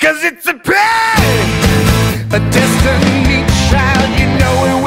Cause 0.00 0.24
it's 0.24 0.46
a 0.46 0.54
pain, 0.54 1.50
a 2.32 2.40
destiny 2.50 3.44
child. 3.68 4.08
You 4.18 4.28
know 4.40 4.78
it 4.78 4.79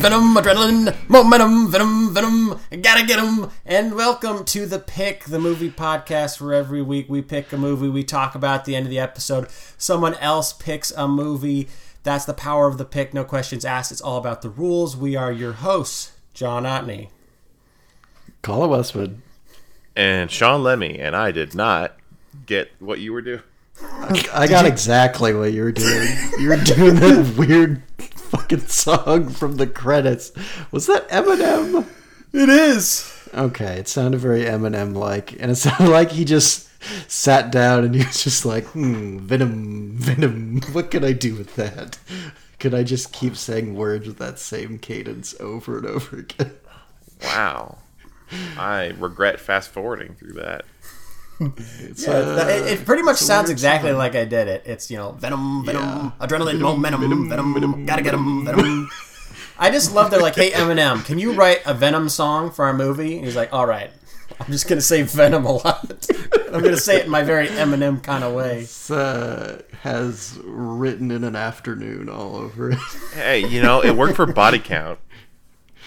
gotta 0.00 0.10
get 0.10 0.12
him, 0.12 0.34
venom, 0.34 0.34
adrenaline, 0.36 1.08
momentum, 1.08 1.70
venom, 1.70 2.14
venom, 2.14 2.60
gotta 2.82 3.06
get 3.06 3.18
him. 3.18 3.50
And 3.64 3.94
welcome 3.94 4.44
to 4.46 4.66
the 4.66 4.78
Pick, 4.78 5.24
the 5.24 5.38
movie 5.38 5.70
podcast, 5.70 6.40
where 6.40 6.54
every 6.54 6.82
week 6.82 7.08
we 7.08 7.22
pick 7.22 7.52
a 7.52 7.56
movie, 7.56 7.88
we 7.88 8.04
talk 8.04 8.34
about 8.34 8.60
at 8.60 8.64
the 8.64 8.76
end 8.76 8.86
of 8.86 8.90
the 8.90 8.98
episode. 8.98 9.48
Someone 9.76 10.14
else 10.16 10.52
picks 10.52 10.90
a 10.92 11.08
movie. 11.08 11.68
That's 12.02 12.24
the 12.24 12.34
power 12.34 12.66
of 12.68 12.78
the 12.78 12.84
pick, 12.84 13.12
no 13.12 13.24
questions 13.24 13.64
asked. 13.64 13.92
It's 13.92 14.00
all 14.00 14.18
about 14.18 14.42
the 14.42 14.50
rules. 14.50 14.96
We 14.96 15.16
are 15.16 15.32
your 15.32 15.52
hosts, 15.52 16.12
John 16.34 16.64
Otney. 16.64 17.08
Colin 18.42 18.70
Westwood. 18.70 19.20
and 19.96 20.30
Sean 20.30 20.62
Lemmy, 20.62 20.98
and 20.98 21.16
I 21.16 21.32
did 21.32 21.54
not 21.54 21.96
get 22.46 22.70
what 22.78 23.00
you 23.00 23.12
were 23.12 23.22
doing. 23.22 23.42
I 23.80 24.46
got 24.48 24.66
exactly 24.66 25.34
what 25.34 25.52
you 25.52 25.62
were 25.62 25.72
doing. 25.72 26.08
You 26.38 26.48
were 26.48 26.56
doing 26.56 26.94
that 26.96 27.34
weird 27.36 27.82
fucking 27.98 28.66
song 28.66 29.28
from 29.28 29.56
the 29.56 29.66
credits. 29.66 30.32
Was 30.70 30.86
that 30.86 31.08
Eminem? 31.08 31.86
It 32.32 32.48
is. 32.48 33.12
Okay, 33.34 33.78
it 33.78 33.88
sounded 33.88 34.18
very 34.18 34.42
Eminem 34.44 34.94
like, 34.94 35.32
and 35.40 35.50
it 35.50 35.56
sounded 35.56 35.90
like 35.90 36.12
he 36.12 36.24
just 36.24 36.68
sat 37.10 37.50
down 37.50 37.84
and 37.84 37.94
he 37.94 38.04
was 38.04 38.22
just 38.22 38.44
like, 38.44 38.64
hmm, 38.66 39.18
Venom, 39.18 39.96
Venom, 39.98 40.60
what 40.72 40.90
can 40.90 41.04
I 41.04 41.12
do 41.12 41.34
with 41.34 41.56
that? 41.56 41.98
Could 42.58 42.74
I 42.74 42.82
just 42.82 43.12
keep 43.12 43.36
saying 43.36 43.74
words 43.74 44.06
with 44.06 44.18
that 44.18 44.38
same 44.38 44.78
cadence 44.78 45.34
over 45.40 45.78
and 45.78 45.86
over 45.86 46.18
again? 46.18 46.52
Wow, 47.22 47.78
I 48.56 48.92
regret 48.98 49.40
fast 49.40 49.70
forwarding 49.70 50.14
through 50.14 50.34
that. 50.34 50.64
It's, 51.40 52.06
Yeah, 52.06 52.12
uh, 52.14 52.46
it, 52.48 52.80
it 52.80 52.84
pretty 52.86 53.02
much 53.02 53.16
it's 53.18 53.26
sounds 53.26 53.48
exactly 53.50 53.90
song. 53.90 53.98
like 53.98 54.14
I 54.16 54.24
did 54.24 54.48
it. 54.48 54.62
It's, 54.66 54.90
you 54.90 54.96
know, 54.96 55.12
venom, 55.12 55.64
venom, 55.64 55.82
Yeah. 55.82 56.10
adrenaline, 56.26 56.52
Venom, 56.52 56.60
momentum, 56.62 57.00
venom, 57.00 57.28
venom, 57.28 57.54
venom, 57.54 57.86
gotta 57.86 58.02
get 58.02 58.14
him, 58.14 58.44
venom. 58.44 58.90
I 59.58 59.70
just 59.70 59.92
love 59.92 60.10
they're 60.10 60.20
like, 60.20 60.36
hey 60.36 60.50
Eminem, 60.50 61.04
can 61.04 61.18
you 61.18 61.32
write 61.32 61.60
a 61.66 61.74
Venom 61.74 62.08
song 62.08 62.50
for 62.50 62.64
our 62.64 62.72
movie? 62.72 63.16
And 63.16 63.24
he's 63.24 63.34
like, 63.36 63.52
all 63.52 63.66
right, 63.66 63.90
I'm 64.40 64.46
just 64.52 64.68
gonna 64.68 64.80
say 64.80 65.02
Venom 65.02 65.44
a 65.46 65.52
lot. 65.52 66.08
I'm 66.52 66.62
gonna 66.62 66.76
say 66.76 66.96
it 66.98 67.04
in 67.06 67.10
my 67.10 67.22
very 67.24 67.48
Eminem 67.48 68.02
kind 68.02 68.22
of 68.24 68.34
way. 68.34 68.66
Uh, 68.88 69.58
has 69.82 70.38
written 70.44 71.10
in 71.10 71.22
an 71.24 71.34
afternoon 71.36 72.08
all 72.08 72.36
over 72.36 72.70
it. 72.70 72.78
Hey, 73.14 73.46
you 73.46 73.60
know, 73.62 73.80
it 73.82 73.96
worked 73.96 74.16
for 74.16 74.26
body 74.26 74.58
count. 74.60 74.98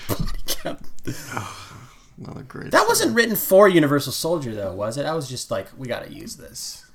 Another 2.23 2.43
great 2.43 2.71
That 2.71 2.79
song. 2.81 2.87
wasn't 2.87 3.15
written 3.15 3.35
for 3.35 3.67
Universal 3.67 4.13
Soldier 4.13 4.53
though, 4.53 4.73
was 4.73 4.97
it? 4.97 5.05
I 5.05 5.13
was 5.13 5.27
just 5.27 5.49
like, 5.51 5.67
we 5.77 5.87
gotta 5.87 6.11
use 6.11 6.35
this. 6.37 6.85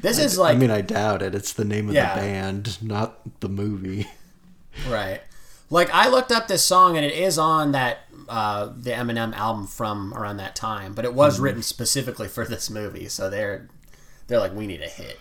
This 0.00 0.18
is 0.18 0.38
like 0.38 0.54
I 0.54 0.58
mean, 0.58 0.70
I 0.70 0.80
doubt 0.82 1.20
it. 1.20 1.34
It's 1.34 1.52
the 1.52 1.64
name 1.64 1.88
of 1.88 1.94
Yeah. 1.94 2.14
the 2.14 2.20
band, 2.20 2.82
not 2.82 3.40
the 3.40 3.48
movie. 3.48 4.06
Right. 4.88 5.20
Like 5.68 5.90
I 5.92 6.08
looked 6.08 6.30
up 6.30 6.46
this 6.46 6.64
song 6.64 6.96
and 6.96 7.04
it 7.04 7.12
is 7.12 7.38
on 7.38 7.72
that 7.72 7.98
uh, 8.28 8.66
the 8.76 8.90
Eminem 8.90 9.34
album 9.34 9.66
from 9.66 10.14
around 10.14 10.36
that 10.36 10.54
time, 10.54 10.94
but 10.94 11.04
it 11.04 11.12
was 11.12 11.34
Mm-hmm. 11.34 11.42
written 11.44 11.62
specifically 11.64 12.28
for 12.28 12.44
this 12.46 12.70
movie. 12.70 13.08
So 13.08 13.28
they're 13.28 13.66
they're 14.28 14.38
like, 14.38 14.54
we 14.54 14.68
need 14.68 14.80
a 14.80 14.88
hit. 14.88 15.18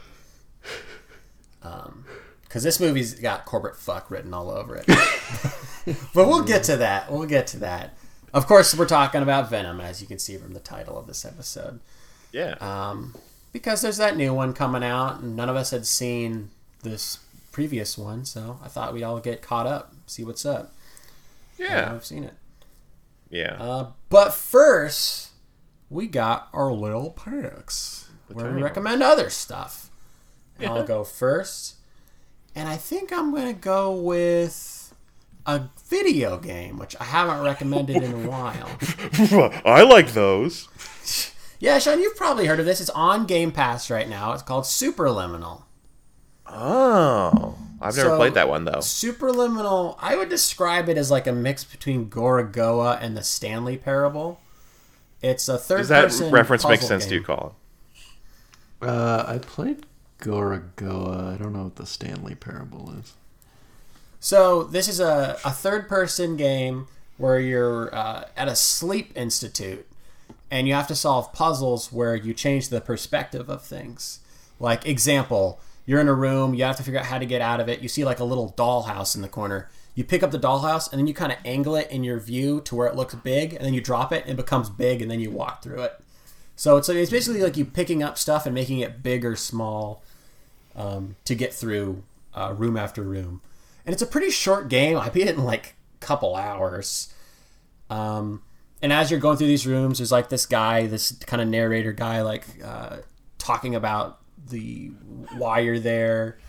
Um, 1.63 2.05
because 2.43 2.63
this 2.63 2.79
movie's 2.79 3.13
got 3.15 3.45
corporate 3.45 3.75
fuck 3.75 4.09
written 4.09 4.33
all 4.33 4.49
over 4.49 4.75
it. 4.75 4.85
but 6.13 6.27
we'll 6.27 6.43
get 6.43 6.63
to 6.65 6.77
that. 6.77 7.11
We'll 7.11 7.27
get 7.27 7.47
to 7.47 7.57
that. 7.59 7.97
Of 8.33 8.47
course, 8.47 8.75
we're 8.75 8.85
talking 8.87 9.21
about 9.21 9.49
Venom, 9.49 9.79
as 9.79 10.01
you 10.01 10.07
can 10.07 10.19
see 10.19 10.37
from 10.37 10.53
the 10.53 10.59
title 10.59 10.97
of 10.97 11.07
this 11.07 11.25
episode 11.25 11.79
Yeah, 12.31 12.55
um, 12.61 13.15
because 13.51 13.81
there's 13.81 13.97
that 13.97 14.15
new 14.17 14.33
one 14.33 14.53
coming 14.53 14.83
out, 14.83 15.19
and 15.21 15.35
none 15.35 15.49
of 15.49 15.55
us 15.55 15.71
had 15.71 15.85
seen 15.85 16.49
this 16.83 17.19
previous 17.51 17.97
one, 17.97 18.25
so 18.25 18.59
I 18.63 18.67
thought 18.67 18.93
we'd 18.93 19.03
all 19.03 19.19
get 19.19 19.41
caught 19.41 19.65
up, 19.67 19.93
see 20.05 20.23
what's 20.23 20.45
up. 20.45 20.73
Yeah, 21.57 21.91
I've 21.93 22.05
seen 22.05 22.23
it. 22.23 22.33
yeah. 23.29 23.55
Uh, 23.59 23.87
but 24.09 24.33
first, 24.33 25.31
we 25.89 26.07
got 26.07 26.47
our 26.53 26.71
little 26.71 27.09
picks 27.09 28.09
where 28.31 28.51
we 28.53 28.61
recommend 28.61 29.01
other 29.03 29.29
stuff. 29.29 29.89
And 30.59 30.69
I'll 30.69 30.83
go 30.83 31.03
first, 31.05 31.75
and 32.53 32.67
I 32.67 32.75
think 32.75 33.13
I'm 33.13 33.33
gonna 33.33 33.53
go 33.53 33.93
with 33.93 34.78
a 35.45 35.69
video 35.87 36.37
game, 36.37 36.77
which 36.77 36.95
I 36.99 37.05
haven't 37.05 37.41
recommended 37.43 38.03
in 38.03 38.13
a 38.25 38.29
while. 38.29 38.69
I 39.65 39.81
like 39.83 40.13
those. 40.13 40.67
Yeah, 41.59 41.79
Sean, 41.79 41.99
you've 41.99 42.15
probably 42.15 42.45
heard 42.45 42.59
of 42.59 42.65
this. 42.65 42.79
It's 42.79 42.89
on 42.91 43.25
Game 43.25 43.51
Pass 43.51 43.89
right 43.89 44.07
now. 44.07 44.33
It's 44.33 44.43
called 44.43 44.63
Superliminal. 44.65 45.63
Oh, 46.47 47.57
I've 47.81 47.95
never 47.95 48.09
So- 48.09 48.17
played 48.17 48.33
that 48.33 48.49
one 48.49 48.65
though. 48.65 48.79
Superliminal, 48.79 49.95
I 49.99 50.15
would 50.15 50.29
describe 50.29 50.89
it 50.89 50.97
as 50.97 51.11
like 51.11 51.27
a 51.27 51.31
mix 51.31 51.63
between 51.63 52.09
Gorogoa 52.09 52.97
and 53.01 53.15
the 53.15 53.23
Stanley 53.23 53.77
Parable. 53.77 54.39
It's 55.21 55.47
a 55.49 55.57
third 55.57 55.79
Does 55.79 55.89
that 55.89 56.03
person 56.05 56.31
reference 56.31 56.63
make 56.63 56.79
puzzle 56.79 56.87
sense 56.87 57.05
to 57.07 57.15
you, 57.15 57.23
Colin? 57.23 57.51
Uh, 58.81 59.25
I 59.27 59.37
played 59.37 59.85
Gorogoa. 60.21 61.33
I 61.33 61.37
don't 61.37 61.53
know 61.53 61.63
what 61.65 61.75
the 61.75 61.85
Stanley 61.85 62.35
Parable 62.35 62.93
is. 62.99 63.13
So 64.19 64.63
this 64.63 64.87
is 64.87 64.99
a, 64.99 65.39
a 65.45 65.51
third 65.51 65.87
person 65.87 66.35
game 66.35 66.87
where 67.17 67.39
you're 67.39 67.93
uh, 67.93 68.25
at 68.35 68.47
a 68.47 68.55
sleep 68.55 69.11
institute 69.15 69.85
and 70.51 70.67
you 70.67 70.73
have 70.73 70.87
to 70.87 70.95
solve 70.95 71.31
puzzles 71.33 71.91
where 71.91 72.15
you 72.15 72.33
change 72.33 72.69
the 72.69 72.81
perspective 72.81 73.49
of 73.49 73.61
things. 73.61 74.19
Like 74.59 74.85
example, 74.85 75.59
you're 75.85 76.01
in 76.01 76.07
a 76.07 76.13
room, 76.13 76.53
you 76.53 76.63
have 76.63 76.75
to 76.77 76.83
figure 76.83 76.99
out 76.99 77.05
how 77.05 77.17
to 77.17 77.25
get 77.25 77.41
out 77.41 77.59
of 77.59 77.69
it. 77.69 77.81
You 77.81 77.87
see 77.87 78.03
like 78.03 78.19
a 78.19 78.23
little 78.23 78.53
dollhouse 78.57 79.15
in 79.15 79.21
the 79.21 79.27
corner. 79.27 79.69
You 79.95 80.03
pick 80.03 80.23
up 80.23 80.31
the 80.31 80.39
dollhouse 80.39 80.91
and 80.91 80.99
then 80.99 81.07
you 81.07 81.13
kind 81.13 81.31
of 81.31 81.37
angle 81.43 81.75
it 81.75 81.89
in 81.91 82.03
your 82.03 82.19
view 82.19 82.61
to 82.61 82.75
where 82.75 82.87
it 82.87 82.95
looks 82.95 83.15
big, 83.15 83.53
and 83.53 83.65
then 83.65 83.73
you 83.73 83.81
drop 83.81 84.13
it 84.13 84.23
and 84.23 84.31
it 84.31 84.37
becomes 84.37 84.69
big, 84.69 85.01
and 85.01 85.09
then 85.09 85.19
you 85.19 85.29
walk 85.29 85.61
through 85.61 85.81
it. 85.81 85.99
So 86.55 86.77
it's 86.77 86.89
it's 86.89 87.11
basically 87.11 87.41
like 87.41 87.57
you 87.57 87.65
picking 87.65 88.03
up 88.03 88.17
stuff 88.17 88.45
and 88.45 88.53
making 88.53 88.79
it 88.79 89.01
big 89.01 89.25
or 89.25 89.35
small 89.35 90.03
um, 90.75 91.15
to 91.25 91.35
get 91.35 91.53
through 91.53 92.03
uh, 92.33 92.53
room 92.55 92.77
after 92.77 93.01
room. 93.01 93.41
And 93.85 93.93
it's 93.93 94.01
a 94.01 94.07
pretty 94.07 94.29
short 94.29 94.69
game. 94.69 94.97
I 94.97 95.09
beat 95.09 95.27
it 95.27 95.35
in 95.35 95.43
like 95.43 95.75
a 96.01 96.05
couple 96.05 96.35
hours. 96.35 97.13
Um, 97.89 98.43
and 98.81 98.93
as 98.93 99.11
you're 99.11 99.19
going 99.19 99.37
through 99.37 99.47
these 99.47 99.65
rooms, 99.67 99.97
there's 99.99 100.11
like 100.11 100.29
this 100.29 100.45
guy, 100.45 100.87
this 100.87 101.11
kind 101.25 101.41
of 101.41 101.47
narrator 101.47 101.91
guy, 101.91 102.21
like 102.21 102.45
uh, 102.63 102.97
talking 103.37 103.75
about 103.75 104.19
the 104.49 104.87
why 105.37 105.59
you're 105.59 105.79
there 105.79 106.39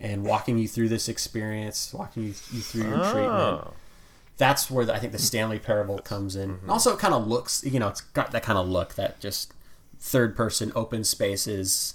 and 0.00 0.24
walking 0.24 0.58
you 0.58 0.68
through 0.68 0.88
this 0.88 1.08
experience, 1.08 1.92
walking 1.92 2.22
you, 2.24 2.28
you 2.52 2.60
through 2.60 2.88
your 2.88 2.98
treatment 2.98 3.28
Oh, 3.28 3.72
that's 4.38 4.70
where 4.70 4.84
the, 4.84 4.94
I 4.94 4.98
think 5.00 5.12
the 5.12 5.18
Stanley 5.18 5.58
Parable 5.58 5.98
comes 5.98 6.36
in. 6.36 6.50
And 6.62 6.70
Also, 6.70 6.94
it 6.94 7.00
kind 7.00 7.12
of 7.12 7.26
looks, 7.26 7.64
you 7.64 7.78
know, 7.80 7.88
it's 7.88 8.00
got 8.00 8.30
that 8.30 8.44
kind 8.44 8.56
of 8.56 8.68
look 8.68 8.94
that 8.94 9.20
just 9.20 9.52
third 9.98 10.36
person 10.36 10.72
open 10.76 11.02
spaces. 11.02 11.94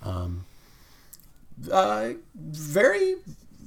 Um, 0.00 0.46
uh, 1.70 2.10
very, 2.36 3.16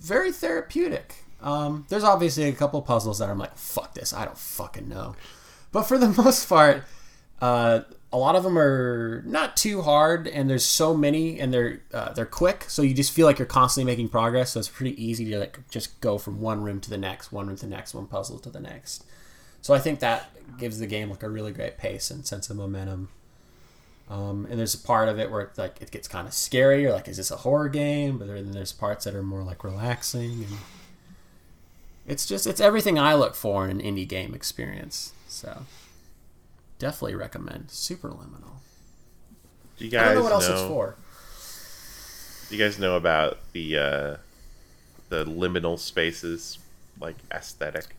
very 0.01 0.31
therapeutic. 0.31 1.23
Um, 1.41 1.85
there's 1.89 2.03
obviously 2.03 2.43
a 2.43 2.53
couple 2.53 2.81
puzzles 2.81 3.19
that 3.19 3.29
I'm 3.29 3.39
like, 3.39 3.55
fuck 3.57 3.93
this, 3.93 4.13
I 4.13 4.25
don't 4.25 4.37
fucking 4.37 4.89
know. 4.89 5.15
But 5.71 5.83
for 5.83 5.97
the 5.97 6.09
most 6.23 6.47
part, 6.47 6.83
uh, 7.41 7.81
a 8.13 8.17
lot 8.17 8.35
of 8.35 8.43
them 8.43 8.57
are 8.57 9.23
not 9.25 9.55
too 9.55 9.81
hard, 9.81 10.27
and 10.27 10.49
there's 10.49 10.65
so 10.65 10.95
many, 10.95 11.39
and 11.39 11.53
they're 11.53 11.81
uh, 11.93 12.11
they're 12.13 12.25
quick, 12.25 12.65
so 12.67 12.81
you 12.81 12.93
just 12.93 13.11
feel 13.11 13.25
like 13.25 13.39
you're 13.39 13.45
constantly 13.45 13.89
making 13.89 14.09
progress. 14.09 14.51
So 14.51 14.59
it's 14.59 14.69
pretty 14.69 15.01
easy 15.01 15.25
to 15.31 15.39
like 15.39 15.59
just 15.69 16.01
go 16.01 16.17
from 16.17 16.41
one 16.41 16.61
room 16.61 16.81
to 16.81 16.89
the 16.89 16.97
next, 16.97 17.31
one 17.31 17.47
room 17.47 17.55
to 17.55 17.65
the 17.65 17.73
next, 17.73 17.93
one 17.93 18.07
puzzle 18.07 18.37
to 18.39 18.49
the 18.49 18.59
next. 18.59 19.05
So 19.61 19.73
I 19.73 19.79
think 19.79 19.99
that 20.01 20.29
gives 20.57 20.79
the 20.79 20.87
game 20.87 21.09
like 21.09 21.23
a 21.23 21.29
really 21.29 21.53
great 21.53 21.77
pace 21.77 22.11
and 22.11 22.25
sense 22.25 22.49
of 22.49 22.57
momentum. 22.57 23.09
Um, 24.11 24.45
and 24.49 24.59
there's 24.59 24.73
a 24.73 24.77
part 24.77 25.07
of 25.07 25.19
it 25.19 25.31
where 25.31 25.39
it's 25.39 25.57
like 25.57 25.81
it 25.81 25.89
gets 25.89 26.09
kind 26.09 26.27
of 26.27 26.33
scary. 26.33 26.81
You're 26.81 26.91
like, 26.91 27.07
is 27.07 27.15
this 27.15 27.31
a 27.31 27.37
horror 27.37 27.69
game? 27.69 28.17
But 28.17 28.27
then 28.27 28.51
there's 28.51 28.73
parts 28.73 29.05
that 29.05 29.15
are 29.15 29.23
more 29.23 29.41
like 29.41 29.63
relaxing, 29.63 30.43
and 30.43 30.57
it's 32.05 32.25
just 32.25 32.45
it's 32.45 32.59
everything 32.59 32.99
I 32.99 33.13
look 33.15 33.35
for 33.35 33.63
in 33.63 33.79
an 33.79 33.81
indie 33.81 34.07
game 34.07 34.33
experience. 34.33 35.13
So 35.29 35.65
definitely 36.77 37.15
recommend 37.15 37.67
Superliminal. 37.69 38.59
do 39.77 39.85
you 39.85 39.97
I 39.97 40.03
guys 40.03 40.05
don't 40.07 40.15
know 40.15 40.23
what 40.23 40.33
else 40.33 40.49
it's 40.49 40.61
for. 40.63 40.97
Do 42.49 42.57
you 42.57 42.61
guys 42.61 42.77
know 42.77 42.97
about 42.97 43.37
the 43.53 43.77
uh, 43.77 44.17
the 45.07 45.23
liminal 45.23 45.79
spaces 45.79 46.59
like 46.99 47.15
aesthetic? 47.31 47.95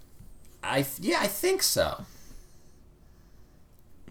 I 0.63 0.85
yeah, 1.01 1.21
I 1.21 1.27
think 1.27 1.63
so. 1.63 2.05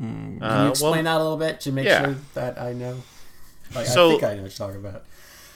Can 0.01 0.37
you 0.41 0.45
Uh, 0.45 0.69
explain 0.69 0.91
well, 0.91 1.03
that 1.03 1.21
a 1.21 1.23
little 1.23 1.37
bit 1.37 1.61
to 1.61 1.71
make 1.71 1.85
yeah. 1.85 2.03
sure 2.05 2.15
that 2.33 2.59
I 2.59 2.73
know? 2.73 3.03
Like, 3.75 3.85
So- 3.85 4.07
I 4.07 4.11
think 4.11 4.23
I 4.23 4.27
know 4.35 4.41
what 4.43 4.59
you're 4.59 4.67
talking 4.67 4.79
about. 4.85 5.03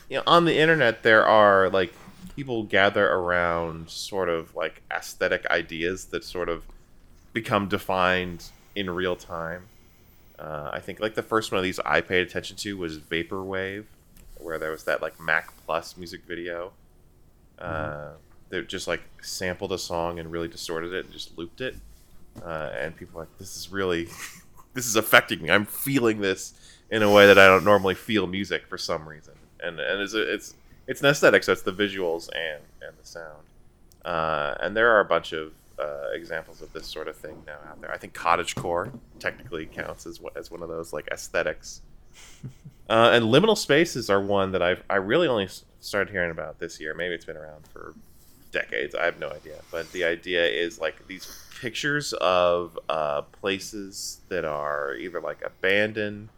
you 0.09 0.17
know, 0.17 0.23
on 0.27 0.45
the 0.45 0.57
internet 0.57 1.01
there 1.03 1.25
are 1.25 1.69
like 1.69 1.93
people 2.35 2.63
gather 2.63 3.07
around 3.09 3.89
sort 3.89 4.29
of 4.29 4.55
like 4.55 4.81
aesthetic 4.91 5.45
ideas 5.47 6.05
that 6.05 6.23
sort 6.23 6.47
of 6.49 6.63
become 7.33 7.67
defined 7.67 8.45
in 8.75 8.89
real 8.89 9.15
time. 9.15 9.63
Uh, 10.37 10.69
I 10.71 10.79
think 10.79 10.99
like 10.99 11.15
the 11.15 11.23
first 11.23 11.51
one 11.51 11.57
of 11.57 11.63
these 11.63 11.79
I 11.79 12.01
paid 12.01 12.27
attention 12.27 12.55
to 12.57 12.77
was 12.77 12.97
Vaporwave, 12.99 13.85
where 14.37 14.59
there 14.59 14.69
was 14.71 14.83
that 14.83 15.01
like 15.01 15.19
Mac 15.19 15.49
Plus 15.65 15.95
music 15.97 16.21
video. 16.27 16.71
Uh, 17.57 18.09
that 18.49 18.67
just 18.67 18.87
like 18.87 19.01
sampled 19.23 19.71
a 19.71 19.77
song 19.77 20.19
and 20.19 20.31
really 20.31 20.47
distorted 20.49 20.93
it 20.93 21.05
and 21.05 21.13
just 21.13 21.35
looped 21.37 21.61
it. 21.61 21.75
Uh, 22.43 22.71
and 22.77 22.95
people 22.95 23.19
like, 23.19 23.37
this 23.37 23.55
is 23.55 23.71
really, 23.71 24.07
this 24.73 24.85
is 24.87 24.95
affecting 24.95 25.41
me. 25.41 25.49
I'm 25.51 25.65
feeling 25.65 26.19
this 26.21 26.53
in 26.91 27.01
a 27.03 27.11
way 27.11 27.25
that 27.27 27.37
I 27.39 27.47
don't 27.47 27.63
normally 27.63 27.95
feel 27.95 28.27
music 28.27 28.67
for 28.67 28.77
some 28.77 29.07
reason. 29.07 29.33
And 29.61 29.79
and 29.79 30.01
it's 30.01 30.13
a, 30.13 30.33
it's 30.33 30.53
it's 30.87 31.01
an 31.01 31.07
aesthetic, 31.07 31.43
so 31.43 31.51
it's 31.51 31.61
the 31.63 31.71
visuals 31.73 32.29
and 32.35 32.61
and 32.81 32.95
the 33.01 33.05
sound. 33.07 33.43
Uh, 34.03 34.53
and 34.59 34.75
there 34.77 34.91
are 34.91 34.99
a 34.99 35.05
bunch 35.05 35.33
of 35.33 35.53
uh, 35.79 36.09
examples 36.13 36.61
of 36.61 36.71
this 36.73 36.85
sort 36.85 37.07
of 37.07 37.15
thing 37.15 37.41
now 37.47 37.57
out 37.67 37.81
there. 37.81 37.91
I 37.91 37.97
think 37.97 38.13
cottagecore 38.13 38.91
technically 39.19 39.65
counts 39.65 40.05
as 40.05 40.19
one- 40.19 40.33
as 40.35 40.51
one 40.51 40.61
of 40.61 40.69
those 40.69 40.93
like 40.93 41.07
aesthetics. 41.11 41.81
Uh, 42.87 43.09
and 43.13 43.25
liminal 43.25 43.57
spaces 43.57 44.11
are 44.11 44.21
one 44.21 44.51
that 44.51 44.61
I've 44.61 44.83
I 44.87 44.97
really 44.97 45.27
only 45.27 45.49
started 45.79 46.11
hearing 46.11 46.29
about 46.29 46.59
this 46.59 46.79
year. 46.79 46.93
Maybe 46.93 47.15
it's 47.15 47.25
been 47.25 47.35
around 47.35 47.65
for 47.73 47.95
decades. 48.51 48.93
I 48.93 49.05
have 49.05 49.19
no 49.19 49.29
idea. 49.31 49.59
But 49.71 49.91
the 49.91 50.03
idea 50.03 50.45
is 50.45 50.79
like 50.79 51.07
these 51.07 51.25
pictures 51.55 52.13
of 52.13 52.77
uh, 52.89 53.21
places 53.23 54.19
that 54.29 54.45
are 54.45 54.95
either 54.95 55.19
like 55.19 55.41
abandoned 55.43 56.29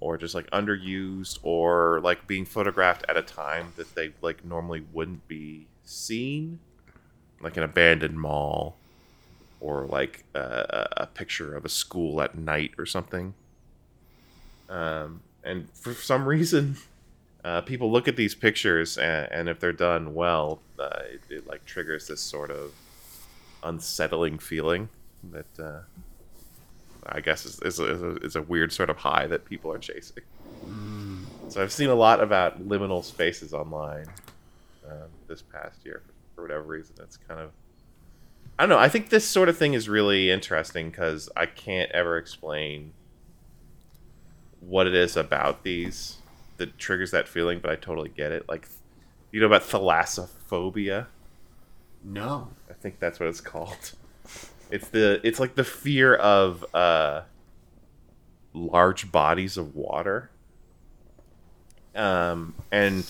or 0.00 0.16
just 0.16 0.34
like 0.34 0.50
underused 0.50 1.38
or 1.42 2.00
like 2.02 2.26
being 2.26 2.44
photographed 2.44 3.04
at 3.08 3.16
a 3.16 3.22
time 3.22 3.72
that 3.76 3.94
they 3.94 4.12
like 4.22 4.44
normally 4.44 4.82
wouldn't 4.92 5.26
be 5.28 5.66
seen, 5.84 6.58
like 7.40 7.56
an 7.56 7.62
abandoned 7.62 8.18
mall 8.18 8.76
or 9.60 9.84
like 9.86 10.24
a, 10.34 10.88
a 10.98 11.06
picture 11.06 11.54
of 11.54 11.64
a 11.64 11.68
school 11.68 12.22
at 12.22 12.36
night 12.36 12.72
or 12.78 12.86
something. 12.86 13.34
Um, 14.70 15.20
and 15.44 15.68
for 15.74 15.92
some 15.92 16.26
reason, 16.26 16.76
uh, 17.44 17.60
people 17.60 17.90
look 17.92 18.08
at 18.08 18.16
these 18.16 18.34
pictures, 18.34 18.96
and, 18.96 19.30
and 19.30 19.48
if 19.48 19.60
they're 19.60 19.72
done 19.72 20.14
well, 20.14 20.60
uh, 20.78 21.00
it, 21.10 21.20
it 21.28 21.46
like 21.46 21.64
triggers 21.66 22.06
this 22.06 22.20
sort 22.20 22.50
of 22.50 22.72
unsettling 23.62 24.38
feeling 24.38 24.88
that 25.32 25.58
uh, 25.58 25.80
I 27.06 27.20
guess 27.20 27.44
is, 27.44 27.60
is, 27.62 27.78
a, 27.78 27.84
is, 27.92 28.02
a, 28.02 28.16
is 28.16 28.36
a 28.36 28.42
weird 28.42 28.72
sort 28.72 28.90
of 28.90 28.98
high 28.98 29.26
that 29.26 29.44
people 29.44 29.72
are 29.72 29.78
chasing. 29.78 30.22
So 31.48 31.62
I've 31.62 31.72
seen 31.72 31.88
a 31.88 31.94
lot 31.94 32.22
about 32.22 32.68
liminal 32.68 33.02
spaces 33.02 33.52
online 33.52 34.06
um, 34.88 35.08
this 35.26 35.42
past 35.42 35.84
year 35.84 36.02
for, 36.06 36.12
for 36.34 36.42
whatever 36.42 36.62
reason. 36.62 36.94
It's 37.00 37.16
kind 37.16 37.40
of 37.40 37.50
I 38.60 38.64
don't 38.64 38.70
know. 38.70 38.78
I 38.78 38.90
think 38.90 39.08
this 39.08 39.26
sort 39.26 39.48
of 39.48 39.56
thing 39.56 39.72
is 39.72 39.88
really 39.88 40.30
interesting 40.30 40.90
because 40.90 41.30
I 41.34 41.46
can't 41.46 41.90
ever 41.92 42.18
explain 42.18 42.92
what 44.60 44.86
it 44.86 44.94
is 44.94 45.16
about 45.16 45.64
these 45.64 46.18
that 46.58 46.76
triggers 46.76 47.10
that 47.12 47.26
feeling, 47.26 47.60
but 47.60 47.70
I 47.70 47.76
totally 47.76 48.10
get 48.10 48.32
it. 48.32 48.46
Like, 48.50 48.68
you 49.32 49.40
know 49.40 49.46
about 49.46 49.62
thalassophobia? 49.62 51.06
No. 52.04 52.48
Think 52.80 52.98
that's 52.98 53.20
what 53.20 53.28
it's 53.28 53.40
called. 53.40 53.92
It's 54.70 54.88
the 54.88 55.20
it's 55.24 55.40
like 55.40 55.54
the 55.54 55.64
fear 55.64 56.14
of 56.14 56.64
uh, 56.74 57.22
large 58.52 59.10
bodies 59.10 59.56
of 59.56 59.74
water. 59.74 60.30
Um, 61.94 62.54
and 62.70 63.04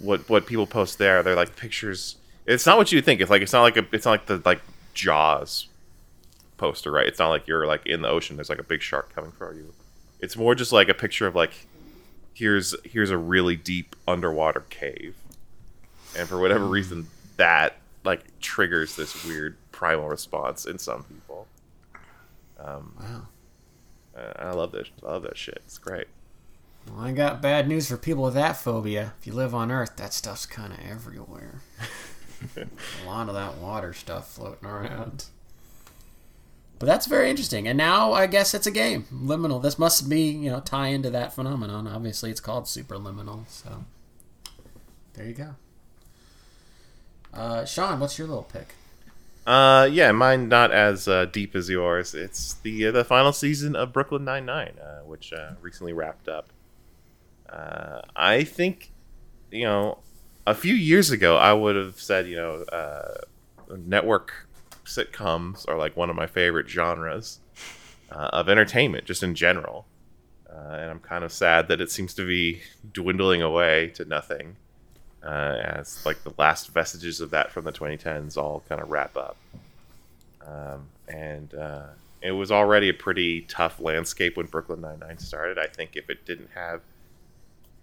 what 0.00 0.28
what 0.28 0.46
people 0.46 0.66
post 0.66 0.98
there, 0.98 1.22
they're 1.22 1.34
like 1.34 1.56
pictures. 1.56 2.16
It's 2.44 2.66
not 2.66 2.76
what 2.76 2.92
you 2.92 3.00
think. 3.02 3.20
It's 3.20 3.30
like 3.30 3.42
it's 3.42 3.52
not 3.52 3.62
like 3.62 3.76
a 3.76 3.86
it's 3.92 4.04
not 4.04 4.12
like 4.12 4.26
the 4.26 4.42
like 4.44 4.60
Jaws 4.94 5.68
poster, 6.56 6.92
right? 6.92 7.06
It's 7.06 7.18
not 7.18 7.28
like 7.28 7.48
you're 7.48 7.66
like 7.66 7.86
in 7.86 8.02
the 8.02 8.08
ocean. 8.08 8.36
There's 8.36 8.50
like 8.50 8.58
a 8.58 8.64
big 8.64 8.82
shark 8.82 9.14
coming 9.14 9.32
for 9.32 9.54
you. 9.54 9.72
It's 10.20 10.36
more 10.36 10.54
just 10.54 10.72
like 10.72 10.88
a 10.88 10.94
picture 10.94 11.26
of 11.26 11.34
like 11.34 11.52
here's 12.34 12.76
here's 12.84 13.10
a 13.10 13.18
really 13.18 13.56
deep 13.56 13.96
underwater 14.06 14.60
cave, 14.70 15.16
and 16.16 16.28
for 16.28 16.38
whatever 16.38 16.66
reason 16.66 17.08
that 17.36 17.78
like 18.06 18.40
triggers 18.40 18.96
this 18.96 19.24
weird 19.24 19.56
primal 19.72 20.08
response 20.08 20.64
in 20.64 20.78
some 20.78 21.04
people. 21.04 21.46
Um, 22.58 22.94
Wow. 22.98 23.22
uh, 24.16 24.32
I 24.38 24.50
love 24.52 24.72
this. 24.72 24.88
I 25.04 25.10
love 25.10 25.22
that 25.24 25.36
shit. 25.36 25.58
It's 25.66 25.78
great. 25.78 26.06
Well, 26.88 27.00
I 27.00 27.12
got 27.12 27.42
bad 27.42 27.68
news 27.68 27.88
for 27.88 27.96
people 27.96 28.22
with 28.22 28.34
that 28.34 28.56
phobia. 28.56 29.12
If 29.20 29.26
you 29.26 29.32
live 29.32 29.54
on 29.54 29.70
Earth, 29.72 29.96
that 29.96 30.12
stuff's 30.14 30.46
kind 30.46 30.72
of 30.72 30.78
everywhere. 30.88 31.60
a 32.56 33.06
lot 33.06 33.28
of 33.28 33.34
that 33.34 33.56
water 33.58 33.92
stuff 33.92 34.32
floating 34.32 34.68
around. 34.68 35.24
But 36.78 36.86
that's 36.86 37.06
very 37.06 37.28
interesting. 37.30 37.66
And 37.66 37.76
now 37.78 38.12
I 38.12 38.26
guess 38.26 38.54
it's 38.54 38.66
a 38.66 38.70
game. 38.70 39.06
Liminal. 39.12 39.60
This 39.62 39.78
must 39.78 40.08
be, 40.08 40.28
you 40.28 40.50
know, 40.50 40.60
tie 40.60 40.88
into 40.88 41.10
that 41.10 41.32
phenomenon. 41.34 41.86
Obviously, 41.88 42.30
it's 42.30 42.40
called 42.40 42.64
superliminal. 42.64 43.48
So 43.48 43.84
there 45.14 45.26
you 45.26 45.32
go. 45.34 45.54
Uh, 47.32 47.64
Sean, 47.64 48.00
what's 48.00 48.18
your 48.18 48.28
little 48.28 48.44
pick? 48.44 48.74
Uh, 49.46 49.88
yeah, 49.90 50.10
mine 50.10 50.48
not 50.48 50.72
as 50.72 51.06
uh, 51.06 51.26
deep 51.26 51.54
as 51.54 51.68
yours. 51.68 52.14
It's 52.14 52.54
the 52.54 52.86
uh, 52.86 52.92
the 52.92 53.04
final 53.04 53.32
season 53.32 53.76
of 53.76 53.92
Brooklyn 53.92 54.24
Nine 54.24 54.44
Nine, 54.44 54.74
uh, 54.82 55.00
which 55.04 55.32
uh, 55.32 55.52
recently 55.60 55.92
wrapped 55.92 56.28
up. 56.28 56.48
Uh, 57.48 58.00
I 58.16 58.42
think, 58.42 58.90
you 59.52 59.64
know, 59.64 59.98
a 60.46 60.54
few 60.54 60.74
years 60.74 61.10
ago, 61.12 61.36
I 61.36 61.52
would 61.52 61.76
have 61.76 62.00
said, 62.00 62.26
you 62.26 62.36
know, 62.36 62.62
uh, 62.72 63.18
network 63.76 64.48
sitcoms 64.84 65.68
are 65.68 65.76
like 65.76 65.96
one 65.96 66.10
of 66.10 66.16
my 66.16 66.26
favorite 66.26 66.68
genres 66.68 67.40
uh, 68.10 68.30
of 68.32 68.48
entertainment, 68.48 69.04
just 69.04 69.22
in 69.22 69.34
general. 69.34 69.86
Uh, 70.50 70.70
and 70.72 70.90
I'm 70.90 71.00
kind 71.00 71.22
of 71.22 71.32
sad 71.32 71.68
that 71.68 71.80
it 71.80 71.90
seems 71.90 72.14
to 72.14 72.26
be 72.26 72.62
dwindling 72.92 73.42
away 73.42 73.88
to 73.94 74.04
nothing 74.04 74.56
uh, 75.22 75.56
as 75.60 76.04
like 76.06 76.22
the 76.22 76.32
last 76.38 76.72
vestiges 76.72 77.20
of 77.20 77.30
that 77.30 77.50
from 77.50 77.64
the 77.64 77.72
2010s 77.72 78.36
all 78.36 78.62
kind 78.68 78.80
of 78.80 78.90
wrap 78.90 79.16
up. 79.16 79.36
Um, 80.46 80.86
and 81.08 81.54
uh, 81.54 81.86
it 82.22 82.32
was 82.32 82.50
already 82.50 82.88
a 82.88 82.94
pretty 82.94 83.42
tough 83.42 83.80
landscape 83.80 84.36
when 84.36 84.46
Brooklyn 84.46 84.80
Nine 84.80 85.00
Nine 85.00 85.18
started. 85.18 85.58
I 85.58 85.66
think 85.66 85.96
if 85.96 86.08
it 86.10 86.24
didn't 86.24 86.50
have 86.54 86.80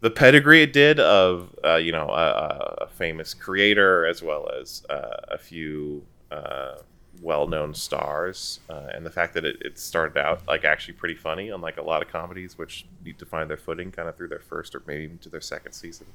the 0.02 0.10
pedigree 0.10 0.62
it 0.62 0.74
did 0.74 1.00
of 1.00 1.56
uh, 1.64 1.76
you 1.76 1.92
know 1.92 2.10
a, 2.10 2.78
a 2.82 2.88
famous 2.88 3.34
creator 3.34 4.06
as 4.06 4.22
well 4.22 4.50
as 4.50 4.86
uh, 4.90 5.18
a 5.30 5.38
few 5.38 6.04
uh, 6.32 6.76
well-known 7.22 7.74
stars, 7.74 8.60
uh, 8.70 8.88
and 8.94 9.06
the 9.06 9.10
fact 9.10 9.34
that 9.34 9.46
it, 9.46 9.58
it 9.62 9.80
started 9.80 10.18
out 10.18 10.46
like 10.48 10.66
actually 10.66 10.94
pretty 10.96 11.16
funny, 11.16 11.50
unlike 11.50 11.78
a 11.78 11.82
lot 11.82 12.02
of 12.02 12.10
comedies 12.10 12.58
which 12.58 12.86
need 13.04 13.18
to 13.20 13.26
find 13.26 13.50
their 13.50 13.58
footing 13.58 13.92
kind 13.92 14.10
of 14.10 14.16
through 14.16 14.28
their 14.30 14.40
first 14.40 14.76
or 14.76 14.82
maybe 14.88 15.04
even 15.04 15.18
to 15.20 15.30
their 15.30 15.42
second 15.42 15.74
season 15.74 16.08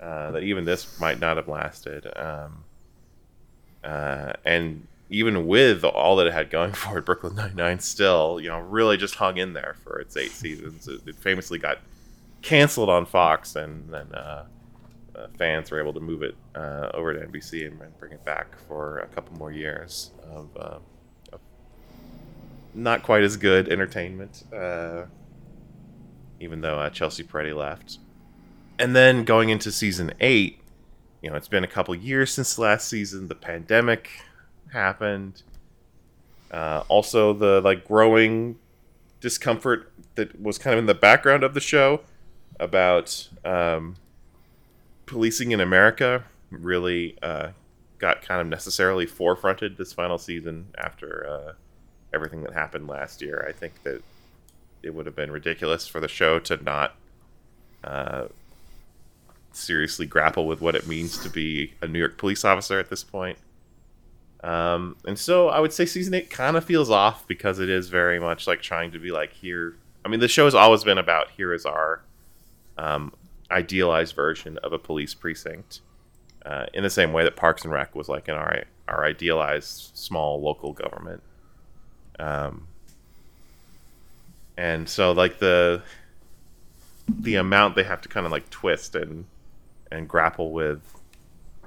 uh, 0.00 0.30
that 0.32 0.42
even 0.42 0.64
this 0.64 1.00
might 1.00 1.18
not 1.20 1.36
have 1.36 1.48
lasted. 1.48 2.06
Um, 2.16 2.64
uh, 3.82 4.32
and 4.44 4.86
even 5.08 5.46
with 5.46 5.84
all 5.84 6.16
that 6.16 6.26
it 6.26 6.32
had 6.32 6.50
going 6.50 6.72
for 6.74 6.98
it, 6.98 7.06
Brooklyn 7.06 7.34
Nine 7.34 7.54
Nine 7.54 7.80
still, 7.80 8.40
you 8.40 8.48
know, 8.48 8.58
really 8.58 8.96
just 8.96 9.14
hung 9.14 9.36
in 9.36 9.52
there 9.52 9.76
for 9.82 9.98
its 9.98 10.16
eight 10.16 10.32
seasons. 10.32 10.88
It, 10.88 11.06
it 11.06 11.16
famously 11.16 11.58
got 11.58 11.78
canceled 12.42 12.90
on 12.90 13.06
Fox, 13.06 13.56
and 13.56 13.88
then 13.92 14.12
uh, 14.12 14.44
uh, 15.16 15.26
fans 15.38 15.70
were 15.70 15.80
able 15.80 15.94
to 15.94 16.00
move 16.00 16.22
it 16.22 16.36
uh, 16.54 16.90
over 16.94 17.14
to 17.14 17.26
NBC 17.26 17.66
and, 17.66 17.80
and 17.80 17.96
bring 17.98 18.12
it 18.12 18.24
back 18.24 18.56
for 18.68 18.98
a 18.98 19.06
couple 19.06 19.36
more 19.38 19.52
years 19.52 20.10
of, 20.30 20.54
of 20.56 20.82
not 22.74 23.02
quite 23.02 23.22
as 23.22 23.36
good 23.36 23.68
entertainment. 23.68 24.44
Even 26.38 26.60
though 26.60 26.86
Chelsea 26.90 27.24
Peretti 27.24 27.56
left, 27.56 27.98
and 28.78 28.94
then 28.94 29.24
going 29.24 29.48
into 29.48 29.72
season 29.72 30.12
eight, 30.20 30.60
you 31.22 31.30
know, 31.30 31.36
it's 31.36 31.48
been 31.48 31.64
a 31.64 31.68
couple 31.68 31.94
years 31.94 32.32
since 32.32 32.58
last 32.58 32.88
season. 32.88 33.28
The 33.28 33.34
pandemic 33.34 34.10
happened. 34.72 35.42
Uh, 36.50 36.84
also, 36.88 37.32
the 37.32 37.60
like 37.60 37.86
growing 37.86 38.58
discomfort 39.20 39.92
that 40.14 40.40
was 40.40 40.58
kind 40.58 40.74
of 40.74 40.78
in 40.78 40.86
the 40.86 40.94
background 40.94 41.42
of 41.42 41.54
the 41.54 41.60
show 41.60 42.00
about 42.60 43.28
um, 43.44 43.96
policing 45.06 45.52
in 45.52 45.60
America 45.60 46.24
really 46.50 47.16
uh, 47.22 47.48
got 47.98 48.22
kind 48.22 48.40
of 48.40 48.46
necessarily 48.46 49.06
forefronted 49.06 49.76
this 49.76 49.92
final 49.92 50.18
season 50.18 50.66
after 50.78 51.26
uh, 51.28 51.52
everything 52.14 52.42
that 52.42 52.52
happened 52.52 52.86
last 52.86 53.22
year. 53.22 53.44
I 53.48 53.52
think 53.52 53.82
that 53.82 54.02
it 54.82 54.94
would 54.94 55.06
have 55.06 55.16
been 55.16 55.30
ridiculous 55.30 55.86
for 55.86 56.00
the 56.00 56.08
show 56.08 56.38
to 56.40 56.62
not 56.62 56.94
uh, 57.82 58.26
seriously 59.56 60.06
grapple 60.06 60.46
with 60.46 60.60
what 60.60 60.74
it 60.74 60.86
means 60.86 61.18
to 61.18 61.28
be 61.28 61.74
a 61.80 61.88
New 61.88 61.98
York 61.98 62.18
police 62.18 62.44
officer 62.44 62.78
at 62.78 62.90
this 62.90 63.04
point. 63.04 63.38
Um, 64.42 64.96
and 65.06 65.18
so 65.18 65.48
I 65.48 65.60
would 65.60 65.72
say 65.72 65.86
season 65.86 66.14
eight 66.14 66.30
kind 66.30 66.56
of 66.56 66.64
feels 66.64 66.90
off 66.90 67.26
because 67.26 67.58
it 67.58 67.68
is 67.68 67.88
very 67.88 68.20
much 68.20 68.46
like 68.46 68.62
trying 68.62 68.92
to 68.92 68.98
be 68.98 69.10
like 69.10 69.32
here. 69.32 69.76
I 70.04 70.08
mean, 70.08 70.20
the 70.20 70.28
show 70.28 70.44
has 70.44 70.54
always 70.54 70.84
been 70.84 70.98
about 70.98 71.30
here 71.30 71.52
is 71.52 71.66
our 71.66 72.02
um, 72.78 73.12
idealized 73.50 74.14
version 74.14 74.58
of 74.58 74.72
a 74.72 74.78
police 74.78 75.14
precinct, 75.14 75.80
uh, 76.44 76.66
in 76.72 76.82
the 76.82 76.90
same 76.90 77.12
way 77.12 77.24
that 77.24 77.34
Parks 77.34 77.64
and 77.64 77.72
Rec 77.72 77.94
was 77.94 78.08
like 78.08 78.28
in 78.28 78.34
our 78.34 78.64
our 78.86 79.04
idealized 79.04 79.90
small 79.96 80.40
local 80.40 80.72
government. 80.72 81.22
Um, 82.20 82.68
and 84.56 84.88
so 84.88 85.12
like 85.12 85.38
the 85.38 85.82
the 87.08 87.34
amount 87.36 87.74
they 87.74 87.84
have 87.84 88.00
to 88.02 88.08
kind 88.08 88.26
of 88.26 88.32
like 88.32 88.48
twist 88.50 88.94
and 88.94 89.26
and 89.90 90.08
grapple 90.08 90.52
with 90.52 90.80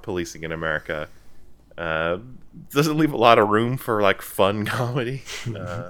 policing 0.02 0.44
in 0.44 0.52
America 0.52 1.08
uh, 1.80 2.18
doesn't 2.70 2.98
leave 2.98 3.12
a 3.12 3.16
lot 3.16 3.38
of 3.38 3.48
room 3.48 3.76
for 3.78 4.02
like 4.02 4.20
fun 4.20 4.66
comedy. 4.66 5.22
Uh, 5.56 5.88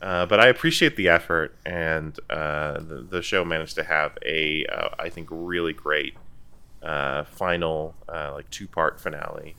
uh, 0.00 0.26
but 0.26 0.38
I 0.40 0.46
appreciate 0.46 0.96
the 0.96 1.08
effort, 1.08 1.56
and 1.66 2.18
uh, 2.30 2.74
the, 2.74 3.06
the 3.08 3.20
show 3.20 3.44
managed 3.44 3.74
to 3.74 3.84
have 3.84 4.16
a, 4.24 4.64
uh, 4.66 4.90
I 4.98 5.08
think, 5.08 5.28
really 5.30 5.72
great 5.72 6.14
uh, 6.82 7.24
final, 7.24 7.94
like 8.08 8.48
two 8.50 8.68
part 8.68 9.00
finale 9.00 9.56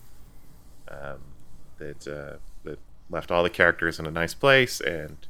um, 0.88 1.20
that 1.78 2.00
that 2.64 2.80
left 3.10 3.32
all 3.32 3.44
the 3.44 3.50
characters 3.50 4.00
in 4.00 4.06
a 4.06 4.12
nice 4.12 4.34
place 4.34 4.80
and 4.80 5.28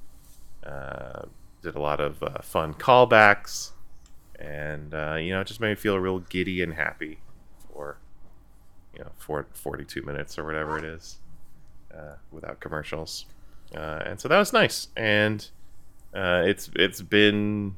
did 1.63 1.75
a 1.75 1.81
lot 1.81 1.99
of 1.99 2.23
fun 2.45 2.75
callbacks, 2.75 3.71
and 4.41 4.93
uh, 4.93 5.15
you 5.15 5.31
know, 5.31 5.41
it 5.41 5.47
just 5.47 5.59
made 5.59 5.69
me 5.69 5.75
feel 5.75 5.99
real 5.99 6.19
giddy 6.19 6.61
and 6.61 6.73
happy 6.73 7.19
for 7.71 7.97
you 8.93 9.03
know 9.03 9.11
for 9.17 9.45
42 9.53 10.01
minutes 10.01 10.37
or 10.37 10.45
whatever 10.45 10.77
it 10.77 10.83
is 10.83 11.19
uh, 11.95 12.15
without 12.31 12.59
commercials. 12.59 13.25
Uh, 13.75 14.01
and 14.05 14.19
so 14.19 14.27
that 14.27 14.39
was 14.39 14.51
nice. 14.51 14.87
And 14.97 15.47
uh, 16.13 16.43
it's 16.45 16.69
it's 16.75 17.01
been 17.01 17.75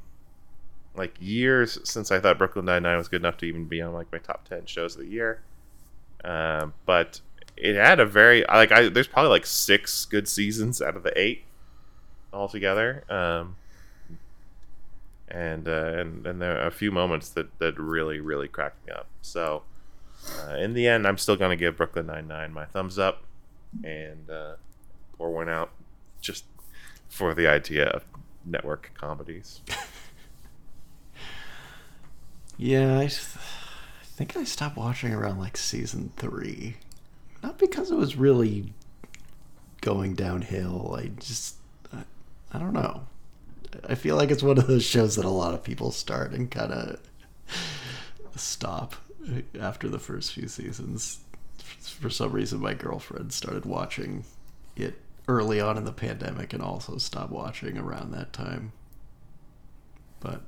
like 0.95 1.15
years 1.19 1.79
since 1.83 2.11
I 2.11 2.19
thought 2.19 2.37
Brooklyn 2.37 2.65
Nine 2.65 2.83
Nine 2.83 2.97
was 2.97 3.07
good 3.07 3.21
enough 3.21 3.37
to 3.37 3.45
even 3.45 3.65
be 3.65 3.81
on 3.81 3.93
like 3.93 4.11
my 4.11 4.19
top 4.19 4.47
10 4.47 4.65
shows 4.65 4.95
of 4.95 5.01
the 5.01 5.07
year. 5.07 5.41
Um, 6.23 6.73
but 6.85 7.19
it 7.57 7.75
had 7.75 7.99
a 7.99 8.05
very 8.05 8.45
like 8.47 8.71
I 8.71 8.87
there's 8.87 9.07
probably 9.07 9.29
like 9.29 9.45
six 9.45 10.05
good 10.05 10.27
seasons 10.27 10.81
out 10.81 10.95
of 10.95 11.03
the 11.03 11.17
eight 11.19 11.43
altogether. 12.31 13.03
Um, 13.09 13.57
and 15.33 15.67
uh, 15.67 15.93
and 15.97 16.25
and 16.25 16.41
there 16.41 16.61
are 16.61 16.67
a 16.67 16.71
few 16.71 16.91
moments 16.91 17.29
that 17.29 17.59
that 17.59 17.77
really 17.79 18.19
really 18.19 18.47
cracked 18.47 18.85
me 18.87 18.93
up 18.93 19.07
so 19.21 19.63
uh, 20.47 20.55
in 20.55 20.73
the 20.73 20.87
end, 20.87 21.05
I'm 21.05 21.17
still 21.17 21.35
going 21.35 21.51
to 21.51 21.55
give 21.55 21.77
Brooklyn 21.77 22.07
Nine 22.07 22.27
Nine 22.27 22.53
my 22.53 22.65
thumbs 22.65 22.97
up 22.97 23.23
and 23.83 24.29
uh, 24.29 24.55
pour 25.17 25.31
one 25.31 25.49
out 25.49 25.71
just 26.21 26.45
for 27.09 27.33
the 27.33 27.47
idea 27.47 27.87
of 27.87 28.03
network 28.45 28.91
comedies. 28.95 29.61
Yeah, 32.55 32.99
I 32.99 33.07
think 33.07 34.37
I 34.37 34.43
stopped 34.43 34.77
watching 34.77 35.11
around 35.11 35.39
like 35.39 35.57
season 35.57 36.11
three. 36.17 36.77
Not 37.41 37.57
because 37.57 37.89
it 37.89 37.95
was 37.95 38.15
really 38.15 38.73
going 39.81 40.13
downhill. 40.13 40.95
I 40.97 41.07
just, 41.19 41.55
I, 41.91 42.03
I 42.53 42.59
don't 42.59 42.73
know. 42.73 43.07
I 43.87 43.95
feel 43.95 44.15
like 44.15 44.31
it's 44.31 44.43
one 44.43 44.57
of 44.57 44.67
those 44.67 44.83
shows 44.83 45.15
that 45.15 45.25
a 45.25 45.29
lot 45.29 45.53
of 45.53 45.63
people 45.63 45.91
start 45.91 46.31
and 46.31 46.49
kind 46.49 46.71
of 46.71 46.99
stop 48.35 48.95
after 49.59 49.89
the 49.89 49.99
first 49.99 50.33
few 50.33 50.47
seasons. 50.47 51.19
For 51.79 52.09
some 52.09 52.31
reason, 52.31 52.59
my 52.59 52.73
girlfriend 52.73 53.33
started 53.33 53.65
watching 53.65 54.25
it 54.75 54.95
early 55.27 55.61
on 55.61 55.77
in 55.77 55.85
the 55.85 55.91
pandemic 55.91 56.53
and 56.53 56.61
also 56.61 56.97
stopped 56.97 57.31
watching 57.31 57.77
around 57.77 58.11
that 58.11 58.33
time. 58.33 58.73
But 60.19 60.41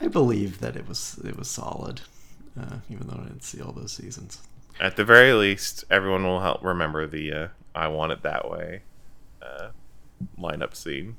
I 0.00 0.08
believe 0.08 0.60
that 0.60 0.76
it 0.76 0.88
was 0.88 1.18
it 1.24 1.36
was 1.36 1.48
solid, 1.48 2.02
uh, 2.58 2.78
even 2.90 3.06
though 3.06 3.20
I 3.20 3.24
didn't 3.24 3.44
see 3.44 3.60
all 3.60 3.72
those 3.72 3.92
seasons. 3.92 4.40
At 4.78 4.96
the 4.96 5.04
very 5.04 5.32
least, 5.32 5.84
everyone 5.90 6.24
will 6.24 6.40
help 6.40 6.62
remember 6.62 7.06
the 7.06 7.32
uh, 7.32 7.48
"I 7.74 7.88
Want 7.88 8.12
It 8.12 8.22
That 8.22 8.50
Way" 8.50 8.82
uh, 9.40 9.68
lineup 10.38 10.74
scene. 10.74 11.16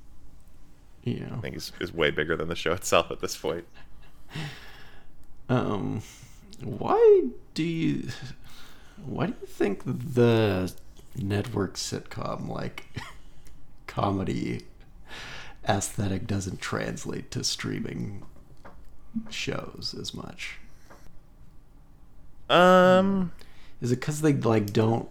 Yeah. 1.08 1.30
I 1.32 1.38
think 1.38 1.56
is 1.56 1.72
is 1.80 1.94
way 1.94 2.12
bigger 2.12 2.36
than 2.36 2.50
the 2.50 2.56
show 2.56 2.74
itself 2.82 3.12
at 3.12 3.22
this 3.22 3.38
point. 3.38 3.66
Um, 5.50 6.02
why 6.62 7.24
do 7.54 7.64
you 7.64 8.10
why 9.06 9.28
do 9.28 9.34
you 9.40 9.48
think 9.48 9.84
the 9.86 10.74
network 11.16 11.76
sitcom 11.76 12.50
like 12.50 12.88
comedy 13.88 14.64
aesthetic 15.68 16.28
doesn't 16.28 16.60
translate 16.62 17.32
to 17.32 17.44
streaming 17.44 18.26
shows 19.30 19.96
as 20.00 20.14
much? 20.14 20.58
Um, 22.50 23.32
Is 23.82 23.92
it 23.92 24.00
because 24.00 24.22
they 24.22 24.34
like 24.34 24.72
don't 24.72 25.10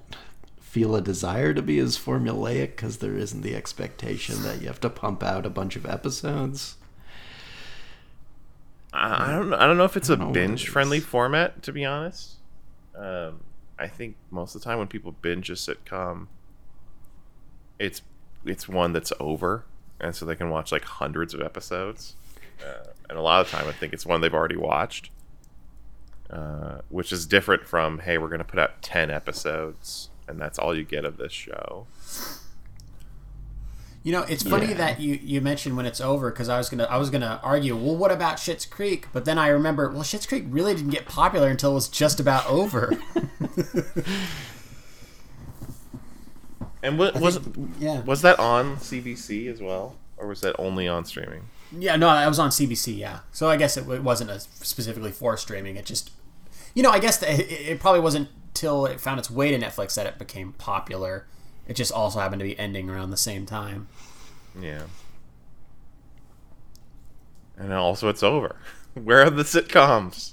feel 0.77 0.95
a 0.95 1.01
desire 1.01 1.55
to 1.55 1.63
be 1.63 1.79
as 1.79 1.97
formulaic 1.97 2.67
because 2.77 2.99
there 2.99 3.17
isn't 3.17 3.41
the 3.41 3.57
expectation 3.57 4.43
that 4.43 4.61
you 4.61 4.67
have 4.67 4.79
to 4.79 4.91
pump 4.91 5.23
out 5.23 5.47
a 5.47 5.49
bunch 5.49 5.75
of 5.75 5.87
episodes? 5.87 6.77
I 8.93 9.33
don't 9.33 9.49
know. 9.49 9.57
I 9.57 9.67
don't 9.67 9.79
know 9.79 9.87
if 9.87 9.97
it's 9.97 10.11
a 10.11 10.13
I 10.13 10.17
don't 10.17 10.35
know 10.35 10.41
what 10.43 10.45
it 10.45 10.49
binge 10.49 10.69
friendly 10.69 10.99
is. 10.99 11.05
format. 11.07 11.63
To 11.63 11.73
be 11.73 11.87
honest, 11.87 12.35
um, 12.95 13.41
I 13.79 13.89
think 13.89 14.17
most 14.31 14.55
of 14.55 14.61
the 14.61 14.67
time 14.67 14.77
when 14.77 14.87
people 14.87 15.13
binge 15.13 15.49
a 15.49 15.55
sitcom, 15.55 16.27
it's 17.79 18.03
it's 18.45 18.69
one 18.69 18.93
that's 18.93 19.15
over, 19.19 19.65
and 19.99 20.15
so 20.15 20.27
they 20.27 20.37
can 20.37 20.51
watch 20.51 20.73
like 20.73 20.85
hundreds 20.85 21.33
of 21.33 21.41
episodes. 21.41 22.17
Uh, 22.63 22.89
and 23.09 23.17
a 23.17 23.23
lot 23.23 23.41
of 23.41 23.51
the 23.51 23.57
time, 23.57 23.67
I 23.67 23.73
think 23.73 23.95
it's 23.95 24.05
one 24.05 24.21
they've 24.21 24.35
already 24.35 24.59
watched, 24.59 25.09
uh, 26.29 26.83
which 26.91 27.13
is 27.13 27.25
different 27.25 27.67
from 27.67 28.01
hey, 28.01 28.19
we're 28.19 28.29
going 28.29 28.41
to 28.41 28.45
put 28.45 28.59
out 28.59 28.83
ten 28.83 29.11
episodes, 29.11 30.11
and 30.29 30.41
that's 30.41 30.59
all 30.59 30.77
you 30.77 30.85
get 30.85 31.05
of 31.05 31.17
this 31.17 31.33
show. 31.33 31.87
You 34.03 34.13
know, 34.13 34.23
it's 34.23 34.45
funny 34.45 34.69
Yeah. 34.69 34.75
that 34.75 35.01
you, 35.01 35.19
you 35.21 35.41
mentioned 35.41 35.77
when 35.77 35.85
it's 35.85 36.01
over 36.01 36.31
because 36.31 36.49
I 36.49 36.59
was 36.59 36.69
gonna 36.69 36.85
I 36.85 36.97
was 36.97 37.11
gonna 37.11 37.41
argue. 37.43 37.75
Well, 37.75 37.97
what 37.97 38.13
about 38.13 38.37
Schitt's 38.37 38.65
Creek? 38.65 39.09
But 39.13 39.25
then 39.25 39.37
I 39.37 39.49
remember, 39.49 39.91
well, 39.91 40.03
Schitt's 40.05 40.27
Creek 40.27 40.45
really 40.49 40.75
didn't 40.77 40.93
get 40.93 41.07
popular 41.07 41.49
until 41.49 41.73
it 41.73 41.75
was 41.75 41.89
just 41.89 42.21
about 42.21 42.47
over. 42.49 42.93
And 46.83 46.99
what, 46.99 47.19
was 47.19 47.41
yeah, 47.81 48.01
was 48.03 48.23
that 48.23 48.39
on 48.39 48.77
CBC 48.77 49.51
as 49.51 49.61
well, 49.61 49.97
or 50.19 50.29
was 50.29 50.41
that 50.43 50.55
only 50.59 50.87
on 50.87 51.05
streaming? 51.05 51.43
yeah. 51.77 51.97
No, 51.97 52.07
I 52.09 52.29
was 52.29 52.39
on 52.39 52.51
CBC. 52.51 52.97
Yeah, 52.97 53.21
so 53.33 53.49
I 53.49 53.57
guess 53.57 53.77
it, 53.77 53.89
it 53.89 54.03
wasn't 54.05 54.31
a 54.31 54.39
specifically 54.39 55.11
for 55.11 55.37
streaming. 55.37 55.77
It 55.77 55.85
just, 55.87 56.13
you 56.75 56.83
know, 56.85 56.91
I 56.91 57.01
guess 57.01 57.17
that 57.19 57.31
it, 57.41 57.51
it 57.51 57.81
probably 57.81 58.01
wasn't 58.03 58.29
till 58.57 58.87
it 58.87 59.01
found 59.01 59.21
its 59.21 59.31
way 59.31 59.51
to 59.51 59.59
Netflix 59.59 59.95
that 59.95 60.07
it 60.07 60.19
became 60.19 60.53
popular. 60.55 61.27
It 61.69 61.75
just 61.75 61.93
also 61.93 62.19
happened 62.19 62.41
to 62.41 62.47
be 62.47 62.59
ending 62.59 62.91
around 62.91 63.11
the 63.11 63.17
same 63.17 63.47
time. 63.47 63.89
Yeah. 64.59 64.85
And 67.57 67.73
also, 67.73 68.09
it's 68.09 68.23
over. 68.23 68.57
Where 68.95 69.23
are 69.23 69.31
the 69.31 69.43
sitcoms? 69.43 70.33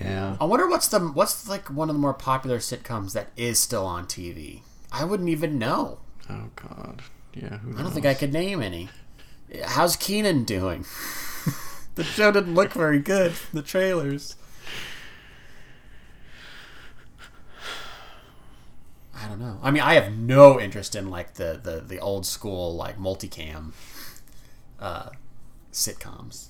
Yeah. 0.00 0.36
I 0.40 0.44
wonder 0.44 0.68
what's 0.68 0.88
the 0.88 0.98
what's 1.00 1.48
like 1.48 1.70
one 1.70 1.88
of 1.88 1.94
the 1.94 2.00
more 2.00 2.14
popular 2.14 2.58
sitcoms 2.58 3.12
that 3.12 3.28
is 3.36 3.60
still 3.60 3.84
on 3.84 4.06
TV. 4.06 4.62
I 4.90 5.04
wouldn't 5.04 5.28
even 5.28 5.58
know. 5.58 5.98
Oh 6.28 6.50
God. 6.56 7.02
Yeah. 7.34 7.58
Who 7.58 7.76
I 7.78 7.82
don't 7.82 7.92
think 7.92 8.06
I 8.06 8.14
could 8.14 8.32
name 8.32 8.62
any. 8.62 8.88
How's 9.64 9.96
Kenan 9.96 10.44
doing? 10.44 10.84
the 11.94 12.04
show 12.04 12.32
didn't 12.32 12.54
look 12.54 12.72
very 12.72 12.98
good. 12.98 13.34
The 13.52 13.62
trailers. 13.62 14.36
I 19.24 19.28
don't 19.28 19.40
know. 19.40 19.58
I 19.62 19.70
mean, 19.70 19.82
I 19.82 19.94
have 19.94 20.12
no 20.12 20.60
interest 20.60 20.94
in 20.94 21.10
like 21.10 21.34
the 21.34 21.58
the, 21.62 21.80
the 21.80 21.98
old 21.98 22.26
school 22.26 22.74
like 22.74 22.98
multicam 22.98 23.72
uh, 24.78 25.10
sitcoms. 25.72 26.48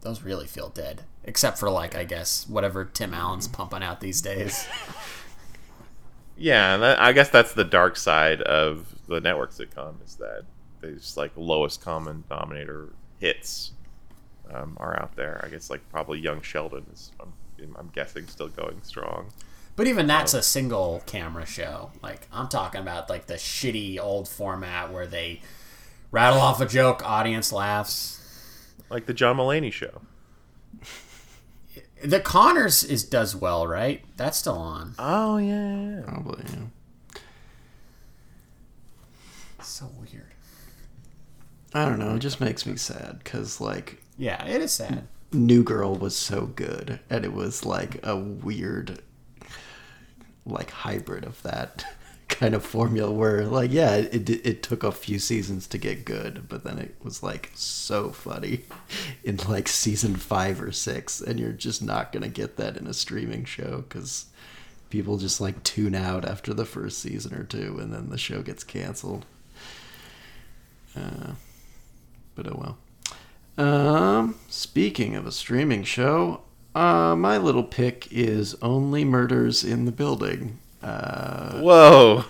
Those 0.00 0.22
really 0.22 0.48
feel 0.48 0.68
dead, 0.68 1.02
except 1.24 1.58
for 1.58 1.70
like 1.70 1.94
I 1.94 2.04
guess 2.04 2.48
whatever 2.48 2.84
Tim 2.84 3.14
Allen's 3.14 3.46
pumping 3.46 3.82
out 3.82 4.00
these 4.00 4.20
days. 4.20 4.66
Yeah, 6.36 6.76
that, 6.78 7.00
I 7.00 7.12
guess 7.12 7.28
that's 7.28 7.52
the 7.52 7.62
dark 7.62 7.96
side 7.96 8.40
of 8.42 8.96
the 9.06 9.20
network 9.20 9.52
sitcom 9.52 10.04
is 10.04 10.16
that 10.16 10.42
these 10.80 11.16
like 11.16 11.30
lowest 11.36 11.80
common 11.80 12.24
denominator 12.28 12.88
hits 13.20 13.72
um, 14.52 14.76
are 14.80 15.00
out 15.00 15.14
there. 15.14 15.40
I 15.44 15.48
guess 15.48 15.70
like 15.70 15.88
probably 15.90 16.18
Young 16.18 16.40
Sheldon 16.42 16.84
is, 16.92 17.12
I'm, 17.20 17.32
I'm 17.76 17.90
guessing, 17.94 18.26
still 18.26 18.48
going 18.48 18.82
strong. 18.82 19.30
But 19.74 19.86
even 19.86 20.06
that's 20.06 20.34
a 20.34 20.42
single 20.42 21.02
camera 21.06 21.46
show. 21.46 21.90
Like 22.02 22.26
I'm 22.32 22.48
talking 22.48 22.80
about 22.80 23.08
like 23.08 23.26
the 23.26 23.34
shitty 23.34 23.98
old 23.98 24.28
format 24.28 24.92
where 24.92 25.06
they 25.06 25.40
rattle 26.10 26.40
off 26.40 26.60
a 26.60 26.66
joke, 26.66 27.02
audience 27.08 27.52
laughs. 27.52 28.20
Like 28.90 29.06
the 29.06 29.14
John 29.14 29.36
Mulaney 29.38 29.72
show. 29.72 30.02
The 32.04 32.20
Conners 32.20 32.82
is 32.82 33.04
does 33.04 33.34
well, 33.34 33.66
right? 33.66 34.04
That's 34.16 34.36
still 34.36 34.58
on. 34.58 34.94
Oh 34.98 35.38
yeah. 35.38 36.02
Probably. 36.04 36.44
Yeah. 36.52 37.20
So 39.62 39.88
weird. 39.98 40.32
I 41.72 41.86
don't 41.86 41.98
know. 41.98 42.16
It 42.16 42.18
just 42.18 42.40
makes 42.40 42.66
me 42.66 42.76
sad 42.76 43.20
because 43.22 43.60
like 43.60 44.02
Yeah, 44.18 44.44
it 44.44 44.60
is 44.60 44.72
sad. 44.72 45.06
New 45.32 45.62
Girl 45.62 45.94
was 45.94 46.14
so 46.14 46.46
good, 46.46 47.00
and 47.08 47.24
it 47.24 47.32
was 47.32 47.64
like 47.64 48.04
a 48.06 48.14
weird, 48.16 49.00
like 50.44 50.70
hybrid 50.70 51.24
of 51.24 51.42
that 51.42 51.84
kind 52.28 52.54
of 52.54 52.64
formula 52.64 53.10
where, 53.10 53.44
like, 53.46 53.70
yeah, 53.72 53.94
it 53.94 54.28
it, 54.28 54.62
took 54.62 54.82
a 54.82 54.92
few 54.92 55.18
seasons 55.18 55.66
to 55.68 55.78
get 55.78 56.04
good, 56.04 56.48
but 56.48 56.64
then 56.64 56.78
it 56.78 56.96
was 57.02 57.22
like 57.22 57.50
so 57.54 58.10
funny 58.10 58.62
in 59.24 59.36
like 59.48 59.68
season 59.68 60.16
five 60.16 60.60
or 60.60 60.72
six, 60.72 61.20
and 61.20 61.38
you're 61.38 61.52
just 61.52 61.82
not 61.82 62.12
gonna 62.12 62.28
get 62.28 62.56
that 62.56 62.76
in 62.76 62.86
a 62.86 62.94
streaming 62.94 63.44
show 63.44 63.84
because 63.88 64.26
people 64.90 65.16
just 65.16 65.40
like 65.40 65.62
tune 65.62 65.94
out 65.94 66.24
after 66.24 66.52
the 66.52 66.66
first 66.66 66.98
season 66.98 67.34
or 67.34 67.44
two, 67.44 67.78
and 67.80 67.92
then 67.92 68.10
the 68.10 68.18
show 68.18 68.42
gets 68.42 68.64
canceled. 68.64 69.24
Uh, 70.96 71.32
but 72.34 72.46
oh 72.46 72.56
well. 72.58 72.78
Um, 73.58 74.36
speaking 74.48 75.14
of 75.14 75.26
a 75.26 75.32
streaming 75.32 75.84
show, 75.84 76.42
uh, 76.74 77.14
my 77.16 77.38
little 77.38 77.64
pick 77.64 78.08
is 78.10 78.56
Only 78.62 79.04
Murders 79.04 79.64
in 79.64 79.84
the 79.84 79.92
Building. 79.92 80.58
Uh, 80.82 81.60
Whoa. 81.60 82.24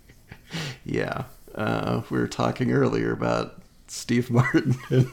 yeah. 0.84 1.24
Uh, 1.54 2.02
we 2.10 2.18
were 2.18 2.28
talking 2.28 2.70
earlier 2.70 3.12
about 3.12 3.62
Steve 3.88 4.30
Martin 4.30 4.76
and 4.90 5.10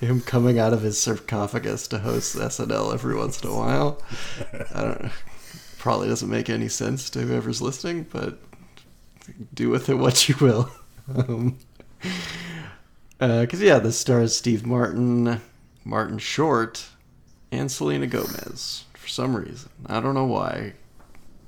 him 0.00 0.20
coming 0.20 0.58
out 0.58 0.72
of 0.72 0.82
his 0.82 1.00
sarcophagus 1.00 1.88
to 1.88 1.98
host 1.98 2.36
SNL 2.36 2.94
every 2.94 3.16
once 3.16 3.42
in 3.42 3.48
a 3.48 3.54
while. 3.54 4.02
I 4.74 4.82
don't 4.82 5.02
know. 5.02 5.10
Probably 5.78 6.08
doesn't 6.08 6.28
make 6.28 6.50
any 6.50 6.68
sense 6.68 7.08
to 7.10 7.20
whoever's 7.20 7.62
listening, 7.62 8.06
but 8.10 8.38
do 9.54 9.70
with 9.70 9.88
it 9.88 9.94
what 9.94 10.28
you 10.28 10.36
will. 10.40 10.70
Um, 11.16 11.58
because 13.18 13.60
yeah, 13.62 13.78
this 13.78 13.98
stars 13.98 14.36
Steve 14.36 14.64
Martin, 14.66 15.40
Martin 15.84 16.18
Short, 16.18 16.86
and 17.50 17.70
Selena 17.70 18.06
Gomez 18.06 18.84
for 18.94 19.08
some 19.08 19.36
reason. 19.36 19.70
I 19.86 20.00
don't 20.00 20.14
know 20.14 20.26
why. 20.26 20.74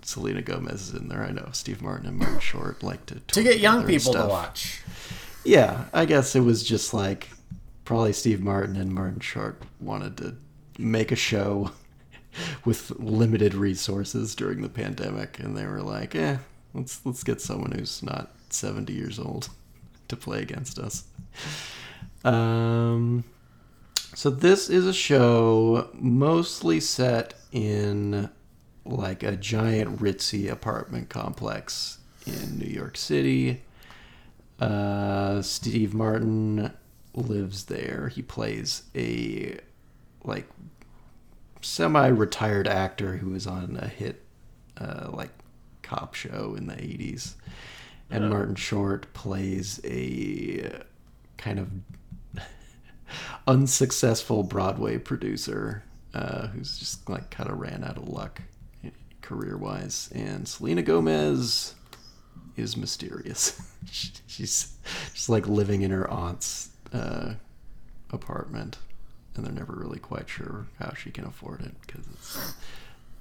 Selena 0.02 0.42
Gomez 0.42 0.88
is 0.88 0.95
in 0.95 1.09
there. 1.09 1.23
I 1.23 1.30
know 1.30 1.49
Steve 1.52 1.83
Martin 1.83 2.07
and 2.07 2.19
Martin 2.19 2.40
Short 2.40 2.83
like 2.83 3.07
to 3.07 3.21
To 3.21 3.42
get 3.42 3.61
young 3.61 3.87
people 3.87 4.12
to 4.14 4.26
watch. 4.26 4.83
Yeah, 5.45 5.85
I 5.92 6.04
guess 6.04 6.35
it 6.35 6.40
was 6.40 6.62
just 6.64 6.92
like 6.95 7.28
probably 7.85 8.12
Steve 8.12 8.40
Martin 8.42 8.76
and 8.76 8.92
Martin 8.92 9.21
Short 9.21 9.62
wanted 9.80 10.16
to 10.19 10.37
make 10.78 11.12
a 11.12 11.16
show 11.16 11.71
with 12.64 12.90
limited 12.99 13.54
resources 13.54 14.35
during 14.35 14.62
the 14.62 14.69
pandemic, 14.69 15.38
and 15.38 15.57
they 15.57 15.66
were 15.66 15.83
like, 15.83 16.14
"Eh, 16.14 16.38
let's 16.75 17.04
let's 17.04 17.23
get 17.23 17.40
someone 17.40 17.73
who's 17.73 18.02
not 18.02 18.30
seventy 18.49 18.92
years 18.92 19.19
old 19.19 19.49
to 20.09 20.16
play 20.16 20.40
against 20.42 20.78
us." 20.78 21.04
Um, 22.25 23.25
so 24.20 24.28
this 24.28 24.68
is 24.68 24.86
a 24.86 24.92
show 24.92 25.88
mostly 25.94 26.78
set 26.78 27.32
in 27.52 28.28
like 28.84 29.22
a 29.22 29.34
giant 29.34 29.98
ritzy 29.98 30.46
apartment 30.50 31.08
complex 31.08 32.00
in 32.26 32.58
New 32.58 32.68
York 32.68 32.98
City. 32.98 33.62
Uh, 34.58 35.40
Steve 35.40 35.94
Martin 35.94 36.70
lives 37.14 37.64
there. 37.64 38.10
He 38.14 38.20
plays 38.20 38.82
a 38.94 39.58
like 40.22 40.50
semi-retired 41.62 42.68
actor 42.68 43.16
who 43.16 43.30
was 43.30 43.46
on 43.46 43.78
a 43.80 43.88
hit 43.88 44.22
uh, 44.76 45.08
like 45.14 45.32
cop 45.80 46.12
show 46.12 46.54
in 46.58 46.66
the 46.66 46.74
80s. 46.74 47.36
And 48.10 48.28
Martin 48.28 48.54
Short 48.54 49.10
plays 49.14 49.80
a 49.82 50.82
kind 51.38 51.58
of 51.58 51.70
unsuccessful 53.46 54.42
Broadway 54.42 54.98
producer 54.98 55.84
uh, 56.14 56.48
who's 56.48 56.78
just 56.78 57.08
like 57.08 57.30
kind 57.30 57.50
of 57.50 57.58
ran 57.58 57.84
out 57.84 57.96
of 57.96 58.08
luck 58.08 58.42
career 59.30 59.56
wise. 59.56 60.10
And 60.12 60.49
Selena 60.49 60.82
Gomez 60.82 61.75
is 62.56 62.76
mysterious. 62.76 63.60
she's 63.90 64.76
just 65.14 65.28
like 65.28 65.46
living 65.46 65.82
in 65.82 65.92
her 65.92 66.10
aunt's 66.10 66.70
uh, 66.92 67.34
apartment, 68.10 68.78
and 69.36 69.46
they're 69.46 69.52
never 69.52 69.73
really 69.73 70.00
quite 70.00 70.28
sure 70.28 70.66
how 70.80 70.94
she 70.94 71.10
can 71.12 71.25
afford 71.25 71.60
it 71.60 71.75
because 71.86 72.04
it's 72.12 72.54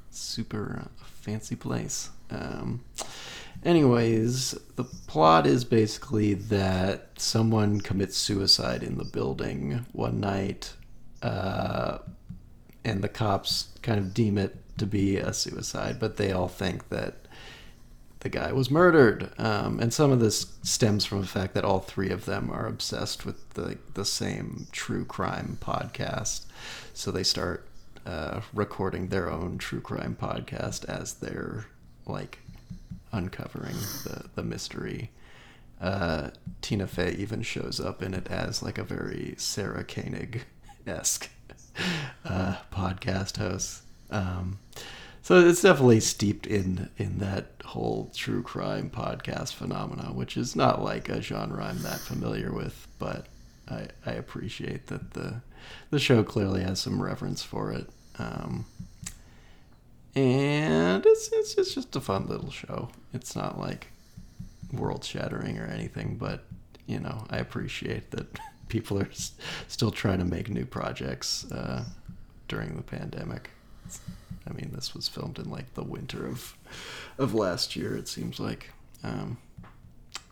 super 0.09 0.83
uh, 0.83 1.05
fancy 1.21 1.55
place. 1.55 2.09
Um, 2.31 2.83
anyways, 3.63 4.51
the 4.75 4.83
plot 4.83 5.45
is 5.45 5.63
basically 5.63 6.33
that 6.33 7.09
someone 7.17 7.81
commits 7.81 8.17
suicide 8.17 8.83
in 8.83 8.97
the 8.97 9.05
building 9.05 9.85
one 9.91 10.19
night, 10.19 10.73
uh, 11.21 11.99
and 12.83 13.01
the 13.03 13.09
cops 13.09 13.69
kind 13.81 13.99
of 13.99 14.13
deem 14.13 14.37
it 14.37 14.57
to 14.77 14.85
be 14.85 15.17
a 15.17 15.33
suicide, 15.33 15.99
but 15.99 16.17
they 16.17 16.31
all 16.31 16.47
think 16.47 16.89
that 16.89 17.15
the 18.21 18.29
guy 18.29 18.51
was 18.51 18.69
murdered. 18.69 19.31
Um, 19.37 19.79
and 19.79 19.93
some 19.93 20.11
of 20.11 20.19
this 20.19 20.47
stems 20.63 21.05
from 21.05 21.21
the 21.21 21.27
fact 21.27 21.53
that 21.53 21.63
all 21.63 21.79
three 21.79 22.09
of 22.09 22.25
them 22.25 22.49
are 22.51 22.65
obsessed 22.65 23.25
with 23.25 23.49
the, 23.51 23.77
the 23.93 24.05
same 24.05 24.67
true 24.71 25.05
crime 25.05 25.57
podcast. 25.61 26.45
So 26.93 27.11
they 27.11 27.23
start 27.23 27.67
uh, 28.05 28.41
recording 28.53 29.07
their 29.07 29.29
own 29.29 29.57
true 29.57 29.81
crime 29.81 30.17
podcast 30.19 30.85
as 30.85 31.15
they're 31.15 31.67
like 32.05 32.39
uncovering 33.11 33.75
the, 34.03 34.25
the 34.35 34.43
mystery. 34.43 35.11
Uh, 35.81 36.31
Tina 36.61 36.87
Fey 36.87 37.13
even 37.13 37.41
shows 37.41 37.79
up 37.79 38.03
in 38.03 38.13
it 38.13 38.27
as 38.27 38.61
like 38.61 38.77
a 38.77 38.83
very 38.83 39.35
Sarah 39.37 39.83
Koenig 39.83 40.45
esque 40.85 41.29
uh, 42.25 42.57
podcast 42.71 43.37
host. 43.37 43.83
Um, 44.11 44.59
so 45.21 45.39
it's 45.47 45.61
definitely 45.61 45.99
steeped 45.99 46.47
in 46.47 46.89
in 46.97 47.19
that 47.19 47.51
whole 47.63 48.11
true 48.15 48.41
crime 48.41 48.89
podcast 48.89 49.53
phenomena, 49.53 50.11
which 50.13 50.35
is 50.37 50.55
not 50.55 50.83
like 50.83 51.07
a 51.07 51.21
genre 51.21 51.63
I'm 51.63 51.81
that 51.83 51.99
familiar 51.99 52.51
with, 52.51 52.87
but 52.97 53.27
I, 53.69 53.87
I 54.05 54.13
appreciate 54.13 54.87
that 54.87 55.11
the 55.11 55.41
the 55.91 55.99
show 55.99 56.23
clearly 56.23 56.63
has 56.63 56.79
some 56.79 57.01
reverence 57.01 57.43
for 57.43 57.71
it. 57.71 57.89
Um, 58.17 58.65
and 60.15 61.05
it's, 61.05 61.29
it's 61.31 61.55
it's 61.55 61.73
just 61.75 61.95
a 61.95 62.01
fun 62.01 62.27
little 62.27 62.51
show. 62.51 62.89
It's 63.13 63.35
not 63.35 63.59
like 63.59 63.87
world 64.73 65.03
shattering 65.03 65.57
or 65.59 65.65
anything, 65.65 66.17
but 66.17 66.45
you 66.87 66.99
know 66.99 67.25
I 67.29 67.37
appreciate 67.37 68.11
that 68.11 68.39
people 68.69 68.99
are 68.99 69.09
s- 69.09 69.33
still 69.67 69.91
trying 69.91 70.19
to 70.19 70.25
make 70.25 70.49
new 70.49 70.65
projects 70.65 71.49
uh, 71.51 71.85
during 72.47 72.75
the 72.75 72.83
pandemic. 72.83 73.51
I 74.47 74.53
mean, 74.53 74.71
this 74.73 74.93
was 74.95 75.07
filmed 75.07 75.37
in 75.39 75.49
like 75.49 75.73
the 75.73 75.83
winter 75.83 76.25
of 76.27 76.55
of 77.17 77.33
last 77.33 77.75
year. 77.75 77.95
It 77.95 78.07
seems 78.07 78.39
like, 78.39 78.71
um, 79.03 79.37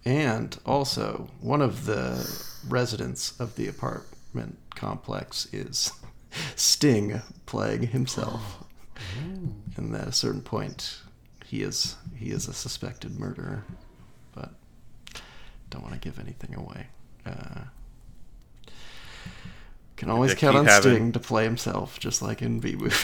and 0.06 0.58
also 0.66 1.30
one 1.42 1.62
of 1.62 1.86
the 1.86 2.30
residents 2.68 3.40
of 3.40 3.56
the 3.56 3.68
apartment 3.68 4.58
complex 4.76 5.48
is 5.54 5.92
Sting 6.56 7.22
playing 7.46 7.88
himself, 7.88 8.64
and 9.76 9.96
at 9.96 10.08
a 10.08 10.12
certain 10.12 10.42
point, 10.42 11.00
he 11.46 11.62
is 11.64 11.96
he 12.16 12.32
is 12.32 12.48
a 12.48 12.54
suspected 12.54 13.20
murderer, 13.20 13.64
but 14.34 14.52
don't 15.70 15.82
want 15.84 15.94
to 15.94 16.00
give 16.00 16.20
anything 16.20 16.56
away. 16.56 16.88
Uh, 17.26 17.62
can 19.96 20.10
always 20.10 20.36
count 20.36 20.56
on 20.56 20.66
having- 20.66 20.94
Sting 20.96 21.12
to 21.14 21.20
play 21.20 21.44
himself, 21.44 22.00
just 22.00 22.22
like 22.22 22.42
in 22.42 22.60
Bee 22.60 22.76
Movie. 22.76 22.96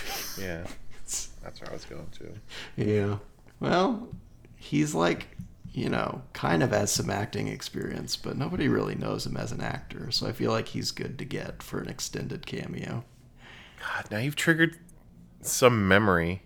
Yeah. 0.42 0.66
That's 1.44 1.60
where 1.60 1.70
I 1.70 1.74
was 1.74 1.86
going 1.86 2.08
to. 2.20 2.34
Yeah. 2.78 3.18
Well, 3.60 4.08
he's 4.56 4.94
like, 4.94 5.28
you 5.74 5.90
know, 5.90 6.22
kind 6.34 6.64
of 6.64 6.72
has 6.72 6.92
some 6.92 7.10
acting 7.10 7.48
experience, 7.48 8.16
but 8.16 8.38
nobody 8.38 8.68
really 8.70 8.96
knows 8.96 9.26
him 9.26 9.36
as 9.36 9.52
an 9.52 9.60
actor. 9.60 10.12
So 10.12 10.28
I 10.28 10.32
feel 10.32 10.52
like 10.52 10.70
he's 10.70 10.92
good 10.92 11.18
to 11.20 11.26
get 11.26 11.62
for 11.64 11.80
an 11.80 11.90
extended 11.90 12.46
cameo. 12.46 13.04
God, 13.82 14.06
now 14.12 14.20
you've 14.20 14.36
triggered 14.36 14.78
some 15.46 15.88
memory. 15.88 16.44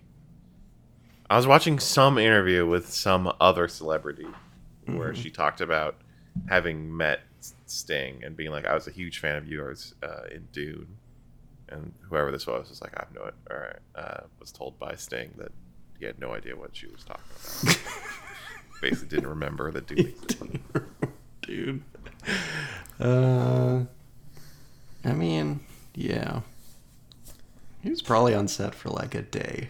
I 1.30 1.36
was 1.36 1.46
watching 1.46 1.78
some 1.78 2.18
interview 2.18 2.66
with 2.66 2.90
some 2.92 3.32
other 3.40 3.68
celebrity 3.68 4.26
where 4.86 5.14
she 5.14 5.30
talked 5.30 5.60
about 5.60 5.96
having 6.48 6.96
met 6.96 7.20
Sting 7.66 8.24
and 8.24 8.36
being 8.36 8.50
like, 8.50 8.66
"I 8.66 8.74
was 8.74 8.86
a 8.86 8.90
huge 8.90 9.18
fan 9.18 9.36
of 9.36 9.46
yours 9.46 9.94
uh, 10.02 10.24
in 10.30 10.48
Dune," 10.52 10.96
and 11.68 11.92
whoever 12.08 12.32
this 12.32 12.46
was 12.46 12.70
was 12.70 12.80
like, 12.80 12.96
"I 12.96 13.04
have 13.04 13.14
no," 13.14 13.30
or 13.50 13.78
uh, 13.94 14.20
was 14.40 14.50
told 14.50 14.78
by 14.78 14.94
Sting 14.94 15.32
that 15.36 15.52
he 15.98 16.06
had 16.06 16.18
no 16.18 16.32
idea 16.32 16.56
what 16.56 16.74
she 16.74 16.86
was 16.86 17.04
talking 17.04 17.22
about. 17.62 17.78
Basically, 18.80 19.08
didn't 19.08 19.28
remember 19.28 19.70
that 19.72 19.86
Dune 19.86 19.98
existed. 19.98 20.60
Dude. 21.42 21.82
Uh, 23.00 23.80
I 25.04 25.12
mean, 25.12 25.60
yeah. 25.94 26.40
He 27.82 27.90
was 27.90 28.02
probably 28.02 28.34
on 28.34 28.48
set 28.48 28.74
for 28.74 28.90
like 28.90 29.14
a 29.14 29.22
day. 29.22 29.68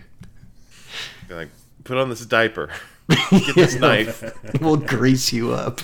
Like, 1.29 1.51
put 1.85 1.99
on 1.99 2.09
this 2.09 2.25
diaper. 2.25 2.71
Get 3.31 3.55
this 3.55 3.75
knife. 3.75 4.23
we'll 4.61 4.77
grease 4.77 5.33
you 5.33 5.53
up. 5.53 5.81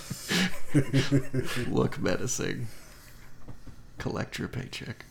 Look 1.68 1.98
menacing. 2.00 2.66
Collect 3.98 4.38
your 4.38 4.48
paycheck. 4.48 5.04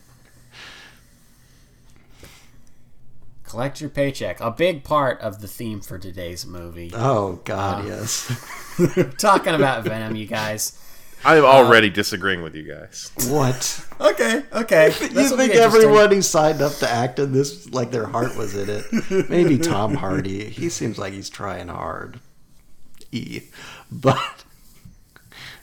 Collect 3.44 3.80
your 3.80 3.90
paycheck. 3.90 4.40
A 4.40 4.50
big 4.50 4.82
part 4.84 5.20
of 5.20 5.40
the 5.40 5.48
theme 5.48 5.80
for 5.80 5.98
today's 5.98 6.44
movie. 6.44 6.90
Oh 6.94 7.40
God, 7.44 7.86
yes. 7.86 8.26
Talking 9.18 9.54
about 9.54 9.84
Venom, 9.84 10.16
you 10.16 10.26
guys. 10.26 10.78
I'm 11.24 11.44
already 11.44 11.90
disagreeing 11.90 12.42
with 12.42 12.54
you 12.54 12.64
guys. 12.64 13.10
what? 13.28 13.80
Okay, 14.00 14.42
okay. 14.52 14.86
you 14.86 15.36
think 15.36 15.54
everyone 15.54 16.10
who 16.10 16.20
signed 16.20 16.60
up 16.60 16.72
to 16.74 16.90
act 16.90 17.18
in 17.18 17.32
this, 17.32 17.70
like 17.70 17.90
their 17.90 18.06
heart 18.06 18.36
was 18.36 18.54
in 18.54 18.68
it? 18.68 19.30
Maybe 19.30 19.56
Tom 19.56 19.94
Hardy. 19.94 20.44
He 20.50 20.68
seems 20.68 20.98
like 20.98 21.12
he's 21.14 21.30
trying 21.30 21.68
hard. 21.68 22.20
E, 23.12 23.42
but 23.90 24.18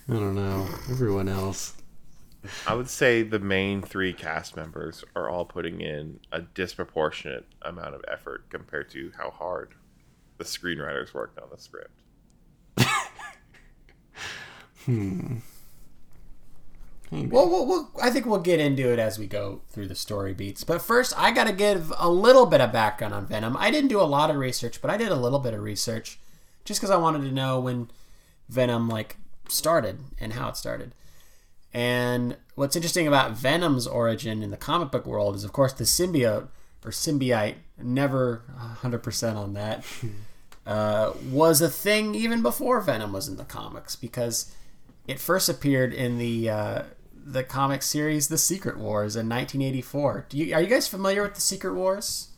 I 0.10 0.14
don't 0.14 0.36
know. 0.36 0.68
Everyone 0.90 1.28
else. 1.30 1.74
I 2.66 2.74
would 2.74 2.90
say 2.90 3.22
the 3.22 3.40
main 3.40 3.82
three 3.82 4.14
cast 4.14 4.56
members 4.56 5.04
are 5.16 5.30
all 5.30 5.46
putting 5.46 5.82
in 5.82 6.20
a 6.32 6.42
disproportionate 6.42 7.46
amount 7.62 7.94
of 7.94 8.04
effort 8.12 8.50
compared 8.50 8.90
to 8.92 9.12
how 9.18 9.30
hard 9.30 9.74
the 10.38 10.44
screenwriters 10.46 11.14
worked 11.14 11.38
on 11.38 11.50
the 11.52 11.58
script. 11.62 12.00
Hmm. 14.86 15.38
Well, 17.12 17.50
we'll, 17.50 17.68
we'll, 17.68 17.92
I 18.02 18.10
think 18.10 18.26
we'll 18.26 18.40
get 18.40 18.62
into 18.62 18.92
it 18.92 18.98
as 18.98 19.20
we 19.20 19.28
go 19.28 19.62
through 19.70 19.90
the 19.90 19.96
story 19.96 20.34
beats. 20.34 20.64
But 20.64 20.82
first, 20.82 21.14
I 21.18 21.32
got 21.32 21.46
to 21.48 21.54
give 21.54 21.92
a 21.98 22.10
little 22.10 22.46
bit 22.46 22.62
of 22.62 22.72
background 22.72 23.14
on 23.14 23.26
Venom. 23.26 23.58
I 23.58 23.70
didn't 23.70 23.90
do 23.90 24.00
a 24.00 24.04
lot 24.04 24.30
of 24.30 24.38
research, 24.38 24.82
but 24.82 24.90
I 24.90 24.96
did 24.96 25.10
a 25.10 25.16
little 25.16 25.40
bit 25.40 25.54
of 25.54 25.62
research 25.62 26.20
just 26.64 26.80
because 26.80 26.90
I 26.90 26.96
wanted 26.98 27.24
to 27.24 27.32
know 27.34 27.60
when 27.60 27.90
Venom 28.48 28.88
like 28.88 29.18
started 29.50 30.00
and 30.22 30.34
how 30.34 30.48
it 30.50 30.56
started. 30.56 30.94
And 31.74 32.38
what's 32.56 32.78
interesting 32.78 33.08
about 33.08 33.32
Venom's 33.32 33.88
origin 33.88 34.42
in 34.42 34.52
the 34.52 34.58
comic 34.58 34.92
book 34.92 35.06
world 35.06 35.36
is, 35.36 35.44
of 35.44 35.52
course, 35.52 35.74
the 35.74 35.84
symbiote 35.84 36.48
or 36.86 36.92
symbiote. 36.92 37.56
Never 37.78 38.44
100% 38.82 39.36
on 39.36 39.54
that. 39.54 39.84
uh, 40.66 41.12
was 41.30 41.62
a 41.62 41.70
thing 41.70 42.16
even 42.16 42.42
before 42.42 42.80
Venom 42.80 43.12
was 43.12 43.28
in 43.28 43.36
the 43.36 43.44
comics 43.44 43.96
because 43.96 44.54
it 45.08 45.20
first 45.20 45.50
appeared 45.50 45.94
in 45.94 46.18
the 46.18 46.50
uh, 46.50 46.84
the 47.24 47.44
comic 47.44 47.84
series 47.84 48.28
The 48.28 48.38
Secret 48.38 48.78
Wars 48.78 49.16
in 49.16 49.30
1984. 49.30 50.28
Do 50.30 50.38
you, 50.38 50.54
are 50.54 50.62
you 50.62 50.68
guys 50.68 50.88
familiar 50.88 51.24
with 51.24 51.36
The 51.36 51.42
Secret 51.42 51.74
Wars? 51.74 52.30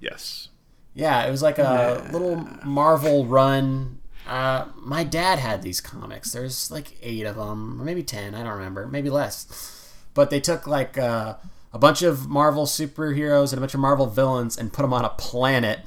Yes. 0.00 0.48
Yeah, 0.94 1.26
it 1.26 1.30
was 1.30 1.42
like 1.42 1.58
a 1.58 2.08
little 2.12 2.36
Marvel 2.64 3.26
run. 3.26 4.00
Uh, 4.26 4.66
my 4.76 5.02
dad 5.02 5.38
had 5.38 5.62
these 5.62 5.80
comics. 5.80 6.32
There's 6.32 6.70
like 6.70 6.96
eight 7.02 7.26
of 7.26 7.36
them, 7.36 7.80
or 7.80 7.84
maybe 7.84 8.02
ten. 8.02 8.34
I 8.34 8.44
don't 8.44 8.52
remember. 8.52 8.86
Maybe 8.86 9.10
less. 9.10 9.90
But 10.14 10.30
they 10.30 10.40
took 10.40 10.66
like 10.66 10.96
uh, 10.96 11.34
a 11.72 11.78
bunch 11.78 12.02
of 12.02 12.28
Marvel 12.28 12.66
superheroes 12.66 13.52
and 13.52 13.58
a 13.58 13.60
bunch 13.60 13.74
of 13.74 13.80
Marvel 13.80 14.06
villains 14.06 14.56
and 14.56 14.72
put 14.72 14.82
them 14.82 14.92
on 14.92 15.04
a 15.04 15.10
planet, 15.10 15.80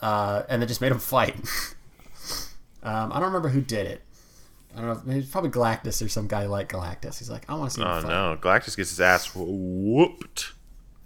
uh, 0.00 0.44
and 0.48 0.62
they 0.62 0.66
just 0.66 0.80
made 0.80 0.92
them 0.92 1.00
fight. 1.00 1.34
um, 2.84 3.12
I 3.12 3.14
don't 3.14 3.24
remember 3.24 3.48
who 3.48 3.60
did 3.60 3.86
it. 3.86 4.02
I 4.76 4.80
don't 4.82 4.88
know. 4.88 5.02
Maybe 5.06 5.20
it's 5.20 5.30
probably 5.30 5.50
Galactus 5.50 6.04
or 6.04 6.08
some 6.08 6.26
guy 6.28 6.44
like 6.46 6.68
Galactus. 6.68 7.18
He's 7.18 7.30
like, 7.30 7.48
I 7.48 7.54
want 7.54 7.70
to 7.70 7.76
see 7.76 7.82
Oh 7.82 8.02
fight. 8.02 8.08
no, 8.08 8.38
Galactus 8.40 8.76
gets 8.76 8.90
his 8.90 9.00
ass 9.00 9.30
whooped. 9.34 10.52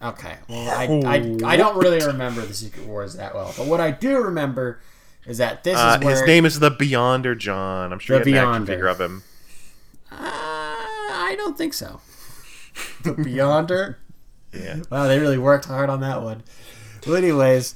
Okay. 0.03 0.37
Well, 0.49 0.69
I, 0.71 1.17
I, 1.17 1.53
I 1.53 1.57
don't 1.57 1.77
really 1.77 2.05
remember 2.05 2.41
the 2.45 2.55
Secret 2.55 2.87
Wars 2.87 3.15
that 3.15 3.35
well, 3.35 3.55
but 3.57 3.67
what 3.67 3.81
I 3.81 3.91
do 3.91 4.19
remember 4.19 4.81
is 5.27 5.39
that 5.39 5.63
this 5.63 5.77
Uh, 5.79 5.99
is 6.01 6.05
where 6.05 6.17
his 6.17 6.27
name 6.27 6.45
is 6.47 6.59
the 6.59 6.71
Beyonder 6.71 7.37
John. 7.39 7.93
I'm 7.93 7.99
sure 7.99 8.19
The 8.19 8.31
you 8.31 8.37
have 8.37 8.49
an 8.49 8.55
action 8.55 8.67
figure 8.67 8.87
of 8.89 9.01
him. 9.01 9.23
Uh, 10.11 10.17
I 10.19 11.35
don't 11.37 11.57
think 11.57 11.75
so. 11.75 12.01
The 13.03 13.13
Beyonder. 13.15 13.97
Yeah. 14.53 14.81
Wow, 14.91 15.07
they 15.07 15.19
really 15.19 15.39
worked 15.39 15.67
hard 15.67 15.91
on 15.91 16.01
that 16.01 16.23
one. 16.23 16.43
Well, 17.07 17.17
anyways, 17.17 17.75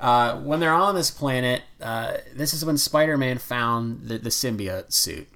uh, 0.00 0.38
when 0.40 0.60
they're 0.60 0.72
on 0.72 0.94
this 0.94 1.10
planet, 1.10 1.62
uh, 1.80 2.18
this 2.34 2.52
is 2.54 2.64
when 2.64 2.76
Spider-Man 2.78 3.38
found 3.38 4.08
the, 4.08 4.18
the 4.18 4.30
symbiote 4.30 4.92
suit. 4.92 5.28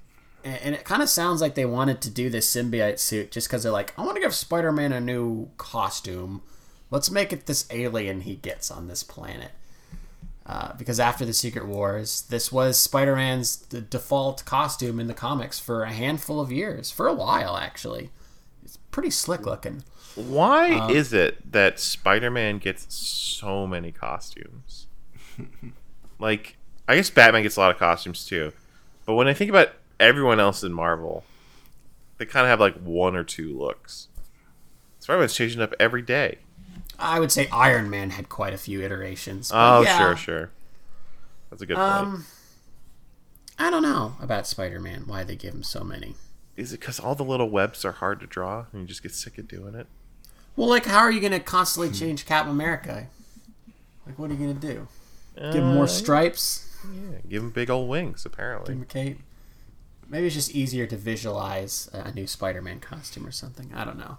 And, 0.43 0.59
and 0.63 0.75
it 0.75 0.83
kind 0.83 1.01
of 1.01 1.09
sounds 1.09 1.41
like 1.41 1.55
they 1.55 1.65
wanted 1.65 2.01
to 2.01 2.09
do 2.09 2.29
this 2.29 2.53
symbiote 2.53 2.99
suit 2.99 3.31
just 3.31 3.47
because 3.47 3.63
they're 3.63 3.71
like, 3.71 3.93
I 3.97 4.01
want 4.03 4.15
to 4.15 4.21
give 4.21 4.33
Spider-Man 4.33 4.91
a 4.91 5.01
new 5.01 5.49
costume. 5.57 6.41
Let's 6.89 7.09
make 7.11 7.31
it 7.31 7.45
this 7.45 7.65
alien 7.71 8.21
he 8.21 8.35
gets 8.35 8.69
on 8.71 8.87
this 8.87 9.03
planet. 9.03 9.51
Uh, 10.45 10.73
because 10.75 10.99
after 10.99 11.23
the 11.23 11.33
Secret 11.33 11.65
Wars, 11.67 12.23
this 12.23 12.51
was 12.51 12.77
Spider-Man's 12.77 13.57
the 13.57 13.79
default 13.79 14.43
costume 14.43 14.99
in 14.99 15.07
the 15.07 15.13
comics 15.13 15.59
for 15.59 15.83
a 15.83 15.93
handful 15.93 16.39
of 16.41 16.51
years, 16.51 16.91
for 16.91 17.07
a 17.07 17.13
while 17.13 17.55
actually. 17.55 18.09
It's 18.63 18.77
pretty 18.89 19.11
slick 19.11 19.45
looking. 19.45 19.83
Why 20.15 20.73
Um, 20.73 20.89
is 20.91 21.13
it 21.13 21.51
that 21.53 21.79
Spider-Man 21.79 22.57
gets 22.57 22.93
so 22.93 23.65
many 23.65 23.91
costumes? 23.91 24.87
like, 26.19 26.57
I 26.87 26.95
guess 26.95 27.09
Batman 27.09 27.43
gets 27.43 27.55
a 27.55 27.59
lot 27.61 27.71
of 27.71 27.77
costumes 27.77 28.25
too, 28.25 28.51
but 29.05 29.13
when 29.13 29.27
I 29.27 29.33
think 29.33 29.49
about 29.49 29.69
everyone 30.01 30.39
else 30.39 30.63
in 30.63 30.73
Marvel, 30.73 31.23
they 32.17 32.25
kind 32.25 32.45
of 32.45 32.49
have 32.49 32.59
like 32.59 32.75
one 32.75 33.15
or 33.15 33.23
two 33.23 33.57
looks. 33.57 34.07
Spider-Man's 34.99 35.33
changing 35.33 35.61
up 35.61 35.73
every 35.79 36.01
day. 36.01 36.39
I 36.99 37.19
would 37.19 37.31
say 37.31 37.47
Iron 37.51 37.89
Man 37.89 38.11
had 38.11 38.29
quite 38.29 38.53
a 38.53 38.57
few 38.57 38.81
iterations. 38.81 39.51
Oh, 39.53 39.81
yeah, 39.81 39.97
sure, 39.97 40.15
sure. 40.15 40.51
That's 41.49 41.61
a 41.61 41.65
good 41.65 41.77
point. 41.77 41.89
Um, 41.89 42.25
I 43.57 43.69
don't 43.71 43.81
know 43.81 44.15
about 44.21 44.45
Spider-Man. 44.45 45.03
Why 45.07 45.23
they 45.23 45.35
give 45.35 45.53
him 45.53 45.63
so 45.63 45.83
many? 45.83 46.15
Is 46.55 46.73
it 46.73 46.79
because 46.79 46.99
all 46.99 47.15
the 47.15 47.23
little 47.23 47.49
webs 47.49 47.83
are 47.85 47.93
hard 47.93 48.19
to 48.19 48.27
draw 48.27 48.65
and 48.71 48.81
you 48.81 48.87
just 48.87 49.01
get 49.01 49.13
sick 49.13 49.37
of 49.39 49.47
doing 49.47 49.73
it? 49.73 49.87
Well, 50.55 50.69
like, 50.69 50.85
how 50.85 50.99
are 50.99 51.11
you 51.11 51.19
going 51.21 51.31
to 51.31 51.39
constantly 51.39 51.91
change 51.91 52.25
Captain 52.25 52.51
America? 52.51 53.07
Like, 54.05 54.19
what 54.19 54.29
are 54.29 54.33
you 54.33 54.39
going 54.45 54.59
to 54.59 54.67
do? 54.67 54.87
Give 55.35 55.55
him 55.63 55.69
Uh, 55.69 55.73
more 55.73 55.87
stripes? 55.87 56.67
Yeah, 56.93 57.17
give 57.27 57.41
him 57.41 57.49
big 57.51 57.69
old 57.71 57.89
wings. 57.89 58.25
Apparently, 58.25 58.67
Give 58.73 58.77
him 58.77 58.81
a 58.83 58.85
cape? 58.85 59.19
Maybe 60.11 60.27
it's 60.27 60.35
just 60.35 60.53
easier 60.53 60.85
to 60.87 60.97
visualize 60.97 61.89
a 61.93 62.11
new 62.11 62.27
Spider-Man 62.27 62.81
costume 62.81 63.25
or 63.25 63.31
something. 63.31 63.71
I 63.73 63.85
don't 63.85 63.97
know. 63.97 64.17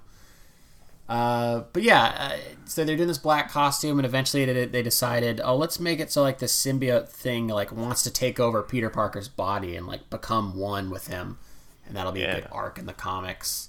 Uh, 1.07 1.65
but 1.75 1.83
yeah, 1.83 2.33
uh, 2.33 2.39
so 2.65 2.83
they're 2.83 2.97
doing 2.97 3.09
this 3.09 3.19
black 3.19 3.51
costume, 3.51 3.99
and 3.99 4.07
eventually 4.07 4.47
they, 4.47 4.65
they 4.65 4.83
decided, 4.83 5.39
oh, 5.45 5.55
let's 5.55 5.79
make 5.79 6.01
it 6.01 6.11
so 6.11 6.23
like 6.23 6.39
the 6.39 6.47
symbiote 6.47 7.09
thing 7.09 7.47
like 7.47 7.71
wants 7.71 8.03
to 8.05 8.11
take 8.11 8.41
over 8.41 8.63
Peter 8.63 8.89
Parker's 8.89 9.29
body 9.29 9.77
and 9.77 9.87
like 9.87 10.09
become 10.09 10.57
one 10.57 10.89
with 10.89 11.09
him, 11.09 11.39
and 11.87 11.95
that'll 11.95 12.13
be 12.13 12.23
a 12.23 12.37
big 12.37 12.47
arc 12.51 12.79
in 12.79 12.87
the 12.87 12.95
comics. 12.95 13.69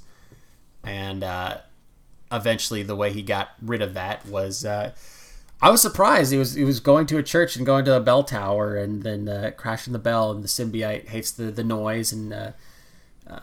And 0.82 1.26
uh, 1.26 1.58
eventually, 2.32 2.84
the 2.84 2.96
way 2.96 3.12
he 3.12 3.22
got 3.22 3.50
rid 3.62 3.82
of 3.82 3.96
that 3.96 4.26
was. 4.26 4.66
I 5.64 5.70
was 5.70 5.82
surprised. 5.82 6.34
He 6.34 6.38
was 6.38 6.56
he 6.56 6.66
was 6.66 6.82
going 6.82 7.06
to 7.06 7.18
a 7.18 7.24
church 7.24 7.56
and 7.56 7.66
going 7.66 7.86
to 7.86 7.96
a 7.96 8.02
bell 8.02 8.26
tower 8.26 8.76
and 8.76 9.02
then 9.02 9.30
uh, 9.30 9.52
crashing 9.56 9.94
the 9.94 10.00
bell, 10.00 10.30
and 10.30 10.44
the 10.44 10.50
symbiote 10.50 11.08
hates 11.08 11.32
the 11.32 11.46
the 11.46 11.64
noise 11.64 12.12
and 12.12 12.34
uh, 12.34 12.52
uh, 13.30 13.40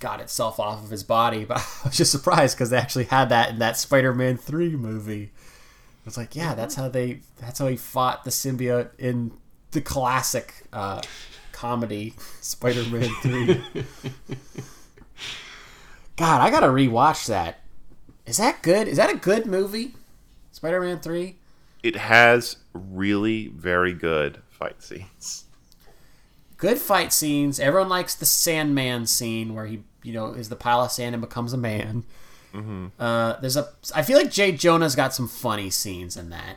got 0.00 0.22
itself 0.22 0.58
off 0.58 0.82
of 0.82 0.88
his 0.88 1.02
body. 1.04 1.44
But 1.48 1.58
I 1.58 1.88
was 1.88 1.96
just 1.98 2.10
surprised 2.10 2.56
because 2.56 2.70
they 2.70 2.78
actually 2.78 3.04
had 3.04 3.28
that 3.28 3.50
in 3.50 3.58
that 3.58 3.76
Spider-Man 3.76 4.38
three 4.38 4.76
movie. 4.76 5.30
I 5.34 6.06
was 6.06 6.16
like, 6.16 6.34
yeah, 6.34 6.54
that's 6.54 6.74
how 6.74 6.88
they 6.88 7.20
that's 7.38 7.58
how 7.58 7.66
he 7.66 7.76
fought 7.76 8.24
the 8.24 8.30
symbiote 8.30 8.98
in 8.98 9.32
the 9.72 9.82
classic 9.82 10.54
uh, 10.72 11.02
comedy 11.52 12.14
Spider-Man 12.40 13.10
three. 13.20 13.62
God, 16.16 16.40
I 16.40 16.48
gotta 16.48 16.68
rewatch 16.68 17.26
that. 17.26 17.60
Is 18.24 18.38
that 18.38 18.62
good? 18.62 18.88
Is 18.88 18.96
that 18.96 19.10
a 19.10 19.16
good 19.16 19.44
movie? 19.44 19.92
Spider-Man 20.66 20.98
three. 21.00 21.36
it 21.82 21.94
has 21.96 22.56
really 22.74 23.46
very 23.48 23.92
good 23.92 24.38
fight 24.48 24.82
scenes. 24.82 25.44
good 26.56 26.78
fight 26.78 27.12
scenes. 27.12 27.60
Everyone 27.60 27.88
likes 27.88 28.14
the 28.16 28.26
Sandman 28.26 29.06
scene 29.06 29.54
where 29.54 29.66
he, 29.66 29.84
you 30.02 30.12
know, 30.12 30.32
is 30.32 30.48
the 30.48 30.56
pile 30.56 30.80
of 30.82 30.90
sand 30.90 31.14
and 31.14 31.22
becomes 31.22 31.52
a 31.52 31.56
man. 31.56 32.04
Uh, 32.98 33.38
there's 33.40 33.56
a. 33.56 33.68
I 33.94 34.00
feel 34.02 34.16
like 34.16 34.30
J. 34.30 34.50
Jonah's 34.52 34.96
got 34.96 35.12
some 35.14 35.28
funny 35.28 35.68
scenes 35.70 36.16
in 36.16 36.30
that. 36.30 36.56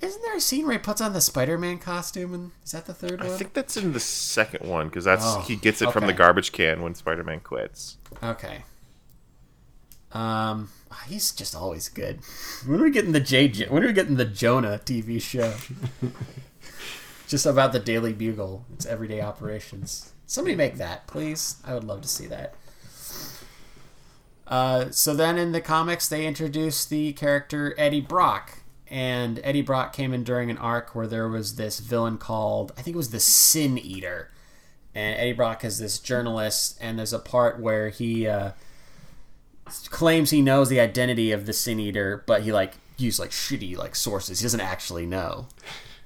Isn't 0.00 0.22
there 0.22 0.36
a 0.36 0.40
scene 0.40 0.64
where 0.66 0.74
he 0.74 0.78
puts 0.78 1.00
on 1.00 1.12
the 1.14 1.20
Spider-Man 1.20 1.78
costume? 1.78 2.32
And 2.32 2.52
is 2.64 2.70
that 2.72 2.86
the 2.86 2.94
third 2.94 3.20
one? 3.20 3.28
I 3.28 3.36
think 3.36 3.54
that's 3.54 3.76
in 3.76 3.92
the 3.92 3.98
second 4.00 4.68
one 4.68 4.86
because 4.88 5.04
that's 5.04 5.24
Oh, 5.26 5.40
he 5.40 5.56
gets 5.56 5.82
it 5.82 5.90
from 5.90 6.06
the 6.06 6.12
garbage 6.12 6.52
can 6.52 6.80
when 6.80 6.94
Spider-Man 6.94 7.40
quits. 7.40 7.96
Okay. 8.22 8.62
Um, 10.12 10.68
he's 11.08 11.32
just 11.32 11.54
always 11.54 11.88
good. 11.88 12.20
When 12.66 12.80
are 12.80 12.84
we 12.84 12.90
getting 12.90 13.12
the? 13.12 13.20
Jo- 13.20 13.66
When 13.68 13.82
are 13.82 13.86
we 13.88 13.92
getting 13.92 14.16
the 14.16 14.24
Jonah 14.24 14.80
TV 14.84 15.20
show? 15.20 15.54
just 17.28 17.46
about 17.46 17.72
the 17.72 17.80
Daily 17.80 18.12
Bugle. 18.12 18.64
It's 18.74 18.86
everyday 18.86 19.20
operations. 19.20 20.12
Somebody 20.26 20.56
make 20.56 20.76
that, 20.76 21.06
please. 21.06 21.56
I 21.64 21.74
would 21.74 21.84
love 21.84 22.02
to 22.02 22.08
see 22.08 22.26
that. 22.26 22.54
Uh, 24.46 24.90
so 24.90 25.14
then 25.14 25.38
in 25.38 25.52
the 25.52 25.60
comics, 25.60 26.08
they 26.08 26.24
introduced 26.26 26.88
the 26.88 27.12
character 27.14 27.74
Eddie 27.76 28.00
Brock, 28.00 28.58
and 28.88 29.40
Eddie 29.42 29.62
Brock 29.62 29.92
came 29.92 30.12
in 30.12 30.22
during 30.22 30.50
an 30.50 30.58
arc 30.58 30.94
where 30.94 31.08
there 31.08 31.28
was 31.28 31.56
this 31.56 31.80
villain 31.80 32.16
called 32.18 32.72
I 32.78 32.82
think 32.82 32.94
it 32.94 32.98
was 32.98 33.10
the 33.10 33.18
Sin 33.20 33.76
Eater, 33.76 34.30
and 34.94 35.18
Eddie 35.18 35.32
Brock 35.32 35.64
is 35.64 35.78
this 35.78 35.98
journalist, 35.98 36.78
and 36.80 36.96
there's 36.98 37.12
a 37.12 37.18
part 37.18 37.58
where 37.58 37.88
he 37.88 38.28
uh, 38.28 38.52
claims 39.90 40.30
he 40.30 40.42
knows 40.42 40.68
the 40.68 40.80
identity 40.80 41.32
of 41.32 41.46
the 41.46 41.52
Sin 41.52 41.80
Eater, 41.80 42.22
but 42.26 42.42
he 42.42 42.52
like 42.52 42.74
used 42.96 43.18
like 43.18 43.30
shitty 43.30 43.76
like 43.76 43.94
sources. 43.94 44.40
He 44.40 44.44
doesn't 44.44 44.60
actually 44.60 45.06
know, 45.06 45.48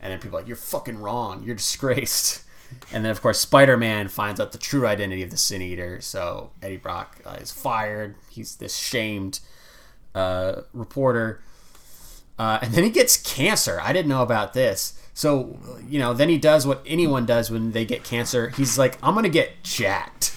and 0.00 0.12
then 0.12 0.20
people 0.20 0.38
like 0.38 0.48
you're 0.48 0.56
fucking 0.56 0.98
wrong, 0.98 1.42
you're 1.42 1.56
disgraced. 1.56 2.44
And 2.92 3.04
then, 3.04 3.10
of 3.10 3.20
course, 3.20 3.40
Spider 3.40 3.76
Man 3.76 4.08
finds 4.08 4.40
out 4.40 4.52
the 4.52 4.58
true 4.58 4.86
identity 4.86 5.22
of 5.22 5.30
the 5.30 5.36
Sin 5.36 5.60
Eater. 5.60 6.00
So 6.00 6.50
Eddie 6.62 6.76
Brock 6.76 7.18
uh, 7.26 7.36
is 7.40 7.50
fired. 7.50 8.14
He's 8.30 8.56
this 8.56 8.76
shamed 8.76 9.40
uh, 10.14 10.62
reporter. 10.72 11.42
Uh, 12.38 12.60
and 12.62 12.72
then 12.72 12.84
he 12.84 12.90
gets 12.90 13.16
cancer. 13.16 13.80
I 13.82 13.92
didn't 13.92 14.08
know 14.08 14.22
about 14.22 14.54
this. 14.54 14.98
So, 15.12 15.58
you 15.86 15.98
know, 15.98 16.14
then 16.14 16.28
he 16.28 16.38
does 16.38 16.66
what 16.66 16.82
anyone 16.86 17.26
does 17.26 17.50
when 17.50 17.72
they 17.72 17.84
get 17.84 18.04
cancer. 18.04 18.50
He's 18.50 18.78
like, 18.78 18.96
I'm 19.02 19.14
going 19.14 19.24
to 19.24 19.28
get 19.30 19.62
jacked. 19.62 20.34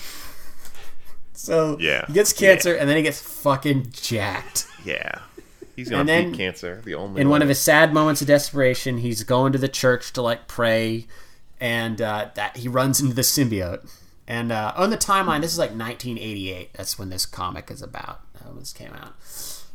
So 1.44 1.78
Yeah. 1.78 2.06
he 2.08 2.14
gets 2.14 2.32
cancer 2.32 2.74
and 2.74 2.90
then 2.90 2.96
he 2.96 3.04
gets 3.04 3.20
fucking 3.20 3.88
jacked. 3.92 4.66
Yeah. 4.86 5.20
He's 5.76 5.90
gonna 5.90 6.06
then- 6.06 6.32
beat 6.32 6.38
cancer. 6.38 6.82
The 6.86 6.96
only 6.96 7.20
In 7.20 7.28
one 7.28 7.42
of 7.42 7.50
his 7.50 7.60
sad 7.60 7.94
moments 7.94 8.22
of 8.22 8.28
desperation, 8.28 9.00
he's 9.00 9.24
going 9.24 9.52
to 9.52 9.58
the 9.58 9.68
church 9.68 10.14
to 10.14 10.22
like 10.22 10.48
pray, 10.48 11.06
and 11.60 12.02
uh, 12.02 12.30
that 12.36 12.56
he 12.58 12.70
runs 12.70 13.02
into 13.02 13.14
the 13.14 13.24
symbiote. 13.24 13.86
And 14.26 14.54
uh, 14.54 14.72
on 14.78 14.90
the 14.90 14.98
timeline, 14.98 15.42
this 15.42 15.52
is 15.52 15.58
like 15.58 15.72
1988. 15.72 16.74
That's 16.76 16.98
when 16.98 17.10
this 17.10 17.26
comic 17.26 17.70
is 17.70 17.82
about. 17.82 18.22
Uh, 18.40 18.50
when 18.50 18.60
this 18.60 18.72
came 18.72 18.94
out, 18.94 19.14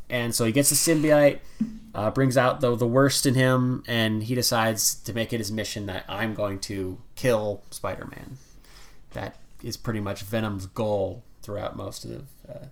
and 0.09 0.35
so 0.35 0.45
he 0.47 0.53
gets 0.53 0.71
the 0.71 0.77
symbiote, 0.77 1.41
uh, 1.95 2.11
brings 2.13 2.37
out 2.39 2.61
the 2.63 2.75
the 2.77 2.87
worst 2.87 3.27
in 3.27 3.35
him, 3.35 3.83
and 3.87 4.23
he 4.23 4.35
decides 4.35 4.95
to 4.95 5.13
make 5.13 5.33
it 5.35 5.39
his 5.39 5.53
mission 5.53 5.85
that 5.87 6.05
I'm 6.09 6.33
going 6.33 6.61
to 6.61 6.99
kill 7.15 7.63
Spider-Man. 7.71 8.39
That 9.13 9.37
is 9.63 9.77
pretty 9.77 10.01
much 10.01 10.23
Venom's 10.23 10.65
goal 10.67 11.25
throughout 11.49 11.75
most 11.75 12.05
of 12.05 12.27
uh, 12.47 12.67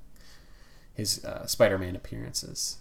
his 0.93 1.25
uh, 1.25 1.47
Spider-Man 1.47 1.97
appearances. 1.97 2.77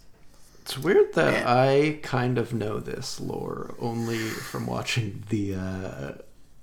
It's 0.60 0.76
weird 0.76 1.14
that 1.14 1.32
Man. 1.32 1.46
I 1.46 1.98
kind 2.02 2.36
of 2.36 2.52
know 2.52 2.80
this 2.80 3.18
lore 3.18 3.74
only 3.78 4.18
from 4.18 4.66
watching 4.66 5.22
the 5.30 5.54
uh, 5.54 6.12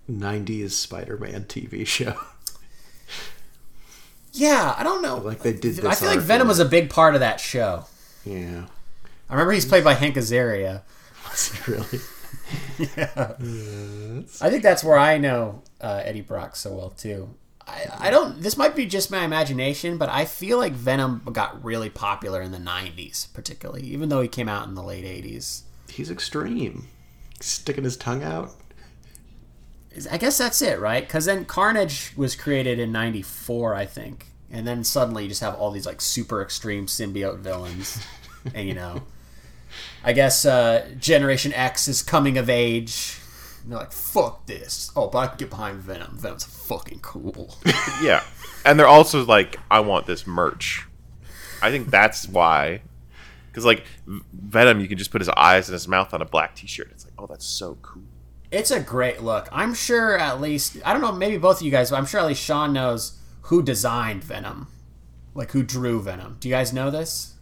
90s 0.07 0.69
Spider 0.71 1.17
Man 1.17 1.45
TV 1.45 1.85
show. 1.87 2.13
Yeah, 4.35 4.73
I 4.75 4.81
don't 4.81 5.03
know. 5.03 5.17
Like 5.17 5.43
they 5.43 5.53
did 5.53 5.75
this 5.75 5.85
I 5.85 5.93
feel 5.93 6.09
like 6.09 6.19
Venom 6.19 6.47
was 6.47 6.57
a 6.57 6.65
big 6.65 6.89
part 6.89 7.13
of 7.13 7.19
that 7.19 7.39
show. 7.39 7.85
yeah. 8.25 8.65
I 9.29 9.33
remember 9.33 9.51
he's 9.51 9.63
played 9.65 9.83
by 9.83 9.93
Hank 9.93 10.15
Azaria. 10.15 10.81
really? 11.67 11.99
Yeah, 12.97 13.33
I 14.41 14.49
think 14.49 14.63
that's 14.63 14.83
where 14.83 14.97
I 14.97 15.19
know 15.19 15.61
uh, 15.81 16.01
Eddie 16.03 16.21
Brock 16.21 16.55
so 16.55 16.73
well 16.73 16.89
too. 16.89 17.29
I, 17.67 18.07
I 18.07 18.09
don't. 18.09 18.41
This 18.41 18.57
might 18.57 18.75
be 18.75 18.85
just 18.85 19.11
my 19.11 19.23
imagination, 19.23 19.97
but 19.97 20.09
I 20.09 20.25
feel 20.25 20.57
like 20.57 20.73
Venom 20.73 21.21
got 21.31 21.63
really 21.63 21.89
popular 21.89 22.41
in 22.41 22.51
the 22.51 22.57
'90s, 22.57 23.31
particularly, 23.33 23.83
even 23.83 24.09
though 24.09 24.21
he 24.21 24.27
came 24.27 24.49
out 24.49 24.67
in 24.67 24.75
the 24.75 24.83
late 24.83 25.05
'80s. 25.05 25.61
He's 25.87 26.11
extreme. 26.11 26.87
Sticking 27.39 27.83
his 27.83 27.97
tongue 27.97 28.23
out. 28.23 28.51
I 30.09 30.17
guess 30.17 30.37
that's 30.37 30.61
it, 30.61 30.79
right? 30.79 31.05
Because 31.05 31.25
then 31.25 31.45
Carnage 31.45 32.13
was 32.17 32.35
created 32.35 32.79
in 32.79 32.91
'94, 32.91 33.75
I 33.75 33.85
think, 33.85 34.27
and 34.51 34.67
then 34.67 34.83
suddenly 34.83 35.23
you 35.23 35.29
just 35.29 35.41
have 35.41 35.55
all 35.55 35.71
these 35.71 35.85
like 35.85 36.01
super 36.01 36.41
extreme 36.41 36.87
symbiote 36.87 37.39
villains, 37.39 38.03
and 38.53 38.67
you 38.67 38.73
know, 38.73 39.03
I 40.03 40.13
guess 40.13 40.45
uh, 40.45 40.89
Generation 40.99 41.53
X 41.53 41.87
is 41.87 42.01
coming 42.01 42.37
of 42.37 42.49
age. 42.49 43.19
And 43.63 43.71
they're 43.71 43.79
like, 43.79 43.91
"Fuck 43.91 44.45
this!" 44.45 44.91
Oh, 44.95 45.07
but 45.07 45.19
I 45.19 45.27
can 45.27 45.37
get 45.37 45.49
behind 45.49 45.79
Venom. 45.79 46.17
Venom's 46.17 46.43
fucking 46.43 46.99
cool. 46.99 47.55
yeah, 48.03 48.23
and 48.65 48.77
they're 48.77 48.87
also 48.87 49.25
like, 49.25 49.57
I 49.71 49.79
want 49.79 50.05
this 50.05 50.27
merch. 50.27 50.85
I 51.61 51.71
think 51.71 51.89
that's 51.89 52.27
why, 52.27 52.81
because 53.47 53.63
like 53.63 53.85
Venom, 54.05 54.81
you 54.81 54.87
can 54.87 54.97
just 54.97 55.11
put 55.11 55.21
his 55.21 55.29
eyes 55.29 55.69
and 55.69 55.73
his 55.73 55.87
mouth 55.87 56.13
on 56.13 56.21
a 56.21 56.25
black 56.25 56.55
T-shirt. 56.55 56.89
It's 56.91 57.05
like, 57.05 57.13
oh, 57.17 57.25
that's 57.25 57.45
so 57.45 57.77
cool. 57.81 58.03
It's 58.51 58.69
a 58.69 58.81
great 58.81 59.23
look. 59.23 59.47
I'm 59.51 59.73
sure 59.73 60.17
at 60.17 60.41
least 60.41 60.77
I 60.85 60.91
don't 60.91 61.01
know, 61.01 61.11
maybe 61.11 61.37
both 61.37 61.57
of 61.57 61.63
you 61.63 61.71
guys, 61.71 61.89
but 61.89 61.97
I'm 61.97 62.05
sure 62.05 62.19
at 62.19 62.27
least 62.27 62.43
Sean 62.43 62.73
knows 62.73 63.17
who 63.43 63.63
designed 63.63 64.23
Venom. 64.23 64.67
Like 65.33 65.51
who 65.51 65.63
drew 65.63 66.01
Venom. 66.01 66.37
Do 66.39 66.49
you 66.49 66.53
guys 66.53 66.73
know 66.73 66.91
this? 66.91 67.33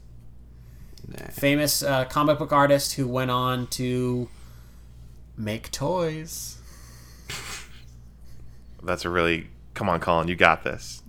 Nah. 1.08 1.28
Famous 1.32 1.84
uh, 1.84 2.06
comic 2.06 2.38
book 2.38 2.54
artist 2.54 2.94
who 2.94 3.08
went 3.08 3.32
on 3.32 3.68
to 3.68 4.30
make 5.38 5.72
toys. 5.72 6.58
That's 8.84 9.06
a 9.06 9.10
really 9.10 9.48
come 9.74 9.90
on, 9.90 10.00
Colin, 10.00 10.28
you 10.28 10.36
got 10.36 10.64
this. 10.64 11.04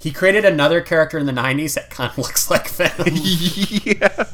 He 0.00 0.12
created 0.12 0.44
another 0.44 0.82
character 0.82 1.16
in 1.18 1.24
the 1.24 1.32
90s 1.32 1.74
that 1.74 1.88
kind 1.88 2.10
of 2.10 2.18
looks 2.18 2.50
like 2.50 2.68
Venom. 2.68 3.08
yeah, 3.14 4.26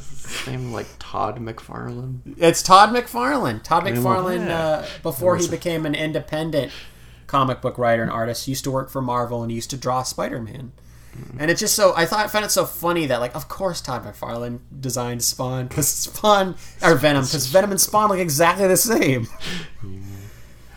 Name 0.46 0.72
like 0.72 0.86
Todd 0.98 1.38
McFarlane. 1.38 2.20
it's 2.38 2.62
Todd 2.62 2.90
McFarlane. 2.90 3.62
Todd 3.62 3.84
McFarlane, 3.84 4.46
yeah. 4.46 4.58
uh, 4.58 4.86
before 5.02 5.36
he 5.36 5.48
became 5.48 5.86
an 5.86 5.94
independent 5.94 6.72
comic 7.26 7.60
book 7.60 7.78
writer 7.78 8.02
and 8.02 8.10
artist, 8.10 8.48
used 8.48 8.64
to 8.64 8.70
work 8.70 8.90
for 8.90 9.00
Marvel 9.00 9.42
and 9.42 9.50
he 9.50 9.54
used 9.56 9.70
to 9.70 9.76
draw 9.76 10.02
Spider 10.02 10.40
Man. 10.40 10.72
And 11.38 11.50
it's 11.50 11.60
just 11.60 11.74
so 11.74 11.92
I 11.96 12.06
thought 12.06 12.24
I 12.24 12.28
found 12.28 12.44
it 12.44 12.50
so 12.50 12.64
funny 12.64 13.06
that 13.06 13.20
like 13.20 13.34
of 13.34 13.48
course 13.48 13.80
Todd 13.80 14.04
McFarlane 14.04 14.60
designed 14.80 15.22
Spawn 15.22 15.66
because 15.66 15.88
Spawn 15.88 16.54
or 16.82 16.94
Venom 16.94 17.24
because 17.24 17.46
Venom 17.46 17.70
and 17.72 17.80
Spawn 17.80 18.08
look 18.10 18.18
exactly 18.18 18.66
the 18.68 18.76
same. 18.76 19.26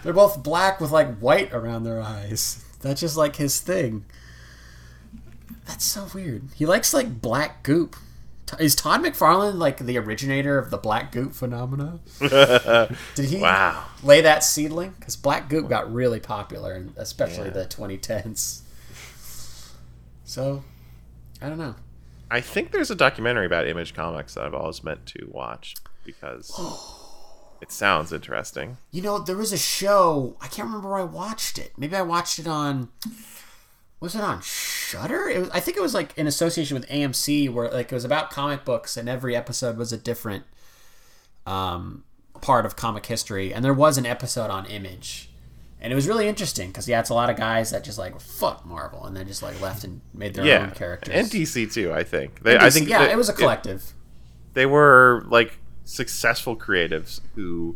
They're 0.03 0.13
both 0.13 0.43
black 0.43 0.81
with 0.81 0.91
like 0.91 1.17
white 1.19 1.53
around 1.53 1.83
their 1.83 2.01
eyes. 2.01 2.63
That's 2.81 2.99
just 2.99 3.15
like 3.15 3.37
his 3.37 3.59
thing. 3.61 4.05
That's 5.65 5.85
so 5.85 6.07
weird. 6.13 6.43
He 6.55 6.65
likes 6.65 6.93
like 6.93 7.21
black 7.21 7.63
goop. 7.63 7.95
Is 8.59 8.75
Todd 8.75 9.01
McFarlane 9.01 9.55
like 9.57 9.77
the 9.77 9.97
originator 9.97 10.57
of 10.59 10.69
the 10.69 10.77
black 10.77 11.11
goop 11.11 11.33
phenomena? 11.33 11.99
Did 13.15 13.25
he 13.29 13.37
Wow. 13.39 13.85
lay 14.03 14.19
that 14.21 14.43
seedling? 14.43 14.93
Because 14.99 15.15
black 15.15 15.47
goop 15.49 15.69
got 15.69 15.91
really 15.91 16.19
popular, 16.19 16.73
and 16.73 16.93
especially 16.97 17.45
Yeah. 17.47 17.53
the 17.53 17.65
2010s. 17.65 18.62
So, 20.33 20.63
I 21.43 21.49
don't 21.49 21.59
know. 21.59 21.75
I 22.31 22.41
think 22.41 22.71
there's 22.71 22.89
a 22.89 22.95
documentary 22.95 23.45
about 23.45 23.67
Image 23.67 23.93
Comics 23.93 24.33
that 24.33 24.43
I've 24.43 24.55
always 24.55 24.83
meant 24.83 25.05
to 25.05 25.29
watch 25.31 25.75
because 26.03 26.59
it 27.61 27.71
sounds 27.71 28.11
interesting. 28.11 28.77
You 28.89 29.03
know, 29.03 29.19
there 29.19 29.37
was 29.37 29.53
a 29.53 29.59
show. 29.59 30.35
I 30.41 30.47
can't 30.47 30.65
remember 30.65 30.89
where 30.89 30.97
I 30.97 31.03
watched 31.03 31.59
it. 31.59 31.73
Maybe 31.77 31.95
I 31.95 32.01
watched 32.01 32.39
it 32.39 32.47
on. 32.47 32.89
Was 33.99 34.15
it 34.15 34.21
on 34.21 34.41
Shudder? 34.41 35.29
It 35.29 35.39
was, 35.39 35.49
I 35.51 35.59
think 35.59 35.77
it 35.77 35.83
was 35.83 35.93
like 35.93 36.17
in 36.17 36.25
association 36.25 36.73
with 36.79 36.89
AMC, 36.89 37.53
where 37.53 37.69
like 37.69 37.91
it 37.91 37.95
was 37.95 38.03
about 38.03 38.31
comic 38.31 38.65
books, 38.65 38.97
and 38.97 39.07
every 39.07 39.35
episode 39.35 39.77
was 39.77 39.93
a 39.93 39.97
different 39.97 40.45
um, 41.45 42.05
part 42.41 42.65
of 42.65 42.75
comic 42.75 43.05
history. 43.05 43.53
And 43.53 43.63
there 43.63 43.71
was 43.71 43.99
an 43.99 44.07
episode 44.07 44.49
on 44.49 44.65
Image, 44.65 45.29
and 45.83 45.91
it 45.91 45.95
was 45.95 46.07
really 46.07 46.27
interesting 46.27 46.69
because 46.69 46.87
yeah, 46.87 47.01
it's 47.01 47.09
a 47.09 47.13
lot 47.13 47.29
of 47.29 47.35
guys 47.35 47.71
that 47.71 47.83
just 47.83 47.97
like 47.99 48.19
fuck 48.19 48.65
Marvel, 48.65 49.05
and 49.05 49.15
then 49.15 49.27
just 49.27 49.43
like 49.43 49.59
left 49.61 49.83
and 49.83 49.99
made 50.13 50.33
their 50.33 50.45
yeah, 50.45 50.63
own 50.63 50.71
characters. 50.71 51.13
and 51.13 51.27
DC 51.27 51.71
too. 51.71 51.93
I 51.93 52.03
think. 52.03 52.41
They, 52.41 52.57
I 52.57 52.69
think 52.69 52.87
yeah, 52.87 52.99
that- 52.99 53.11
it 53.11 53.17
was 53.17 53.29
a 53.29 53.33
collective. 53.33 53.93
they 54.53 54.65
were 54.65 55.23
like 55.27 55.59
successful 55.83 56.55
creatives 56.55 57.19
who 57.35 57.75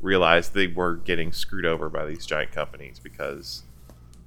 realized 0.00 0.54
they 0.54 0.68
were 0.68 0.94
getting 0.94 1.32
screwed 1.32 1.66
over 1.66 1.88
by 1.88 2.06
these 2.06 2.24
giant 2.24 2.52
companies 2.52 3.00
because 3.00 3.64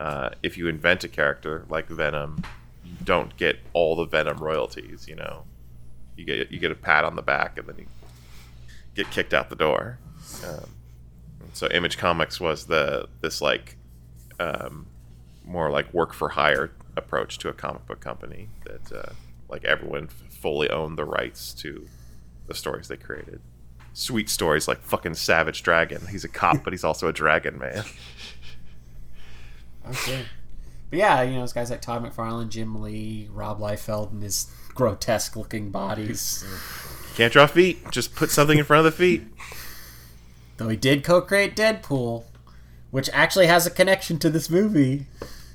uh, 0.01 0.31
if 0.43 0.57
you 0.57 0.67
invent 0.67 1.03
a 1.05 1.07
character 1.07 1.65
like 1.69 1.87
Venom, 1.87 2.43
you 2.83 2.91
don't 3.05 3.37
get 3.37 3.59
all 3.71 3.95
the 3.95 4.05
Venom 4.05 4.37
royalties. 4.39 5.07
You 5.07 5.15
know, 5.15 5.45
you 6.17 6.25
get 6.25 6.51
you 6.51 6.59
get 6.59 6.71
a 6.71 6.75
pat 6.75 7.05
on 7.05 7.15
the 7.15 7.21
back 7.21 7.57
and 7.57 7.65
then 7.67 7.75
you 7.77 7.85
get 8.93 9.09
kicked 9.09 9.33
out 9.33 9.49
the 9.49 9.55
door. 9.55 9.99
Um, 10.45 10.69
so 11.53 11.67
Image 11.69 11.97
Comics 11.97 12.39
was 12.39 12.65
the 12.65 13.07
this 13.21 13.41
like 13.41 13.77
um, 14.39 14.87
more 15.45 15.69
like 15.69 15.93
work 15.93 16.13
for 16.13 16.29
hire 16.29 16.71
approach 16.97 17.37
to 17.39 17.49
a 17.49 17.53
comic 17.53 17.85
book 17.87 17.99
company 17.99 18.49
that 18.65 18.91
uh, 18.91 19.13
like 19.49 19.63
everyone 19.65 20.05
f- 20.05 20.33
fully 20.33 20.69
owned 20.69 20.97
the 20.97 21.05
rights 21.05 21.53
to 21.53 21.87
the 22.47 22.53
stories 22.53 22.87
they 22.87 22.97
created. 22.97 23.41
Sweet 23.93 24.29
stories 24.29 24.67
like 24.67 24.81
fucking 24.81 25.15
Savage 25.15 25.63
Dragon. 25.63 26.07
He's 26.09 26.23
a 26.23 26.29
cop, 26.29 26.63
but 26.63 26.71
he's 26.73 26.83
also 26.83 27.07
a 27.07 27.13
dragon 27.13 27.57
man. 27.59 27.83
Okay. 29.89 30.25
But 30.89 30.99
yeah, 30.99 31.21
you 31.21 31.33
know, 31.33 31.39
those 31.39 31.53
guys 31.53 31.71
like 31.71 31.81
Todd 31.81 32.03
McFarlane, 32.03 32.49
Jim 32.49 32.81
Lee, 32.81 33.29
Rob 33.31 33.59
Liefeld, 33.59 34.11
and 34.11 34.21
his 34.21 34.51
grotesque 34.75 35.35
looking 35.35 35.71
bodies. 35.71 36.45
Can't 37.15 37.31
draw 37.31 37.47
feet. 37.47 37.89
Just 37.91 38.13
put 38.15 38.29
something 38.29 38.57
in 38.57 38.63
front 38.65 38.85
of 38.85 38.91
the 38.91 38.97
feet. 38.97 39.23
Though 40.61 40.69
he 40.69 40.77
did 40.77 41.03
co 41.03 41.21
create 41.21 41.55
Deadpool, 41.55 42.23
which 42.91 43.09
actually 43.13 43.47
has 43.47 43.65
a 43.65 43.71
connection 43.71 44.19
to 44.19 44.29
this 44.29 44.47
movie. 44.49 45.07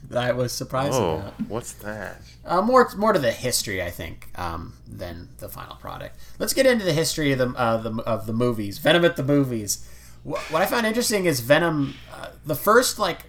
that 0.09 0.19
I 0.25 0.33
was 0.33 0.53
surprised 0.53 0.95
Oh, 0.95 1.17
about. 1.19 1.41
what's 1.49 1.73
that? 1.75 2.21
Uh, 2.45 2.61
more 2.63 2.89
more 2.97 3.13
to 3.13 3.19
the 3.19 3.31
history, 3.33 3.81
I 3.83 3.91
think, 3.91 4.29
um, 4.37 4.75
than 4.87 5.29
the 5.39 5.49
final 5.49 5.77
product. 5.77 6.19
Let's 6.41 6.53
get 6.55 6.67
into 6.67 6.85
the 6.85 6.93
history 6.93 7.31
of 7.33 7.39
the 7.39 7.49
uh, 7.51 7.77
the 7.77 7.91
of 8.03 8.27
the 8.27 8.33
movies. 8.33 8.79
Venom 8.79 9.05
at 9.05 9.15
the 9.17 9.23
movies. 9.23 9.89
What, 10.25 10.41
what 10.51 10.61
I 10.63 10.67
found 10.67 10.87
interesting 10.87 11.25
is 11.25 11.39
Venom. 11.41 11.95
Uh, 12.13 12.29
the 12.45 12.55
first 12.57 12.99
like 12.99 13.27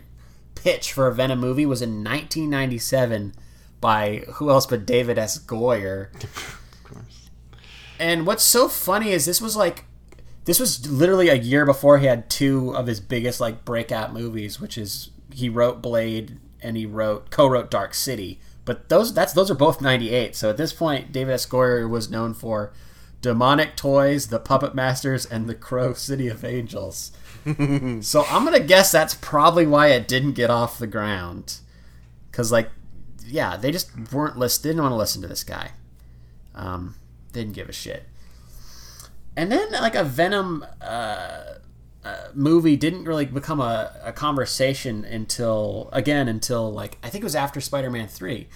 pitch 0.55 0.91
for 0.93 1.05
a 1.07 1.13
Venom 1.13 1.39
movie 1.39 1.65
was 1.67 1.81
in 1.83 2.03
1997 2.03 3.33
by 3.79 4.23
who 4.35 4.49
else 4.49 4.65
but 4.65 4.85
David 4.85 5.17
S. 5.19 5.37
Goyer. 5.37 6.09
Of 6.73 6.83
course. 6.83 7.29
And 7.99 8.25
what's 8.25 8.43
so 8.43 8.67
funny 8.67 9.09
is 9.11 9.25
this 9.25 9.41
was 9.41 9.55
like 9.55 9.85
this 10.47 10.62
was 10.62 10.89
literally 10.89 11.27
a 11.27 11.36
year 11.36 11.65
before 11.65 11.97
he 11.97 12.05
had 12.05 12.29
two 12.29 12.73
of 12.73 12.88
his 12.88 13.01
biggest 13.01 13.41
like 13.41 13.65
breakout 13.65 14.13
movies, 14.13 14.62
which 14.62 14.77
is 14.77 15.10
he 15.33 15.49
wrote 15.49 15.81
Blade 15.81 16.39
and 16.62 16.77
he 16.77 16.86
wrote 16.86 17.29
co-wrote 17.29 17.69
Dark 17.69 17.93
City. 17.93 18.39
But 18.63 18.88
those 18.88 19.13
that's 19.13 19.33
those 19.33 19.51
are 19.51 19.55
both 19.55 19.81
98. 19.81 20.38
So 20.38 20.49
at 20.49 20.55
this 20.55 20.71
point 20.71 21.12
David 21.12 21.33
S. 21.33 21.45
Goyer 21.45 21.89
was 21.89 22.10
known 22.10 22.33
for 22.33 22.71
Demonic 23.21 23.75
Toys, 23.75 24.27
The 24.27 24.39
Puppet 24.39 24.73
Masters 24.73 25.25
and 25.25 25.49
The 25.49 25.55
Crow 25.55 25.91
City 25.91 26.29
of 26.29 26.45
Angels. 26.45 27.12
so 27.99 28.23
I'm 28.29 28.45
going 28.45 28.53
to 28.53 28.65
guess 28.65 28.89
that's 28.89 29.15
probably 29.15 29.67
why 29.67 29.88
it 29.88 30.07
didn't 30.07 30.31
get 30.31 30.49
off 30.49 30.79
the 30.79 30.88
ground. 30.88 31.60
Cuz 32.31 32.53
like 32.53 32.69
yeah, 33.25 33.57
they 33.57 33.71
just 33.71 34.13
weren't 34.13 34.38
list 34.38 34.63
didn't 34.63 34.81
want 34.81 34.93
to 34.93 34.97
listen 34.97 35.21
to 35.23 35.27
this 35.27 35.43
guy. 35.43 35.71
Um, 36.55 36.95
didn't 37.33 37.51
give 37.51 37.67
a 37.67 37.73
shit. 37.73 38.05
And 39.38 39.52
then 39.52 39.71
like 39.71 39.93
a 39.93 40.04
Venom 40.04 40.65
uh, 40.82 41.43
uh, 42.04 42.28
movie 42.34 42.76
didn't 42.76 43.06
really 43.06 43.26
become 43.26 43.62
a, 43.62 43.95
a 44.04 44.12
conversation 44.12 45.06
until 45.06 45.91
again 45.93 46.28
until 46.28 46.73
like 46.73 46.97
I 47.04 47.10
think 47.10 47.21
it 47.21 47.26
was 47.26 47.36
after 47.36 47.62
Spider-Man 47.62 48.08
three 48.08 48.47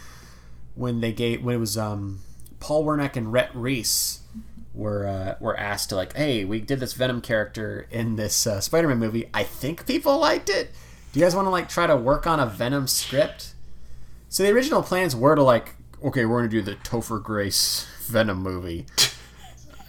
when 0.74 1.00
they 1.00 1.14
gave 1.14 1.44
when 1.44 1.54
it 1.54 1.60
was 1.60 1.78
um, 1.78 2.22
Paul 2.60 2.84
Wernick 2.84 3.16
and 3.16 3.32
Rhett 3.32 3.52
Reese 3.54 4.22
were 4.74 5.06
uh, 5.06 5.36
were 5.40 5.56
asked 5.56 5.90
to 5.90 5.96
like 5.96 6.16
hey 6.16 6.46
we 6.46 6.60
did 6.60 6.80
this 6.80 6.94
Venom 6.94 7.22
character 7.22 7.88
in 7.92 8.16
this 8.16 8.48
uh, 8.48 8.60
Spider-Man 8.60 8.98
movie. 8.98 9.30
I 9.36 9.44
think 9.44 9.86
people 9.86 10.18
liked 10.18 10.50
it. 10.50 10.72
Do 11.14 11.20
you 11.20 11.26
guys 11.26 11.36
want 11.36 11.46
to 11.46 11.52
like 11.52 11.70
try 11.70 11.86
to 11.86 11.96
work 11.96 12.26
on 12.26 12.40
a 12.40 12.48
Venom 12.48 12.88
script? 12.88 13.54
So 14.30 14.42
the 14.42 14.50
original 14.50 14.82
plans 14.82 15.16
were 15.16 15.36
to 15.36 15.44
like 15.44 15.76
okay 16.04 16.26
we're 16.26 16.40
gonna 16.40 16.50
do 16.50 16.64
the 16.64 16.76
Topher 16.78 17.22
Grace 17.22 17.86
Venom 18.08 18.42
movie. 18.42 18.88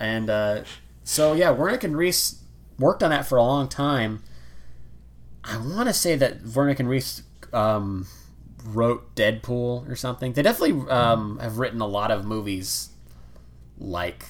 And 0.03 0.29
uh, 0.31 0.65
so 1.05 1.33
yeah 1.33 1.55
Wernick 1.55 1.85
and 1.85 1.97
Reese 1.97 2.43
worked 2.79 3.03
on 3.03 3.11
that 3.11 3.27
for 3.27 3.37
a 3.39 3.43
long 3.43 3.69
time. 3.69 4.23
I 5.45 5.57
want 5.57 5.89
to 5.89 5.93
say 5.93 6.17
that 6.17 6.43
Wernick 6.45 6.79
and 6.79 6.89
Reese 6.89 7.23
um, 7.53 8.07
wrote 8.65 9.15
Deadpool 9.15 9.91
or 9.91 9.97
something. 9.97 10.33
They 10.33 10.43
definitely 10.43 10.89
um, 10.91 11.39
have 11.39 11.59
written 11.59 11.81
a 11.81 11.87
lot 11.87 12.11
of 12.11 12.25
movies 12.25 12.91
like 13.79 14.27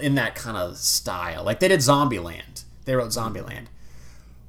in 0.00 0.14
that 0.16 0.34
kind 0.34 0.56
of 0.56 0.76
style. 0.76 1.44
Like 1.44 1.60
they 1.60 1.68
did 1.68 1.80
Zombieland. 1.80 2.64
They 2.84 2.94
wrote 2.94 3.10
Zombieland. 3.10 3.66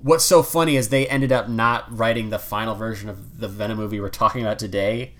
What's 0.01 0.25
so 0.25 0.41
funny 0.41 0.77
is 0.77 0.89
they 0.89 1.07
ended 1.07 1.31
up 1.31 1.47
not 1.47 1.95
writing 1.95 2.29
the 2.29 2.39
final 2.39 2.73
version 2.73 3.07
of 3.09 3.39
the 3.39 3.47
Venom 3.47 3.77
movie 3.77 3.99
we're 3.99 4.09
talking 4.09 4.41
about 4.41 4.57
today, 4.57 5.13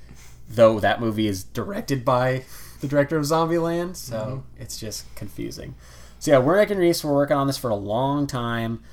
though 0.50 0.80
that 0.80 1.00
movie 1.00 1.28
is 1.28 1.44
directed 1.44 2.04
by 2.04 2.44
the 2.80 2.88
director 2.88 3.18
of 3.18 3.26
Zombieland, 3.26 3.96
so 3.96 4.44
it's 4.58 4.80
just 4.80 5.14
confusing. 5.16 5.76
So 6.22 6.30
yeah, 6.30 6.38
Wernick 6.38 6.70
and 6.70 6.80
Reese 6.80 7.04
were 7.04 7.16
working 7.16 7.36
on 7.36 7.48
this 7.48 7.58
for 7.58 7.72
a 7.72 7.76
long 7.76 8.28
time. 8.28 8.84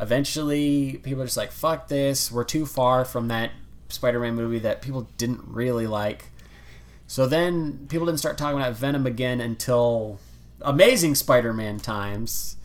Eventually, 0.00 0.98
people 1.02 1.20
are 1.20 1.26
just 1.26 1.36
like, 1.36 1.52
"Fuck 1.52 1.88
this! 1.88 2.32
We're 2.32 2.44
too 2.44 2.64
far 2.64 3.04
from 3.04 3.28
that 3.28 3.50
Spider-Man 3.90 4.34
movie 4.34 4.58
that 4.60 4.80
people 4.80 5.06
didn't 5.18 5.42
really 5.46 5.86
like." 5.86 6.30
So 7.06 7.26
then, 7.26 7.88
people 7.90 8.06
didn't 8.06 8.20
start 8.20 8.38
talking 8.38 8.58
about 8.58 8.72
Venom 8.72 9.06
again 9.06 9.38
until 9.38 10.18
Amazing 10.62 11.16
Spider-Man 11.16 11.78
times, 11.80 12.56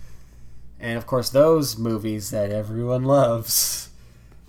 and 0.80 0.98
of 0.98 1.06
course, 1.06 1.30
those 1.30 1.78
movies 1.78 2.30
that 2.30 2.50
everyone 2.50 3.04
loves 3.04 3.90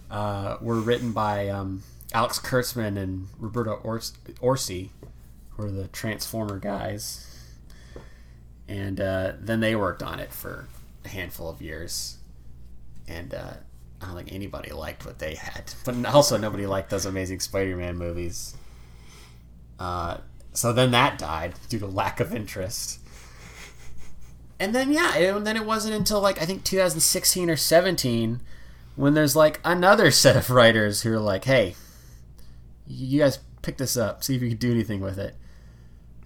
uh, 0.09 0.57
were 0.61 0.79
written 0.79 1.11
by 1.11 1.49
um, 1.49 1.83
Alex 2.13 2.39
Kurtzman 2.39 2.97
and 2.97 3.27
Roberto 3.41 3.81
Ors- 3.83 4.13
Orci, 4.41 4.91
who 5.51 5.65
are 5.65 5.71
the 5.73 5.89
Transformer 5.89 6.61
guys 6.61 7.34
and 8.69 9.01
uh, 9.01 9.33
then 9.39 9.61
they 9.61 9.77
worked 9.77 10.03
on 10.03 10.21
it 10.21 10.33
for 10.33 10.67
a 11.05 11.09
handful 11.09 11.49
of 11.49 11.61
years. 11.61 12.19
And 13.07 13.35
uh, 13.35 13.55
i 14.01 14.07
don't 14.07 14.17
think 14.17 14.33
anybody 14.33 14.71
liked 14.73 15.05
what 15.05 15.19
they 15.19 15.35
had. 15.35 15.75
But 15.85 16.05
also 16.07 16.37
nobody 16.37 16.67
liked 16.67 16.91
those 16.91 17.07
amazing 17.07 17.41
spider-man 17.41 17.97
movies. 17.97 18.55
Uh, 19.79 20.19
so 20.53 20.73
then 20.73 20.93
that 20.93 21.19
died 21.19 21.55
due 21.69 21.79
to 21.81 21.87
lack 21.87 22.21
of 22.21 22.35
interest. 22.35 23.01
And 24.61 24.75
then 24.75 24.93
yeah 24.93 25.17
and 25.17 25.47
then 25.47 25.57
it 25.57 25.67
wasn't 25.67 25.95
until 25.95 26.21
like 26.21 26.41
i 26.41 26.47
think 26.47 26.65
2016 26.65 27.51
or 27.51 27.57
17 27.57 28.41
when 28.95 29.13
there's 29.13 29.35
like 29.35 29.61
another 29.65 30.11
set 30.13 30.37
of 30.37 30.49
writers 30.49 31.03
who 31.03 31.13
are 31.13 31.19
like 31.19 31.45
hey 31.45 31.75
you 32.87 33.19
guys 33.19 33.41
pick 33.63 33.79
this 33.79 33.97
up. 33.97 34.23
See 34.23 34.37
if 34.37 34.43
you 34.43 34.51
can 34.51 34.59
do 34.59 34.71
anything 34.71 35.01
with 35.01 35.19
it 35.19 35.35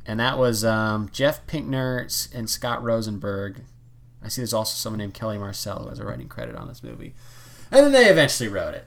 and 0.08 0.18
that 0.18 0.38
was 0.38 0.64
um, 0.64 1.10
Jeff 1.12 1.46
Pinkner 1.46 2.34
and 2.34 2.48
Scott 2.50 2.82
Rosenberg. 2.82 3.60
I 4.22 4.28
see 4.28 4.40
there's 4.40 4.54
also 4.54 4.74
someone 4.74 4.98
named 4.98 5.14
Kelly 5.14 5.38
Marcel 5.38 5.82
who 5.84 5.90
has 5.90 6.00
a 6.00 6.04
writing 6.04 6.28
credit 6.28 6.56
on 6.56 6.66
this 6.66 6.82
movie. 6.82 7.14
And 7.70 7.84
then 7.84 7.92
they 7.92 8.06
eventually 8.10 8.48
wrote 8.48 8.74
it. 8.74 8.86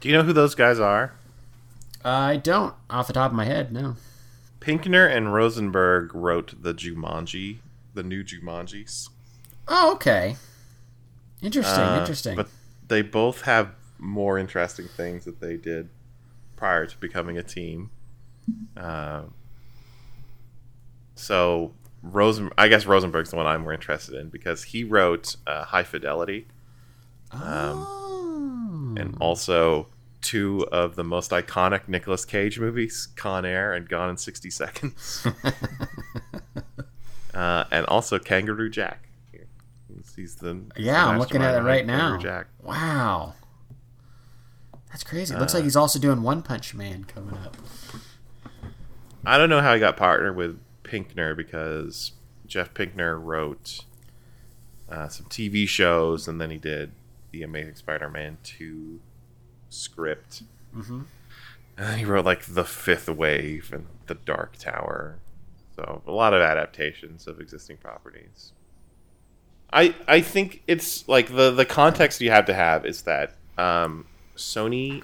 Do 0.00 0.08
you 0.08 0.14
know 0.14 0.22
who 0.22 0.32
those 0.32 0.54
guys 0.54 0.78
are? 0.78 1.12
I 2.04 2.36
don't, 2.36 2.74
off 2.88 3.08
the 3.08 3.12
top 3.12 3.32
of 3.32 3.36
my 3.36 3.44
head, 3.46 3.72
no. 3.72 3.96
Pinkner 4.60 5.10
and 5.10 5.34
Rosenberg 5.34 6.14
wrote 6.14 6.54
the 6.62 6.72
Jumanji, 6.72 7.58
the 7.94 8.04
new 8.04 8.22
Jumanjis. 8.22 9.08
Oh, 9.66 9.92
okay. 9.94 10.36
Interesting, 11.42 11.82
Uh, 11.82 11.98
interesting. 12.00 12.36
But 12.36 12.48
they 12.86 13.02
both 13.02 13.42
have 13.42 13.70
more 13.98 14.38
interesting 14.38 14.86
things 14.86 15.24
that 15.24 15.40
they 15.40 15.56
did 15.56 15.88
prior 16.54 16.86
to 16.86 16.96
becoming 16.98 17.36
a 17.36 17.42
team. 17.42 17.90
Uh, 18.76 19.22
so 21.16 21.72
Rosen, 22.02 22.50
I 22.56 22.68
guess 22.68 22.86
Rosenberg's 22.86 23.30
the 23.30 23.36
one 23.36 23.46
I'm 23.46 23.62
more 23.62 23.72
interested 23.72 24.14
in 24.14 24.28
because 24.28 24.62
he 24.62 24.84
wrote 24.84 25.34
uh, 25.46 25.64
High 25.64 25.82
Fidelity 25.82 26.46
oh. 27.32 28.94
and 28.96 29.16
also 29.20 29.88
two 30.22 30.66
of 30.70 30.94
the 30.96 31.02
most 31.04 31.30
iconic 31.32 31.88
Nicolas 31.88 32.24
Cage 32.24 32.60
movies, 32.60 33.08
Con 33.16 33.44
Air 33.44 33.72
and 33.74 33.88
Gone 33.88 34.10
in 34.10 34.16
60 34.16 34.50
Seconds, 34.50 35.26
uh, 37.34 37.64
and 37.70 37.86
also 37.86 38.18
Kangaroo 38.18 38.70
Jack. 38.70 39.08
He's- 39.32 40.14
He's 40.14 40.36
the 40.36 40.62
yeah, 40.76 41.06
I'm 41.06 41.18
looking 41.18 41.42
at 41.42 41.54
it 41.54 41.62
right 41.62 41.84
now. 41.84 42.16
Jack. 42.16 42.46
Wow. 42.62 43.34
That's 44.90 45.02
crazy. 45.04 45.34
Looks 45.34 45.52
Uh, 45.54 45.58
like 45.58 45.64
he's 45.64 45.76
also 45.76 45.98
doing 45.98 46.22
One 46.22 46.42
Punch 46.42 46.74
Man 46.74 47.04
coming 47.04 47.36
up. 47.36 47.56
I 49.26 49.36
don't 49.36 49.50
know 49.50 49.60
how 49.60 49.74
he 49.74 49.80
got 49.80 49.96
partnered 49.96 50.36
with 50.36 50.58
Pinkner 50.86 51.36
because 51.36 52.12
Jeff 52.46 52.72
Pinkner 52.74 53.22
wrote 53.22 53.84
uh, 54.88 55.08
some 55.08 55.26
TV 55.26 55.66
shows 55.68 56.28
and 56.28 56.40
then 56.40 56.50
he 56.50 56.58
did 56.58 56.92
the 57.32 57.42
Amazing 57.42 57.74
Spider-Man 57.74 58.38
2 58.42 59.00
script. 59.68 60.42
Mm-hmm. 60.74 61.02
And 61.76 61.86
then 61.86 61.98
he 61.98 62.04
wrote 62.04 62.24
like 62.24 62.44
The 62.44 62.64
Fifth 62.64 63.08
Wave 63.08 63.70
and 63.72 63.86
The 64.06 64.14
Dark 64.14 64.56
Tower. 64.56 65.18
So 65.74 66.02
a 66.06 66.12
lot 66.12 66.32
of 66.32 66.40
adaptations 66.40 67.26
of 67.26 67.40
existing 67.40 67.76
properties. 67.76 68.52
I 69.72 69.94
I 70.08 70.20
think 70.20 70.62
it's 70.66 71.06
like 71.08 71.34
the 71.34 71.50
the 71.50 71.66
context 71.66 72.20
you 72.20 72.30
have 72.30 72.46
to 72.46 72.54
have 72.54 72.86
is 72.86 73.02
that 73.02 73.34
um, 73.58 74.06
Sony 74.36 75.02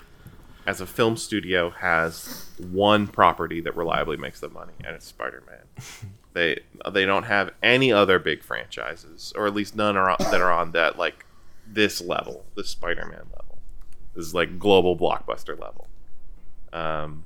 as 0.67 0.81
a 0.81 0.87
film 0.87 1.17
studio 1.17 1.71
has 1.71 2.51
one 2.59 3.07
property 3.07 3.61
that 3.61 3.77
reliably 3.77 4.17
makes 4.17 4.41
them 4.41 4.53
money, 4.53 4.73
and 4.85 4.95
it's 4.95 5.07
Spider 5.07 5.43
Man. 5.47 5.85
they 6.33 6.61
they 6.91 7.05
don't 7.05 7.25
have 7.25 7.51
any 7.63 7.93
other 7.93 8.19
big 8.19 8.43
franchises, 8.43 9.33
or 9.37 9.47
at 9.47 9.55
least 9.55 9.77
none 9.77 9.97
are 9.97 10.11
on, 10.11 10.17
that 10.19 10.41
are 10.41 10.53
on 10.53 10.73
that 10.73 10.99
like 10.99 11.25
this 11.67 12.01
level, 12.01 12.45
this 12.57 12.69
Spider 12.69 13.05
Man 13.05 13.27
level. 13.31 13.59
This 14.15 14.27
is 14.27 14.35
like 14.35 14.59
global 14.59 14.97
blockbuster 14.97 15.59
level. 15.59 15.89
Um, 16.73 17.25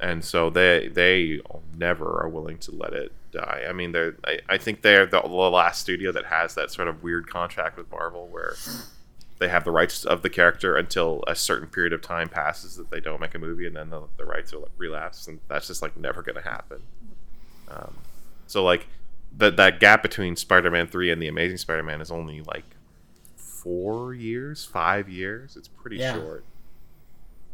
and 0.00 0.24
so 0.24 0.50
they 0.50 0.88
they 0.88 1.40
never 1.76 2.20
are 2.20 2.28
willing 2.28 2.58
to 2.58 2.72
let 2.72 2.92
it 2.92 3.12
die. 3.30 3.64
I 3.68 3.72
mean, 3.72 3.92
they're 3.92 4.16
I, 4.24 4.40
I 4.48 4.58
think 4.58 4.82
they're 4.82 5.06
the, 5.06 5.20
the 5.20 5.28
last 5.28 5.80
studio 5.80 6.12
that 6.12 6.26
has 6.26 6.54
that 6.56 6.70
sort 6.70 6.88
of 6.88 7.02
weird 7.02 7.28
contract 7.28 7.76
with 7.76 7.90
Marvel 7.90 8.26
where 8.26 8.54
they 9.42 9.48
have 9.48 9.64
the 9.64 9.70
rights 9.72 10.04
of 10.04 10.22
the 10.22 10.30
character 10.30 10.76
until 10.76 11.22
a 11.26 11.34
certain 11.34 11.68
period 11.68 11.92
of 11.92 12.00
time 12.00 12.28
passes 12.28 12.76
that 12.76 12.90
they 12.90 13.00
don't 13.00 13.20
make 13.20 13.34
a 13.34 13.38
movie, 13.38 13.66
and 13.66 13.76
then 13.76 13.90
the, 13.90 14.02
the 14.16 14.24
rights 14.24 14.52
will 14.52 14.68
relapse, 14.78 15.26
and 15.26 15.40
that's 15.48 15.66
just 15.66 15.82
like 15.82 15.96
never 15.96 16.22
going 16.22 16.36
to 16.36 16.42
happen. 16.48 16.82
Um, 17.68 17.94
so 18.46 18.62
like 18.62 18.86
that 19.38 19.56
that 19.56 19.80
gap 19.80 20.02
between 20.02 20.36
Spider-Man 20.36 20.86
three 20.86 21.10
and 21.10 21.20
the 21.20 21.26
Amazing 21.28 21.56
Spider-Man 21.58 22.00
is 22.00 22.10
only 22.10 22.40
like 22.42 22.64
four 23.36 24.14
years, 24.14 24.64
five 24.64 25.08
years. 25.08 25.56
It's 25.56 25.68
pretty 25.68 25.96
Yeah. 25.96 26.14
short. 26.14 26.44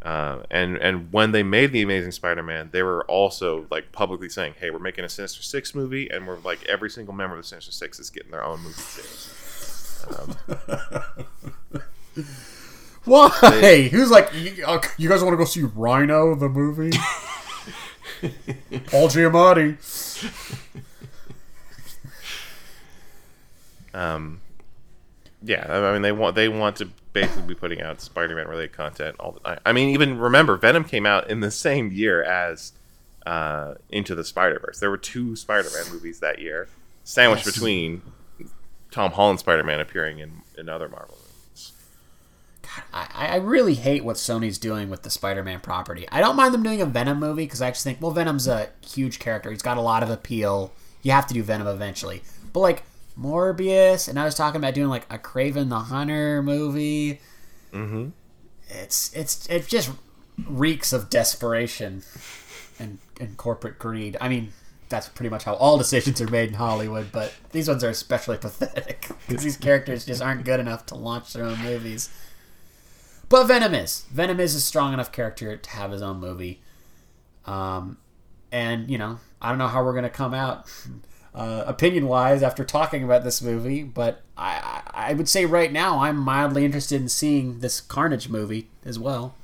Uh, 0.03 0.43
and 0.51 0.76
and 0.76 1.12
when 1.12 1.32
they 1.32 1.43
made 1.43 1.72
the 1.72 1.82
Amazing 1.82 2.12
Spider-Man, 2.12 2.68
they 2.72 2.82
were 2.84 3.05
also 3.07 3.66
like 3.70 3.91
publicly 3.93 4.28
saying, 4.28 4.55
"Hey, 4.61 4.70
we're 4.70 4.78
making 4.78 5.05
a 5.05 5.09
Sinister 5.09 5.43
Six 5.43 5.74
movie, 5.74 6.09
and 6.09 6.26
we're 6.26 6.39
like 6.39 6.64
every 6.66 6.89
single 6.89 7.12
member 7.14 7.34
of 7.36 7.43
the 7.43 7.49
Sinister 7.49 7.72
Six 7.72 7.99
is 7.99 8.09
getting 8.09 8.30
their 8.30 8.45
own 8.45 8.61
movie 8.61 8.74
series." 8.74 9.34
Um, 10.07 10.36
Why? 13.05 13.88
Who's 13.90 14.11
like, 14.11 14.30
you, 14.34 14.64
uh, 14.66 14.80
you 14.99 15.09
guys 15.09 15.22
want 15.22 15.32
to 15.32 15.38
go 15.38 15.44
see 15.44 15.62
Rhino 15.62 16.34
the 16.34 16.49
movie? 16.49 16.90
Paul 18.90 19.09
Giamatti. 19.09 19.76
um, 23.94 24.40
yeah, 25.42 25.64
I 25.68 25.92
mean 25.92 26.03
they 26.03 26.12
want 26.12 26.34
they 26.36 26.49
want 26.49 26.76
to 26.76 26.88
basically 27.12 27.42
be 27.42 27.55
putting 27.55 27.80
out 27.80 28.01
Spider-Man 28.01 28.46
related 28.49 28.72
content 28.72 29.16
all 29.18 29.32
the 29.32 29.40
time. 29.40 29.61
I 29.64 29.72
mean, 29.72 29.90
even 29.90 30.18
remember 30.18 30.57
Venom 30.57 30.84
came 30.84 31.07
out 31.07 31.30
in 31.30 31.40
the 31.40 31.51
same 31.51 31.90
year 31.92 32.22
as 32.22 32.72
uh, 33.26 33.74
Into 33.90 34.14
the 34.14 34.24
Spider-Verse. 34.24 34.78
There 34.80 34.90
were 34.90 34.99
two 34.99 35.34
Spider-Man 35.36 35.92
movies 35.92 36.20
that 36.20 36.40
year, 36.40 36.68
sandwiched 37.05 37.46
Yes. 37.46 37.55
between 37.55 38.03
Tom 38.91 39.12
Holland 39.12 39.39
Spider-Man 39.39 39.80
appearing 39.80 40.18
in, 40.18 40.43
in 40.57 40.68
other 40.68 40.89
Marvel 40.89 41.16
movies. 41.16 41.72
God, 42.62 42.82
I, 42.93 43.26
I 43.28 43.36
really 43.36 43.74
hate 43.74 44.05
what 44.05 44.16
Sony's 44.16 44.59
doing 44.59 44.89
with 44.91 45.03
the 45.03 45.11
Spider-Man 45.11 45.61
property. 45.61 46.07
I 46.11 46.20
don't 46.20 46.36
mind 46.36 46.55
them 46.55 46.62
doing 46.62 46.80
a 46.80 46.86
Venom 46.86 47.18
movie 47.18 47.45
because 47.45 47.61
I 47.62 47.70
just 47.70 47.84
think, 47.84 48.01
well, 48.01 48.11
Venom's 48.12 48.49
a 48.49 48.70
huge 48.86 49.18
character. 49.18 49.51
He's 49.51 49.62
got 49.62 49.76
a 49.76 49.82
lot 49.82 50.03
of 50.03 50.11
appeal. 50.11 50.72
You 51.03 51.12
have 51.12 51.26
to 51.26 51.34
do 51.34 51.43
Venom 51.43 51.66
eventually. 51.66 52.22
But 52.53 52.61
like 52.61 52.82
Morbius, 53.18 54.09
and 54.09 54.18
I 54.18 54.24
was 54.24 54.34
talking 54.34 54.61
about 54.61 54.74
doing 54.74 54.89
like 54.89 55.07
a 55.11 55.18
Kraven 55.18 55.68
the 55.68 55.80
Hunter 55.80 56.43
movie. 56.43 57.20
Mm-hmm. 57.72 58.09
It's 58.68 59.12
it's 59.14 59.47
it 59.49 59.66
just 59.66 59.91
reeks 60.47 60.93
of 60.93 61.11
desperation 61.11 62.03
and 62.78 62.99
and 63.20 63.36
corporate 63.36 63.78
greed. 63.78 64.16
I 64.20 64.28
mean. 64.28 64.53
That's 64.89 65.09
pretty 65.09 65.30
much 65.30 65.45
how 65.45 65.55
all 65.55 65.78
decisions 65.78 66.20
are 66.20 66.28
made 66.28 66.49
in 66.51 66.55
Hollywood, 66.55 67.12
but 67.12 67.34
these 67.53 67.68
ones 67.68 67.84
are 67.84 67.91
especially 67.91 68.39
pathetic 68.39 69.09
because 69.26 69.45
these 69.45 69.57
characters 69.57 70.07
just 70.07 70.22
aren't 70.22 70.45
good 70.45 70.61
enough 70.61 70.86
to 70.86 70.95
launch 70.95 71.32
their 71.32 71.45
own 71.45 71.59
movies. 71.62 72.11
But 73.28 73.45
Venom 73.45 73.74
is. 73.74 74.07
Venom 74.11 74.41
is 74.41 74.55
a 74.55 74.61
strong 74.61 74.95
enough 74.95 75.12
character 75.12 75.57
to 75.57 75.70
have 75.70 75.91
his 75.91 76.01
own 76.01 76.18
movie. 76.18 76.61
Um, 77.45 77.99
and, 78.51 78.91
you 78.91 78.97
know, 78.97 79.18
I 79.43 79.51
don't 79.51 79.59
know 79.59 79.68
how 79.68 79.84
we're 79.84 79.93
going 79.93 80.05
to 80.05 80.11
come 80.11 80.32
out 80.32 80.70
uh, 81.34 81.64
opinion 81.66 82.09
wise 82.09 82.43
after 82.43 82.64
talking 82.64 83.05
about 83.05 83.24
this 83.24 83.43
movie, 83.43 83.82
but 83.82 84.22
I, 84.36 84.82
I 84.95 85.11
I 85.11 85.12
would 85.14 85.28
say 85.28 85.47
right 85.47 85.72
now 85.72 86.01
I'm 86.01 86.16
mildly 86.16 86.64
interested 86.64 87.01
in 87.01 87.09
seeing 87.09 87.61
this 87.61 87.80
Carnage 87.80 88.28
movie 88.28 88.68
as 88.84 88.99
well. 88.99 89.34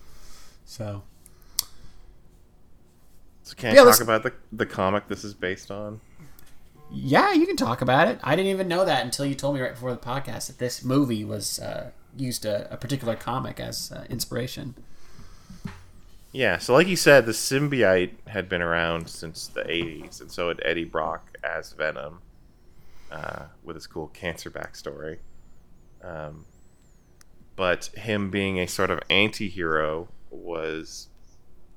So, 0.66 1.04
So 3.44 3.54
can't 3.54 3.74
Yeah, 3.74 3.80
talk 3.82 3.86
let's- 3.86 4.00
about 4.00 4.22
the 4.24 4.32
the 4.52 4.66
comic 4.66 5.06
this 5.08 5.22
is 5.24 5.32
based 5.34 5.70
on. 5.70 6.00
yeah, 6.90 7.32
you 7.32 7.46
can 7.46 7.56
talk 7.56 7.80
about 7.82 8.08
it. 8.08 8.18
I 8.24 8.34
didn't 8.36 8.50
even 8.50 8.66
know 8.68 8.84
that 8.84 9.04
until 9.04 9.24
you 9.26 9.34
told 9.34 9.54
me 9.54 9.60
right 9.60 9.72
before 9.72 9.92
the 9.92 9.98
podcast 9.98 10.48
that 10.48 10.58
this 10.58 10.82
movie 10.84 11.24
was 11.24 11.60
uh, 11.60 11.90
used 12.16 12.44
a, 12.44 12.72
a 12.72 12.76
particular 12.76 13.14
comic 13.16 13.60
as 13.60 13.92
uh, 13.92 14.04
inspiration. 14.10 14.74
Yeah, 16.32 16.58
so 16.58 16.72
like 16.74 16.88
you 16.88 16.96
said, 16.96 17.26
the 17.26 17.32
symbiote 17.32 18.10
had 18.26 18.48
been 18.48 18.62
around 18.62 19.08
since 19.08 19.46
the 19.46 19.62
'80s, 19.62 20.20
and 20.20 20.32
so 20.32 20.48
had 20.48 20.60
Eddie 20.64 20.84
Brock 20.84 21.36
as 21.44 21.72
Venom, 21.72 22.20
uh, 23.12 23.44
with 23.62 23.76
his 23.76 23.86
cool 23.86 24.08
cancer 24.08 24.50
backstory. 24.50 25.18
Um, 26.02 26.46
but 27.56 27.86
him 27.94 28.30
being 28.30 28.58
a 28.58 28.66
sort 28.66 28.90
of 28.90 28.98
anti-hero 29.08 30.08
was 30.30 31.08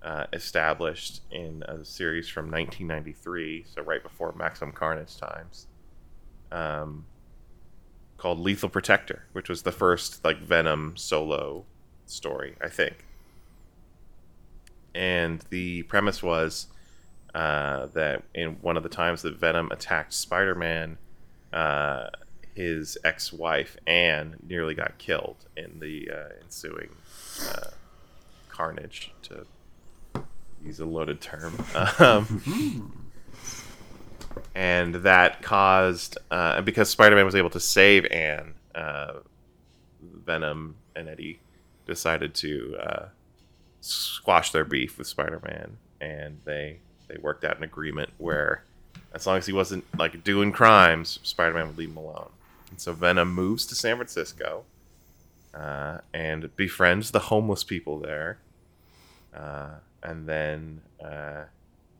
uh, 0.07 0.25
established 0.33 1.21
in 1.31 1.63
a 1.67 1.83
series 1.83 2.29
from 2.29 2.45
1993, 2.45 3.65
so 3.75 3.81
right 3.81 4.01
before 4.01 4.33
Maximum 4.33 4.71
Carnage 4.71 5.17
times, 5.17 5.67
um, 6.51 7.05
called 8.17 8.39
Lethal 8.39 8.69
Protector, 8.69 9.23
which 9.33 9.49
was 9.49 9.63
the 9.63 9.71
first 9.71 10.23
like 10.23 10.39
Venom 10.39 10.95
solo 10.95 11.65
story, 12.05 12.55
I 12.61 12.69
think 12.69 13.03
and 14.97 15.45
the 15.51 15.83
premise 15.83 16.23
was 16.23 16.67
uh, 17.35 17.85
that 17.93 18.23
in 18.33 18.57
one 18.61 18.77
of 18.77 18.83
the 18.83 18.89
times 18.89 19.21
that 19.21 19.37
Venom 19.37 19.71
attacked 19.71 20.11
Spider-Man, 20.11 20.97
uh, 21.53 22.07
his 22.55 22.97
ex-wife 23.03 23.77
Anne 23.85 24.37
nearly 24.45 24.73
got 24.73 24.97
killed 24.97 25.45
in 25.55 25.79
the 25.79 26.09
uh, 26.11 26.29
ensuing 26.43 26.89
uh, 27.47 27.69
carnage. 28.49 29.13
To 29.23 29.45
use 30.67 30.79
a 30.79 30.85
loaded 30.85 31.19
term, 31.21 31.53
um, 31.99 33.07
and 34.53 34.95
that 34.95 35.41
caused, 35.41 36.17
uh, 36.29 36.61
because 36.61 36.89
Spider-Man 36.89 37.25
was 37.25 37.35
able 37.35 37.49
to 37.51 37.59
save 37.59 38.05
Anne, 38.05 38.53
uh, 38.75 39.13
Venom 40.01 40.75
and 40.95 41.07
Eddie 41.07 41.39
decided 41.85 42.33
to 42.35 42.77
uh, 42.79 43.05
squash 43.81 44.51
their 44.51 44.65
beef 44.65 44.97
with 44.97 45.07
Spider-Man, 45.07 45.77
and 46.01 46.39
they 46.45 46.79
they 47.07 47.17
worked 47.17 47.45
out 47.45 47.57
an 47.57 47.63
agreement 47.63 48.09
where, 48.17 48.63
as 49.13 49.25
long 49.25 49.37
as 49.37 49.45
he 49.45 49.53
wasn't 49.53 49.85
like 49.97 50.23
doing 50.23 50.51
crimes, 50.51 51.19
Spider-Man 51.23 51.67
would 51.67 51.77
leave 51.77 51.89
him 51.89 51.97
alone. 51.97 52.29
And 52.69 52.81
so 52.81 52.91
Venom 52.91 53.33
moves 53.33 53.65
to 53.67 53.75
San 53.75 53.95
Francisco, 53.95 54.65
uh, 55.53 55.99
and 56.13 56.53
befriends 56.57 57.11
the 57.11 57.19
homeless 57.19 57.63
people 57.63 57.99
there, 57.99 58.39
uh, 59.33 59.75
and 60.07 60.27
then 60.27 60.81
uh, 61.03 61.43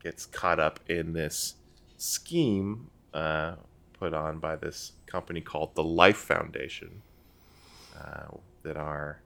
gets 0.02 0.26
caught 0.26 0.60
up 0.60 0.80
in 0.88 1.12
this 1.12 1.56
scheme 1.98 2.90
uh, 3.14 3.56
put 4.00 4.14
on 4.14 4.40
by 4.40 4.56
this 4.56 4.94
company 5.06 5.42
called 5.42 5.76
the 5.76 5.84
Life 5.84 6.18
Foundation, 6.18 7.02
uh, 8.00 8.38
that 8.64 8.78
are 8.78 9.22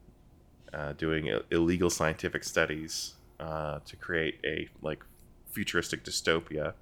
uh, 0.73 0.93
doing 0.93 1.32
illegal 1.51 1.89
scientific 1.89 2.43
studies 2.43 3.13
uh, 3.39 3.79
to 3.86 3.95
create 3.95 4.39
a 4.43 4.67
like 4.82 5.03
futuristic 5.51 6.03
dystopia. 6.03 6.73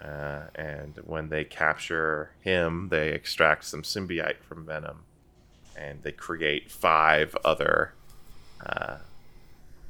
Uh, 0.00 0.42
and 0.56 0.98
when 1.06 1.28
they 1.28 1.44
capture 1.44 2.32
him, 2.40 2.88
they 2.90 3.10
extract 3.10 3.64
some 3.64 3.82
symbiote 3.82 4.42
from 4.42 4.66
Venom, 4.66 5.04
and 5.76 6.02
they 6.02 6.12
create 6.12 6.70
five 6.70 7.36
other 7.44 7.94
uh, 8.66 8.96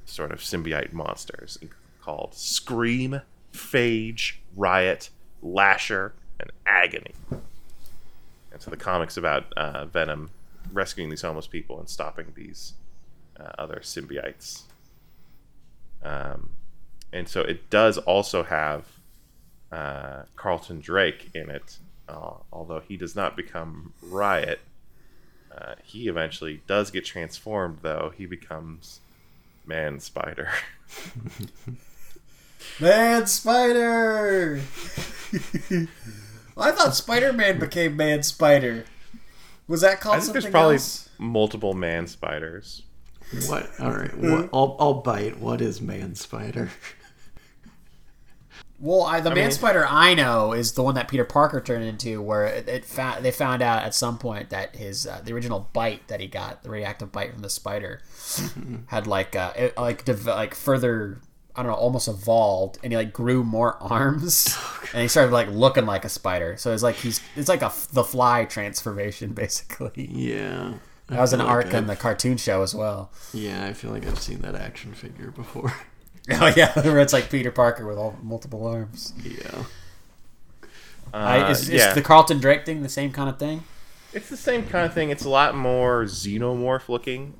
sort 0.04 0.32
of 0.32 0.40
symbiote 0.40 0.92
monsters 0.92 1.58
called 2.00 2.34
Scream, 2.34 3.22
Phage, 3.52 4.34
Riot, 4.56 5.10
Lasher, 5.42 6.12
and 6.40 6.50
Agony. 6.66 7.14
And 7.30 8.60
so 8.60 8.70
the 8.70 8.76
comics 8.76 9.16
about 9.16 9.52
uh, 9.54 9.86
Venom 9.86 10.30
rescuing 10.72 11.10
these 11.10 11.22
homeless 11.22 11.46
people 11.46 11.78
and 11.78 11.88
stopping 11.88 12.32
these 12.34 12.74
uh, 13.38 13.50
other 13.58 13.80
symbiotes. 13.82 14.62
Um, 16.02 16.50
and 17.12 17.28
so 17.28 17.42
it 17.42 17.70
does 17.70 17.98
also 17.98 18.42
have 18.42 18.84
uh, 19.70 20.22
Carlton 20.36 20.80
Drake 20.80 21.30
in 21.34 21.50
it, 21.50 21.78
uh, 22.08 22.34
although 22.52 22.80
he 22.80 22.96
does 22.96 23.14
not 23.14 23.36
become 23.36 23.92
Riot. 24.02 24.60
Uh, 25.56 25.74
he 25.82 26.08
eventually 26.08 26.62
does 26.66 26.90
get 26.90 27.04
transformed, 27.04 27.78
though. 27.82 28.12
He 28.16 28.26
becomes 28.26 29.00
Man 29.66 30.00
Spider. 30.00 30.48
Man 32.80 33.26
Spider! 33.26 34.60
I 36.56 36.70
thought 36.70 36.94
Spider 36.94 37.32
Man 37.32 37.58
became 37.58 37.96
Man 37.96 38.22
Spider. 38.22 38.84
Was 39.68 39.80
that 39.80 40.00
called 40.00 40.16
I 40.16 40.18
think 40.18 40.26
something 40.26 40.42
there's 40.42 40.52
probably 40.52 40.74
else? 40.74 41.08
multiple 41.18 41.74
Man 41.74 42.06
Spiders. 42.06 42.82
What? 43.48 43.70
All 43.80 43.92
right. 43.92 44.16
What, 44.16 44.30
mm. 44.30 44.48
I'll, 44.52 44.76
I'll 44.78 44.94
bite. 44.94 45.40
What 45.40 45.60
is 45.60 45.80
man 45.80 46.14
spider? 46.14 46.70
Well, 48.82 49.04
I, 49.04 49.20
the 49.20 49.30
Man 49.30 49.44
mean- 49.44 49.50
Spider 49.52 49.86
I 49.88 50.12
know 50.14 50.52
is 50.52 50.72
the 50.72 50.82
one 50.82 50.96
that 50.96 51.06
Peter 51.06 51.24
Parker 51.24 51.60
turned 51.60 51.84
into, 51.84 52.20
where 52.20 52.44
it, 52.46 52.68
it 52.68 52.84
fa- 52.84 53.18
they 53.22 53.30
found 53.30 53.62
out 53.62 53.84
at 53.84 53.94
some 53.94 54.18
point 54.18 54.50
that 54.50 54.74
his 54.74 55.06
uh, 55.06 55.20
the 55.24 55.32
original 55.32 55.70
bite 55.72 56.08
that 56.08 56.20
he 56.20 56.26
got, 56.26 56.64
the 56.64 56.70
radioactive 56.70 57.12
bite 57.12 57.32
from 57.32 57.42
the 57.42 57.48
spider, 57.50 58.02
had 58.88 59.06
like 59.06 59.36
uh, 59.36 59.52
it, 59.56 59.76
like 59.78 60.04
dev- 60.04 60.26
like 60.26 60.54
further. 60.54 61.20
I 61.54 61.62
don't 61.62 61.70
know, 61.72 61.76
almost 61.76 62.08
evolved, 62.08 62.78
and 62.82 62.92
he 62.92 62.96
like 62.96 63.12
grew 63.12 63.44
more 63.44 63.76
arms, 63.82 64.56
and 64.94 65.02
he 65.02 65.06
started 65.08 65.32
like 65.32 65.48
looking 65.48 65.84
like 65.86 66.04
a 66.04 66.08
spider. 66.08 66.56
So 66.56 66.72
it's 66.72 66.82
like 66.82 66.96
he's 66.96 67.20
it's 67.36 67.48
like 67.48 67.60
a 67.62 67.70
the 67.92 68.02
Fly 68.02 68.46
transformation, 68.46 69.32
basically. 69.34 70.08
Yeah. 70.10 70.72
I 71.10 71.14
That 71.16 71.20
was 71.20 71.32
an 71.34 71.40
like 71.40 71.48
arc 71.48 71.66
in 71.66 71.74
I've- 71.76 71.86
the 71.88 71.96
cartoon 71.96 72.38
show 72.38 72.62
as 72.62 72.74
well. 72.74 73.12
Yeah, 73.34 73.66
I 73.66 73.74
feel 73.74 73.90
like 73.90 74.06
I've 74.06 74.18
seen 74.18 74.40
that 74.40 74.54
action 74.54 74.94
figure 74.94 75.30
before. 75.30 75.74
Oh 76.30 76.52
yeah, 76.56 76.72
where 76.82 77.00
it's 77.00 77.12
like 77.12 77.30
Peter 77.30 77.50
Parker 77.50 77.86
with 77.86 77.98
all 77.98 78.16
multiple 78.22 78.66
arms. 78.66 79.12
yeah. 79.24 79.64
I, 81.12 81.40
Uh, 81.40 81.50
is, 81.50 81.68
yeah. 81.68 81.88
is 81.88 81.94
the 81.94 82.02
Carlton 82.02 82.38
Drake 82.38 82.64
thing 82.64 82.82
the 82.82 82.88
same 82.88 83.12
kind 83.12 83.28
of 83.28 83.38
thing? 83.38 83.64
It's 84.12 84.28
the 84.30 84.36
same 84.36 84.66
kind 84.66 84.86
of 84.86 84.94
thing. 84.94 85.10
It's 85.10 85.24
a 85.24 85.28
lot 85.28 85.54
more 85.56 86.04
xenomorph 86.04 86.88
looking. 86.88 87.34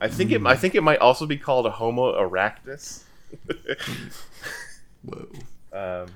I 0.00 0.08
think 0.08 0.30
it. 0.30 0.44
I 0.46 0.54
think 0.56 0.74
it 0.74 0.82
might 0.82 0.98
also 1.00 1.26
be 1.26 1.36
called 1.36 1.66
a 1.66 1.70
Homo 1.70 2.12
arachnus. 2.14 3.02
Whoa. 5.04 5.28
um, 5.72 6.08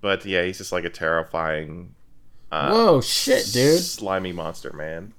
but 0.00 0.24
yeah, 0.24 0.42
he's 0.44 0.58
just 0.58 0.72
like 0.72 0.84
a 0.84 0.90
terrifying, 0.90 1.94
uh, 2.50 2.70
Whoa, 2.70 3.00
shit, 3.00 3.46
dude. 3.52 3.80
slimy 3.80 4.32
monster 4.32 4.72
man. 4.72 5.12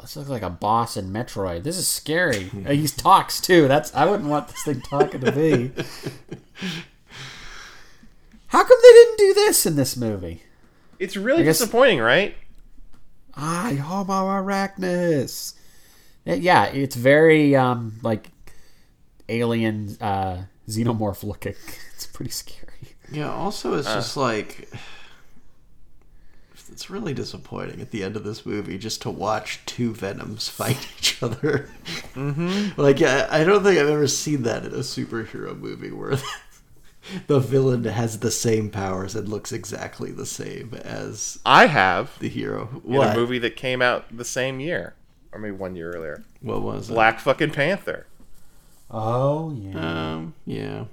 This 0.00 0.16
looks 0.16 0.28
like 0.30 0.42
a 0.42 0.50
boss 0.50 0.96
in 0.96 1.10
Metroid. 1.12 1.62
This 1.62 1.76
is 1.76 1.86
scary. 1.86 2.50
Uh, 2.66 2.72
he 2.72 2.86
talks 2.88 3.40
too. 3.40 3.68
That's 3.68 3.94
I 3.94 4.06
wouldn't 4.06 4.28
want 4.28 4.48
this 4.48 4.62
thing 4.64 4.80
talking 4.80 5.20
to 5.20 5.32
me. 5.32 5.70
How 8.48 8.64
come 8.64 8.78
they 8.82 8.92
didn't 8.92 9.18
do 9.18 9.34
this 9.34 9.66
in 9.66 9.76
this 9.76 9.96
movie? 9.96 10.42
It's 10.98 11.16
really 11.16 11.44
guess- 11.44 11.58
disappointing, 11.58 12.00
right? 12.00 12.34
Ah, 13.36 13.72
Homo 13.80 14.26
arachnus. 14.28 15.54
Uh, 16.26 16.32
Yeah, 16.34 16.64
it's 16.66 16.96
very 16.96 17.54
um 17.56 17.98
like 18.02 18.28
alien 19.28 19.96
uh 20.00 20.42
xenomorph 20.68 21.22
looking. 21.24 21.54
It's 21.94 22.06
pretty 22.06 22.30
scary. 22.30 22.96
Yeah, 23.12 23.30
also, 23.30 23.74
Uh. 23.74 23.78
it's 23.78 23.92
just 23.92 24.16
like. 24.16 24.68
It's 26.70 26.90
really 26.90 27.14
disappointing 27.14 27.80
at 27.80 27.90
the 27.90 28.02
end 28.04 28.16
of 28.16 28.24
this 28.24 28.46
movie 28.46 28.78
just 28.78 29.02
to 29.02 29.10
watch 29.10 29.60
two 29.66 29.94
Venoms 29.94 30.48
fight 30.48 30.88
each 30.98 31.22
other. 31.22 31.68
Mm-hmm. 32.14 32.80
Like, 32.80 33.02
I, 33.02 33.40
I 33.40 33.44
don't 33.44 33.62
think 33.62 33.78
I've 33.78 33.88
ever 33.88 34.06
seen 34.08 34.42
that 34.44 34.64
in 34.64 34.72
a 34.72 34.78
superhero 34.78 35.58
movie 35.58 35.90
where 35.90 36.16
the 37.26 37.40
villain 37.40 37.84
has 37.84 38.20
the 38.20 38.30
same 38.30 38.70
powers 38.70 39.14
and 39.14 39.28
looks 39.28 39.52
exactly 39.52 40.10
the 40.12 40.26
same 40.26 40.74
as 40.84 41.38
I 41.44 41.66
have 41.66 42.18
the 42.18 42.28
hero. 42.28 42.68
in 42.84 42.94
What? 42.94 43.14
a 43.16 43.18
movie 43.18 43.38
that 43.40 43.56
came 43.56 43.82
out 43.82 44.04
the 44.16 44.24
same 44.24 44.60
year, 44.60 44.94
or 45.32 45.40
maybe 45.40 45.56
one 45.56 45.74
year 45.76 45.92
earlier. 45.92 46.24
What 46.40 46.62
was 46.62 46.88
it? 46.90 46.92
Black 46.94 47.20
fucking 47.20 47.50
Panther. 47.50 48.06
Oh 48.90 49.52
yeah. 49.52 50.12
Um, 50.14 50.34
yeah. 50.46 50.84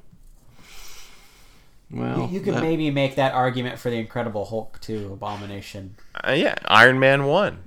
Well, 1.90 2.30
you 2.32 2.42
could 2.42 2.56
that- 2.56 2.64
maybe 2.64 2.92
make 2.92 3.16
that 3.16 3.34
argument 3.34 3.80
for 3.80 3.90
the 3.90 3.98
Incredible 3.98 4.46
Hulk 4.46 4.80
too. 4.82 5.12
Abomination 5.14 5.96
Uh, 6.24 6.32
yeah, 6.32 6.56
Iron 6.66 7.00
Man 7.00 7.26
one. 7.26 7.60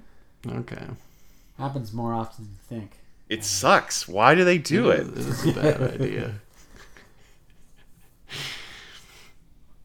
Okay. 0.46 0.82
happens 1.58 1.92
more 1.92 2.12
often 2.14 2.44
than 2.44 2.52
you 2.80 2.80
think. 2.80 2.92
It 3.28 3.44
sucks. 3.44 4.08
Why 4.08 4.34
do 4.34 4.44
they 4.44 4.58
do 4.58 4.90
it? 4.90 5.14
This 5.14 5.26
is 5.26 5.46
a 5.56 5.60
bad 5.60 5.82
idea. 6.00 6.34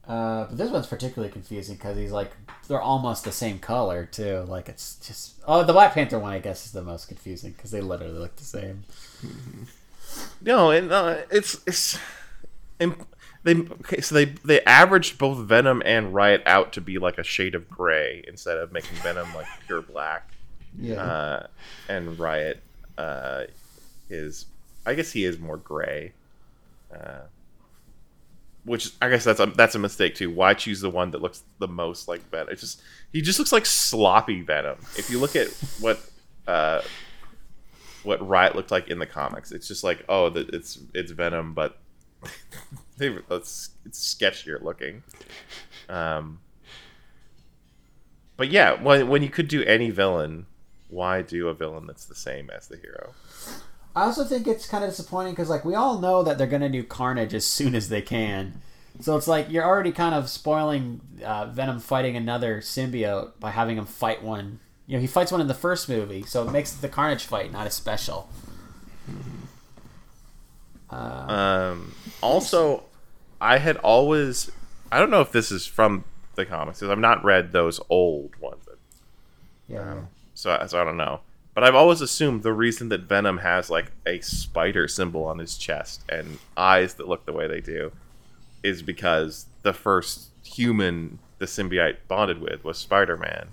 Uh, 0.07 0.45
but 0.45 0.57
this 0.57 0.69
one's 0.69 0.85
particularly 0.87 1.31
confusing 1.31 1.75
because 1.75 1.97
he's 1.97 2.11
like 2.11 2.31
they're 2.67 2.81
almost 2.81 3.23
the 3.23 3.31
same 3.31 3.57
color 3.57 4.05
too. 4.05 4.45
Like 4.47 4.69
it's 4.69 4.95
just 4.97 5.35
oh 5.47 5.63
the 5.63 5.73
Black 5.73 5.93
Panther 5.93 6.19
one 6.19 6.31
I 6.31 6.39
guess 6.39 6.65
is 6.65 6.71
the 6.73 6.83
most 6.83 7.07
confusing 7.07 7.53
because 7.53 7.71
they 7.71 7.81
literally 7.81 8.13
look 8.19 8.35
the 8.35 8.43
same. 8.43 8.83
No, 10.41 10.69
and 10.69 10.91
uh, 10.91 11.17
it's 11.31 11.59
it's 11.65 11.97
and 12.79 12.95
they 13.45 13.55
okay, 13.55 14.01
so 14.01 14.15
they 14.15 14.25
they 14.43 14.59
averaged 14.61 15.19
both 15.19 15.37
Venom 15.37 15.83
and 15.85 16.13
Riot 16.15 16.41
out 16.47 16.73
to 16.73 16.81
be 16.81 16.97
like 16.97 17.19
a 17.19 17.23
shade 17.23 17.53
of 17.53 17.69
gray 17.69 18.25
instead 18.27 18.57
of 18.57 18.73
making 18.73 18.97
Venom 18.97 19.33
like 19.35 19.45
pure 19.67 19.83
black. 19.83 20.31
Yeah. 20.77 20.95
Uh, 20.95 21.47
and 21.87 22.17
Riot 22.17 22.61
uh, 22.97 23.43
is 24.09 24.47
I 24.83 24.95
guess 24.95 25.11
he 25.11 25.25
is 25.25 25.37
more 25.37 25.57
gray. 25.57 26.13
Uh, 26.91 27.21
which 28.63 28.93
I 28.99 29.09
guess 29.09 29.23
that's 29.23 29.39
a 29.39 29.45
that's 29.45 29.75
a 29.75 29.79
mistake 29.79 30.15
too. 30.15 30.31
Why 30.31 30.55
choose 30.55 30.81
the 30.81 30.89
one 30.89 31.11
that 31.11 31.21
looks 31.21 31.43
the 31.59 31.67
most 31.67 32.07
like 32.07 32.27
Venom? 32.31 32.47
It's 32.49 32.61
just 32.61 32.81
he 33.13 33.21
just 33.21 33.37
looks 33.37 33.51
like 33.51 33.67
sloppy 33.67 34.41
Venom. 34.41 34.77
If 34.97 35.11
you 35.11 35.19
look 35.19 35.35
at 35.35 35.49
what 35.79 35.99
uh, 36.47 36.81
what 38.01 38.27
Riot 38.27 38.55
looked 38.55 38.71
like 38.71 38.87
in 38.87 38.97
the 38.97 39.05
comics, 39.05 39.51
it's 39.51 39.67
just 39.67 39.83
like 39.83 40.03
oh, 40.09 40.31
the, 40.31 40.49
it's 40.51 40.79
it's 40.95 41.11
Venom, 41.11 41.53
but 41.53 41.77
they, 42.97 43.17
it's 43.29 43.71
it's 43.85 44.15
sketchier 44.15 44.61
looking. 44.61 45.03
Um, 45.89 46.39
but 48.37 48.49
yeah, 48.49 48.81
when 48.81 49.07
when 49.07 49.23
you 49.23 49.29
could 49.29 49.47
do 49.47 49.63
any 49.63 49.89
villain, 49.89 50.45
why 50.89 51.21
do 51.21 51.47
a 51.47 51.53
villain 51.53 51.87
that's 51.87 52.05
the 52.05 52.15
same 52.15 52.49
as 52.49 52.67
the 52.67 52.77
hero? 52.77 53.13
I 53.95 54.03
also 54.03 54.25
think 54.25 54.45
it's 54.45 54.67
kind 54.67 54.83
of 54.83 54.89
disappointing 54.89 55.33
because 55.33 55.49
like 55.49 55.63
we 55.63 55.73
all 55.73 55.99
know 55.99 56.21
that 56.23 56.37
they're 56.37 56.47
gonna 56.47 56.69
do 56.69 56.83
Carnage 56.83 57.33
as 57.33 57.45
soon 57.45 57.75
as 57.75 57.89
they 57.89 58.01
can. 58.01 58.61
So 58.99 59.17
it's 59.17 59.27
like 59.27 59.49
you're 59.49 59.65
already 59.65 59.91
kind 59.91 60.15
of 60.15 60.29
spoiling 60.29 61.01
uh, 61.23 61.47
Venom 61.47 61.79
fighting 61.79 62.15
another 62.15 62.61
symbiote 62.61 63.39
by 63.39 63.51
having 63.51 63.77
him 63.77 63.85
fight 63.85 64.23
one. 64.23 64.59
You 64.87 64.97
know, 64.97 65.01
he 65.01 65.07
fights 65.07 65.31
one 65.31 65.41
in 65.41 65.47
the 65.47 65.53
first 65.53 65.89
movie, 65.89 66.23
so 66.23 66.47
it 66.47 66.51
makes 66.51 66.71
the 66.71 66.89
Carnage 66.89 67.25
fight 67.25 67.51
not 67.51 67.65
as 67.65 67.73
special. 67.73 68.29
Um, 70.89 71.93
also, 72.21 72.83
I 73.41 73.57
had 73.57 73.77
always 73.77 74.51
I 74.91 74.99
don't 74.99 75.09
know 75.09 75.21
if 75.21 75.31
this 75.31 75.51
is 75.51 75.65
from 75.65 76.03
the 76.35 76.45
comics 76.45 76.79
because 76.79 76.91
I've 76.91 76.99
not 76.99 77.23
read 77.23 77.51
those 77.51 77.79
old 77.89 78.35
ones, 78.37 78.65
Yeah. 79.67 80.01
so 80.33 80.63
so 80.67 80.81
I 80.81 80.83
don't 80.83 80.97
know. 80.97 81.21
But 81.53 81.63
I've 81.63 81.75
always 81.75 82.01
assumed 82.01 82.43
the 82.43 82.51
reason 82.53 82.89
that 82.89 83.01
Venom 83.03 83.37
has 83.39 83.69
like 83.69 83.91
a 84.05 84.19
spider 84.19 84.87
symbol 84.89 85.23
on 85.23 85.39
his 85.39 85.57
chest 85.57 86.03
and 86.09 86.37
eyes 86.57 86.95
that 86.95 87.07
look 87.07 87.25
the 87.25 87.31
way 87.33 87.47
they 87.47 87.61
do 87.61 87.91
is 88.61 88.81
because 88.81 89.45
the 89.63 89.71
first 89.73 90.29
human 90.43 91.19
the 91.39 91.45
symbiote 91.45 91.97
bonded 92.07 92.39
with 92.41 92.63
was 92.63 92.77
Spider-Man. 92.77 93.49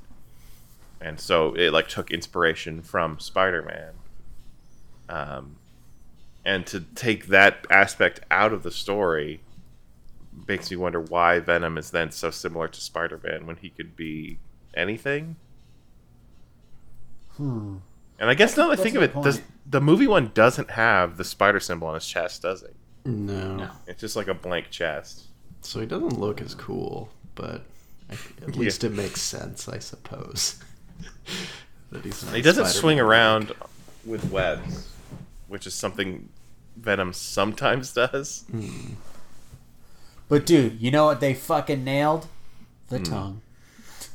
And 1.00 1.18
so 1.18 1.54
it 1.54 1.72
like 1.72 1.88
took 1.88 2.10
inspiration 2.10 2.82
from 2.82 3.18
Spider-Man. 3.18 3.92
Um 5.08 5.56
and 6.44 6.66
to 6.66 6.80
take 6.80 7.26
that 7.28 7.66
aspect 7.70 8.20
out 8.30 8.52
of 8.52 8.62
the 8.62 8.70
story 8.70 9.40
makes 10.48 10.70
me 10.70 10.76
wonder 10.76 11.00
why 11.00 11.38
Venom 11.38 11.78
is 11.78 11.90
then 11.90 12.10
so 12.10 12.30
similar 12.30 12.66
to 12.68 12.80
Spider-Man 12.80 13.46
when 13.46 13.56
he 13.56 13.70
could 13.70 13.94
be 13.96 14.38
anything. 14.74 15.36
Hmm. 17.36 17.76
And 18.18 18.30
I 18.30 18.34
guess 18.34 18.56
now 18.56 18.68
that 18.68 18.78
I 18.78 18.82
think 18.82 18.94
of 18.96 19.02
it, 19.02 19.14
does 19.22 19.40
the 19.66 19.80
movie 19.80 20.06
one 20.06 20.30
doesn't 20.34 20.70
have 20.70 21.16
the 21.16 21.24
spider 21.24 21.60
symbol 21.60 21.88
on 21.88 21.94
his 21.94 22.06
chest, 22.06 22.42
does 22.42 22.62
it? 22.62 22.74
No. 23.04 23.56
No. 23.56 23.70
It's 23.86 24.00
just 24.00 24.16
like 24.16 24.28
a 24.28 24.34
blank 24.34 24.70
chest. 24.70 25.24
So 25.62 25.80
he 25.80 25.86
doesn't 25.86 26.18
look 26.18 26.40
as 26.40 26.54
cool, 26.54 27.08
but 27.34 27.62
I, 28.10 28.14
at 28.14 28.18
Yeah. 28.54 28.60
least 28.60 28.84
it 28.84 28.92
makes 28.92 29.20
sense, 29.22 29.68
I 29.68 29.78
suppose. 29.78 30.60
that 31.90 32.04
he's 32.04 32.24
not 32.24 32.34
He 32.34 32.42
doesn't 32.42 32.64
Spider-Man. 32.66 32.80
swing 32.80 33.00
around 33.00 33.52
with 34.04 34.30
webs, 34.30 34.91
which 35.52 35.66
is 35.66 35.74
something 35.74 36.30
Venom 36.76 37.12
sometimes 37.12 37.92
does. 37.94 38.44
But 40.30 40.46
dude, 40.46 40.80
you 40.80 40.90
know 40.90 41.04
what 41.04 41.20
they 41.20 41.34
fucking 41.34 41.84
nailed? 41.84 42.26
The 42.88 42.98
tongue. 43.00 43.42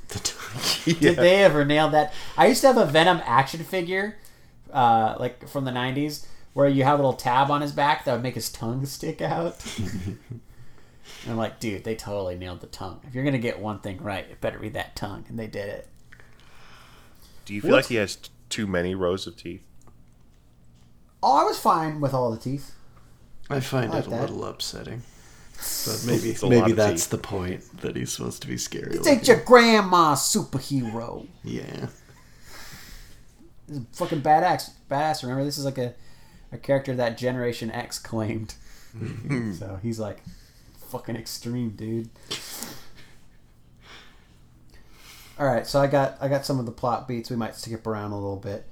The 0.08 0.20
t- 0.20 0.94
Did 1.00 1.18
they 1.18 1.44
ever 1.44 1.64
nail 1.64 1.90
that? 1.90 2.12
I 2.36 2.48
used 2.48 2.62
to 2.62 2.68
have 2.68 2.78
a 2.78 2.86
Venom 2.86 3.22
action 3.24 3.64
figure, 3.64 4.16
uh, 4.74 5.16
like 5.20 5.48
from 5.48 5.66
the 5.66 5.72
'90s, 5.72 6.26
where 6.54 6.68
you 6.68 6.84
have 6.86 6.96
a 6.98 7.04
little 7.04 7.14
tab 7.14 7.52
on 7.52 7.62
his 7.62 7.72
back 7.72 8.06
that 8.06 8.14
would 8.14 8.24
make 8.24 8.34
his 8.36 8.50
tongue 8.50 8.84
stick 8.88 9.22
out. 9.22 9.64
and 9.78 10.18
I'm 11.30 11.38
like, 11.38 11.60
dude, 11.60 11.84
they 11.84 11.94
totally 11.94 12.36
nailed 12.36 12.62
the 12.62 12.68
tongue. 12.68 13.00
If 13.08 13.14
you're 13.14 13.24
gonna 13.26 13.38
get 13.38 13.60
one 13.60 13.80
thing 13.80 14.02
right, 14.02 14.26
it 14.28 14.42
better 14.42 14.58
be 14.58 14.70
that 14.70 14.96
tongue, 14.96 15.26
and 15.30 15.38
they 15.38 15.48
did 15.48 15.70
it. 15.70 15.88
Do 17.46 17.54
you 17.54 17.62
feel 17.62 17.74
like 17.74 17.86
he 17.88 17.96
has 17.96 18.16
t- 18.16 18.30
too 18.50 18.66
many 18.66 18.96
rows 18.96 19.28
of 19.28 19.38
teeth? 19.38 19.62
Oh, 21.24 21.42
I 21.42 21.44
was 21.44 21.60
fine 21.60 22.00
with 22.00 22.14
all 22.14 22.32
the 22.32 22.38
teeth. 22.38 22.74
I 23.50 23.60
find 23.60 23.92
I 23.92 23.96
like 23.98 24.04
it 24.04 24.08
a 24.08 24.10
that. 24.12 24.22
little 24.22 24.46
upsetting. 24.46 25.02
But 25.86 26.04
maybe 26.06 26.30
It's 26.30 26.42
a 26.44 26.46
lot 26.46 26.50
maybe 26.52 26.72
of 26.72 26.78
that's 26.78 27.04
teeth. 27.06 27.10
the 27.12 27.18
point 27.18 27.82
that 27.82 27.96
he's 27.96 28.12
supposed 28.12 28.42
to 28.44 28.48
be 28.48 28.58
scary. 28.58 28.90
This 28.98 29.08
ain't 29.08 29.22
looking. 29.22 29.36
your 29.36 29.44
grandma 29.44 30.14
superhero. 30.16 31.26
Yeah. 31.44 31.88
This 33.68 33.78
is 33.80 33.84
fucking 33.94 34.22
badass. 34.22 34.70
Badass. 34.90 35.24
Remember, 35.24 35.44
this 35.44 35.58
is 35.58 35.66
like 35.66 35.78
a, 35.80 35.96
a 36.52 36.58
character 36.58 36.96
that 36.96 37.18
Generation 37.18 37.72
X 37.72 37.98
claimed. 38.00 38.54
so 39.58 39.80
he's 39.82 40.00
like, 40.00 40.22
fucking 40.92 41.16
extreme, 41.16 41.72
dude. 41.72 42.10
All 45.40 45.46
right, 45.46 45.68
so 45.68 45.80
I 45.80 45.88
got 45.88 46.18
I 46.20 46.28
got 46.28 46.46
some 46.46 46.60
of 46.60 46.66
the 46.66 46.72
plot 46.72 47.08
beats. 47.08 47.30
We 47.30 47.36
might 47.36 47.56
skip 47.56 47.86
around 47.86 48.12
a 48.12 48.16
little 48.16 48.38
bit, 48.38 48.66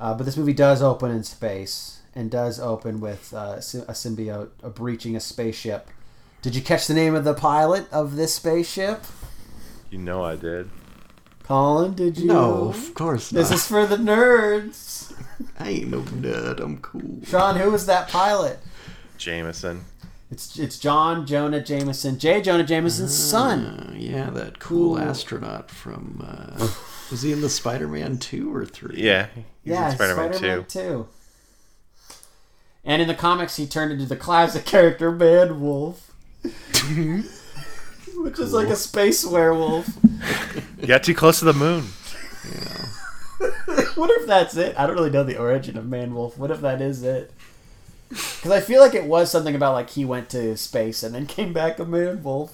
uh, 0.00 0.14
but 0.14 0.24
this 0.24 0.36
movie 0.36 0.54
does 0.54 0.82
open 0.82 1.10
in 1.10 1.22
space 1.22 2.00
and 2.14 2.30
does 2.30 2.58
open 2.58 3.00
with 3.00 3.32
uh, 3.32 3.56
a 3.56 3.92
symbiote 3.92 4.48
uh, 4.64 4.68
breaching 4.70 5.14
a 5.14 5.20
spaceship. 5.20 5.88
Did 6.42 6.56
you 6.56 6.62
catch 6.62 6.86
the 6.86 6.94
name 6.94 7.14
of 7.14 7.24
the 7.24 7.34
pilot 7.34 7.86
of 7.92 8.16
this 8.16 8.34
spaceship? 8.34 9.04
You 9.90 9.98
know 9.98 10.24
I 10.24 10.36
did. 10.36 10.70
Colin, 11.42 11.94
did 11.94 12.16
you? 12.16 12.26
No, 12.26 12.68
of 12.68 12.94
course 12.94 13.32
not. 13.32 13.40
This 13.40 13.50
is 13.50 13.66
for 13.66 13.86
the 13.86 13.96
nerds. 13.96 15.12
I 15.58 15.68
ain't 15.68 15.90
no 15.90 16.00
nerd. 16.00 16.60
I'm 16.60 16.78
cool. 16.78 17.18
Sean, 17.24 17.56
who 17.56 17.70
was 17.70 17.86
that 17.86 18.08
pilot? 18.08 18.58
Jameson. 19.18 19.84
It's 20.30 20.56
it's 20.58 20.78
John 20.78 21.26
Jonah 21.26 21.60
Jameson, 21.60 22.18
J. 22.18 22.40
Jonah 22.40 22.64
Jameson's 22.64 23.16
son. 23.16 23.66
Uh, 23.66 23.94
yeah, 23.96 24.30
that 24.30 24.60
cool 24.60 24.96
astronaut 24.96 25.70
from. 25.70 26.24
Uh, 26.24 26.68
was 27.10 27.22
he 27.22 27.32
in 27.32 27.40
the 27.40 27.48
Spider-Man 27.48 28.18
two 28.18 28.54
or 28.54 28.64
three? 28.64 29.02
Yeah, 29.02 29.26
he's 29.34 29.44
yeah, 29.64 29.90
in 29.90 29.94
Spider-Man, 29.96 30.32
Spider-Man 30.34 30.64
2. 30.66 30.80
2. 30.80 31.08
And 32.84 33.02
in 33.02 33.08
the 33.08 33.14
comics, 33.14 33.56
he 33.56 33.66
turned 33.66 33.90
into 33.92 34.06
the 34.06 34.16
classic 34.16 34.64
character 34.64 35.10
Man 35.10 35.60
Wolf, 35.60 36.12
which 36.42 38.38
is 38.38 38.52
like 38.52 38.68
a 38.68 38.76
space 38.76 39.24
werewolf. 39.24 39.88
You 40.80 40.86
got 40.86 41.02
too 41.02 41.14
close 41.14 41.40
to 41.40 41.44
the 41.44 41.52
moon. 41.52 41.82
what 43.96 44.10
if 44.18 44.26
that's 44.26 44.56
it? 44.56 44.74
I 44.78 44.86
don't 44.86 44.96
really 44.96 45.10
know 45.10 45.24
the 45.24 45.36
origin 45.36 45.76
of 45.76 45.86
Man 45.86 46.14
Wolf. 46.14 46.38
What 46.38 46.50
if 46.50 46.62
that 46.62 46.80
is 46.80 47.02
it? 47.02 47.32
Because 48.10 48.50
I 48.50 48.60
feel 48.60 48.80
like 48.80 48.94
it 48.94 49.04
was 49.04 49.30
something 49.30 49.54
about 49.54 49.72
like 49.74 49.90
he 49.90 50.04
went 50.04 50.28
to 50.30 50.56
space 50.56 51.02
and 51.02 51.14
then 51.14 51.26
came 51.36 51.52
back 51.52 51.78
a 51.78 51.84
Man 51.86 52.22
Wolf, 52.22 52.50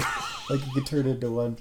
like 0.51 0.61
he 0.61 0.71
could 0.73 0.87
turn 0.87 1.07
into 1.07 1.31
one. 1.31 1.57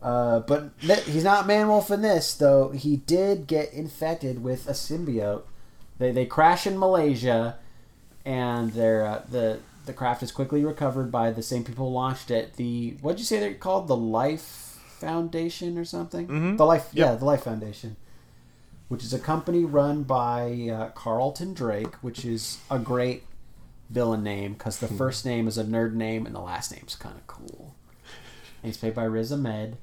Uh, 0.00 0.40
but 0.40 0.70
he's 0.78 1.24
not 1.24 1.46
Man 1.46 1.66
Wolf 1.68 1.90
in 1.90 2.02
this, 2.02 2.32
though. 2.34 2.70
He 2.70 2.96
did 2.98 3.46
get 3.48 3.72
infected 3.72 4.42
with 4.44 4.68
a 4.68 4.72
symbiote. 4.72 5.42
They 5.98 6.12
they 6.12 6.26
crash 6.26 6.66
in 6.66 6.78
Malaysia, 6.78 7.56
and 8.24 8.72
they're 8.72 9.04
uh, 9.04 9.22
the 9.28 9.58
the 9.86 9.92
craft 9.92 10.22
is 10.22 10.30
quickly 10.30 10.64
recovered 10.64 11.10
by 11.10 11.30
the 11.30 11.42
same 11.42 11.64
people 11.64 11.86
who 11.88 11.92
launched 11.94 12.30
it. 12.30 12.54
The 12.54 12.96
what'd 13.00 13.18
you 13.18 13.24
say 13.24 13.40
they're 13.40 13.54
called? 13.54 13.88
The 13.88 13.96
Life 13.96 14.78
Foundation 15.00 15.76
or 15.78 15.84
something? 15.84 16.26
Mhm. 16.28 16.56
The 16.58 16.64
Life, 16.66 16.88
Yep. 16.92 17.06
yeah, 17.06 17.14
the 17.16 17.24
Life 17.24 17.42
Foundation, 17.44 17.96
which 18.88 19.02
is 19.02 19.12
a 19.12 19.18
company 19.18 19.64
run 19.64 20.02
by 20.02 20.68
uh, 20.72 20.88
Carlton 20.90 21.54
Drake, 21.54 21.94
which 21.96 22.24
is 22.24 22.58
a 22.70 22.78
great 22.78 23.24
villain 23.90 24.22
name 24.22 24.52
because 24.54 24.78
the 24.78 24.88
first 24.88 25.24
name 25.24 25.46
is 25.46 25.58
a 25.58 25.64
nerd 25.64 25.94
name 25.94 26.26
and 26.26 26.34
the 26.34 26.40
last 26.40 26.72
name's 26.72 26.96
kind 26.96 27.16
of 27.16 27.26
cool. 27.26 27.74
And 28.62 28.70
he's 28.70 28.76
played 28.76 28.94
by 28.94 29.04
Riz 29.04 29.32
Ahmed. 29.32 29.76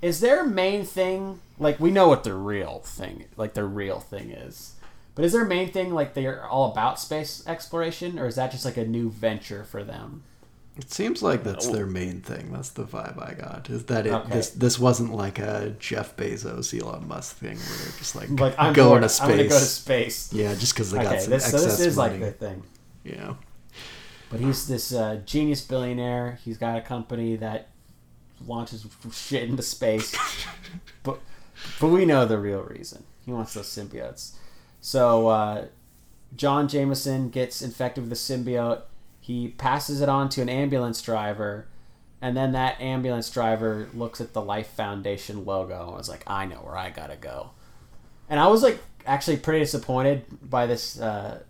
Is 0.00 0.20
their 0.20 0.44
main 0.44 0.84
thing 0.84 1.40
like 1.58 1.78
we 1.78 1.90
know 1.90 2.08
what 2.08 2.24
their 2.24 2.36
real 2.36 2.80
thing 2.80 3.26
like 3.36 3.54
their 3.54 3.66
real 3.66 4.00
thing 4.00 4.30
is, 4.30 4.74
but 5.14 5.24
is 5.24 5.32
their 5.32 5.44
main 5.44 5.70
thing 5.70 5.94
like 5.94 6.14
they're 6.14 6.44
all 6.44 6.72
about 6.72 6.98
space 6.98 7.46
exploration, 7.46 8.18
or 8.18 8.26
is 8.26 8.34
that 8.34 8.50
just 8.50 8.64
like 8.64 8.76
a 8.76 8.84
new 8.84 9.10
venture 9.10 9.62
for 9.62 9.84
them? 9.84 10.24
It 10.76 10.90
seems 10.90 11.22
like 11.22 11.44
that's 11.44 11.66
Oh. 11.68 11.72
their 11.72 11.84
main 11.86 12.22
thing. 12.22 12.50
That's 12.50 12.70
the 12.70 12.84
vibe 12.84 13.22
I 13.22 13.34
got. 13.34 13.68
Is 13.68 13.84
that 13.84 14.06
it? 14.06 14.12
Okay. 14.12 14.30
This 14.32 14.50
this 14.50 14.78
wasn't 14.78 15.14
like 15.14 15.38
a 15.38 15.74
Jeff 15.78 16.16
Bezos, 16.16 16.72
Elon 16.78 17.06
Musk 17.06 17.36
thing 17.36 17.56
where 17.58 17.76
they're 17.78 17.98
just 17.98 18.16
like, 18.16 18.30
Like 18.30 18.54
I'm 18.58 18.72
going 18.72 19.00
bored, 19.00 19.10
to 19.10 19.22
I'm 19.22 19.28
gonna 19.30 19.42
go 19.44 19.48
to 19.50 19.54
space. 19.64 20.16
space. 20.16 20.32
Yeah, 20.32 20.54
just 20.54 20.72
because 20.74 20.90
they 20.90 20.98
got 21.02 21.06
Okay, 21.12 21.20
some 21.20 21.30
this, 21.30 21.50
so 21.50 21.58
this 21.58 21.78
is 21.80 21.96
money. 21.96 22.12
like 22.12 22.20
their 22.20 22.32
thing. 22.32 22.62
yeah. 23.04 23.34
But 24.30 24.40
he's 24.40 24.66
this 24.66 24.94
uh, 24.94 25.20
genius 25.26 25.60
billionaire. 25.60 26.38
He's 26.42 26.56
got 26.56 26.78
a 26.78 26.80
company 26.80 27.36
that 27.36 27.68
launches 28.46 28.86
shit 29.12 29.48
into 29.50 29.62
space. 29.62 30.16
but 31.02 31.18
but 31.80 31.88
we 31.88 32.06
know 32.06 32.24
the 32.24 32.38
real 32.38 32.62
reason. 32.62 33.04
He 33.26 33.30
wants 33.32 33.52
those 33.52 33.66
symbiotes. 33.68 34.32
So 34.80 35.28
uh, 35.28 35.66
John 36.34 36.66
Jameson 36.66 37.28
gets 37.28 37.60
infected 37.60 38.04
with 38.04 38.10
the 38.10 38.16
symbiote. 38.16 38.80
He 39.22 39.48
passes 39.48 40.02
it 40.02 40.10
on 40.10 40.28
to 40.30 40.42
an 40.42 40.50
ambulance 40.50 41.00
driver, 41.00 41.68
and 42.20 42.36
then 42.36 42.52
that 42.52 42.78
ambulance 42.80 43.30
driver 43.30 43.88
looks 43.94 44.20
at 44.20 44.34
the 44.34 44.42
Life 44.42 44.66
Foundation 44.66 45.46
logo 45.46 45.86
and 45.86 45.96
was 45.96 46.08
like, 46.08 46.24
"I 46.26 46.44
know 46.44 46.56
where 46.56 46.76
I 46.76 46.90
gotta 46.90 47.16
go." 47.16 47.52
And 48.28 48.40
I 48.40 48.48
was 48.48 48.62
like, 48.62 48.80
actually 49.06 49.36
pretty 49.36 49.60
disappointed 49.60 50.24
by 50.42 50.66
this 50.66 51.00
uh, 51.00 51.40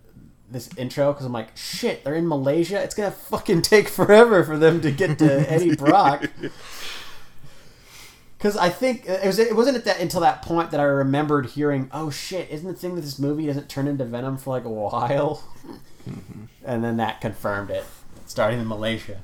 this 0.49 0.69
intro 0.77 1.11
because 1.11 1.25
I'm 1.25 1.33
like, 1.33 1.55
shit, 1.57 2.03
they're 2.03 2.15
in 2.15 2.27
Malaysia. 2.27 2.81
It's 2.81 2.95
gonna 2.95 3.11
fucking 3.11 3.61
take 3.63 3.89
forever 3.89 4.43
for 4.43 4.57
them 4.57 4.81
to 4.81 4.91
get 4.91 5.17
to 5.19 5.31
Eddie 5.51 5.75
Brock. 5.75 6.29
Because 8.37 8.57
I 8.57 8.69
think 8.69 9.07
it 9.07 9.25
was 9.25 9.39
it 9.39 9.55
wasn't 9.55 9.77
at 9.77 9.85
that 9.85 9.99
until 9.99 10.21
that 10.21 10.41
point 10.41 10.71
that 10.71 10.79
I 10.79 10.83
remembered 10.83 11.47
hearing, 11.47 11.89
oh 11.91 12.09
shit, 12.09 12.49
isn't 12.49 12.67
the 12.67 12.73
thing 12.77 12.95
that 12.95 13.01
this 13.01 13.17
movie 13.17 13.47
doesn't 13.47 13.69
turn 13.69 13.87
into 13.87 14.05
Venom 14.05 14.37
for 14.37 14.51
like 14.51 14.65
a 14.65 14.69
while? 14.69 15.43
And 16.65 16.83
then 16.83 16.97
that 16.97 17.21
confirmed 17.21 17.69
it, 17.69 17.85
starting 18.25 18.59
in 18.59 18.67
Malaysia. 18.67 19.21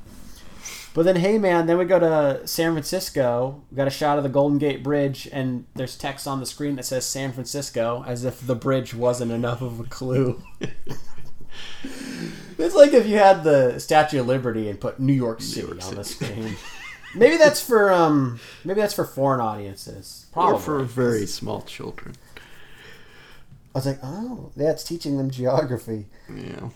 But 0.93 1.03
then, 1.03 1.17
hey 1.17 1.37
man, 1.37 1.67
then 1.67 1.77
we 1.77 1.85
go 1.85 1.99
to 1.99 2.45
San 2.47 2.73
Francisco. 2.73 3.61
We 3.71 3.77
got 3.77 3.87
a 3.87 3.91
shot 3.91 4.17
of 4.17 4.23
the 4.23 4.29
Golden 4.29 4.57
Gate 4.57 4.83
Bridge, 4.83 5.29
and 5.31 5.65
there's 5.75 5.95
text 5.97 6.27
on 6.27 6.39
the 6.39 6.45
screen 6.45 6.75
that 6.77 6.85
says 6.85 7.05
San 7.05 7.31
Francisco, 7.31 8.03
as 8.07 8.25
if 8.25 8.45
the 8.45 8.55
bridge 8.55 8.93
wasn't 8.93 9.31
enough 9.31 9.61
of 9.61 9.79
a 9.79 9.83
clue. 9.83 10.41
it's 12.57 12.75
like 12.75 12.93
if 12.93 13.07
you 13.07 13.17
had 13.17 13.43
the 13.43 13.79
Statue 13.79 14.21
of 14.21 14.27
Liberty 14.27 14.69
and 14.69 14.79
put 14.79 14.99
New 14.99 15.13
York 15.13 15.41
City 15.41 15.67
York 15.67 15.85
on 15.85 15.95
the 15.95 16.03
screen. 16.03 16.55
maybe 17.15 17.37
that's 17.37 17.61
for 17.61 17.93
um, 17.93 18.39
maybe 18.63 18.81
that's 18.81 18.93
for 18.93 19.05
foreign 19.05 19.41
audiences. 19.41 20.25
Probably 20.33 20.55
Or 20.55 20.59
for 20.59 20.83
very 20.83 21.25
small 21.27 21.61
children. 21.61 22.15
I 23.73 23.77
was 23.77 23.85
like, 23.85 23.99
oh, 24.01 24.51
that's 24.55 24.83
teaching 24.83 25.17
them 25.17 25.29
geography. 25.29 26.07
Yeah. 26.33 26.69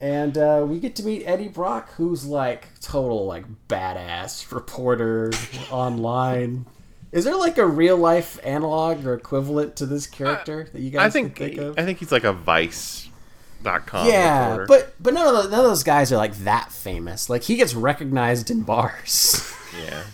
And 0.00 0.38
uh, 0.38 0.64
we 0.66 0.80
get 0.80 0.96
to 0.96 1.02
meet 1.04 1.24
Eddie 1.24 1.48
Brock, 1.48 1.92
who's 1.94 2.24
like 2.24 2.78
total 2.80 3.26
like 3.26 3.44
badass 3.68 4.50
reporter 4.52 5.30
online. 5.70 6.66
Is 7.12 7.24
there 7.24 7.36
like 7.36 7.58
a 7.58 7.66
real 7.66 7.96
life 7.96 8.38
analog 8.44 9.04
or 9.04 9.14
equivalent 9.14 9.76
to 9.76 9.86
this 9.86 10.06
character 10.06 10.68
that 10.72 10.80
you 10.80 10.90
guys 10.90 11.06
I 11.06 11.10
think, 11.10 11.36
think 11.36 11.58
of? 11.58 11.78
I 11.78 11.84
think 11.84 11.98
he's 11.98 12.12
like 12.12 12.24
a 12.24 12.32
Vice.com 12.32 14.06
yeah, 14.06 14.50
reporter. 14.56 14.66
but 14.66 14.94
but 15.00 15.14
none 15.14 15.26
of 15.26 15.34
those, 15.34 15.50
none 15.50 15.60
of 15.60 15.66
those 15.66 15.82
guys 15.82 16.12
are 16.12 16.16
like 16.16 16.36
that 16.38 16.70
famous. 16.72 17.28
Like 17.28 17.42
he 17.42 17.56
gets 17.56 17.74
recognized 17.74 18.50
in 18.50 18.62
bars. 18.62 19.52
yeah, 19.84 20.04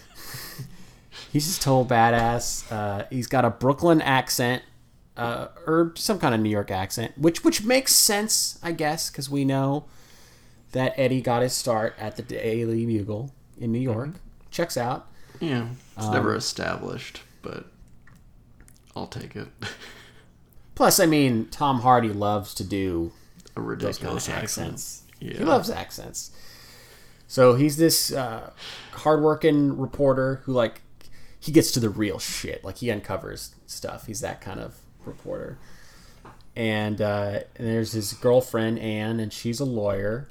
He's 1.33 1.47
just 1.47 1.61
total 1.63 1.85
badass. 1.85 2.73
Uh, 2.73 3.05
he's 3.11 3.27
got 3.27 3.45
a 3.45 3.51
Brooklyn 3.51 4.01
accent, 4.01 4.63
uh, 5.17 5.49
or 5.67 5.93
some 5.97 6.19
kind 6.19 6.35
of 6.35 6.41
New 6.41 6.51
York 6.51 6.71
accent, 6.71 7.17
which 7.17 7.43
which 7.45 7.63
makes 7.65 7.95
sense, 7.95 8.59
I 8.63 8.73
guess, 8.73 9.11
because 9.11 9.29
we 9.31 9.45
know 9.45 9.85
that 10.73 10.93
Eddie 10.97 11.21
got 11.23 11.43
his 11.43 11.53
start 11.55 11.95
at 11.99 12.17
the 12.17 12.23
Daily 12.23 12.85
Bugle 12.87 13.33
in 13.59 13.73
New 13.73 13.79
York. 13.81 14.11
Checks 14.51 14.77
out. 14.77 15.07
Yeah. 15.41 15.69
It's 15.97 16.07
Um, 16.07 16.13
never 16.13 16.35
established, 16.35 17.21
but 17.43 17.67
I'll 18.95 19.07
take 19.07 19.37
it. 19.37 19.49
Plus, 20.75 21.01
I 21.01 21.07
mean, 21.07 21.49
Tom 21.51 21.81
Hardy 21.81 22.11
loves 22.11 22.53
to 22.55 22.65
do 22.65 23.13
A 23.57 23.61
those 23.61 23.65
kind 23.65 23.69
ridiculous 23.69 24.29
of 24.29 24.35
accent. 24.35 24.67
accents. 24.75 25.03
Yeah. 25.21 25.39
He 25.39 25.45
loves 25.45 25.71
accents. 25.71 26.31
So 27.29 27.55
he's 27.55 27.77
this 27.79 28.13
uh, 28.13 28.51
hardworking 28.93 29.79
reporter 29.79 30.43
who, 30.45 30.53
like, 30.53 30.83
he 31.41 31.51
gets 31.53 31.71
to 31.73 31.81
the 31.81 31.89
real 31.89 32.19
shit. 32.19 32.63
Like, 32.65 32.79
he 32.79 32.91
uncovers 32.91 33.55
stuff. 33.67 34.07
He's 34.07 34.21
that 34.21 34.41
kind 34.41 34.61
of 34.61 34.77
reporter. 35.07 35.59
And, 36.55 37.01
uh, 37.01 37.41
and 37.57 37.67
there's 37.67 37.93
his 37.93 38.13
girlfriend, 38.15 38.79
Anne, 38.79 39.21
and 39.21 39.33
she's 39.33 39.61
a 39.61 39.65
lawyer. 39.65 40.29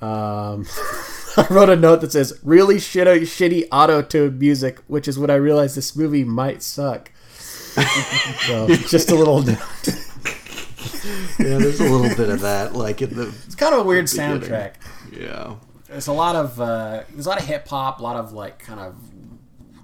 Um, 0.00 0.66
I 1.36 1.46
wrote 1.50 1.68
a 1.68 1.76
note 1.76 2.00
that 2.00 2.12
says, 2.12 2.38
really 2.42 2.76
shitty, 2.76 3.22
shitty 3.22 3.68
auto 3.70 4.02
tune 4.02 4.38
music, 4.38 4.80
which 4.86 5.06
is 5.08 5.18
when 5.18 5.30
I 5.30 5.34
realized 5.34 5.76
this 5.76 5.94
movie 5.94 6.24
might 6.24 6.62
suck. 6.62 7.10
so, 8.46 8.66
just 8.68 9.10
a 9.10 9.14
little 9.14 9.42
note. 9.42 9.58
Yeah, 11.38 11.58
there's 11.58 11.80
a 11.80 11.84
little 11.84 12.14
bit 12.16 12.28
of 12.28 12.40
that, 12.40 12.74
like 12.74 13.02
in 13.02 13.14
the 13.16 13.28
It's 13.46 13.56
kind 13.56 13.74
of 13.74 13.80
a 13.80 13.82
weird 13.84 14.04
soundtrack. 14.06 14.74
yeah. 15.12 15.56
There's 15.88 16.06
a 16.06 16.12
lot 16.12 16.36
of 16.36 16.60
uh, 16.60 17.02
there's 17.10 17.26
a 17.26 17.28
lot 17.28 17.40
of 17.40 17.46
hip 17.46 17.66
hop, 17.66 17.98
a 17.98 18.02
lot 18.02 18.14
of 18.16 18.32
like 18.32 18.60
kind 18.60 18.78
of 18.78 18.94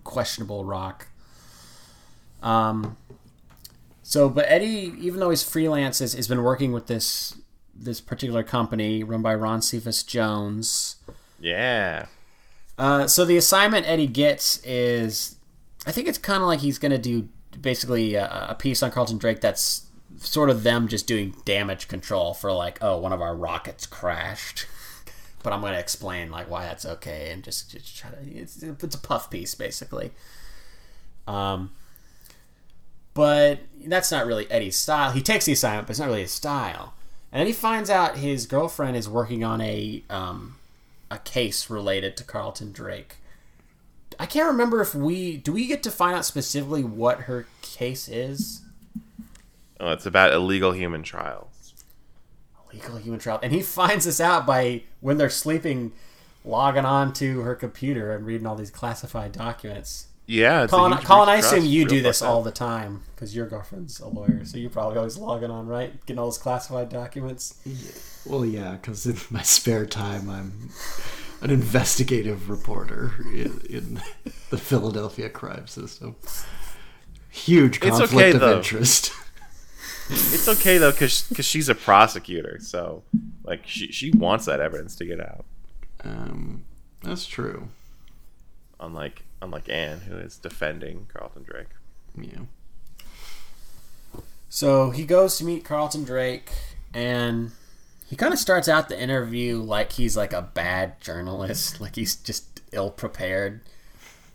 questionable 0.04 0.64
rock. 0.64 1.08
Um. 2.42 2.96
So, 4.08 4.30
but 4.30 4.46
Eddie, 4.48 4.94
even 5.00 5.20
though 5.20 5.28
he's 5.28 5.42
freelance, 5.42 5.98
has, 5.98 6.14
has 6.14 6.26
been 6.26 6.42
working 6.42 6.72
with 6.72 6.86
this 6.86 7.36
this 7.74 8.00
particular 8.00 8.42
company 8.42 9.04
run 9.04 9.20
by 9.20 9.34
Ron 9.34 9.60
Cephas 9.60 10.02
Jones. 10.02 10.96
yeah. 11.38 12.06
Uh, 12.78 13.06
so 13.06 13.26
the 13.26 13.36
assignment 13.36 13.86
Eddie 13.86 14.06
gets 14.06 14.64
is, 14.64 15.36
I 15.86 15.92
think 15.92 16.08
it's 16.08 16.16
kind 16.16 16.42
of 16.42 16.46
like 16.46 16.60
he's 16.60 16.78
going 16.78 16.92
to 16.92 16.98
do 16.98 17.28
basically 17.60 18.14
a, 18.14 18.46
a 18.48 18.54
piece 18.54 18.82
on 18.82 18.90
Carlton 18.92 19.18
Drake 19.18 19.42
that's 19.42 19.86
sort 20.16 20.48
of 20.48 20.62
them 20.62 20.88
just 20.88 21.06
doing 21.06 21.34
damage 21.44 21.86
control 21.86 22.32
for 22.32 22.50
like, 22.50 22.78
oh, 22.80 22.96
one 22.96 23.12
of 23.12 23.20
our 23.20 23.36
rockets 23.36 23.86
crashed. 23.86 24.64
But 25.40 25.52
I'm 25.52 25.60
going 25.60 25.74
to 25.74 25.78
explain 25.78 26.32
like 26.32 26.50
why 26.50 26.64
that's 26.64 26.84
okay 26.84 27.30
and 27.30 27.44
just, 27.44 27.70
just 27.70 27.96
try 27.96 28.10
to. 28.10 28.16
It's, 28.28 28.60
it's 28.60 28.94
a 28.96 28.98
puff 28.98 29.30
piece 29.30 29.54
basically. 29.54 30.10
Um, 31.28 31.70
but 33.18 33.58
that's 33.84 34.12
not 34.12 34.26
really 34.26 34.48
Eddie's 34.48 34.76
style. 34.76 35.10
He 35.10 35.22
takes 35.22 35.44
the 35.44 35.50
assignment, 35.50 35.88
but 35.88 35.90
it's 35.90 35.98
not 35.98 36.06
really 36.06 36.20
his 36.20 36.30
style. 36.30 36.94
And 37.32 37.40
then 37.40 37.48
he 37.48 37.52
finds 37.52 37.90
out 37.90 38.18
his 38.18 38.46
girlfriend 38.46 38.96
is 38.96 39.08
working 39.08 39.42
on 39.42 39.60
a 39.60 40.04
um, 40.08 40.54
a 41.10 41.18
case 41.18 41.68
related 41.68 42.16
to 42.18 42.22
Carlton 42.22 42.70
Drake. 42.70 43.16
I 44.20 44.26
can't 44.26 44.46
remember 44.46 44.80
if 44.80 44.94
we 44.94 45.36
do 45.36 45.52
we 45.52 45.66
get 45.66 45.82
to 45.82 45.90
find 45.90 46.14
out 46.14 46.26
specifically 46.26 46.84
what 46.84 47.22
her 47.22 47.48
case 47.60 48.08
is. 48.08 48.62
Oh, 49.80 49.90
it's 49.90 50.06
about 50.06 50.32
illegal 50.32 50.70
human 50.70 51.02
trials. 51.02 51.74
illegal 52.70 52.98
human 52.98 53.18
trial, 53.18 53.40
and 53.42 53.52
he 53.52 53.62
finds 53.62 54.04
this 54.04 54.20
out 54.20 54.46
by 54.46 54.82
when 55.00 55.18
they're 55.18 55.28
sleeping, 55.28 55.90
logging 56.44 56.84
on 56.84 57.12
to 57.14 57.40
her 57.40 57.56
computer 57.56 58.14
and 58.14 58.24
reading 58.24 58.46
all 58.46 58.54
these 58.54 58.70
classified 58.70 59.32
documents. 59.32 60.07
Yeah, 60.30 60.64
it's 60.64 60.72
a 60.74 60.76
Colin, 60.76 60.92
huge 60.92 61.04
Colin 61.04 61.26
breach 61.26 61.34
I 61.36 61.38
assume 61.38 61.58
trust. 61.60 61.70
you 61.70 61.84
do 61.86 62.02
this 62.02 62.20
all 62.20 62.42
the 62.42 62.50
time 62.52 63.02
because 63.14 63.34
your 63.34 63.46
girlfriend's 63.46 63.98
a 63.98 64.08
lawyer, 64.08 64.44
so 64.44 64.58
you're 64.58 64.68
probably 64.68 64.98
always 64.98 65.16
logging 65.16 65.50
on, 65.50 65.66
right? 65.66 65.90
Getting 66.04 66.18
all 66.18 66.26
those 66.26 66.36
classified 66.36 66.90
documents. 66.90 67.54
Well, 68.26 68.44
yeah, 68.44 68.72
because 68.72 69.06
in 69.06 69.16
my 69.30 69.40
spare 69.40 69.86
time, 69.86 70.28
I'm 70.28 70.68
an 71.40 71.50
investigative 71.50 72.50
reporter 72.50 73.14
in, 73.32 73.62
in 73.70 74.02
the 74.50 74.58
Philadelphia 74.58 75.30
crime 75.30 75.66
system. 75.66 76.16
Huge 77.30 77.76
It's 77.78 77.86
conflict 77.98 78.12
okay, 78.12 78.30
of 78.32 78.40
though. 78.40 78.56
interest. 78.58 79.12
It's 80.10 80.46
okay 80.48 80.76
though, 80.76 80.92
because 80.92 81.24
she's 81.40 81.70
a 81.70 81.74
prosecutor, 81.74 82.58
so 82.60 83.02
like 83.44 83.66
she 83.66 83.92
she 83.92 84.10
wants 84.10 84.44
that 84.44 84.60
evidence 84.60 84.94
to 84.96 85.04
get 85.06 85.20
out. 85.20 85.44
Um, 86.04 86.64
that's 87.02 87.26
true. 87.26 87.68
Unlike 88.80 89.22
unlike 89.40 89.68
Anne, 89.68 90.00
who 90.00 90.16
is 90.16 90.36
defending 90.36 91.06
Carlton 91.12 91.42
Drake. 91.42 91.68
Yeah. 92.16 92.40
So 94.48 94.90
he 94.90 95.04
goes 95.04 95.36
to 95.38 95.44
meet 95.44 95.64
Carlton 95.64 96.04
Drake, 96.04 96.50
and 96.94 97.52
he 98.06 98.16
kind 98.16 98.32
of 98.32 98.38
starts 98.38 98.68
out 98.68 98.88
the 98.88 99.00
interview 99.00 99.58
like 99.58 99.92
he's 99.92 100.16
like 100.16 100.32
a 100.32 100.42
bad 100.42 101.00
journalist, 101.00 101.80
like 101.80 101.96
he's 101.96 102.16
just 102.16 102.60
ill 102.72 102.90
prepared. 102.90 103.60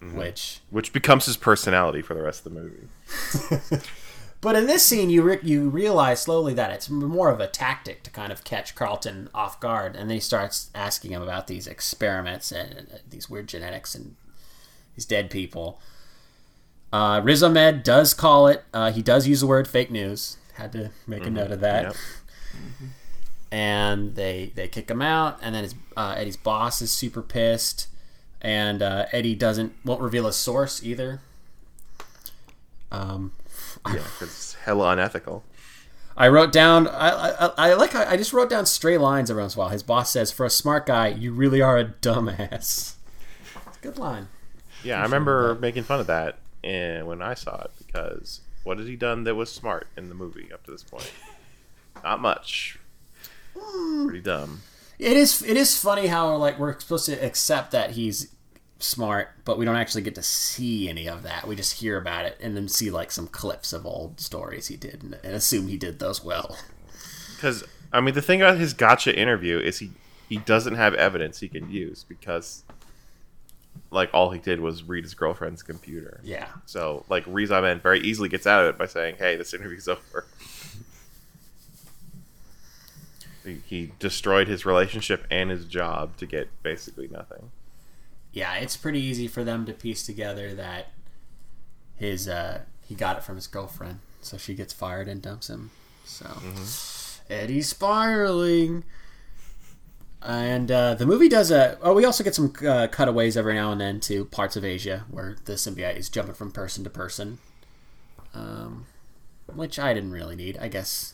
Mm-hmm. 0.02 0.18
Which, 0.18 0.60
which 0.70 0.92
becomes 0.92 1.26
his 1.28 1.38
personality 1.38 2.02
for 2.02 2.14
the 2.14 2.22
rest 2.22 2.46
of 2.46 2.54
the 2.54 2.60
movie. 2.60 3.86
but 4.42 4.58
in 4.58 4.68
this 4.68 4.86
scene, 4.86 5.10
you 5.10 5.22
re- 5.22 5.40
you 5.42 5.70
realize 5.70 6.22
slowly 6.22 6.54
that 6.56 6.72
it's 6.72 6.90
more 6.90 7.30
of 7.30 7.40
a 7.40 7.48
tactic 7.48 8.04
to 8.04 8.12
kind 8.12 8.30
of 8.30 8.44
catch 8.44 8.76
Carlton 8.76 9.30
off 9.34 9.62
guard, 9.62 9.96
and 9.96 10.10
then 10.10 10.16
he 10.16 10.20
starts 10.20 10.70
asking 10.76 11.12
him 11.12 11.22
about 11.22 11.48
these 11.48 11.68
experiments 11.68 12.52
and, 12.52 12.74
and 12.74 13.00
these 13.10 13.30
weird 13.30 13.48
genetics 13.48 13.96
and 13.96 14.18
these 14.96 15.06
dead 15.06 15.30
people. 15.30 15.80
Uh, 16.92 17.22
Riz 17.24 17.42
Ahmed 17.42 17.84
does 17.84 18.14
call 18.14 18.48
it. 18.48 18.64
Uh, 18.74 18.92
he 18.92 19.02
does 19.02 19.28
use 19.28 19.40
the 19.42 19.48
word 19.48 19.68
fake 19.68 19.90
news. 19.92 20.38
Had 20.56 20.72
to 20.74 20.92
make 21.08 21.26
a 21.26 21.30
note 21.32 21.52
of 21.52 21.60
that. 21.62 21.84
Yep. 21.86 21.96
and 23.52 24.16
they 24.16 24.52
they 24.56 24.68
kick 24.68 24.90
him 24.90 25.02
out 25.02 25.40
and 25.42 25.56
then 25.56 25.64
his, 25.64 25.74
uh, 25.98 26.14
eddie's 26.18 26.38
boss 26.38 26.82
is 26.82 26.92
super 26.92 27.22
pissed 27.24 27.88
and 28.42 28.82
uh, 28.84 29.06
eddie 29.12 29.34
doesn't 29.36 29.74
won't 29.84 30.02
reveal 30.02 30.26
his 30.28 30.36
source 30.36 30.84
either 30.84 31.22
um, 32.92 33.32
Yeah, 33.88 33.94
because 33.96 34.22
it's 34.22 34.54
hella 34.66 34.92
unethical. 34.92 35.44
i 36.16 36.28
wrote 36.28 36.52
down 36.52 36.88
i, 36.88 37.10
I, 37.10 37.52
I 37.58 37.74
like 37.74 37.96
I 37.96 38.18
just 38.18 38.34
wrote 38.34 38.50
down 38.50 38.66
stray 38.68 38.98
lines 39.00 39.32
every 39.32 39.42
once 39.42 39.56
in 39.56 39.60
a 39.60 39.62
while 39.64 39.70
his 39.70 39.82
boss 39.84 40.12
says 40.12 40.32
for 40.32 40.46
a 40.46 40.50
smart 40.52 40.86
guy 40.86 41.08
you 41.08 41.34
really 41.34 41.62
are 41.62 41.78
a 41.80 41.86
dumbass 41.86 42.94
a 43.52 43.82
good 43.82 43.98
line 43.98 44.28
Yeah, 44.84 45.00
I 45.00 45.04
remember 45.04 45.56
making 45.56 45.84
fun 45.84 46.00
of 46.00 46.08
that 46.08 46.38
and 46.64 47.08
when 47.08 47.22
I 47.22 47.34
saw 47.34 47.62
it 47.64 47.72
because 47.86 48.42
what 48.64 48.78
has 48.78 48.88
he 48.88 48.96
done 48.96 49.24
that 49.26 49.36
was 49.36 49.52
smart 49.52 49.88
in 49.98 50.10
the 50.10 50.16
movie 50.16 50.52
up 50.54 50.64
to 50.66 50.72
this 50.72 50.84
point? 50.84 51.12
Not 52.04 52.22
much. 52.22 52.80
Pretty 54.06 54.22
dumb. 54.22 54.62
it 55.00 55.16
is 55.16 55.42
it 55.44 55.56
is 55.58 55.78
funny 55.78 56.08
how 56.08 56.36
like 56.36 56.58
we're 56.60 56.78
supposed 56.80 57.06
to 57.06 57.14
accept 57.26 57.72
that 57.72 57.92
he's 57.92 58.34
smart 58.80 59.30
but 59.46 59.58
we 59.58 59.64
don't 59.64 59.76
actually 59.78 60.02
get 60.02 60.16
to 60.16 60.24
see 60.24 60.90
any 60.90 61.08
of 61.08 61.24
that 61.24 61.48
we 61.48 61.56
just 61.56 61.80
hear 61.80 61.98
about 61.98 62.26
it 62.26 62.38
and 62.42 62.58
then 62.58 62.68
see 62.68 62.90
like 62.92 63.12
some 63.12 63.28
clips 63.28 63.72
of 63.72 63.86
old 63.86 64.20
stories 64.20 64.68
he 64.68 64.76
did 64.76 65.02
and, 65.04 65.18
and 65.24 65.34
assume 65.36 65.68
he 65.68 65.78
did 65.78 66.00
those 66.00 66.24
well 66.24 66.58
Because 67.36 67.64
I 67.94 68.02
mean, 68.02 68.16
the 68.16 68.22
thing 68.24 68.42
about 68.42 68.58
his 68.58 68.74
gotcha 68.74 69.18
interview 69.18 69.60
is 69.60 69.80
he 69.80 69.92
he 70.28 70.38
doesn't 70.38 70.76
have 70.76 70.94
evidence 70.96 71.40
he 71.40 71.48
can 71.48 71.70
use 71.70 72.04
because 72.10 72.64
like 73.94 74.10
all 74.14 74.32
he 74.32 74.40
did 74.40 74.60
was 74.60 74.84
read 74.84 75.04
his 75.04 75.14
girlfriend's 75.14 75.64
computer. 75.64 76.20
yeah 76.24 76.48
So 76.66 77.06
like 77.10 77.24
Riz 77.28 77.52
Ahmed 77.52 77.82
very 77.82 78.00
easily 78.02 78.28
gets 78.30 78.46
out 78.48 78.64
of 78.64 78.70
it 78.70 78.78
by 78.78 78.86
saying, 78.88 79.16
"Hey, 79.20 79.36
this 79.38 79.54
interview's 79.54 79.88
over." 79.96 80.26
he, 83.46 83.62
he 83.66 83.92
destroyed 84.00 84.48
his 84.48 84.66
relationship 84.66 85.26
and 85.30 85.50
his 85.50 85.66
job 85.66 86.16
to 86.18 86.26
get 86.26 86.50
basically 86.64 87.08
nothing. 87.10 87.52
yeah, 88.32 88.56
it's 88.56 88.78
pretty 88.78 89.00
easy 89.00 89.28
for 89.28 89.44
them 89.44 89.66
to 89.66 89.74
piece 89.74 90.06
together 90.06 90.54
that 90.56 90.92
his 91.96 92.28
uh, 92.28 92.62
he 92.82 92.96
got 92.96 93.18
it 93.18 93.24
from 93.24 93.36
his 93.36 93.48
girlfriend, 93.48 94.00
so 94.22 94.38
she 94.38 94.54
gets 94.56 94.74
fired 94.74 95.08
and 95.08 95.22
dumps 95.22 95.50
him. 95.50 95.72
So 96.06 96.26
Eddie's 97.30 97.70
spiraling, 97.70 98.84
and 100.26 100.72
uh, 100.72 100.94
the 100.96 101.06
movie 101.06 101.28
does 101.30 101.52
a. 101.52 101.78
Oh, 101.82 101.94
we 101.94 102.06
also 102.06 102.24
get 102.24 102.34
some 102.36 102.54
uh, 102.66 102.88
cutaways 102.88 103.36
every 103.38 103.54
now 103.56 103.72
and 103.72 103.80
then 103.82 104.00
to 104.02 104.26
parts 104.26 104.56
of 104.56 104.64
Asia 104.66 105.06
where 105.12 105.36
the 105.46 105.54
symbiote 105.54 105.98
is 105.98 106.10
jumping 106.10 106.34
from 106.36 106.52
person 106.52 106.84
to 106.86 106.90
person, 106.90 107.40
um, 108.34 108.86
which 109.54 109.78
I 109.80 109.94
didn't 109.94 110.12
really 110.12 110.36
need. 110.36 110.58
I 110.60 110.68
guess. 110.70 111.14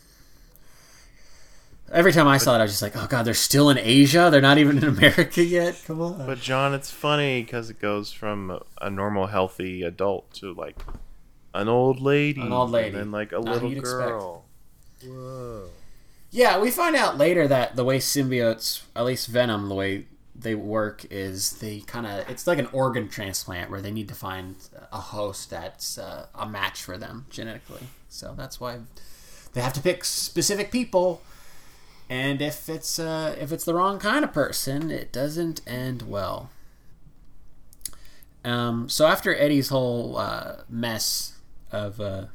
Every 1.92 2.14
time 2.14 2.28
I 2.28 2.38
saw 2.38 2.54
it, 2.54 2.60
I 2.60 2.62
was 2.62 2.72
just 2.72 2.84
like, 2.84 2.96
"Oh 2.96 3.08
God, 3.10 3.24
they're 3.24 3.34
still 3.34 3.72
in 3.72 3.80
Asia. 3.80 4.30
They're 4.32 4.42
not 4.42 4.60
even 4.60 4.78
in 4.78 4.84
America 4.84 5.44
yet. 5.44 5.82
Come 5.88 6.02
on." 6.02 6.26
But 6.28 6.40
John, 6.40 6.76
it's 6.76 6.92
funny 6.92 7.42
because 7.42 7.72
it 7.72 7.80
goes 7.80 8.12
from 8.12 8.60
a- 8.80 8.90
normal, 8.92 9.26
healthy 9.26 9.82
adult 9.82 10.32
to 10.36 10.54
like 10.54 10.78
an 11.56 11.68
old 11.68 12.00
lady, 12.00 12.42
An 12.42 12.52
old 12.54 12.70
lady. 12.70 12.90
and 12.90 12.98
then 12.98 13.12
like 13.12 13.32
a 13.32 13.40
Not 13.40 13.46
little 13.46 13.70
you'd 13.70 13.80
expect. 13.80 14.08
girl. 14.08 14.46
Whoa. 15.04 15.70
Yeah, 16.32 16.60
we 16.60 16.70
find 16.70 16.96
out 16.96 17.18
later 17.18 17.48
that 17.48 17.76
the 17.76 17.84
way 17.84 17.98
symbiotes, 17.98 18.84
at 18.96 19.06
least 19.06 19.28
Venom, 19.28 19.68
the 19.68 19.76
way 19.76 20.06
they 20.36 20.56
work 20.56 21.06
is 21.10 21.60
they 21.60 21.82
kind 21.82 22.06
of 22.06 22.30
it's 22.30 22.48
like 22.48 22.60
an 22.60 22.70
organ 22.72 23.10
transplant 23.10 23.70
where 23.70 23.82
they 23.82 23.92
need 23.92 24.08
to 24.08 24.16
find 24.16 24.56
a 24.92 25.00
host 25.00 25.50
that's 25.50 25.98
uh, 25.98 26.28
a 26.34 26.48
match 26.48 26.82
for 26.82 26.98
them 26.98 27.26
genetically. 27.30 27.88
So 28.08 28.34
that's 28.38 28.60
why 28.60 28.80
they 29.54 29.62
have 29.62 29.74
to 29.74 29.82
pick 29.82 30.06
specific 30.06 30.72
people. 30.72 31.22
And 32.10 32.42
if 32.42 32.70
it's 32.70 33.00
uh, 33.00 33.36
if 33.40 33.52
it's 33.52 33.66
the 33.66 33.74
wrong 33.74 34.00
kind 34.00 34.24
of 34.24 34.32
person, 34.34 34.92
it 34.92 35.12
doesn't 35.12 35.62
end 35.68 36.04
well. 36.04 36.50
Um, 38.46 38.88
so 38.88 39.06
after 39.06 39.36
Eddie's 39.36 39.70
whole 39.70 40.18
uh, 40.18 40.58
mess 40.70 41.34
of 41.72 42.00
uh, 42.00 42.26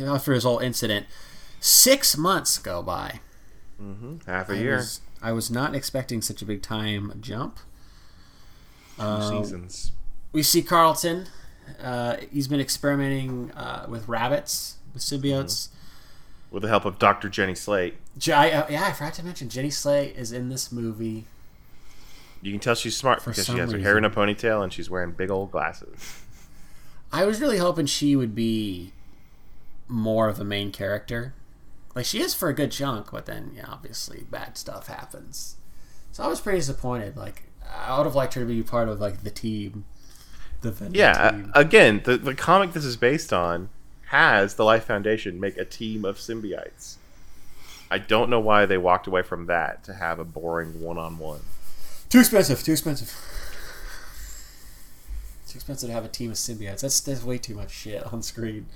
after 0.00 0.32
his 0.32 0.44
whole 0.44 0.58
incident, 0.58 1.06
six 1.68 2.16
months 2.16 2.58
go 2.58 2.82
by. 2.82 3.20
Half 4.26 4.50
a 4.50 4.52
I 4.52 4.56
year, 4.56 4.76
was, 4.76 5.00
I 5.22 5.32
was 5.32 5.50
not 5.50 5.74
expecting 5.74 6.20
such 6.22 6.40
a 6.42 6.44
big 6.44 6.62
time 6.62 7.12
jump. 7.20 7.58
two 8.98 9.22
seasons. 9.28 9.92
We 10.32 10.42
see 10.42 10.62
Carlton. 10.62 11.26
Uh, 11.82 12.16
he's 12.30 12.48
been 12.48 12.60
experimenting 12.60 13.50
uh, 13.52 13.86
with 13.88 14.06
rabbits, 14.08 14.76
with 14.92 15.02
symbiotes. 15.02 15.68
With 16.50 16.62
the 16.62 16.68
help 16.68 16.84
of 16.84 16.98
Dr. 16.98 17.28
Jenny 17.28 17.54
Slate, 17.54 17.96
J- 18.18 18.32
I- 18.32 18.50
uh, 18.50 18.66
yeah, 18.70 18.84
I 18.84 18.92
forgot 18.92 19.14
to 19.14 19.24
mention 19.24 19.48
Jenny 19.48 19.70
Slate 19.70 20.14
is 20.16 20.30
in 20.32 20.50
this 20.50 20.70
movie. 20.70 21.24
you 22.42 22.52
can 22.52 22.60
tell 22.60 22.74
she's 22.74 22.96
smart 22.96 23.24
because 23.24 23.44
she 23.46 23.56
has 23.58 23.72
her 23.72 23.78
hair 23.78 23.98
in 23.98 24.04
a 24.04 24.10
ponytail 24.10 24.62
and 24.62 24.72
she's 24.72 24.88
wearing 24.90 25.12
big 25.12 25.30
old 25.30 25.50
glasses. 25.50 26.20
I 27.12 27.24
was 27.24 27.40
really 27.40 27.58
hoping 27.58 27.86
she 27.86 28.14
would 28.16 28.34
be 28.34 28.92
more 29.88 30.28
of 30.28 30.38
a 30.38 30.44
main 30.44 30.70
character. 30.70 31.32
Like 31.94 32.04
she 32.06 32.20
is 32.20 32.34
for 32.34 32.48
a 32.48 32.54
good 32.54 32.72
chunk, 32.72 33.10
but 33.12 33.26
then 33.26 33.52
yeah, 33.56 33.66
obviously 33.68 34.24
bad 34.30 34.56
stuff 34.58 34.88
happens. 34.88 35.56
So 36.12 36.24
I 36.24 36.28
was 36.28 36.40
pretty 36.40 36.58
disappointed. 36.58 37.16
Like 37.16 37.44
I 37.68 37.96
would 37.96 38.04
have 38.06 38.14
liked 38.14 38.34
her 38.34 38.40
to 38.40 38.46
be 38.46 38.62
part 38.62 38.88
of 38.88 39.00
like 39.00 39.22
the 39.22 39.30
team. 39.30 39.84
The 40.60 40.70
Venom 40.72 40.94
Yeah, 40.94 41.30
team. 41.30 41.52
again, 41.54 42.02
the 42.04 42.16
the 42.16 42.34
comic 42.34 42.72
this 42.72 42.84
is 42.84 42.96
based 42.96 43.32
on 43.32 43.68
has 44.06 44.54
the 44.54 44.64
Life 44.64 44.84
Foundation 44.84 45.40
make 45.40 45.56
a 45.56 45.64
team 45.64 46.04
of 46.04 46.16
symbiotes. 46.18 46.96
I 47.90 47.98
don't 47.98 48.30
know 48.30 48.40
why 48.40 48.66
they 48.66 48.78
walked 48.78 49.06
away 49.06 49.22
from 49.22 49.46
that 49.46 49.84
to 49.84 49.94
have 49.94 50.18
a 50.18 50.24
boring 50.24 50.80
one-on-one. 50.80 51.40
Too 52.08 52.20
expensive. 52.20 52.62
Too 52.62 52.72
expensive. 52.72 53.12
Too 55.48 55.56
expensive 55.58 55.88
to 55.88 55.92
have 55.92 56.04
a 56.04 56.08
team 56.08 56.30
of 56.30 56.36
symbiotes. 56.36 56.80
That's 56.80 57.00
that's 57.00 57.22
way 57.22 57.38
too 57.38 57.54
much 57.54 57.70
shit 57.70 58.02
on 58.12 58.22
screen. 58.22 58.66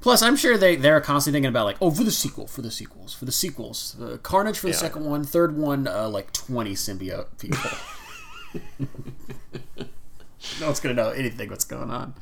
Plus, 0.00 0.22
I'm 0.22 0.36
sure 0.36 0.56
they 0.56 0.76
they're 0.76 1.00
constantly 1.00 1.36
thinking 1.38 1.48
about 1.48 1.64
like, 1.66 1.76
oh, 1.80 1.90
for 1.90 2.04
the 2.04 2.12
sequel, 2.12 2.46
for 2.46 2.62
the 2.62 2.70
sequels, 2.70 3.14
for 3.14 3.24
the 3.24 3.32
sequels. 3.32 3.96
Uh, 4.00 4.16
Carnage 4.22 4.58
for 4.58 4.66
the 4.68 4.72
Yeah. 4.72 4.78
second 4.78 5.04
one, 5.04 5.24
third 5.24 5.56
one, 5.56 5.88
uh, 5.88 6.08
like 6.08 6.32
20 6.32 6.74
symbiote 6.74 7.26
people. 7.38 7.70
no 10.60 10.66
one's 10.66 10.80
gonna 10.80 10.94
know 10.94 11.10
anything 11.10 11.50
what's 11.50 11.64
going 11.64 11.90
on. 11.90 12.14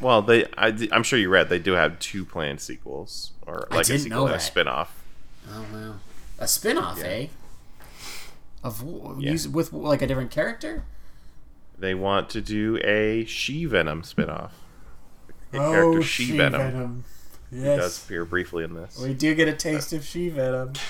Well, 0.00 0.22
they 0.22 0.44
I, 0.58 0.68
am 0.92 1.02
sure 1.02 1.18
you 1.18 1.28
read 1.30 1.48
they 1.48 1.58
do 1.58 1.72
have 1.72 1.98
two 1.98 2.24
planned 2.24 2.60
sequels 2.60 3.32
or 3.46 3.66
like 3.70 3.88
a 3.88 3.98
sequel 3.98 4.26
and 4.26 4.36
a 4.36 4.40
spin-off. 4.40 5.02
Oh 5.50 5.64
wow, 5.72 5.94
a 6.38 6.46
spin-off, 6.48 6.98
Yeah. 6.98 7.04
eh? 7.06 7.26
Of 8.62 8.82
Yeah. 9.18 9.36
with 9.50 9.72
like 9.72 10.02
a 10.02 10.06
different 10.06 10.30
character. 10.30 10.84
They 11.78 11.94
want 11.94 12.28
to 12.30 12.40
do 12.40 12.78
a 12.84 13.24
She 13.24 13.64
Venom 13.64 14.02
spin-off. 14.04 14.52
The 15.54 15.62
Oh, 15.64 15.70
character 15.72 16.02
She 16.02 16.36
Venom. 16.36 17.04
He 17.50 17.60
Yes. 17.62 17.78
does 17.78 18.04
appear 18.04 18.24
briefly 18.24 18.64
in 18.64 18.74
this. 18.74 18.98
We 18.98 19.14
do 19.14 19.34
get 19.34 19.46
a 19.48 19.52
taste 19.54 19.92
of 19.92 20.04
She 20.04 20.28
Venom. 20.28 20.72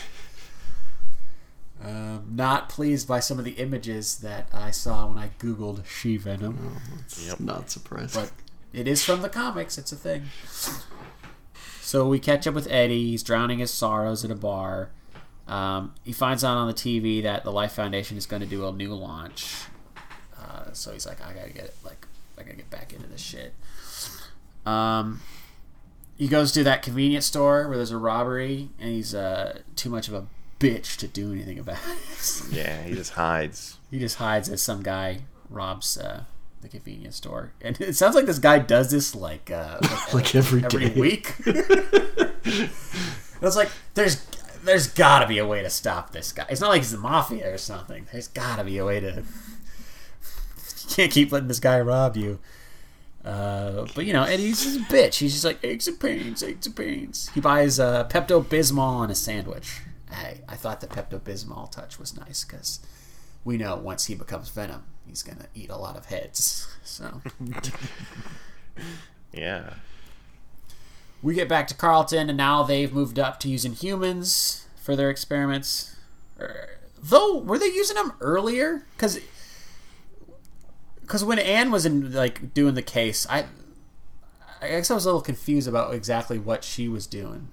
Um, 1.82 2.28
not 2.34 2.70
pleased 2.70 3.06
by 3.06 3.20
some 3.20 3.38
of 3.38 3.44
the 3.44 3.52
images 3.52 4.16
that 4.20 4.48
I 4.54 4.70
saw 4.70 5.06
when 5.08 5.18
I 5.18 5.30
googled 5.38 5.84
She 5.84 6.16
Venom, 6.16 6.80
It's 7.00 7.38
not 7.38 7.68
surprised. 7.70 8.14
but 8.14 8.32
it 8.72 8.88
is 8.88 9.04
from 9.04 9.20
the 9.20 9.28
comics. 9.28 9.76
It's 9.76 9.92
a 9.92 9.96
thing. 9.96 10.22
So 11.82 12.08
we 12.08 12.18
catch 12.18 12.46
up 12.46 12.54
with 12.54 12.66
Eddie. 12.70 13.10
He's 13.10 13.22
drowning 13.22 13.58
his 13.58 13.70
sorrows 13.70 14.24
at 14.24 14.30
a 14.30 14.34
bar. 14.34 14.90
Um, 15.46 15.92
he 16.04 16.12
finds 16.14 16.42
out 16.42 16.56
on 16.56 16.68
the 16.68 16.72
TV 16.74 17.22
that 17.22 17.44
the 17.44 17.52
Life 17.52 17.72
Foundation 17.72 18.16
is 18.16 18.24
going 18.24 18.40
to 18.40 18.48
do 18.48 18.66
a 18.66 18.72
new 18.72 18.94
launch. 18.94 19.54
Uh, 20.40 20.72
so 20.72 20.92
he's 20.92 21.04
like, 21.04 21.20
I 21.22 21.34
gotta 21.34 21.50
get 21.52 21.64
it. 21.64 21.76
Like, 21.84 22.06
I 22.38 22.44
gotta 22.44 22.56
get 22.56 22.70
back 22.70 22.94
into 22.94 23.08
this 23.08 23.20
shit. 23.20 23.52
Um, 24.66 25.20
he 26.16 26.28
goes 26.28 26.52
to 26.52 26.64
that 26.64 26.82
convenience 26.82 27.26
store 27.26 27.68
where 27.68 27.76
there's 27.76 27.90
a 27.90 27.98
robbery, 27.98 28.70
and 28.78 28.90
he's 28.90 29.14
uh, 29.14 29.58
too 29.76 29.90
much 29.90 30.08
of 30.08 30.14
a 30.14 30.26
bitch 30.60 30.96
to 30.98 31.08
do 31.08 31.32
anything 31.32 31.58
about 31.58 31.78
it. 31.86 32.42
Yeah, 32.50 32.82
he 32.84 32.94
just 32.94 33.12
hides. 33.12 33.76
he 33.90 33.98
just 33.98 34.16
hides 34.16 34.48
as 34.48 34.62
some 34.62 34.82
guy 34.82 35.20
robs 35.50 35.98
uh, 35.98 36.24
the 36.62 36.68
convenience 36.68 37.16
store, 37.16 37.52
and 37.60 37.78
it 37.80 37.96
sounds 37.96 38.14
like 38.14 38.24
this 38.26 38.38
guy 38.38 38.58
does 38.60 38.90
this 38.90 39.14
like 39.14 39.50
uh, 39.50 39.78
like, 39.82 40.14
Like 40.14 40.34
every 40.34 40.64
every 40.64 40.88
day. 40.90 40.94
week. 41.00 41.34
it's 41.46 43.56
like 43.56 43.70
there's 43.94 44.24
there's 44.64 44.86
got 44.86 45.18
to 45.20 45.26
be 45.26 45.38
a 45.38 45.46
way 45.46 45.62
to 45.62 45.70
stop 45.70 46.12
this 46.12 46.32
guy. 46.32 46.46
It's 46.48 46.60
not 46.60 46.70
like 46.70 46.80
he's 46.80 46.92
the 46.92 46.98
mafia 46.98 47.52
or 47.52 47.58
something. 47.58 48.06
There's 48.12 48.28
got 48.28 48.56
to 48.56 48.64
be 48.64 48.78
a 48.78 48.84
way 48.84 49.00
to. 49.00 49.22
You 49.22 50.88
can't 50.88 51.12
keep 51.12 51.32
letting 51.32 51.48
this 51.48 51.60
guy 51.60 51.80
rob 51.80 52.16
you. 52.16 52.38
Uh, 53.24 53.86
but 53.94 54.04
you 54.04 54.12
know, 54.12 54.24
Eddie's 54.24 54.62
just 54.64 54.76
a 54.78 54.82
bitch. 54.92 55.14
He's 55.14 55.32
just 55.32 55.44
like 55.44 55.64
eggs 55.64 55.88
and 55.88 55.98
pains, 55.98 56.42
eggs 56.42 56.66
and 56.66 56.76
pains. 56.76 57.30
He 57.34 57.40
buys 57.40 57.80
uh, 57.80 58.06
Pepto 58.08 58.44
Bismol 58.44 59.02
and 59.02 59.10
a 59.10 59.14
sandwich. 59.14 59.80
Hey, 60.10 60.42
I 60.48 60.56
thought 60.56 60.80
the 60.80 60.86
Pepto 60.86 61.18
Bismol 61.20 61.70
touch 61.70 61.98
was 61.98 62.16
nice 62.16 62.44
because 62.44 62.80
we 63.44 63.56
know 63.56 63.76
once 63.76 64.06
he 64.06 64.14
becomes 64.14 64.50
Venom, 64.50 64.84
he's 65.06 65.22
gonna 65.22 65.46
eat 65.54 65.70
a 65.70 65.76
lot 65.76 65.96
of 65.96 66.06
heads. 66.06 66.68
So 66.84 67.22
Yeah. 69.32 69.70
we 71.22 71.34
get 71.34 71.48
back 71.48 71.66
to 71.68 71.74
Carlton, 71.74 72.28
and 72.28 72.36
now 72.36 72.62
they've 72.62 72.92
moved 72.92 73.18
up 73.18 73.40
to 73.40 73.48
using 73.48 73.72
humans 73.72 74.66
for 74.76 74.94
their 74.94 75.10
experiments. 75.10 75.96
Er, 76.38 76.78
Though, 77.02 77.38
were 77.38 77.58
they 77.58 77.66
using 77.66 77.96
them 77.96 78.12
earlier? 78.20 78.84
Because 78.96 79.18
because 81.04 81.24
when 81.24 81.38
Anne 81.38 81.70
was 81.70 81.86
in 81.86 82.12
like 82.12 82.54
doing 82.54 82.74
the 82.74 82.82
case, 82.82 83.26
I 83.28 83.46
I 84.60 84.68
guess 84.68 84.90
I 84.90 84.94
was 84.94 85.04
a 85.04 85.08
little 85.08 85.20
confused 85.20 85.68
about 85.68 85.94
exactly 85.94 86.38
what 86.38 86.64
she 86.64 86.88
was 86.88 87.06
doing. 87.06 87.48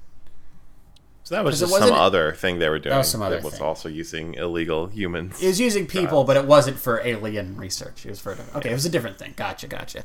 So 1.23 1.35
that 1.35 1.43
was 1.43 1.59
just 1.59 1.73
some 1.73 1.93
other 1.93 2.33
thing 2.33 2.59
they 2.59 2.67
were 2.67 2.79
doing. 2.79 2.91
That 2.91 2.97
was 2.97 3.09
some 3.09 3.21
other 3.21 3.35
that 3.35 3.43
was 3.43 3.53
thing. 3.55 3.63
also 3.63 3.87
using 3.87 4.33
illegal 4.33 4.87
humans. 4.87 5.41
It 5.41 5.47
was 5.47 5.59
using 5.59 5.85
people, 5.85 6.23
but 6.23 6.35
it 6.35 6.45
wasn't 6.45 6.77
for 6.77 6.99
alien 7.05 7.57
research. 7.57 8.05
It 8.05 8.09
was 8.09 8.19
for 8.19 8.37
okay. 8.55 8.71
It 8.71 8.73
was 8.73 8.85
a 8.85 8.89
different 8.89 9.17
thing. 9.19 9.33
Gotcha, 9.35 9.67
gotcha. 9.67 10.03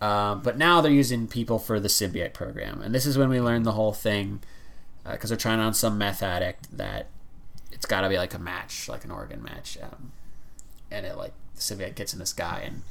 Um, 0.00 0.42
but 0.42 0.56
now 0.58 0.80
they're 0.80 0.92
using 0.92 1.26
people 1.26 1.58
for 1.58 1.80
the 1.80 1.88
symbiote 1.88 2.32
program, 2.32 2.80
and 2.82 2.94
this 2.94 3.06
is 3.06 3.18
when 3.18 3.28
we 3.28 3.40
learn 3.40 3.62
the 3.64 3.72
whole 3.72 3.92
thing 3.92 4.40
because 5.10 5.30
they're 5.30 5.36
trying 5.36 5.60
on 5.60 5.74
some 5.74 5.98
meth 5.98 6.22
addict 6.22 6.76
that 6.76 7.08
it's 7.72 7.86
got 7.86 8.02
to 8.02 8.08
be 8.08 8.16
like 8.16 8.34
a 8.34 8.38
match, 8.38 8.88
like 8.88 9.04
an 9.04 9.10
organ 9.10 9.42
match, 9.42 9.76
um, 9.82 10.12
and 10.94 11.04
it 11.06 11.16
like 11.16 11.32
the 11.54 11.60
symbiote 11.60 11.94
gets 11.94 12.12
in 12.12 12.18
this 12.18 12.32
guy 12.32 12.62
and 12.64 12.82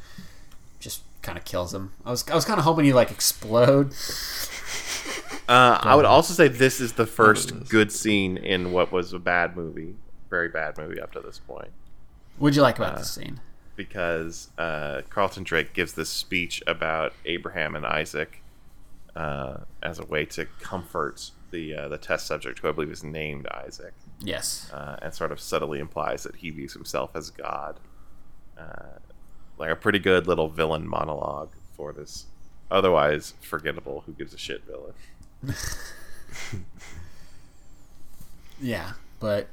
just 0.79 1.01
kind 1.21 1.37
of 1.37 1.45
kills 1.45 1.73
him. 1.73 1.93
I 2.05 2.11
was 2.11 2.27
I 2.29 2.35
was 2.35 2.45
kind 2.45 2.59
of 2.59 2.65
hoping 2.65 2.85
he 2.85 2.93
like 2.93 3.11
explode. 3.11 3.93
Uh, 5.47 5.77
I 5.81 5.95
would 5.95 6.05
also 6.05 6.33
say 6.33 6.47
this 6.47 6.79
is 6.79 6.93
the 6.93 7.05
first 7.05 7.67
good 7.69 7.91
scene 7.91 8.37
in 8.37 8.71
what 8.71 8.91
was 8.91 9.11
a 9.13 9.19
bad 9.19 9.57
movie, 9.57 9.95
very 10.29 10.47
bad 10.47 10.77
movie 10.77 10.99
up 11.01 11.11
to 11.13 11.19
this 11.19 11.39
point, 11.39 11.69
What'd 12.37 12.55
you 12.55 12.61
like 12.61 12.77
about 12.77 12.97
this 12.97 13.11
scene? 13.11 13.39
because 13.75 14.49
uh, 14.57 15.01
Carlton 15.09 15.43
Drake 15.43 15.73
gives 15.73 15.93
this 15.93 16.09
speech 16.09 16.61
about 16.67 17.11
Abraham 17.25 17.75
and 17.75 17.85
Isaac 17.85 18.41
uh, 19.15 19.57
as 19.81 19.97
a 19.99 20.05
way 20.05 20.25
to 20.25 20.45
comfort 20.61 21.31
the 21.51 21.75
uh, 21.75 21.87
the 21.89 21.97
test 21.97 22.25
subject, 22.25 22.59
who 22.59 22.69
I 22.69 22.71
believe 22.71 22.91
is 22.91 23.03
named 23.03 23.47
Isaac, 23.47 23.93
Yes. 24.21 24.71
uh, 24.71 24.97
and 25.01 25.13
sort 25.13 25.31
of 25.31 25.39
subtly 25.41 25.79
implies 25.79 26.23
that 26.23 26.37
he 26.37 26.51
views 26.51 26.73
himself 26.73 27.11
as 27.15 27.29
God. 27.31 27.79
Uh, 28.57 28.99
like 29.57 29.69
a 29.69 29.75
pretty 29.75 29.99
good 29.99 30.27
little 30.27 30.49
villain 30.49 30.87
monologue 30.87 31.49
for 31.75 31.93
this 31.93 32.25
otherwise 32.71 33.33
forgettable 33.41 34.03
who 34.05 34.13
gives 34.13 34.33
a 34.33 34.37
shit 34.37 34.63
villain. 34.65 34.93
Yeah, 38.63 38.93
but 39.19 39.49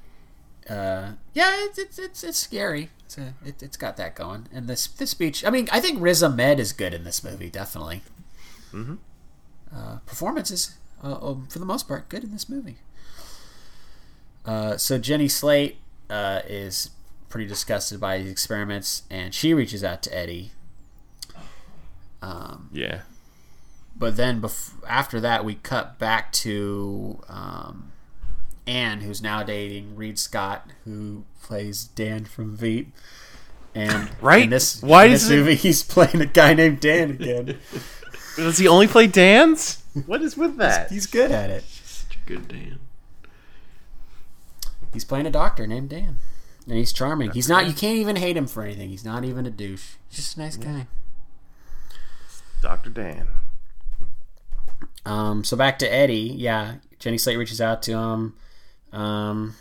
uh, 0.69 1.13
yeah, 1.35 1.65
it's 1.65 1.79
it's 1.79 1.99
it's, 1.99 2.25
it's 2.25 2.39
scary. 2.39 2.91
It's 3.05 3.19
a, 3.19 3.35
it, 3.45 3.61
it's 3.61 3.77
got 3.77 3.97
that 3.97 4.15
going, 4.15 4.47
and 4.53 4.69
this 4.69 4.87
this 4.87 5.11
speech. 5.11 5.45
I 5.45 5.51
mean, 5.51 5.69
I 5.73 5.81
think 5.81 6.01
Riz 6.01 6.23
Ahmed 6.23 6.61
is 6.61 6.73
good 6.73 6.95
in 6.95 7.03
this 7.03 7.25
movie. 7.25 7.51
Definitely. 7.51 8.03
Mm-hmm. 8.73 8.95
Uh, 9.75 9.97
performances, 10.07 10.77
uh, 11.03 11.19
um, 11.21 11.49
for 11.51 11.59
the 11.59 11.65
most 11.65 11.89
part, 11.89 12.09
good 12.09 12.23
in 12.23 12.31
this 12.31 12.49
movie. 12.49 12.79
Uh, 14.47 14.77
so 14.77 14.97
Jenny 14.97 15.29
Slate 15.29 15.79
uh, 16.09 16.41
is 16.47 16.91
pretty 17.31 17.47
disgusted 17.47 17.99
by 18.01 18.19
these 18.19 18.31
experiments, 18.31 19.05
and 19.09 19.33
she 19.35 19.55
reaches 19.55 19.83
out 19.83 20.03
to 20.03 20.15
Eddie. 20.17 20.53
Um, 22.23 22.69
Yeah. 22.73 23.01
but 23.97 24.17
then 24.17 24.43
bef- 24.43 24.73
after 24.87 25.21
that, 25.21 25.45
we 25.45 25.55
cut 25.55 25.99
back 25.99 26.33
to 26.33 27.21
um, 27.29 27.93
Anne, 28.67 29.01
who's 29.01 29.23
now 29.23 29.43
dating 29.43 29.97
Reid 29.97 30.19
Scott, 30.19 30.69
who 30.85 31.25
plays 31.43 31.85
Dan 31.85 32.25
from 32.27 32.57
Veep. 32.57 32.93
And 33.75 34.11
Right? 34.21 34.43
in 34.45 34.51
this, 34.51 34.83
Why 34.83 35.05
in 35.07 35.13
does 35.13 35.23
this 35.23 35.31
it- 35.31 35.37
movie, 35.37 35.55
he's 35.55 35.83
playing 35.83 36.21
a 36.21 36.27
guy 36.27 36.53
named 36.55 36.81
Dan 36.81 37.11
again. 37.13 37.59
Does 38.37 38.59
he 38.59 38.69
only 38.69 38.87
play 38.87 39.07
dance? 39.09 39.83
What 40.07 40.23
is 40.23 40.37
with 40.37 40.57
that? 40.59 40.91
he's 40.91 41.07
good 41.07 41.31
at 41.33 41.51
it. 41.51 41.65
Such 41.65 42.17
a 42.17 42.29
good 42.29 42.47
Dan. 42.49 42.79
He's 44.95 45.05
playing 45.05 45.27
a 45.27 45.31
doctor 45.31 45.67
named 45.67 45.91
Dan, 45.91 46.17
and 46.71 46.79
he's 46.79 46.93
charming. 46.93 47.33
He's 47.33 47.49
not. 47.49 47.67
You 47.67 47.73
can't 47.73 47.97
even 47.97 48.15
hate 48.15 48.37
him 48.37 48.47
for 48.47 48.63
anything. 48.63 48.91
He's 48.91 49.05
not 49.05 49.25
even 49.25 49.45
a 49.45 49.51
douche. 49.51 49.97
He's 50.09 50.19
just 50.19 50.37
a 50.37 50.41
nice 50.41 50.57
guy. 50.57 50.87
Dr. 52.63 52.91
Dan. 52.91 53.27
Um, 55.05 55.43
so 55.43 55.57
back 55.57 55.81
to 55.81 55.93
Eddie. 55.93 56.33
Yeah, 56.37 56.77
Jenny 57.01 57.19
Slate 57.19 57.39
reaches 57.39 57.61
out 57.61 57.83
to 57.83 57.93
him. 57.93 58.35
Um, 58.93 59.57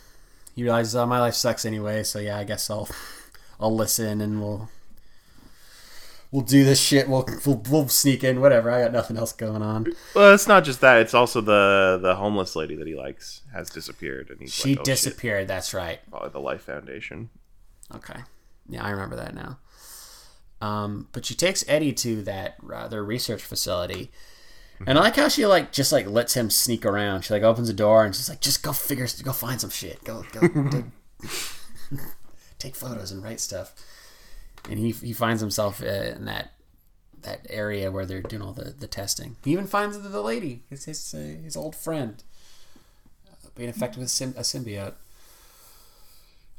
he 0.56 0.62
realizes, 0.62 0.96
oh, 0.96 1.08
my 1.08 1.20
life 1.20 1.34
sucks 1.34 1.66
anyway. 1.66 2.04
So 2.04 2.20
yeah, 2.20 2.38
I 2.38 2.44
guess 2.44 2.70
I'll, 2.70 2.88
I'll 3.60 3.76
listen 3.76 4.22
and 4.22 4.40
we'll, 4.40 4.70
we'll 6.32 6.44
do 6.44 6.64
this 6.64 6.80
shit. 6.80 7.08
We'll, 7.08 7.28
we'll, 7.46 7.62
we'll 7.70 7.88
sneak 7.88 8.24
in. 8.24 8.42
Whatever. 8.42 8.72
I 8.72 8.84
got 8.84 8.92
nothing 8.92 9.18
else 9.18 9.34
going 9.34 9.62
on. 9.62 9.94
Well, 10.14 10.34
it's 10.34 10.48
not 10.48 10.64
just 10.64 10.82
that. 10.82 11.02
It's 11.02 11.14
also 11.14 11.42
the 11.42 12.00
the 12.02 12.16
homeless 12.16 12.56
lady 12.56 12.76
that 12.76 12.88
he 12.88 12.96
likes 12.96 13.42
has 13.54 13.70
disappeared, 13.70 14.30
and 14.30 14.40
he's 14.40 14.54
She 14.54 14.70
like, 14.70 14.80
oh, 14.80 14.82
shit, 14.82 14.86
disappeared. 14.86 15.48
That's 15.48 15.74
right. 15.74 16.00
probably 16.10 16.30
the 16.30 16.40
Life 16.40 16.62
Foundation. 16.62 17.30
Okay. 17.94 18.20
Yeah, 18.68 18.84
I 18.84 18.92
remember 18.92 19.16
that 19.16 19.34
now. 19.34 19.60
Um, 20.62 21.08
but 21.12 21.26
she 21.26 21.36
takes 21.36 21.64
Eddie 21.68 21.94
to 21.94 22.22
that 22.24 22.58
uh, 22.74 22.88
their 22.88 23.04
research 23.04 23.42
facility, 23.42 24.12
and 24.86 24.98
I 25.00 25.02
like 25.04 25.16
how 25.16 25.30
she 25.30 25.46
like 25.46 25.72
just 25.72 25.92
like 25.92 26.06
lets 26.06 26.34
him 26.36 26.50
sneak 26.50 26.86
around. 26.86 27.24
She 27.24 27.34
like 27.34 27.44
opens 27.44 27.68
the 27.70 27.74
door 27.74 28.04
and 28.06 28.14
she's 28.14 28.30
like, 28.30 28.42
"Just 28.42 28.62
go 28.62 28.74
figure, 28.74 29.08
go 29.24 29.32
find 29.32 29.60
some 29.60 29.70
shit. 29.70 30.04
Go, 30.04 30.24
go, 30.34 30.48
go 30.48 30.84
take 32.60 32.76
photos 32.76 33.12
and 33.12 33.24
write 33.24 33.40
stuff." 33.40 33.74
And 34.70 34.80
he 34.80 34.92
he 34.92 35.14
finds 35.14 35.42
himself 35.42 35.82
uh, 35.82 35.86
in 35.88 36.26
that 36.26 36.54
that 37.22 37.46
area 37.50 37.92
where 37.92 38.06
they're 38.06 38.22
doing 38.22 38.42
all 38.42 38.54
the, 38.54 38.72
the 38.72 38.88
testing. 38.88 39.36
He 39.44 39.52
even 39.52 39.68
finds 39.68 40.00
the, 40.00 40.08
the 40.08 40.22
lady, 40.22 40.64
his 40.70 40.86
his, 40.86 41.14
uh, 41.14 41.18
his 41.44 41.58
old 41.58 41.76
friend, 41.76 42.24
uh, 43.30 43.50
being 43.56 43.68
infected 43.70 44.00
with 44.00 44.08
a 44.10 44.42
symbiote 44.42 44.94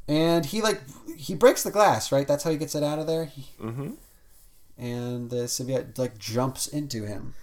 and 0.09 0.47
he 0.47 0.61
like 0.63 0.81
he 1.17 1.35
breaks 1.35 1.63
the 1.63 1.71
glass 1.71 2.11
right 2.11 2.27
that's 2.27 2.43
how 2.43 2.51
he 2.51 2.57
gets 2.57 2.75
it 2.75 2.83
out 2.83 2.99
of 2.99 3.07
there 3.07 3.27
he, 3.27 3.45
Mm-hmm. 3.63 3.91
and 4.79 5.31
the 5.31 5.45
symbiote 5.47 5.97
like 5.99 6.19
jumps 6.19 6.67
into 6.67 7.05
him 7.05 7.35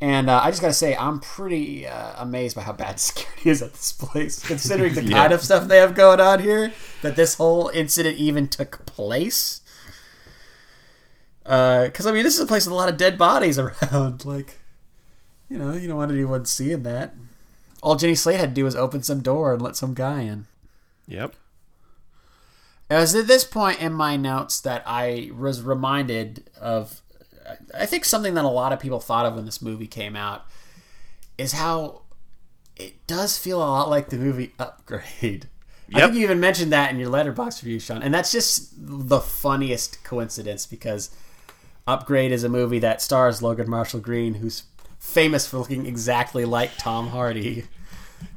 and 0.00 0.30
uh, 0.30 0.40
i 0.42 0.50
just 0.50 0.60
gotta 0.60 0.72
say 0.72 0.96
i'm 0.96 1.18
pretty 1.18 1.86
uh, 1.86 2.12
amazed 2.18 2.54
by 2.54 2.62
how 2.62 2.72
bad 2.72 3.00
security 3.00 3.50
is 3.50 3.62
at 3.62 3.72
this 3.72 3.92
place 3.92 4.40
considering 4.46 4.94
the 4.94 5.08
kind 5.10 5.32
of 5.32 5.42
stuff 5.42 5.66
they 5.66 5.78
have 5.78 5.94
going 5.94 6.20
on 6.20 6.40
here 6.40 6.72
that 7.02 7.16
this 7.16 7.34
whole 7.34 7.68
incident 7.74 8.16
even 8.16 8.48
took 8.48 8.84
place. 8.86 9.60
Because 11.42 12.06
i 12.06 12.12
mean 12.12 12.24
this 12.24 12.34
is 12.34 12.40
a 12.40 12.46
place 12.46 12.66
with 12.66 12.72
a 12.72 12.76
lot 12.76 12.90
of 12.90 12.96
dead 12.98 13.16
bodies 13.16 13.58
around 13.58 14.24
like 14.24 14.58
you 15.48 15.56
know 15.56 15.72
you 15.72 15.88
don't 15.88 15.96
want 15.96 16.12
anyone 16.12 16.44
seeing 16.44 16.82
that. 16.82 17.14
All 17.82 17.96
jenny 17.96 18.14
slate 18.14 18.38
had 18.38 18.50
to 18.50 18.54
do 18.54 18.64
was 18.64 18.76
open 18.76 19.02
some 19.02 19.20
door 19.20 19.54
and 19.54 19.62
let 19.62 19.76
some 19.76 19.94
guy 19.94 20.22
in. 20.22 20.46
Yep. 21.06 21.34
it 22.90 22.94
was 22.94 23.14
at 23.14 23.26
this 23.28 23.44
point 23.44 23.80
in 23.80 23.94
my 23.94 24.16
notes 24.16 24.60
that 24.60 24.82
I 24.84 25.30
was 25.34 25.62
reminded 25.62 26.50
of 26.60 27.00
I 27.74 27.86
think 27.86 28.04
something 28.04 28.34
that 28.34 28.44
a 28.44 28.48
lot 28.48 28.72
of 28.72 28.80
people 28.80 29.00
thought 29.00 29.26
of 29.26 29.34
when 29.34 29.44
this 29.44 29.62
movie 29.62 29.86
came 29.86 30.16
out 30.16 30.46
is 31.36 31.52
how 31.52 32.02
it 32.76 33.06
does 33.06 33.38
feel 33.38 33.58
a 33.58 33.64
lot 33.64 33.88
like 33.88 34.08
the 34.08 34.16
movie 34.16 34.52
Upgrade. 34.58 35.48
I 35.94 36.00
think 36.00 36.14
you 36.14 36.24
even 36.24 36.40
mentioned 36.40 36.72
that 36.72 36.90
in 36.90 36.98
your 36.98 37.10
Letterboxd 37.10 37.62
review, 37.62 37.80
Sean, 37.80 38.02
and 38.02 38.12
that's 38.12 38.30
just 38.30 38.74
the 38.76 39.20
funniest 39.20 40.04
coincidence 40.04 40.66
because 40.66 41.10
Upgrade 41.86 42.30
is 42.30 42.44
a 42.44 42.48
movie 42.48 42.78
that 42.80 43.00
stars 43.00 43.40
Logan 43.40 43.70
Marshall 43.70 44.00
Green, 44.00 44.34
who's 44.34 44.64
famous 44.98 45.46
for 45.46 45.58
looking 45.58 45.86
exactly 45.86 46.44
like 46.44 46.76
Tom 46.76 47.08
Hardy, 47.08 47.64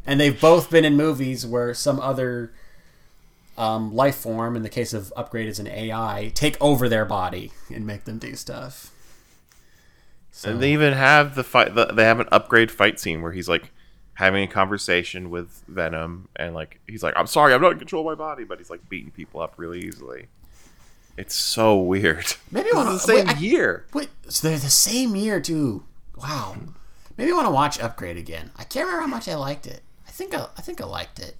and 0.06 0.20
they've 0.20 0.40
both 0.40 0.70
been 0.70 0.86
in 0.86 0.96
movies 0.96 1.46
where 1.46 1.74
some 1.74 2.00
other 2.00 2.54
um, 3.58 3.94
life 3.94 4.16
form, 4.16 4.56
in 4.56 4.64
the 4.64 4.70
case 4.70 4.94
of 4.94 5.12
Upgrade 5.18 5.48
is 5.50 5.60
an 5.60 5.68
AI, 5.68 6.32
take 6.34 6.56
over 6.62 6.88
their 6.88 7.06
body 7.06 7.52
and 7.74 7.86
make 7.86 8.06
them 8.06 8.18
do 8.18 8.36
stuff. 8.36 8.92
So, 10.42 10.50
And 10.52 10.60
they 10.60 10.74
even 10.74 10.94
have 10.94 11.36
the 11.36 11.44
fight. 11.44 11.76
The, 11.76 11.86
they 11.86 12.04
have 12.04 12.20
an 12.20 12.28
upgrade 12.32 12.72
fight 12.72 13.00
scene 13.00 13.22
where 13.22 13.32
he's 13.32 13.48
like 13.48 13.72
having 14.16 14.44
a 14.44 14.48
conversation 14.48 15.30
with 15.30 15.64
Venom, 15.68 16.30
and 16.36 16.56
like 16.56 16.80
he's 16.88 17.04
like, 17.04 17.14
"I'm 17.16 17.28
sorry, 17.28 17.54
I'm 17.54 17.62
not 17.62 17.74
in 17.74 17.78
control 17.78 18.02
of 18.10 18.18
my 18.18 18.24
body," 18.26 18.44
but 18.44 18.58
he's 18.58 18.72
like 18.72 18.90
beating 18.90 19.12
people 19.12 19.40
up 19.40 19.54
really 19.58 19.80
easily. 19.86 20.30
It's 21.16 21.36
so 21.36 21.78
weird. 21.78 22.26
Maybe 22.52 22.70
This 22.70 22.74
I 22.74 22.78
wanna- 22.78 22.92
the 22.94 23.00
same 23.00 23.28
wait, 23.28 23.36
I- 23.38 23.40
year. 23.40 23.86
Wait, 23.94 24.10
so 24.30 24.48
they're 24.48 24.58
the 24.58 24.70
same 24.72 25.16
year 25.16 25.40
too? 25.40 25.84
Wow. 26.16 26.56
Maybe 27.18 27.32
I 27.32 27.36
want 27.36 27.46
to 27.48 27.52
watch 27.52 27.80
Upgrade 27.80 28.18
again. 28.18 28.50
I 28.58 28.64
can't 28.64 28.86
remember 28.88 29.02
how 29.02 29.08
much 29.16 29.28
I 29.28 29.36
liked 29.36 29.68
it. 29.68 29.84
I 30.08 30.12
think 30.12 30.34
I, 30.34 30.48
I 30.58 30.62
think 30.62 30.82
I 30.82 30.86
liked 30.86 31.20
it. 31.20 31.36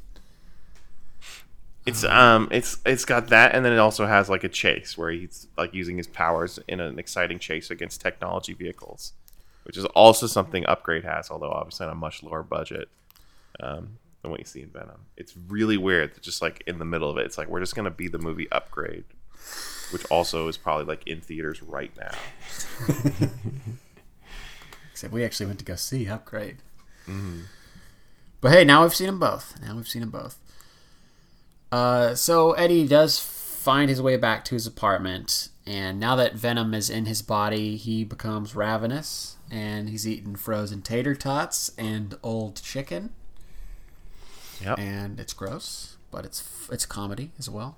It's 1.86 2.04
um, 2.04 2.48
it's 2.52 2.78
it's 2.86 3.06
got 3.06 3.28
that, 3.30 3.56
and 3.56 3.66
then 3.66 3.74
it 3.74 3.80
also 3.80 4.06
has 4.06 4.30
like 4.30 4.44
a 4.44 4.50
chase 4.50 4.98
where 4.98 5.10
he's 5.10 5.48
like 5.58 5.74
using 5.74 5.98
his 5.98 6.06
powers 6.08 6.60
in 6.68 6.80
an 6.80 7.00
exciting 7.00 7.40
chase 7.40 7.72
against 7.72 8.02
technology 8.02 8.54
vehicles, 8.54 9.14
which 9.64 9.78
is 9.78 9.86
also 9.86 10.28
something 10.28 10.64
Upgrade 10.68 11.04
has, 11.04 11.32
although 11.32 11.50
obviously 11.50 11.88
on 11.88 11.92
a 11.92 11.96
much 11.96 12.22
lower 12.22 12.44
budget 12.44 12.88
um, 13.60 13.98
than 14.22 14.30
what 14.30 14.40
you 14.40 14.46
see 14.46 14.62
in 14.62 14.70
Venom. 14.70 15.08
It's 15.18 15.34
really 15.36 15.78
weird, 15.78 16.14
that 16.14 16.22
just 16.22 16.40
like 16.42 16.64
in 16.68 16.78
the 16.78 16.86
middle 16.86 17.10
of 17.10 17.18
it, 17.18 17.26
it's 17.26 17.40
like 17.40 17.48
we're 17.48 17.60
just 17.60 17.76
gonna 17.76 17.90
be 17.90 18.08
the 18.08 18.20
movie 18.20 18.48
Upgrade, 18.52 19.06
which 19.92 20.06
also 20.12 20.48
is 20.48 20.58
probably 20.58 20.86
like 20.86 21.08
in 21.08 21.20
theaters 21.20 21.64
right 21.64 21.92
now. 21.98 22.12
Except 24.92 25.12
we 25.12 25.24
actually 25.26 25.48
went 25.48 25.58
to 25.58 25.66
go 25.66 25.74
see 25.74 26.08
Upgrade. 26.08 26.58
But 28.40 28.52
hey, 28.52 28.64
now 28.64 28.84
we've 28.84 28.94
seen 28.94 29.08
them 29.08 29.20
both. 29.20 29.60
Now 29.62 29.76
we've 29.76 29.88
seen 29.88 30.02
them 30.02 30.12
both. 30.12 30.38
Uh, 31.72 32.16
so 32.16 32.52
Eddie 32.54 32.88
does 32.88 33.20
find 33.20 33.90
his 33.90 34.02
way 34.02 34.18
back 34.18 34.44
to 34.46 34.56
his 34.56 34.68
apartment, 34.68 35.50
and 35.66 36.00
now 36.00 36.16
that 36.16 36.34
Venom 36.36 36.74
is 36.74 36.90
in 36.90 37.06
his 37.06 37.22
body, 37.22 37.78
he 37.78 38.04
becomes 38.04 38.56
ravenous, 38.56 39.38
and 39.50 39.90
he's 39.90 40.08
eating 40.08 40.36
frozen 40.36 40.82
tater 40.82 41.16
tots 41.16 41.72
and 41.78 42.18
old 42.24 42.62
chicken, 42.62 43.12
Yep. 44.62 44.80
and 44.80 45.20
it's 45.20 45.34
gross, 45.34 45.96
but 46.12 46.26
it's 46.26 46.68
it's 46.72 46.86
comedy 46.86 47.32
as 47.40 47.50
well. 47.50 47.78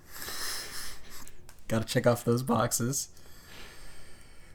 Got 1.68 1.88
to 1.88 1.88
check 1.88 2.06
off 2.08 2.26
those 2.26 2.44
boxes. 2.44 3.10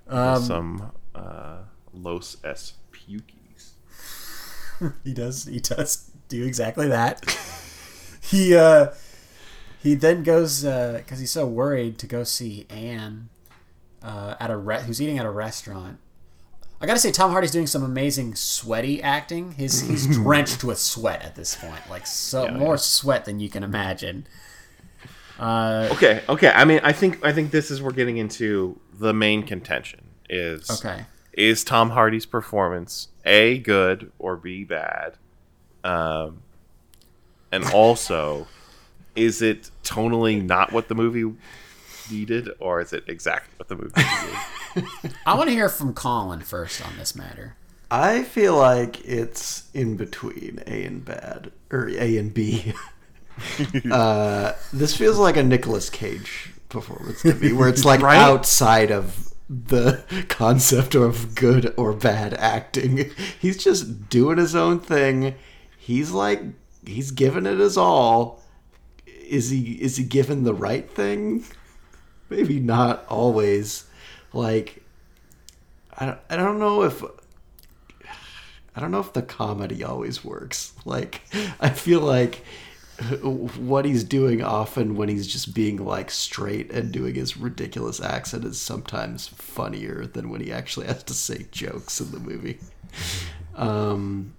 Um, 0.09 0.43
Some 0.43 0.93
uh, 1.15 1.59
Los 1.93 2.37
Espukies. 2.37 3.71
he 5.05 5.13
does 5.15 5.45
he 5.45 5.61
does 5.61 6.11
do 6.29 6.45
exactly 6.45 6.89
that 6.89 7.25
he 8.23 8.55
uh 8.57 8.89
he 9.83 9.95
then 9.95 10.23
goes 10.23 10.63
because 10.63 11.19
he's 11.21 11.31
so 11.31 11.47
worried 11.47 11.99
to 11.99 12.07
go 12.07 12.25
see 12.25 12.67
anne 12.71 13.29
uh, 14.03 14.35
at 14.41 14.51
a 14.51 14.57
re- 14.57 14.83
who's 14.83 15.01
eating 15.03 15.19
at 15.19 15.27
a 15.27 15.31
restaurant 15.31 15.99
i 16.81 16.87
gotta 16.87 16.99
say 16.99 17.11
tom 17.11 17.31
hardy's 17.33 17.51
doing 17.51 17.67
some 17.67 17.83
amazing 17.83 18.35
sweaty 18.35 19.03
acting 19.03 19.53
his 19.53 19.81
he's 19.83 20.07
drenched 20.17 20.63
with 20.65 20.79
sweat 20.79 21.23
at 21.23 21.35
this 21.35 21.55
point 21.57 21.81
like 21.91 22.07
so 22.07 22.45
Yeah, 22.45 22.57
more 22.57 22.75
yeah. 22.75 22.77
sweat 22.77 23.25
than 23.25 23.41
you 23.41 23.49
can 23.49 23.63
imagine 23.63 24.27
uh 25.39 25.89
Okay, 25.93 26.23
okay. 26.29 26.49
I 26.53 26.65
mean, 26.65 26.81
I 26.83 26.91
think 26.93 27.25
I 27.25 27.33
think 27.33 27.53
this 27.53 27.71
is 27.71 27.81
we're 27.81 27.93
getting 27.93 28.17
into 28.17 28.81
the 28.93 29.15
main 29.15 29.45
contention 29.45 30.01
is 30.29 30.69
okay 30.69 31.05
is 31.33 31.63
Tom 31.63 31.91
Hardy's 31.91 32.27
performance 32.27 33.07
a 33.25 33.59
good 33.59 34.11
or 34.19 34.37
b 34.37 34.65
bad, 34.65 35.15
um, 35.85 36.43
and 37.53 37.65
also 37.67 38.49
is 39.19 39.43
it 39.43 39.71
tonally 39.85 40.43
not 40.43 40.73
what 40.73 40.89
the 40.89 40.95
movie 40.95 41.35
needed, 42.11 42.49
or 42.61 42.81
is 42.81 42.93
it 42.93 43.05
exactly 43.09 43.53
what 43.57 43.69
the 43.69 43.77
movie 43.77 43.93
needed? 43.97 45.15
i 45.27 45.35
want 45.35 45.49
to 45.49 45.55
hear 45.55 45.69
from 45.69 45.93
colin 45.93 46.41
first 46.41 46.85
on 46.87 46.97
this 46.99 47.15
matter 47.17 47.57
I 47.91 48.23
feel 48.23 48.55
like 48.55 49.03
it's 49.07 49.71
in 49.73 49.97
between 49.97 50.63
A 50.67 50.85
and 50.85 51.03
bad 51.03 51.53
or 51.71 51.89
A 51.89 52.19
and 52.19 52.35
B. 52.35 52.75
uh, 53.91 54.53
this 54.75 54.95
feels 54.95 55.17
like 55.19 55.39
a 55.39 55.43
Nicolas 55.43 55.89
Cage 55.89 56.51
performance 56.69 57.23
to 57.23 57.35
me, 57.35 57.53
where 57.55 57.69
it's 57.69 57.87
like 57.87 58.03
Right? 58.03 58.19
outside 58.19 58.91
of 58.91 59.33
the 59.49 60.05
concept 60.29 60.95
of 60.95 61.35
good 61.35 61.73
or 61.79 61.95
bad 61.95 62.35
acting. 62.35 63.11
He's 63.41 63.57
just 63.57 64.11
doing 64.11 64.37
his 64.37 64.55
own 64.55 64.81
thing. 64.81 65.35
He's 65.79 66.11
like 66.11 66.43
he's 66.85 67.11
giving 67.11 67.47
it 67.47 67.59
his 67.59 67.79
all. 67.79 68.43
Is 69.29 69.51
he 69.51 69.73
is 69.83 69.97
he 69.97 70.05
given 70.05 70.45
the 70.45 70.55
right 70.55 70.91
thing? 70.91 71.45
Maybe 72.31 72.61
not 72.61 73.05
always. 73.09 73.85
Like 74.33 74.83
I 75.97 76.07
don't, 76.07 76.19
I 76.31 76.37
don't 76.37 76.59
know 76.59 76.83
if 76.83 77.03
I 78.79 78.81
don't 78.81 78.93
know 78.93 79.01
if 79.01 79.13
the 79.13 79.23
comedy 79.23 79.83
always 79.83 80.25
works. 80.25 80.73
Like, 80.85 81.23
I 81.61 81.71
feel 81.71 82.01
like 82.01 82.45
what 83.57 83.85
he's 83.85 84.05
doing 84.05 84.41
often 84.41 84.95
when 84.95 85.09
he's 85.09 85.27
just 85.27 85.53
being 85.53 85.85
like 85.85 86.13
straight 86.13 86.71
and 86.71 86.93
doing 86.93 87.17
his 87.17 87.37
ridiculous 87.37 88.01
accent 88.01 88.45
is 88.45 88.61
sometimes 88.61 89.27
funnier 89.27 90.07
than 90.07 90.31
when 90.31 90.41
he 90.41 90.53
actually 90.53 90.87
has 90.87 91.03
to 91.05 91.15
say 91.15 91.47
jokes 91.51 92.01
in 92.01 92.13
the 92.13 92.21
movie. 92.21 92.61
Um, 93.57 94.35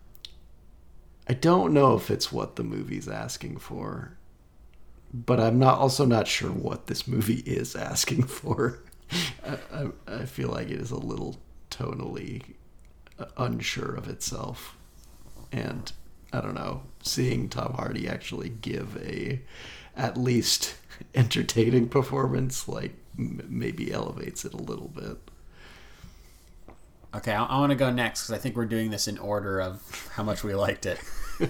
I 1.28 1.34
don't 1.34 1.74
know 1.74 1.96
if 1.96 2.10
it's 2.10 2.32
what 2.32 2.56
the 2.56 2.64
movie's 2.64 3.10
asking 3.10 3.58
for, 3.58 4.14
but 5.14 5.40
I'm 5.40 5.60
not 5.60 5.80
also 5.80 6.06
not 6.06 6.28
sure 6.28 6.52
what 6.52 6.88
this 6.88 7.08
movie 7.08 7.42
is 7.46 7.76
asking 7.76 8.24
for. 8.28 8.80
I, 9.46 9.58
I, 9.74 9.88
I 10.08 10.26
feel 10.26 10.50
like 10.50 10.70
it 10.70 10.80
is 10.80 10.92
a 10.92 10.98
little 10.98 11.38
tonally 11.72 12.44
unsure 13.38 13.96
of 13.96 14.08
itself. 14.08 14.76
And 15.52 15.92
I 16.32 16.42
don't 16.42 16.54
know, 16.54 16.84
seeing 17.02 17.50
Tom 17.50 17.74
Hardy 17.74 18.08
actually 18.08 18.50
give 18.50 18.98
a 18.98 19.42
at 19.96 20.18
least 20.18 20.76
entertaining 21.16 21.90
performance 21.90 22.68
like 22.68 22.94
m- 23.18 23.46
maybe 23.50 23.92
elevates 23.92 24.46
it 24.46 24.54
a 24.54 24.58
little 24.58 24.90
bit. 24.90 25.18
Okay, 27.16 27.34
I, 27.34 27.44
I 27.46 27.60
want 27.60 27.72
to 27.72 27.76
go 27.76 27.92
next 27.92 28.24
because 28.24 28.40
I 28.40 28.42
think 28.42 28.56
we're 28.56 28.66
doing 28.66 28.92
this 28.92 29.08
in 29.08 29.18
order 29.18 29.60
of 29.60 30.10
how 30.14 30.24
much 30.24 30.44
we 30.44 30.54
liked 30.54 30.86
it. 30.86 31.00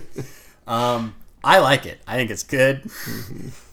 um, 0.67 1.15
I 1.43 1.59
like 1.59 1.85
it. 1.85 2.01
I 2.05 2.15
think 2.15 2.31
it's 2.31 2.43
good. 2.43 2.89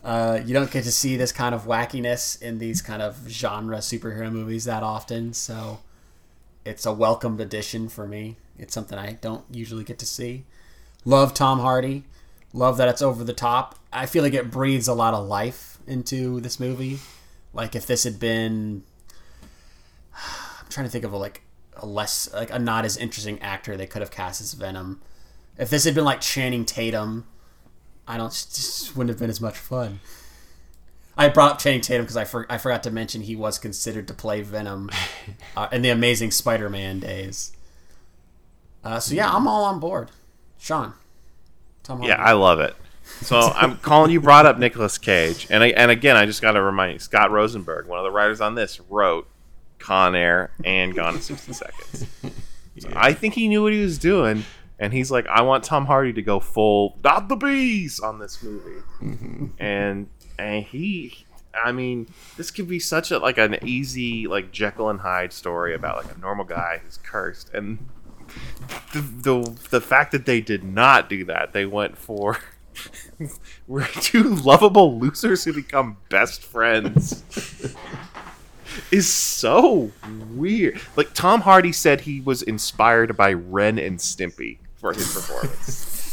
Uh, 0.05 0.41
you 0.45 0.55
don't 0.55 0.71
get 0.71 0.85
to 0.85 0.93
see 0.93 1.17
this 1.17 1.33
kind 1.33 1.53
of 1.53 1.65
wackiness 1.65 2.41
in 2.41 2.59
these 2.59 2.81
kind 2.81 3.03
of 3.03 3.29
genre 3.29 3.79
superhero 3.79 4.31
movies 4.31 4.65
that 4.67 4.85
often, 4.85 5.33
so 5.33 5.81
it's 6.65 6.87
a 6.87 6.93
welcomed 6.93 7.41
addition 7.41 7.89
for 7.89 8.07
me. 8.07 8.37
It's 8.57 8.73
something 8.73 8.97
I 8.97 9.13
don't 9.15 9.45
usually 9.51 9.83
get 9.83 9.99
to 9.99 10.07
see. 10.07 10.45
Love 11.05 11.35
Tom 11.35 11.59
Hardy. 11.59 12.05
Love 12.53 12.77
that 12.77 12.89
it's 12.89 13.03
over 13.03 13.25
the 13.25 13.33
top. 13.33 13.79
I 13.93 14.07
feel 14.07 14.23
like 14.23 14.35
it 14.35 14.51
breathes 14.51 14.89
a 14.89 14.95
lot 14.95 15.13
of 15.13 15.27
life 15.27 15.79
into 15.87 16.41
this 16.41 16.61
movie. 16.61 17.01
Like 17.53 17.75
if 17.75 17.87
this 17.87 18.05
had 18.05 18.21
been 18.21 18.85
I'm 20.15 20.69
trying 20.69 20.87
to 20.87 20.91
think 20.91 21.05
of 21.05 21.13
a 21.13 21.17
like 21.17 21.43
a 21.77 21.87
less 21.87 22.33
like 22.33 22.51
a 22.51 22.59
not 22.59 22.85
as 22.85 22.97
interesting 22.97 23.41
actor 23.41 23.77
they 23.77 23.87
could 23.87 24.03
have 24.03 24.11
cast 24.11 24.41
as 24.41 24.53
Venom. 24.55 25.01
If 25.59 25.71
this 25.71 25.85
had 25.85 25.95
been 25.95 26.05
like 26.05 26.21
Channing 26.21 26.65
Tatum, 26.65 27.27
I 28.09 28.17
don't 28.17 28.33
just 28.33 28.97
wouldn't 28.97 29.11
have 29.11 29.19
been 29.19 29.31
as 29.31 29.41
much 29.41 29.57
fun. 29.57 30.01
I 31.19 31.29
brought 31.29 31.53
up 31.53 31.59
Channing 31.59 31.81
Tatum 31.81 32.05
because 32.05 32.17
I 32.17 32.25
for, 32.25 32.47
I 32.51 32.59
forgot 32.59 32.83
to 32.83 32.91
mention 32.91 33.23
he 33.23 33.37
was 33.37 33.59
considered 33.59 34.07
to 34.09 34.15
play 34.15 34.43
Venom 34.43 34.91
uh, 35.57 35.69
in 35.73 35.83
the 35.83 35.89
Amazing 35.89 36.31
Spider-Man 36.31 37.01
days. 37.01 37.53
Uh, 38.85 39.01
so 39.01 39.15
yeah, 39.15 39.31
I'm 39.31 39.49
all 39.49 39.65
on 39.65 39.81
board. 39.81 40.11
Sean, 40.59 40.93
Yeah, 42.09 42.23
I 42.23 42.33
love 42.33 42.61
it. 42.61 42.77
So 43.23 43.39
I'm 43.55 43.79
calling 43.79 44.11
you 44.11 44.21
brought 44.21 44.47
up 44.47 44.59
Nicolas 44.59 44.99
Cage, 44.99 45.47
and 45.51 45.63
I, 45.63 45.69
and 45.69 45.91
again, 45.91 46.17
I 46.17 46.27
just 46.27 46.43
got 46.43 46.53
to 46.53 46.63
remind 46.63 46.93
you, 46.93 46.99
Scott 46.99 47.31
Rosenberg, 47.31 47.87
one 47.87 47.99
of 47.99 48.05
the 48.05 48.11
writers 48.11 48.41
on 48.41 48.55
this, 48.55 48.81
wrote 48.91 49.27
Con 49.79 50.15
Air 50.15 50.51
and 50.65 50.95
Gone 50.95 51.15
in 51.15 51.21
60 51.21 51.53
Seconds. 51.53 52.07
So 52.79 52.91
I 52.95 53.15
think 53.15 53.33
he 53.33 53.49
knew 53.49 53.63
what 53.63 53.73
he 53.73 53.81
was 53.81 53.97
doing, 53.97 54.45
and 54.79 54.93
he's 54.93 55.11
like, 55.11 55.27
I 55.27 55.43
want 55.43 55.65
Tom 55.65 55.87
Hardy 55.87 56.13
to 56.13 56.23
go 56.23 56.41
full 56.41 56.99
not 57.03 57.29
the 57.29 57.37
bees 57.37 58.01
on 58.01 58.19
this 58.19 58.43
movie, 58.43 58.83
mm-hmm. 59.01 59.47
and 59.59 60.09
and 60.39 60.65
he, 60.65 61.25
I 61.55 61.73
mean, 61.73 62.09
this 62.37 62.51
could 62.51 62.69
be 62.69 62.79
such 62.79 63.11
a 63.11 63.19
like 63.19 63.39
an 63.39 63.59
easy 63.65 64.27
like 64.27 64.53
Jekyll 64.53 64.91
and 64.91 65.01
Hyde 65.01 65.33
story 65.33 65.75
about 65.75 66.05
like 66.05 66.15
a 66.15 66.21
normal 66.21 66.45
guy 66.45 66.81
who's 66.85 66.99
cursed, 66.99 67.53
and 67.55 67.89
the 68.93 69.01
the, 69.01 69.59
the 69.71 69.81
fact 69.81 70.13
that 70.13 70.27
they 70.27 70.41
did 70.41 70.63
not 70.63 71.09
do 71.09 71.25
that, 71.25 71.53
they 71.55 71.65
went 71.65 71.97
for 71.97 72.39
we're 73.67 73.87
two 73.87 74.35
lovable 74.35 74.99
losers 74.99 75.45
who 75.45 75.55
become 75.55 75.97
best 76.11 76.43
friends. 76.43 77.25
is 78.91 79.09
so 79.09 79.91
weird. 80.33 80.79
Like 80.97 81.15
Tom 81.15 81.41
Hardy 81.41 81.73
said 81.73 82.03
he 82.03 82.21
was 82.21 82.43
inspired 82.43 83.17
by 83.17 83.33
Ren 83.33 83.79
and 83.79 83.99
Stimpy 83.99 84.59
for 84.87 84.93
his 84.93 85.13
performance. 85.13 86.13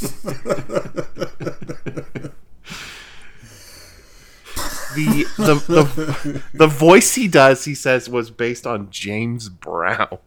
the, 4.96 5.26
the 5.38 5.56
the 5.68 6.44
the 6.54 6.68
voice 6.68 7.14
he 7.16 7.28
does, 7.28 7.66
he 7.66 7.76
says, 7.76 8.10
was 8.10 8.32
based 8.32 8.66
on 8.66 8.90
James 8.90 9.50
Brown. 9.50 10.18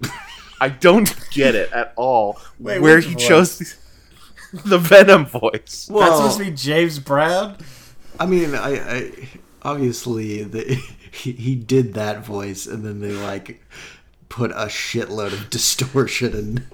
I 0.61 0.69
don't 0.69 1.15
get 1.31 1.55
it 1.55 1.73
at 1.73 1.93
all. 1.97 2.39
Wait, 2.59 2.81
where 2.81 3.01
he 3.01 3.15
voice? 3.15 3.29
chose 3.29 3.59
the, 3.59 3.75
the 4.65 4.79
Venom 4.79 5.27
voice. 5.27 5.89
Well, 5.91 6.07
That's 6.07 6.17
supposed 6.17 6.39
to 6.39 6.45
be 6.45 6.51
James 6.57 6.99
Brown. 6.99 7.57
I 8.19 8.27
mean, 8.27 8.55
I, 8.55 8.71
I 8.79 9.29
obviously 9.63 10.45
the, 10.45 10.81
he, 11.11 11.33
he 11.33 11.55
did 11.57 11.95
that 11.95 12.25
voice, 12.25 12.67
and 12.67 12.85
then 12.85 13.01
they 13.01 13.13
like 13.13 13.63
put 14.29 14.51
a 14.53 14.67
shitload 14.67 15.33
of 15.33 15.51
distortion 15.51 16.35
and 16.35 16.67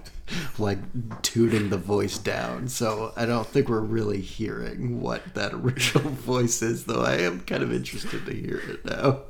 like 0.59 0.79
tuning 1.23 1.71
the 1.71 1.77
voice 1.77 2.19
down. 2.19 2.69
So 2.69 3.13
I 3.17 3.27
don't 3.27 3.47
think 3.47 3.69
we're 3.69 3.81
really 3.81 4.21
hearing 4.21 5.01
what 5.01 5.35
that 5.35 5.55
original 5.55 6.11
voice 6.11 6.63
is, 6.63 6.85
though. 6.85 7.03
I 7.03 7.17
am 7.17 7.41
kind 7.41 7.63
of 7.63 7.73
interested 7.73 8.25
to 8.27 8.35
hear 8.35 8.59
it 8.59 8.85
now. 8.85 9.21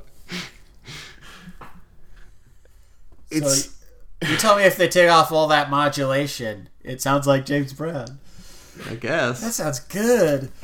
It's 3.29 3.65
so 3.65 3.71
you 4.29 4.37
tell 4.37 4.55
me 4.55 4.63
if 4.63 4.77
they 4.77 4.87
take 4.87 5.09
off 5.09 5.31
all 5.31 5.47
that 5.47 5.69
modulation, 5.69 6.69
it 6.83 7.01
sounds 7.01 7.27
like 7.27 7.45
James 7.45 7.73
Brown. 7.73 8.19
I 8.89 8.95
guess. 8.95 9.41
That 9.41 9.53
sounds 9.53 9.79
good. 9.79 10.51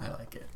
I 0.00 0.10
like 0.10 0.34
it. 0.34 0.46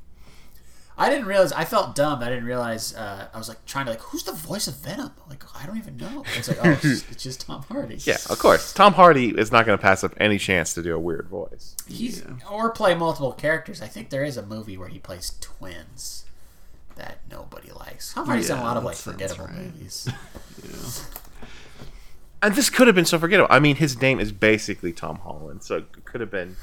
I 1.03 1.11
didn't 1.11 1.27
realize. 1.27 1.51
I 1.51 1.65
felt 1.65 1.97
dumb. 1.97 2.23
I 2.23 2.29
didn't 2.29 2.45
realize. 2.45 2.95
Uh, 2.95 3.27
I 3.35 3.37
was 3.37 3.49
like 3.49 3.65
trying 3.67 3.87
to 3.87 3.91
like, 3.91 4.01
who's 4.01 4.23
the 4.23 4.31
voice 4.31 4.69
of 4.69 4.77
Venom? 4.77 5.11
Like, 5.29 5.43
I 5.61 5.67
don't 5.67 5.77
even 5.77 5.97
know. 5.97 6.23
It's 6.37 6.47
like, 6.47 6.59
oh, 6.65 6.71
it's 6.71 6.83
just, 6.83 7.11
it's 7.11 7.23
just 7.25 7.41
Tom 7.41 7.65
Hardy. 7.69 7.97
yeah, 8.05 8.19
of 8.31 8.39
course. 8.39 8.73
Tom 8.73 8.93
Hardy 8.93 9.31
is 9.31 9.51
not 9.51 9.67
going 9.67 9.77
to 9.77 9.83
pass 9.83 10.05
up 10.05 10.15
any 10.19 10.39
chance 10.39 10.75
to 10.75 10.83
do 10.83 10.95
a 10.95 11.01
weird 11.01 11.27
voice. 11.27 11.75
He's 11.89 12.25
or 12.49 12.71
play 12.71 12.95
multiple 12.95 13.33
characters. 13.33 13.83
I 13.83 13.89
think 13.89 14.11
there 14.11 14.23
is 14.23 14.37
a 14.37 14.47
movie 14.47 14.77
where 14.77 14.87
he 14.87 15.01
plays 15.01 15.33
twins 15.41 16.25
that 16.95 17.19
nobody 17.29 17.73
likes. 17.73 18.15
Tom 18.15 18.27
Hardy's 18.27 18.51
in 18.51 18.59
a 18.59 18.63
lot 18.63 18.77
of 18.77 18.85
like 18.85 18.97
forgettable 18.97 19.47
right. 19.47 19.57
movies. 19.57 20.09
And 22.45 22.57
this 22.57 22.71
could 22.71 22.89
have 22.89 22.97
been 22.97 23.05
so 23.05 23.21
forgettable. 23.21 23.47
I 23.55 23.61
mean, 23.61 23.77
his 23.77 24.01
name 24.01 24.19
is 24.19 24.33
basically 24.33 24.93
Tom 24.93 25.19
Holland, 25.19 25.63
so 25.63 25.77
it 25.77 26.05
could 26.05 26.21
have 26.21 26.31
been 26.33 26.57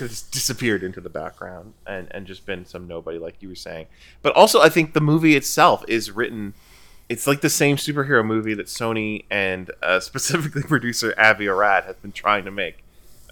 could 0.00 0.04
have 0.06 0.10
just 0.12 0.30
disappeared 0.32 0.82
into 0.82 0.98
the 1.00 1.10
background 1.10 1.74
and 1.86 2.08
and 2.10 2.26
just 2.26 2.46
been 2.46 2.64
some 2.64 2.88
nobody 2.88 3.18
like 3.18 3.34
you 3.40 3.48
were 3.50 3.54
saying. 3.54 3.86
But 4.22 4.34
also, 4.34 4.60
I 4.62 4.70
think 4.70 4.94
the 4.94 5.00
movie 5.02 5.36
itself 5.36 5.84
is 5.86 6.10
written. 6.10 6.54
It's 7.10 7.26
like 7.26 7.42
the 7.42 7.50
same 7.50 7.76
superhero 7.76 8.24
movie 8.24 8.54
that 8.54 8.66
Sony 8.66 9.24
and 9.30 9.70
uh, 9.82 10.00
specifically 10.10 10.62
producer 10.62 11.12
Avi 11.18 11.48
Arad 11.48 11.84
has 11.84 11.96
been 11.96 12.12
trying 12.12 12.46
to 12.46 12.50
make 12.50 12.82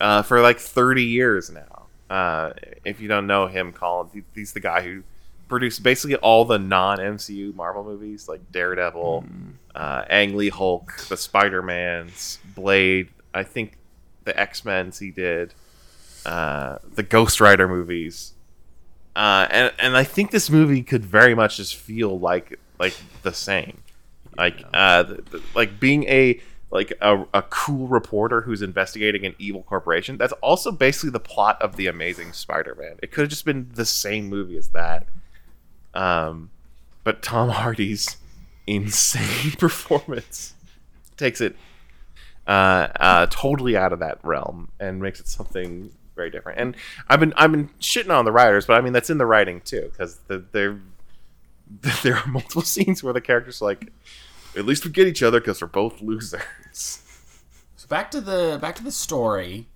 uh, 0.00 0.20
for 0.22 0.40
like 0.42 0.58
30 0.58 1.04
years 1.04 1.48
now. 1.50 1.86
Uh, 2.10 2.52
if 2.84 3.00
you 3.00 3.08
don't 3.08 3.26
know 3.26 3.46
him, 3.46 3.72
Colin, 3.72 4.08
he- 4.12 4.24
he's 4.34 4.52
the 4.52 4.60
guy 4.60 4.82
who 4.82 5.02
produced 5.48 5.82
basically 5.82 6.16
all 6.16 6.44
the 6.44 6.58
non 6.58 6.98
MCU 6.98 7.54
Marvel 7.54 7.82
movies 7.84 8.28
like 8.28 8.40
Daredevil, 8.52 9.24
uh, 9.74 10.04
Ang 10.10 10.36
Lee 10.36 10.50
Hulk, 10.50 10.98
the 11.08 11.16
Spider 11.16 11.62
Mans, 11.62 12.38
Blade. 12.54 13.08
I 13.32 13.42
think 13.44 13.78
the 14.24 14.38
X 14.38 14.64
Men's 14.64 14.98
he 14.98 15.10
did, 15.10 15.54
uh, 16.28 16.78
the 16.94 17.02
Ghost 17.02 17.40
Rider 17.40 17.66
movies, 17.66 18.34
uh, 19.16 19.46
and 19.48 19.72
and 19.78 19.96
I 19.96 20.04
think 20.04 20.30
this 20.30 20.50
movie 20.50 20.82
could 20.82 21.02
very 21.02 21.34
much 21.34 21.56
just 21.56 21.74
feel 21.74 22.18
like 22.18 22.60
like 22.78 22.94
the 23.22 23.32
same, 23.32 23.82
like 24.36 24.62
uh, 24.74 25.04
th- 25.04 25.30
th- 25.30 25.42
like 25.54 25.80
being 25.80 26.04
a 26.04 26.38
like 26.70 26.92
a, 27.00 27.24
a 27.32 27.40
cool 27.48 27.88
reporter 27.88 28.42
who's 28.42 28.60
investigating 28.60 29.24
an 29.24 29.34
evil 29.38 29.62
corporation. 29.62 30.18
That's 30.18 30.34
also 30.42 30.70
basically 30.70 31.10
the 31.10 31.20
plot 31.20 31.62
of 31.62 31.76
the 31.76 31.86
Amazing 31.86 32.34
Spider-Man. 32.34 32.96
It 33.02 33.10
could 33.10 33.22
have 33.22 33.30
just 33.30 33.46
been 33.46 33.70
the 33.72 33.86
same 33.86 34.28
movie 34.28 34.58
as 34.58 34.68
that. 34.68 35.06
Um, 35.94 36.50
but 37.04 37.22
Tom 37.22 37.48
Hardy's 37.48 38.18
insane 38.66 39.52
performance 39.58 40.52
takes 41.16 41.40
it 41.40 41.56
uh, 42.46 42.88
uh, 43.00 43.26
totally 43.30 43.78
out 43.78 43.94
of 43.94 44.00
that 44.00 44.18
realm 44.22 44.68
and 44.78 45.00
makes 45.00 45.20
it 45.20 45.28
something 45.28 45.90
very 46.18 46.30
different. 46.30 46.58
And 46.58 46.76
I've 47.08 47.20
been 47.20 47.32
I've 47.36 47.50
been 47.50 47.70
shitting 47.80 48.10
on 48.10 48.26
the 48.26 48.32
writers, 48.32 48.66
but 48.66 48.74
I 48.74 48.82
mean 48.82 48.92
that's 48.92 49.08
in 49.08 49.16
the 49.16 49.24
writing 49.24 49.62
too 49.62 49.88
because 49.90 50.18
the, 50.26 50.44
there 50.52 50.78
there 52.02 52.16
are 52.16 52.26
multiple 52.26 52.62
scenes 52.74 53.02
where 53.02 53.14
the 53.14 53.22
characters 53.22 53.62
are 53.62 53.66
like 53.66 53.90
at 54.56 54.66
least 54.66 54.84
we 54.84 54.90
get 54.90 55.06
each 55.06 55.22
other 55.22 55.40
because 55.40 55.62
we're 55.62 55.68
both 55.68 56.02
losers. 56.02 56.42
So 56.72 57.86
back 57.88 58.10
to 58.10 58.20
the 58.20 58.58
back 58.60 58.74
to 58.74 58.84
the 58.84 58.92
story. 58.92 59.68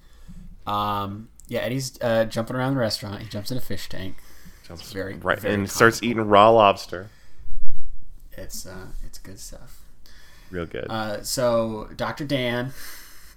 Um, 0.66 1.28
yeah, 1.48 1.60
Eddie's 1.60 1.98
uh, 2.00 2.24
jumping 2.24 2.56
around 2.56 2.74
the 2.74 2.80
restaurant. 2.80 3.22
He 3.22 3.28
jumps 3.28 3.50
in 3.50 3.56
a 3.58 3.60
fish 3.60 3.88
tank. 3.88 4.16
Jumps 4.66 4.92
very- 4.92 5.14
right 5.16 5.40
very 5.40 5.54
and 5.54 5.70
starts 5.70 6.02
eating 6.02 6.22
raw 6.22 6.50
lobster. 6.50 7.08
It's 8.32 8.66
uh, 8.66 8.86
it's 9.04 9.18
good 9.18 9.38
stuff. 9.38 9.82
Real 10.50 10.66
good. 10.66 10.86
Uh, 10.88 11.22
so 11.22 11.88
Dr. 11.96 12.24
Dan 12.24 12.72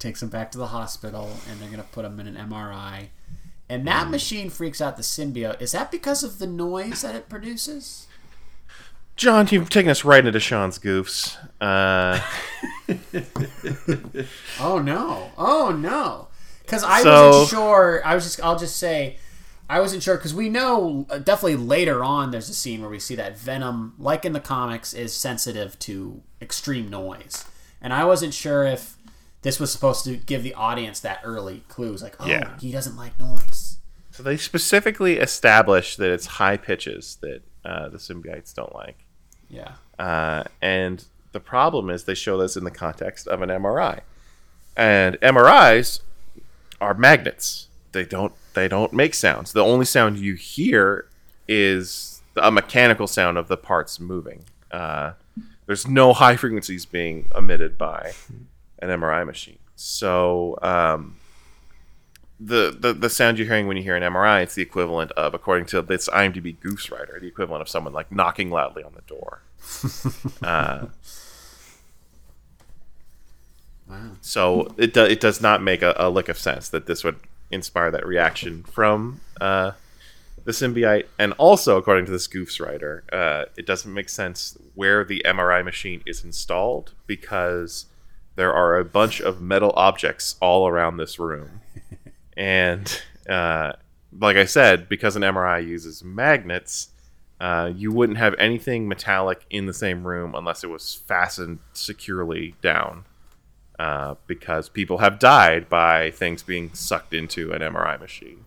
takes 0.06 0.22
him 0.22 0.30
back 0.30 0.52
to 0.52 0.58
the 0.60 0.68
hospital, 0.68 1.32
and 1.50 1.60
they're 1.60 1.70
gonna 1.70 1.84
put 1.92 2.06
him 2.06 2.20
in 2.20 2.28
an 2.28 2.38
MRI. 2.38 3.10
And 3.68 3.82
Mm. 3.82 3.86
that 3.86 4.10
machine 4.12 4.50
freaks 4.52 4.80
out 4.80 4.98
the 4.98 5.04
symbiote. 5.04 5.60
Is 5.60 5.72
that 5.72 5.90
because 5.90 6.24
of 6.24 6.38
the 6.38 6.46
noise 6.46 7.02
that 7.02 7.16
it 7.16 7.28
produces? 7.30 8.06
John, 9.16 9.48
you've 9.50 9.70
taken 9.70 9.90
us 9.90 10.04
right 10.06 10.24
into 10.26 10.40
Sean's 10.40 10.78
goofs. 10.78 11.38
Uh, 11.60 12.20
Oh 14.60 14.80
no! 14.80 15.32
Oh 15.38 15.72
no! 15.72 16.28
Because 16.62 16.84
I 16.84 17.02
So- 17.02 17.30
wasn't 17.30 17.50
sure. 17.50 18.02
I 18.06 18.14
was 18.16 18.24
just. 18.26 18.42
I'll 18.42 18.58
just 18.60 18.78
say, 18.78 19.18
I 19.70 19.80
wasn't 19.80 20.04
sure 20.04 20.18
because 20.18 20.34
we 20.34 20.50
know 20.50 21.06
uh, 21.10 21.18
definitely 21.18 21.56
later 21.56 22.04
on. 22.04 22.32
There's 22.32 22.50
a 22.50 22.54
scene 22.54 22.82
where 22.82 22.90
we 22.90 23.00
see 23.00 23.16
that 23.16 23.38
Venom, 23.38 23.94
like 23.98 24.26
in 24.26 24.34
the 24.34 24.40
comics, 24.40 24.94
is 24.94 25.14
sensitive 25.14 25.80
to 25.80 26.22
extreme 26.42 26.90
noise, 26.90 27.46
and 27.82 27.94
I 27.94 28.04
wasn't 28.06 28.34
sure 28.34 28.64
if 28.66 28.95
this 29.46 29.60
was 29.60 29.72
supposed 29.72 30.04
to 30.06 30.18
give 30.18 30.42
the 30.44 30.54
audience 30.56 31.00
that 31.02 31.20
early 31.24 31.64
clues, 31.68 32.02
like, 32.02 32.16
oh, 32.20 32.26
Yeah. 32.26 32.58
he 32.60 32.72
doesn't 32.72 32.98
like 32.98 33.18
noise. 33.20 33.78
so 34.12 34.24
they 34.24 34.38
specifically 34.38 35.18
establish 35.20 35.96
that 35.98 36.10
it's 36.10 36.26
high 36.26 36.58
pitches 36.58 37.18
that 37.22 37.42
uh, 37.64 37.88
the 37.90 37.98
symbiotes 37.98 38.54
don't 38.56 38.74
like. 38.74 39.06
Yeah. 39.50 39.74
Uh, 40.00 40.44
and 40.62 41.04
the 41.34 41.40
problem 41.40 41.90
is 41.90 42.06
they 42.06 42.16
show 42.16 42.38
this 42.38 42.56
in 42.58 42.64
the 42.64 42.72
context 42.72 43.28
of 43.28 43.42
an 43.42 43.50
MRI. 43.50 44.00
And 44.76 45.20
MRIs 45.22 46.00
are 46.82 46.94
magnets. 46.94 47.68
They 47.92 48.04
don't 48.06 48.34
they 48.56 48.68
don't 48.68 48.92
make 48.94 49.14
sounds. 49.14 49.52
The 49.54 49.64
only 49.64 49.86
sound 49.86 50.18
you 50.18 50.34
hear 50.36 51.08
is 51.48 52.22
a 52.38 52.52
mechanical 52.52 53.08
sound 53.08 53.38
of 53.38 53.48
the 53.50 53.58
parts 53.58 54.00
moving. 54.00 54.46
Uh, 54.72 55.12
there's 55.66 55.88
no 55.88 56.14
high 56.14 56.36
frequencies 56.38 56.86
being 56.86 57.28
emitted 57.38 57.78
by 57.78 58.14
an 58.80 58.90
MRI 58.90 59.26
machine. 59.26 59.60
So 59.76 60.58
um, 60.62 61.18
the, 62.40 62.76
the 62.78 62.94
the 62.94 63.10
sound 63.10 63.38
you're 63.38 63.48
hearing 63.48 63.68
when 63.68 63.78
you 63.78 63.84
hear 63.84 63.96
an 63.96 64.04
MRI, 64.04 64.44
it's 64.44 64.56
the 64.56 64.62
equivalent 64.62 65.12
of, 65.14 65.34
according 65.34 65.66
to 65.68 65.82
this 65.82 66.08
IMDb 66.10 66.58
Goofs 66.58 66.92
writer, 66.92 67.18
the 67.20 67.28
equivalent 67.28 67.62
of 67.62 67.70
someone 67.70 67.94
like 67.94 68.12
knocking 68.12 68.50
loudly 68.52 68.84
on 68.84 68.94
the 68.94 69.02
door. 69.02 69.42
uh, 70.44 70.88
Wow. 73.88 74.12
so 74.22 74.74
it 74.78 74.94
do, 74.96 75.04
it 75.04 75.20
does 75.20 75.42
not 75.42 75.62
make 75.62 75.84
a, 75.84 75.94
a 75.98 76.10
lick 76.10 76.28
of 76.28 76.40
sense 76.40 76.70
that 76.70 76.88
this 76.88 77.04
would 77.04 77.20
inspire 77.52 77.92
that 77.92 78.06
reaction 78.06 78.64
from 78.64 79.22
uh, 79.40 79.74
the 80.44 80.52
symbiote, 80.52 81.06
and 81.20 81.34
also 81.34 81.78
according 81.78 82.06
to 82.06 82.12
this 82.12 82.28
Goofs 82.28 82.60
writer, 82.60 83.04
uh, 83.14 83.46
it 83.56 83.66
doesn't 83.66 83.94
make 83.94 84.10
sense 84.10 84.58
where 84.74 85.04
the 85.04 85.22
MRI 85.26 85.64
machine 85.64 86.02
is 86.06 86.24
installed 86.24 86.94
because 87.06 87.86
there 88.36 88.54
are 88.54 88.78
a 88.78 88.86
bunch 88.86 89.22
of 89.22 89.42
metal 89.42 89.74
objects 89.76 90.36
all 90.42 90.68
around 90.68 90.98
this 90.98 91.20
room, 91.20 91.62
and 92.38 93.02
uh, 93.30 93.74
like 94.18 94.38
I 94.38 94.46
said, 94.46 94.90
because 94.90 95.16
an 95.16 95.22
MRI 95.22 95.66
uses 95.66 96.04
magnets. 96.04 96.90
Uh, 97.38 97.70
you 97.76 97.92
wouldn't 97.92 98.18
have 98.18 98.34
anything 98.40 98.88
metallic 98.88 99.46
in 99.50 99.66
the 99.66 99.74
same 99.74 100.08
room 100.08 100.34
unless 100.36 100.64
it 100.64 100.68
was 100.68 101.02
fastened 101.06 101.60
securely 101.74 102.56
down 102.62 103.04
uh, 103.78 104.16
because 104.26 104.70
people 104.70 105.00
have 105.00 105.20
died 105.20 105.68
by 105.68 106.12
things 106.12 106.44
being 106.44 106.74
sucked 106.74 107.14
into 107.14 107.52
an 107.52 107.62
MRI 107.62 108.00
machine. 108.00 108.46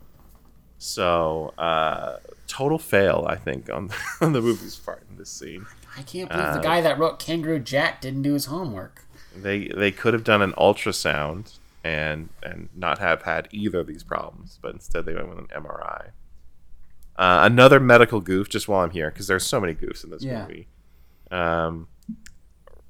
So 0.78 1.52
uh, 1.58 2.18
total 2.46 2.78
fail, 2.78 3.26
I 3.28 3.36
think, 3.36 3.68
on 3.70 3.90
on 4.20 4.32
the 4.32 4.40
movie's 4.40 4.76
part 4.76 5.04
in 5.10 5.16
this 5.16 5.30
scene. 5.30 5.66
I 5.96 6.02
can't 6.02 6.30
believe 6.30 6.54
the 6.54 6.60
guy 6.60 6.80
that 6.80 6.98
wrote 6.98 7.18
Kangaroo 7.18 7.58
Jack 7.58 8.00
didn't 8.00 8.22
do 8.22 8.34
his 8.34 8.46
homework. 8.46 9.04
They 9.36 9.68
they 9.68 9.90
could 9.92 10.14
have 10.14 10.24
done 10.24 10.42
an 10.42 10.52
ultrasound 10.52 11.58
and 11.84 12.28
and 12.42 12.68
not 12.74 12.98
have 12.98 13.22
had 13.22 13.48
either 13.52 13.80
of 13.80 13.86
these 13.86 14.02
problems, 14.02 14.58
but 14.60 14.72
instead 14.74 15.04
they 15.06 15.14
went 15.14 15.28
with 15.28 15.38
an 15.38 15.46
MRI. 15.48 16.10
Uh, 17.16 17.40
another 17.42 17.80
medical 17.80 18.20
goof, 18.20 18.48
just 18.48 18.68
while 18.68 18.84
I'm 18.84 18.90
here, 18.90 19.10
because 19.10 19.26
there's 19.26 19.44
so 19.44 19.60
many 19.60 19.74
goofs 19.74 20.04
in 20.04 20.10
this 20.10 20.22
Yeah. 20.22 20.42
movie. 20.42 20.68
Um, 21.32 21.88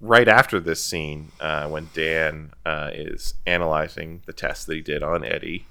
right 0.00 0.28
after 0.28 0.60
this 0.60 0.84
scene, 0.84 1.32
uh, 1.40 1.68
when 1.68 1.88
Dan 1.94 2.52
uh, 2.66 2.90
is 2.92 3.34
analyzing 3.46 4.22
the 4.26 4.32
test 4.34 4.66
that 4.66 4.74
he 4.74 4.82
did 4.82 5.02
on 5.02 5.24
Eddie, 5.24 5.66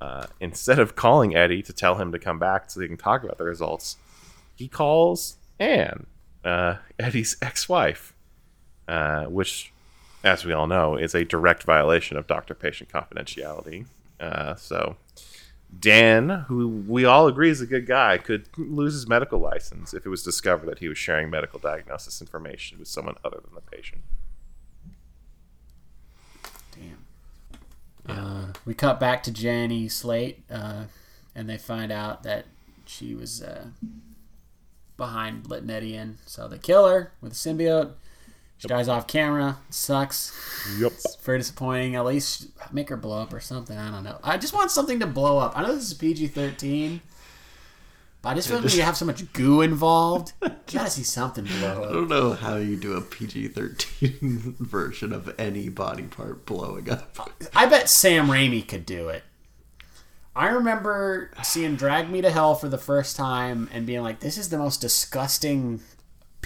uh, 0.00 0.26
instead 0.40 0.78
of 0.78 0.94
calling 0.94 1.34
Eddie 1.34 1.60
to 1.62 1.72
tell 1.72 1.96
him 1.96 2.12
to 2.12 2.18
come 2.20 2.38
back 2.38 2.70
so 2.70 2.78
they 2.80 2.86
can 2.86 2.96
talk 2.96 3.24
about 3.24 3.36
the 3.36 3.44
results, 3.44 3.96
he 4.54 4.68
calls 4.68 5.36
Anne, 5.58 6.06
uh, 6.44 6.76
Eddie's 7.00 7.36
ex-wife, 7.42 8.14
uh, 8.86 9.24
which, 9.24 9.72
as 10.24 10.44
we 10.44 10.52
all 10.52 10.66
know, 10.66 10.96
is 10.96 11.14
a 11.14 11.24
direct 11.24 11.62
violation 11.62 12.16
of 12.16 12.26
doctor-patient 12.26 12.90
confidentiality. 12.90 13.86
Uh, 14.20 14.54
so. 14.56 14.96
Dan, 15.80 16.30
who 16.48 16.66
we 16.66 17.04
all 17.04 17.26
agree 17.26 17.50
is 17.50 17.60
a 17.60 17.66
good 17.66 17.86
guy, 17.86 18.16
could 18.16 18.48
lose 18.56 18.94
his 18.94 19.06
medical 19.06 19.38
license 19.38 19.92
if 19.92 20.06
it 20.06 20.08
was 20.08 20.22
discovered 20.22 20.64
that 20.64 20.78
he 20.78 20.88
was 20.88 20.96
sharing 20.96 21.28
medical 21.28 21.58
diagnosis 21.58 22.22
information 22.22 22.78
with 22.78 22.88
someone 22.88 23.16
other 23.22 23.38
than 23.44 23.54
the 23.54 23.60
patient. 23.60 24.00
Damn. 26.74 27.06
Uh, 28.08 28.52
we 28.64 28.72
cut 28.72 28.98
back 28.98 29.22
to 29.24 29.30
Jenny 29.30 29.90
Slate, 29.90 30.42
uh, 30.50 30.84
and 31.34 31.50
they 31.50 31.58
find 31.58 31.92
out 31.92 32.22
that 32.22 32.46
she 32.86 33.14
was 33.14 33.42
uh, 33.42 33.66
behind 34.96 35.50
letting 35.50 35.68
Eddie 35.68 35.96
in. 35.96 36.16
So 36.24 36.48
they 36.48 36.56
kill 36.56 36.88
her 36.88 37.12
with 37.20 37.34
symbiote. 37.34 37.92
She 38.58 38.66
dies 38.66 38.88
off 38.88 39.06
camera. 39.06 39.58
Sucks. 39.70 40.32
Yep. 40.78 40.92
It's 40.92 41.16
very 41.16 41.38
disappointing. 41.38 41.94
At 41.94 42.04
least 42.04 42.48
make 42.72 42.88
her 42.88 42.96
blow 42.96 43.22
up 43.22 43.32
or 43.32 43.40
something. 43.40 43.78
I 43.78 43.90
don't 43.90 44.02
know. 44.02 44.18
I 44.22 44.36
just 44.36 44.52
want 44.52 44.70
something 44.72 44.98
to 45.00 45.06
blow 45.06 45.38
up. 45.38 45.56
I 45.56 45.62
know 45.62 45.74
this 45.74 45.84
is 45.84 45.94
PG 45.94 46.28
thirteen, 46.28 47.00
but 48.20 48.30
I 48.30 48.34
just 48.34 48.48
feel 48.48 48.60
like 48.60 48.74
you 48.74 48.82
have 48.82 48.96
so 48.96 49.04
much 49.04 49.32
goo 49.32 49.60
involved, 49.60 50.32
you 50.42 50.50
gotta 50.72 50.90
see 50.90 51.04
something 51.04 51.44
blow 51.44 51.84
up. 51.84 51.90
I 51.90 51.92
don't 51.92 52.08
know 52.08 52.32
how 52.32 52.56
you 52.56 52.76
do 52.76 52.94
a 52.94 53.00
PG 53.00 53.48
13 53.48 54.56
version 54.58 55.12
of 55.12 55.32
any 55.38 55.68
body 55.68 56.02
part 56.02 56.44
blowing 56.44 56.90
up. 56.90 57.16
I 57.54 57.66
bet 57.66 57.88
Sam 57.88 58.26
Raimi 58.26 58.66
could 58.66 58.84
do 58.84 59.08
it. 59.08 59.22
I 60.34 60.48
remember 60.48 61.30
seeing 61.42 61.76
Drag 61.76 62.10
Me 62.10 62.20
to 62.20 62.30
Hell 62.30 62.56
for 62.56 62.68
the 62.68 62.78
first 62.78 63.16
time 63.16 63.68
and 63.72 63.86
being 63.86 64.02
like, 64.02 64.18
"This 64.20 64.36
is 64.36 64.48
the 64.48 64.58
most 64.58 64.80
disgusting 64.80 65.80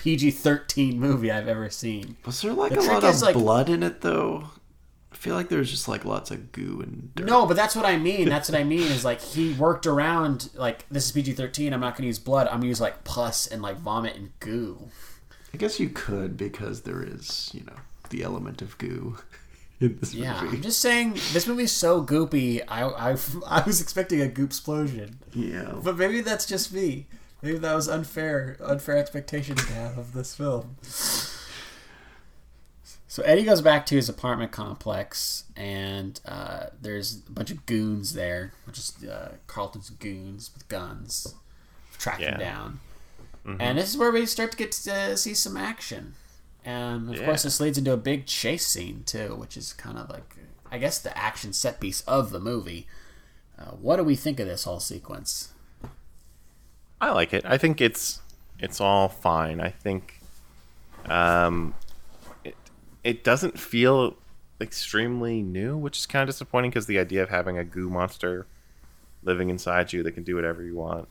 PG 0.03 0.33
thirteen 0.33 0.99
movie 0.99 1.31
I've 1.31 1.47
ever 1.49 1.71
seen." 1.71 2.17
Was 2.27 2.41
there 2.43 2.53
like 2.53 2.73
The 2.73 2.81
a 2.81 2.83
lot 2.83 3.05
of 3.05 3.23
like- 3.23 3.35
blood 3.35 3.69
in 3.69 3.83
it 3.83 4.01
though? 4.01 4.51
I 5.13 5.15
feel 5.17 5.37
like 5.37 5.49
there's 5.49 5.71
just 5.71 5.87
like 5.87 6.05
lots 6.05 6.31
of 6.33 6.51
goo 6.51 6.81
and 6.83 7.15
dirt. 7.15 7.27
No, 7.27 7.47
but 7.47 7.55
that's 7.57 7.77
what 7.77 7.85
I 7.85 7.97
mean. 7.97 8.29
That's 8.29 8.49
what 8.51 8.59
I 8.61 8.65
mean 8.65 8.91
is 8.91 9.05
like 9.05 9.21
he 9.21 9.53
worked 9.53 9.87
around 9.87 10.51
like 10.55 10.85
this 10.91 11.07
is 11.07 11.13
PG 11.13 11.35
thirteen. 11.35 11.73
I'm 11.73 11.81
not 11.81 11.95
going 11.95 12.03
to 12.03 12.07
use 12.09 12.19
blood. 12.19 12.49
I'm 12.49 12.61
to 12.63 12.67
use 12.67 12.81
like 12.81 13.05
pus 13.05 13.47
and 13.47 13.63
like 13.63 13.79
vomit 13.79 14.17
and 14.17 14.31
goo. 14.41 14.89
I 15.55 15.59
guess 15.59 15.79
you 15.79 15.91
could 15.91 16.37
because 16.37 16.83
there 16.83 17.03
is, 17.03 17.51
you 17.53 17.63
know, 17.65 17.77
the 18.11 18.23
element 18.25 18.63
of 18.63 18.77
goo 18.79 19.19
in 19.81 19.99
this 20.01 20.15
Yeah, 20.15 20.43
movie. 20.43 20.57
I'm 20.57 20.63
just 20.63 20.81
saying 20.81 21.13
this 21.33 21.47
movie's 21.47 21.71
so 21.73 22.03
goopy. 22.03 22.63
I 22.67 22.83
I, 22.83 23.17
I 23.61 23.63
was 23.65 23.81
expecting 23.81 24.21
a 24.23 24.27
goop 24.29 24.49
explosion, 24.51 25.21
Yeah. 25.35 25.75
but 25.85 25.97
maybe 25.99 26.23
that's 26.23 26.47
just 26.47 26.73
me. 26.73 27.07
Maybe 27.43 27.59
that 27.59 27.75
was 27.75 27.89
unfair, 27.89 28.57
unfair 28.63 28.97
expectation 28.97 29.57
to 29.57 29.73
have 29.73 29.99
of 29.99 30.13
this 30.13 30.35
film. 30.37 30.77
So 33.09 33.23
Eddie 33.25 33.43
goes 33.45 33.61
back 33.61 33.85
to 33.87 33.97
his 33.97 34.09
apartment 34.09 34.53
complex, 34.53 35.45
and 35.55 36.19
uh, 36.25 36.67
there's 36.81 37.21
a 37.29 37.31
bunch 37.31 37.51
of 37.51 37.67
goons 37.67 38.15
there, 38.15 38.53
which 38.65 38.79
is 38.79 39.05
uh, 39.05 39.33
Carlton's 39.47 39.91
goons 39.91 40.51
with 40.55 40.67
guns, 40.69 41.35
tracking 41.99 42.25
Yeah. 42.27 42.39
down. 42.39 42.81
And 43.45 43.77
this 43.77 43.91
is 43.91 43.97
where 43.99 44.13
we 44.13 44.25
start 44.25 44.53
to 44.53 44.57
get 44.57 44.71
to 44.73 45.17
see 45.17 45.35
some 45.35 45.57
action. 45.57 46.15
And 46.65 47.13
of 47.13 47.25
course, 47.25 47.43
this 47.43 47.59
leads 47.59 47.77
into 47.77 47.93
a 47.93 47.97
big 47.97 48.25
chase 48.27 48.65
scene 48.67 49.03
too, 49.05 49.35
which 49.35 49.57
is 49.57 49.73
kind 49.73 49.99
of 49.99 50.09
like, 50.09 50.37
I 50.71 50.79
guess, 50.79 51.01
the 51.01 51.17
action 51.19 51.53
set 51.53 51.81
piece 51.81 52.03
of 52.03 52.31
the 52.31 52.39
movie. 52.39 52.87
Uh, 53.59 53.73
what 53.73 53.97
do 53.97 54.05
we 54.05 54.15
think 54.15 54.39
of 54.39 54.47
this 54.47 54.63
whole 54.63 54.79
sequence? 54.79 55.52
I 57.03 57.11
like 57.11 57.35
it. 57.35 57.45
I 57.45 57.59
think 57.59 57.81
it's 57.81 58.21
it's 58.61 58.81
all 58.81 59.09
fine. 59.09 59.61
I 59.61 59.71
think 59.71 60.21
um, 61.07 61.75
it 62.45 62.55
it 63.03 63.25
doesn't 63.25 63.59
feel 63.59 64.17
extremely 64.61 65.43
new, 65.43 65.77
which 65.77 65.99
is 65.99 66.07
kind 66.07 66.23
of 66.23 66.33
disappointing 66.33 66.71
because 66.71 66.87
the 66.87 67.01
idea 67.01 67.25
of 67.25 67.29
having 67.29 67.59
a 67.59 67.65
goo 67.65 67.91
monster 67.91 68.47
living 69.25 69.51
inside 69.51 69.93
you 69.93 70.05
that 70.05 70.13
can 70.13 70.23
do 70.23 70.37
whatever 70.37 70.63
you 70.63 70.77
want 70.77 71.09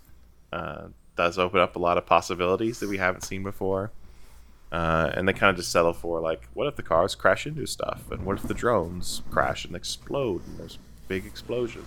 uh, 0.54 0.88
does 1.18 1.38
open 1.38 1.60
up 1.60 1.76
a 1.76 1.80
lot 1.80 1.98
of 1.98 2.06
possibilities 2.06 2.80
that 2.80 2.88
we 2.88 2.98
haven't 2.98 3.24
seen 3.24 3.44
before. 3.44 3.92
Uh, 4.72 5.12
and 5.14 5.28
they 5.28 5.34
kind 5.34 5.50
of 5.50 5.58
just 5.58 5.74
settle 5.74 5.92
for 5.92 6.22
like, 6.22 6.48
what 6.54 6.68
if 6.68 6.78
the 6.78 6.84
cars 6.84 7.16
crash 7.16 7.46
into 7.46 7.66
stuff, 7.66 8.10
and 8.10 8.26
what 8.26 8.38
if 8.38 8.48
the 8.48 8.54
drones 8.54 9.22
crash 9.30 9.66
and 9.66 9.76
explode, 9.76 10.42
and 10.48 10.58
there's 10.58 10.80
big 11.10 11.26
explosions. 11.26 11.86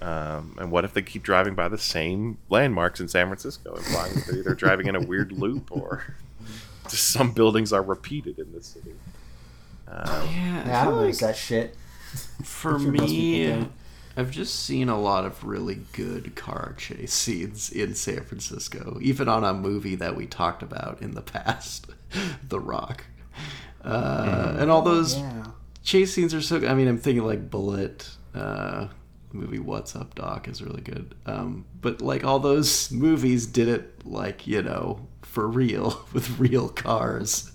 Um, 0.00 0.56
and 0.58 0.70
what 0.70 0.84
if 0.84 0.94
they 0.94 1.02
keep 1.02 1.22
driving 1.22 1.54
by 1.54 1.68
the 1.68 1.76
same 1.78 2.38
landmarks 2.48 3.00
in 3.00 3.08
San 3.08 3.26
Francisco, 3.26 3.74
implying 3.74 4.14
that 4.14 4.26
they're 4.26 4.38
either 4.38 4.54
driving 4.54 4.86
in 4.86 4.96
a 4.96 5.00
weird 5.00 5.30
loop 5.32 5.70
or 5.70 6.16
just 6.88 7.10
some 7.10 7.32
buildings 7.32 7.72
are 7.72 7.82
repeated 7.82 8.38
in 8.38 8.52
this 8.52 8.66
city? 8.66 8.94
Um, 9.88 10.26
Yeah, 10.28 10.62
I 10.66 10.84
feel 10.86 10.96
like 10.96 11.18
that 11.18 11.36
shit. 11.36 11.76
for 12.44 12.78
me. 12.78 13.66
I've 14.16 14.30
just 14.30 14.64
seen 14.64 14.88
a 14.88 14.98
lot 15.00 15.24
of 15.24 15.44
really 15.44 15.80
good 15.92 16.34
car 16.34 16.74
chase 16.76 17.12
scenes 17.12 17.70
in 17.70 17.94
San 17.94 18.24
Francisco, 18.24 18.98
even 19.00 19.28
on 19.28 19.44
a 19.44 19.54
movie 19.54 19.94
that 19.96 20.16
we 20.16 20.26
talked 20.26 20.62
about 20.62 21.00
in 21.00 21.12
the 21.12 21.22
past, 21.22 21.86
The 22.48 22.58
Rock. 22.58 23.04
Uh, 23.84 24.56
and 24.58 24.70
all 24.70 24.82
those 24.82 25.16
Yeah. 25.18 25.46
chase 25.82 26.12
scenes 26.14 26.34
are 26.34 26.40
so 26.42 26.58
good. 26.60 26.68
I 26.70 26.74
mean, 26.74 26.88
I'm 26.88 26.98
thinking 26.98 27.24
like 27.24 27.50
Bullitt, 27.50 28.10
uh, 28.34 28.88
the 28.88 28.88
movie 29.32 29.58
What's 29.58 29.94
Up 29.96 30.14
Doc 30.14 30.48
is 30.48 30.62
really 30.62 30.82
good. 30.82 31.14
Um, 31.26 31.64
but 31.80 32.00
like 32.00 32.24
all 32.24 32.38
those 32.38 32.90
movies 32.90 33.46
did 33.46 33.68
it 33.68 34.06
like, 34.06 34.46
you 34.46 34.62
know, 34.62 35.08
for 35.22 35.46
real 35.46 36.06
with 36.12 36.38
real 36.38 36.68
cars 36.68 37.52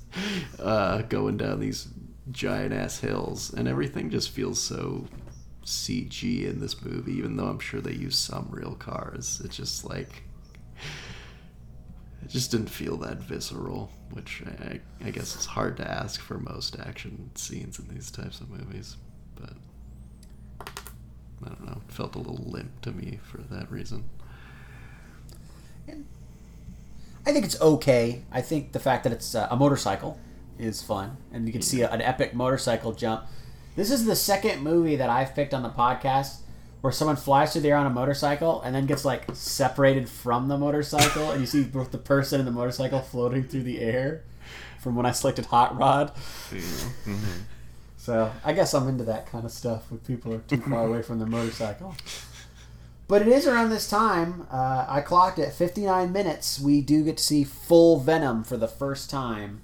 uh, 0.60 1.02
going 1.03 1.38
down 1.38 1.60
these 1.60 1.88
giant 2.31 2.73
ass 2.73 2.99
hills. 2.99 3.53
And 3.53 3.68
everything 3.68 4.10
just 4.10 4.30
feels 4.30 4.61
so 4.61 5.06
CG 5.65 6.47
in 6.47 6.60
this 6.60 6.81
movie, 6.84 7.14
even 7.14 7.35
though 7.38 7.47
I'm 7.47 7.60
sure 7.60 7.81
they 7.81 7.93
use 7.93 8.18
some 8.18 8.47
real 8.52 8.76
cars. 8.76 9.41
It's 9.43 9.57
just 9.57 9.85
like. 9.85 10.23
It 12.23 12.30
just 12.30 12.49
didn't 12.49 12.72
feel 12.72 12.97
that 12.97 13.19
visceral, 13.19 13.91
which 14.11 14.41
I, 14.60 14.80
I 15.06 15.11
guess 15.11 15.35
is 15.35 15.45
hard 15.45 15.77
to 15.77 15.88
ask 15.88 16.19
for 16.19 16.39
most 16.39 16.76
action 16.80 17.30
scenes 17.35 17.77
in 17.77 17.88
these 17.88 18.10
types 18.10 18.41
of 18.41 18.49
movies. 18.49 18.97
I 21.44 21.49
don't 21.49 21.66
know, 21.66 21.82
it 21.88 21.94
felt 21.94 22.16
a 22.16 22.20
little 22.20 22.44
limp 22.45 22.82
to 22.82 22.91
me 22.91 23.20
for 23.24 23.38
that 23.38 23.72
reason. 23.72 24.06
I 27.28 27.32
think 27.34 27.44
it's 27.44 27.60
okay. 27.60 28.22
I 28.32 28.41
think 28.41 28.72
the 28.72 28.80
fact 28.80 29.03
that 29.03 29.12
it's 29.12 29.34
uh, 29.34 29.48
a 29.49 29.56
motorcycle 29.56 30.20
is 30.60 30.84
fun, 30.84 31.18
and 31.34 31.48
you 31.48 31.52
can 31.52 31.64
see 31.64 31.82
an 31.82 31.99
epic 31.99 32.36
motorcycle 32.36 32.94
jump. 32.94 33.24
This 33.76 33.90
is 33.90 34.06
the 34.06 34.16
second 34.16 34.62
movie 34.62 34.95
that 34.95 35.10
I've 35.10 35.34
picked 35.34 35.53
on 35.53 35.64
the 35.64 35.70
podcast 35.70 36.41
where 36.82 36.94
someone 36.94 37.16
flies 37.16 37.52
through 37.52 37.64
the 37.64 37.70
air 37.70 37.78
on 37.78 37.88
a 37.88 37.90
motorcycle 37.90 38.62
and 38.62 38.76
then 38.76 38.86
gets 38.86 39.03
like 39.03 39.26
separated 39.34 40.07
from 40.07 40.48
the 40.49 40.57
motorcycle, 40.57 41.32
and 41.32 41.41
you 41.41 41.48
see 41.48 41.64
both 41.64 41.91
the 41.91 41.98
person 41.98 42.40
and 42.40 42.48
the 42.48 42.52
motorcycle 42.52 43.02
floating 43.02 43.44
through 43.44 43.64
the 43.64 43.82
air. 43.82 44.24
From 44.80 44.95
when 44.95 45.07
I 45.07 45.12
selected 45.12 45.48
Hot 45.48 45.76
Rod, 45.76 46.12
so 48.06 48.32
I 48.44 48.53
guess 48.53 48.76
I'm 48.76 48.88
into 48.88 49.03
that 49.06 49.26
kind 49.26 49.45
of 49.45 49.52
stuff 49.52 49.90
when 49.90 49.99
people 50.02 50.32
are 50.32 50.38
too 50.38 50.57
far 50.57 50.86
away 50.86 51.02
from 51.02 51.18
their 51.18 51.27
motorcycle. 51.27 51.95
But 53.07 53.23
it 53.23 53.27
is 53.27 53.48
around 53.48 53.72
this 53.72 53.90
time. 53.90 54.45
Uh, 54.52 54.86
I 54.88 55.02
clocked 55.02 55.40
at 55.40 55.53
59 55.53 56.11
minutes. 56.11 56.60
We 56.60 56.82
do 56.82 57.03
get 57.03 57.18
to 57.18 57.23
see 57.23 57.44
full 57.44 57.99
Venom 57.99 58.44
for 58.44 58.57
the 58.57 58.68
first 58.68 59.10
time. 59.10 59.61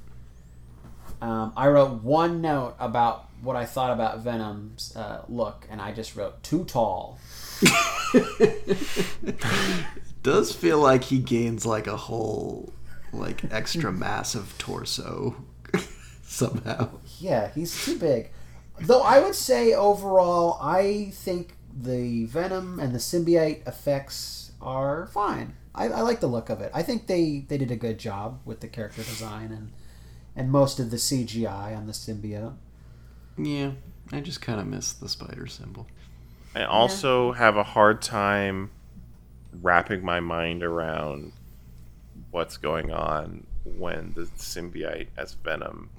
Um, 1.22 1.54
I 1.56 1.68
wrote 1.68 2.02
one 2.02 2.42
note 2.42 2.76
about 2.80 3.30
what 3.44 3.56
I 3.56 3.66
thought 3.66 3.92
about 3.92 4.20
Venom's 4.22 4.96
uh, 4.96 5.24
look, 5.30 5.68
and 5.70 5.80
I 5.80 5.92
just 5.92 6.16
wrote 6.16 6.42
too 6.42 6.64
tall. 6.66 7.20
does 10.24 10.52
feel 10.52 10.80
like 10.80 11.04
he 11.04 11.20
gains 11.20 11.64
like 11.64 11.86
a 11.86 11.96
whole 11.96 12.74
like 13.14 13.44
extra 13.52 13.92
massive 13.92 14.56
torso 14.58 15.36
somehow. 16.24 16.90
Yeah, 17.22 17.52
he's 17.54 17.86
too 17.86 17.98
big. 17.98 18.32
Though 18.80 19.02
I 19.02 19.20
would 19.20 19.36
say 19.36 19.74
overall, 19.74 20.58
I 20.62 21.12
think 21.14 21.56
the 21.74 22.26
venom 22.26 22.80
and 22.80 22.94
the 22.94 23.00
symbiote 23.00 23.68
effects 23.68 24.52
are 24.62 25.08
fine. 25.08 25.56
I, 25.74 25.86
I 25.86 26.02
like 26.02 26.20
the 26.20 26.28
look 26.28 26.50
of 26.50 26.62
it. 26.62 26.72
I 26.74 26.82
think 26.84 27.08
they, 27.08 27.46
they 27.48 27.58
did 27.58 27.72
a 27.72 27.76
good 27.76 27.98
job 27.98 28.42
with 28.44 28.60
the 28.60 28.68
character 28.68 29.04
design 29.04 29.52
and 29.52 29.72
and 30.34 30.50
most 30.50 30.80
of 30.80 30.92
the 30.92 30.98
CGI 30.98 31.76
on 31.76 31.88
the 31.88 31.94
symbiote. 31.94 32.56
Yeah, 33.38 33.72
I 34.14 34.22
just 34.22 34.42
kind 34.42 34.62
of 34.62 34.68
miss 34.68 34.94
the 34.94 35.10
spider 35.10 35.46
symbol. 35.46 35.88
I 36.56 36.64
also 36.64 37.34
have 37.34 37.58
a 37.58 37.64
hard 37.64 38.02
time 38.02 38.72
wrapping 39.62 40.06
my 40.06 40.22
mind 40.22 40.64
around 40.64 41.34
what's 42.32 42.56
going 42.56 42.92
on 42.92 43.46
when 43.66 44.14
the 44.16 44.24
symbiote 44.38 45.08
as 45.18 45.34
Venom 45.34 45.90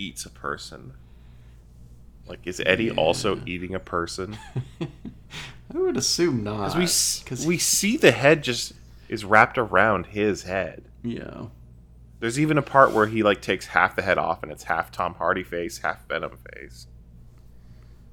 eats 0.00 0.24
a 0.24 0.30
person. 0.30 0.94
Like, 2.26 2.40
is 2.44 2.62
Eddie 2.64 2.90
also 2.90 3.40
eating 3.46 3.74
a 3.74 3.80
person? 3.80 4.38
I 5.74 5.78
would 5.78 5.96
assume 5.96 6.42
not. 6.42 6.74
Because 6.74 7.20
we 7.20 7.24
because 7.24 7.46
we 7.46 7.58
see 7.58 7.96
the 7.96 8.12
head 8.12 8.42
just 8.42 8.72
is 9.08 9.24
wrapped 9.24 9.58
around 9.58 10.06
his 10.06 10.44
head. 10.44 10.84
yeah. 11.02 11.46
There's 12.20 12.38
even 12.38 12.58
a 12.58 12.62
part 12.62 12.92
where 12.92 13.06
he 13.06 13.22
like 13.22 13.40
takes 13.40 13.66
half 13.68 13.96
the 13.96 14.02
head 14.02 14.18
off 14.18 14.42
and 14.42 14.52
it's 14.52 14.64
half 14.64 14.92
Tom 14.92 15.14
Hardy 15.14 15.42
face, 15.42 15.78
half 15.78 16.06
Venom 16.06 16.36
face. 16.52 16.86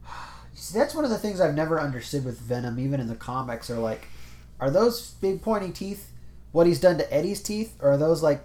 See, 0.54 0.80
that's 0.80 0.96
one 0.96 1.04
of 1.04 1.12
the 1.12 1.18
things 1.18 1.42
I've 1.42 1.54
never 1.54 1.80
understood 1.80 2.24
with 2.24 2.40
Venom, 2.40 2.80
even 2.80 3.02
in 3.02 3.08
the 3.08 3.16
comics, 3.16 3.70
are 3.70 3.80
like, 3.80 4.08
are 4.62 4.72
those 4.72 5.12
big 5.22 5.42
pointy 5.42 5.72
teeth 5.72 6.12
what 6.52 6.66
he's 6.68 6.80
done 6.80 6.98
to 6.98 7.14
Eddie's 7.14 7.44
teeth, 7.44 7.76
or 7.82 7.92
are 7.92 7.98
those 7.98 8.24
like 8.24 8.44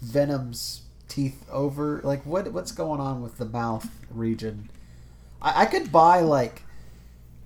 Venom's 0.00 0.82
teeth 1.12 1.44
over? 1.50 2.00
Like, 2.04 2.24
what 2.24 2.52
what's 2.52 2.72
going 2.72 3.00
on 3.00 3.22
with 3.22 3.38
the 3.38 3.44
mouth 3.44 3.88
region? 4.10 4.70
I, 5.40 5.62
I 5.62 5.66
could 5.66 5.92
buy 5.92 6.20
like, 6.20 6.62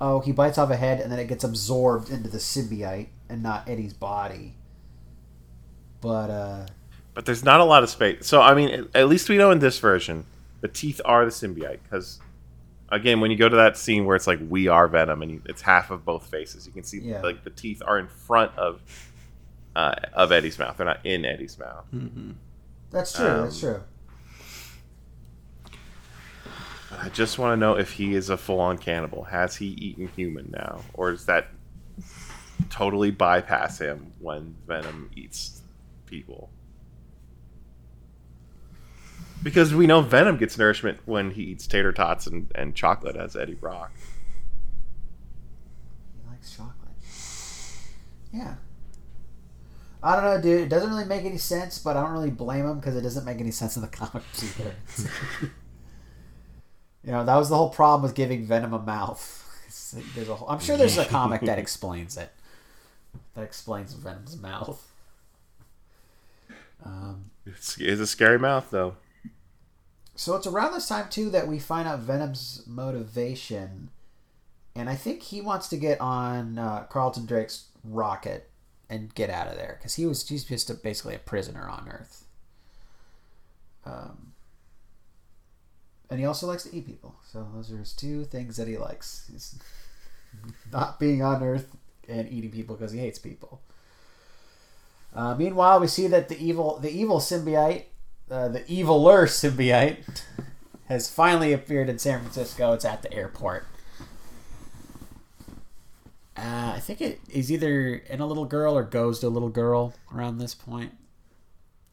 oh, 0.01 0.21
he 0.21 0.33
bites 0.33 0.59
off 0.59 0.71
a 0.71 0.77
head 0.77 1.01
and 1.01 1.11
then 1.11 1.19
it 1.19 1.27
gets 1.29 1.45
absorbed 1.45 2.11
into 2.11 2.29
the 2.29 2.39
symbiote 2.39 3.09
and 3.29 3.43
not 3.43 3.69
Eddie's 3.69 3.93
body. 3.95 4.55
But 6.01 6.31
uh, 6.31 6.67
But 7.15 7.25
there's 7.27 7.45
not 7.45 7.61
a 7.61 7.65
lot 7.65 7.83
of 7.83 7.91
space. 7.91 8.27
So 8.27 8.41
I 8.41 8.55
mean, 8.55 8.69
at- 8.69 8.97
at 8.97 9.09
least 9.09 9.29
we 9.29 9.37
know 9.39 9.51
in 9.51 9.59
this 9.59 9.79
version, 9.79 10.25
the 10.61 10.69
teeth 10.69 11.01
are 11.05 11.25
the 11.25 11.31
symbiote. 11.31 11.79
Because 11.83 12.21
again, 12.91 13.21
when 13.21 13.31
you 13.31 13.37
go 13.37 13.49
to 13.49 13.57
that 13.57 13.77
scene 13.77 14.05
where 14.05 14.15
it's 14.17 14.27
like 14.27 14.39
we 14.49 14.69
are 14.69 14.87
Venom 14.89 15.23
and 15.23 15.31
you, 15.31 15.43
it's 15.47 15.63
half 15.63 15.91
of 15.91 16.05
both 16.05 16.27
faces, 16.27 16.67
you 16.67 16.73
can 16.73 16.85
see 16.85 17.01
Yeah. 17.01 17.21
like 17.23 17.43
the 17.45 17.51
teeth 17.51 17.83
are 17.85 17.99
in 17.99 18.07
front 18.09 18.57
of 18.57 18.81
uh, 19.75 19.95
of 20.13 20.33
Eddie's 20.33 20.59
mouth. 20.59 20.77
They're 20.77 20.87
not 20.87 21.05
in 21.05 21.25
Eddie's 21.25 21.59
mouth. 21.59 21.85
That's 22.91 23.13
true. 23.13 23.25
that's 23.25 23.63
Um, 23.63 23.73
true. 23.75 23.83
But 26.91 27.01
I 27.01 27.09
just 27.09 27.39
want 27.39 27.53
to 27.53 27.57
know 27.57 27.77
if 27.77 27.93
he 27.93 28.15
is 28.15 28.31
a 28.31 28.37
full-on 28.37 28.79
cannibal. 28.79 29.25
Has 29.25 29.57
he 29.57 29.67
eaten 29.67 30.09
human 30.17 30.51
now, 30.57 30.83
or 30.95 31.11
does 31.11 31.27
that 31.27 31.49
totally 32.71 33.11
bypass 33.11 33.79
him 33.79 34.13
when 34.21 34.57
Venom 34.67 35.11
eats 35.17 35.61
people? 36.07 36.51
Because 39.43 39.75
we 39.75 39.87
know 39.87 40.01
Venom 40.01 40.39
gets 40.39 40.57
nourishment 40.59 40.99
when 41.05 41.31
he 41.33 41.43
eats 41.43 41.67
tater 41.67 41.93
tots 41.93 42.27
and, 42.27 42.51
and 42.55 42.75
chocolate 42.75 43.17
as 43.17 43.37
Eddie 43.37 43.55
Brock. 43.55 43.93
He 46.15 46.29
likes 46.31 46.57
chocolate. 46.57 46.75
Yeah. 48.33 48.55
I 50.07 50.15
don't 50.15 50.25
know, 50.25 50.41
dude. 50.41 50.63
It 50.63 50.69
doesn't 50.69 50.89
really 50.89 51.05
make 51.05 51.25
any 51.25 51.37
sense, 51.37 51.81
but 51.81 51.97
I 51.97 52.03
don't 52.03 52.13
really 52.13 52.31
blame 52.31 52.65
him 52.65 52.79
because 52.79 52.95
it 52.95 53.01
doesn't 53.03 53.25
make 53.25 53.41
any 53.41 53.51
sense 53.51 53.75
in 53.75 53.83
the 53.83 53.89
comics 54.03 54.45
either. 54.61 54.73
you 57.03 57.11
know, 57.11 57.25
that 57.25 57.35
was 57.35 57.49
the 57.49 57.57
whole 57.57 57.71
problem 57.71 58.03
with 58.03 58.15
giving 58.15 58.45
Venom 58.47 58.73
a 58.73 58.79
mouth. 58.79 59.43
There's 60.15 60.29
a 60.29 60.37
whole, 60.37 60.49
I'm 60.49 60.61
sure 60.61 60.77
there's 60.77 60.97
a 60.97 61.05
comic 61.05 61.41
that 61.43 61.59
explains 61.59 62.17
it. 62.17 62.31
That 63.35 63.43
explains 63.43 63.95
Venom's 63.95 64.41
mouth. 64.41 64.87
Um, 66.85 67.31
It's, 67.45 67.77
it's 67.81 68.01
a 68.01 68.07
scary 68.07 68.39
mouth, 68.39 68.69
though. 68.71 68.97
so 70.15 70.37
it's 70.37 70.47
around 70.47 70.73
this 70.73 70.89
time 70.89 71.09
too 71.09 71.31
that 71.31 71.49
we 71.49 71.59
find 71.59 71.89
out 71.89 72.01
Venom's 72.01 72.63
motivation, 72.67 73.91
and 74.75 74.89
I 74.89 74.95
think 74.95 75.23
he 75.23 75.41
wants 75.41 75.69
to 75.69 75.77
get 75.77 76.01
on 76.01 76.59
uh, 76.59 76.85
Carlton 76.91 77.27
Drake's 77.27 77.67
rocket 77.85 78.51
and 78.89 79.15
get 79.15 79.31
out 79.31 79.49
of 79.49 79.57
there 79.57 79.77
because 79.79 79.95
he 79.95 80.07
was 80.07 80.29
he's 80.29 80.45
just 80.45 80.71
a, 80.71 80.75
basically 80.75 81.15
a 81.15 81.19
prisoner 81.19 81.69
on 81.69 81.89
Earth. 81.91 82.25
Um, 83.85 84.33
and 86.11 86.21
he 86.21 86.27
also 86.27 86.47
likes 86.47 86.65
to 86.65 86.75
eat 86.75 86.87
people. 86.87 87.17
So 87.25 87.47
those 87.55 87.73
are 87.73 87.79
his 87.79 87.93
two 87.93 88.25
things 88.25 88.57
that 88.57 88.69
he 88.69 88.77
likes: 88.77 89.29
He's 89.31 89.59
not 90.73 90.99
being 91.01 91.23
on 91.23 91.43
Earth 91.43 91.77
and 92.09 92.31
eating 92.31 92.51
people 92.51 92.77
because 92.77 92.93
he 92.93 92.99
hates 92.99 93.19
people. 93.19 93.61
Uh, 95.15 95.35
meanwhile, 95.35 95.81
we 95.81 95.87
see 95.87 96.07
that 96.07 96.29
the 96.29 96.39
evil 96.39 96.79
the 96.79 96.91
evil 96.91 97.19
symbiote 97.19 97.85
uh, 98.31 98.49
the 98.49 98.61
eviler 98.61 99.27
symbiote 99.27 100.23
has 100.89 101.11
finally 101.11 101.53
appeared 101.53 101.89
in 101.89 101.99
San 101.99 102.21
Francisco. 102.21 102.73
It's 102.73 102.85
at 102.85 103.03
the 103.03 103.13
airport. 103.13 103.67
Uh, 106.37 106.75
I 106.77 106.81
think 106.81 107.01
it 107.01 107.21
is 107.31 107.51
either 107.51 107.95
in 107.95 108.21
a 108.21 108.27
little 108.27 108.45
girl 108.45 108.77
or 108.77 108.83
goes 108.83 109.21
to 109.21 109.27
a 109.27 109.29
little 109.29 109.49
girl 109.49 109.95
around 110.15 110.39
this 110.39 110.55
point. 110.55 110.93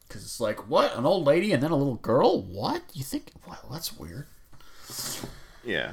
Because 0.06 0.22
it's 0.22 0.40
like, 0.40 0.68
what? 0.68 0.94
An 0.96 1.06
old 1.06 1.26
lady 1.26 1.52
and 1.52 1.62
then 1.62 1.70
a 1.70 1.76
little 1.76 1.94
girl? 1.94 2.42
What? 2.42 2.82
You 2.92 3.02
think? 3.02 3.32
Wow, 3.48 3.58
that's 3.70 3.98
weird. 3.98 4.26
Yeah. 5.64 5.92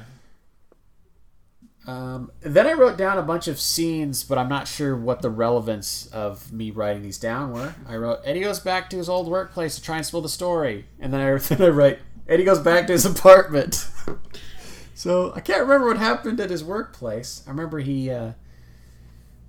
Um, 1.86 2.30
then 2.40 2.66
I 2.66 2.74
wrote 2.74 2.96
down 2.96 3.18
a 3.18 3.22
bunch 3.22 3.48
of 3.48 3.58
scenes, 3.58 4.22
but 4.22 4.38
I'm 4.38 4.48
not 4.48 4.68
sure 4.68 4.96
what 4.96 5.22
the 5.22 5.30
relevance 5.30 6.06
of 6.06 6.52
me 6.52 6.70
writing 6.70 7.02
these 7.02 7.18
down 7.18 7.52
were. 7.52 7.74
I 7.88 7.96
wrote 7.96 8.20
Eddie 8.24 8.40
goes 8.40 8.60
back 8.60 8.88
to 8.90 8.98
his 8.98 9.08
old 9.08 9.28
workplace 9.28 9.74
to 9.76 9.82
try 9.82 9.96
and 9.96 10.06
spill 10.06 10.20
the 10.20 10.28
story, 10.28 10.86
and 11.00 11.12
then 11.12 11.20
I 11.20 11.36
then 11.38 11.62
I 11.62 11.70
write 11.70 11.98
Eddie 12.28 12.44
goes 12.44 12.60
back 12.60 12.86
to 12.86 12.92
his 12.92 13.04
apartment. 13.04 13.88
so 14.94 15.32
I 15.34 15.40
can't 15.40 15.62
remember 15.62 15.88
what 15.88 15.96
happened 15.96 16.38
at 16.38 16.50
his 16.50 16.62
workplace. 16.62 17.42
I 17.46 17.50
remember 17.50 17.80
he, 17.80 18.10
uh, 18.10 18.32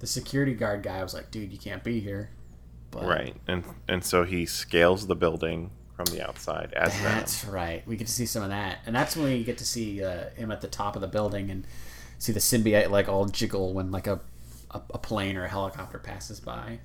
the 0.03 0.07
security 0.07 0.53
guard 0.53 0.83
guy, 0.83 1.01
was 1.01 1.13
like, 1.13 1.31
"Dude, 1.31 1.53
you 1.53 1.57
can't 1.57 1.81
be 1.81 2.01
here." 2.01 2.29
But 2.91 3.05
Right. 3.05 3.37
And 3.47 3.63
and 3.87 4.03
so 4.03 4.25
he 4.25 4.45
scales 4.45 5.07
the 5.07 5.15
building 5.15 5.71
from 5.95 6.07
the 6.07 6.21
outside 6.21 6.73
as. 6.73 6.91
That's 7.01 7.45
right. 7.45 7.87
We 7.87 7.95
get 7.95 8.07
to 8.07 8.13
see 8.13 8.25
some 8.25 8.43
of 8.43 8.49
that, 8.49 8.79
and 8.85 8.93
that's 8.93 9.15
when 9.15 9.27
we 9.27 9.45
get 9.45 9.57
to 9.59 9.65
see 9.65 10.03
uh, 10.03 10.31
him 10.31 10.51
at 10.51 10.59
the 10.59 10.67
top 10.67 10.97
of 10.97 11.01
the 11.01 11.07
building 11.07 11.49
and 11.49 11.65
see 12.19 12.33
the 12.33 12.41
symbiote 12.41 12.89
like 12.89 13.07
all 13.07 13.27
jiggle 13.27 13.73
when 13.73 13.91
like 13.91 14.05
a 14.05 14.19
a, 14.71 14.81
a 14.93 14.97
plane 14.97 15.37
or 15.37 15.45
a 15.45 15.49
helicopter 15.49 15.99
passes 15.99 16.41
by. 16.41 16.79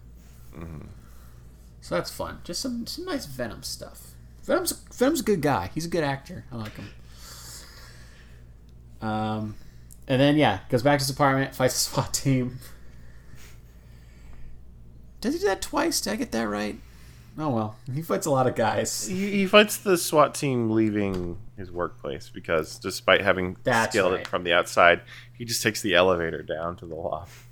So 1.81 1.97
that's 1.97 2.12
fun. 2.12 2.39
Just 2.45 2.61
some 2.61 2.86
some 2.86 3.05
nice 3.05 3.27
Venom 3.27 3.65
stuff. 3.65 4.12
Venom's 4.45 4.70
Venom's 4.95 5.23
a 5.23 5.24
good 5.24 5.43
guy. 5.43 5.73
He's 5.74 5.86
a 5.86 5.90
good 5.90 6.05
actor. 6.05 6.45
I 6.53 6.57
like 6.57 6.77
him. 6.77 6.90
Um, 9.01 9.57
and 10.07 10.20
then 10.20 10.36
yeah, 10.36 10.61
goes 10.69 10.85
back 10.85 11.01
to 11.01 11.03
his 11.05 11.11
apartment, 11.11 11.55
fights 11.57 11.74
the 11.74 11.90
SWAT 11.90 12.15
team. 12.15 12.61
Does 15.20 15.35
he 15.35 15.40
do 15.40 15.47
that 15.47 15.62
twice? 15.62 16.01
Did 16.01 16.12
I 16.12 16.16
get 16.16 16.32
that 16.32 16.49
right? 16.49 16.78
Oh 17.40 17.51
well, 17.51 17.77
he 17.95 18.03
fights 18.03 18.27
a 18.27 18.31
lot 18.31 18.49
of 18.49 18.57
guys. 18.57 19.07
He, 19.07 19.31
he 19.31 19.47
fights 19.47 19.77
the 19.77 19.97
SWAT 19.97 20.35
team 20.35 20.70
leaving 20.70 21.39
his 21.57 21.70
workplace 21.70 22.28
because 22.28 22.78
despite 22.78 23.20
having 23.20 23.57
That's 23.62 23.93
scaled 23.93 24.12
right. 24.12 24.20
it 24.23 24.27
from 24.27 24.43
the 24.43 24.53
outside, 24.53 25.03
he 25.32 25.45
just 25.45 25.62
takes 25.62 25.81
the 25.81 25.95
elevator 25.95 26.43
down 26.43 26.77
to 26.77 26.86
the 26.86 26.97
loft. 26.97 27.45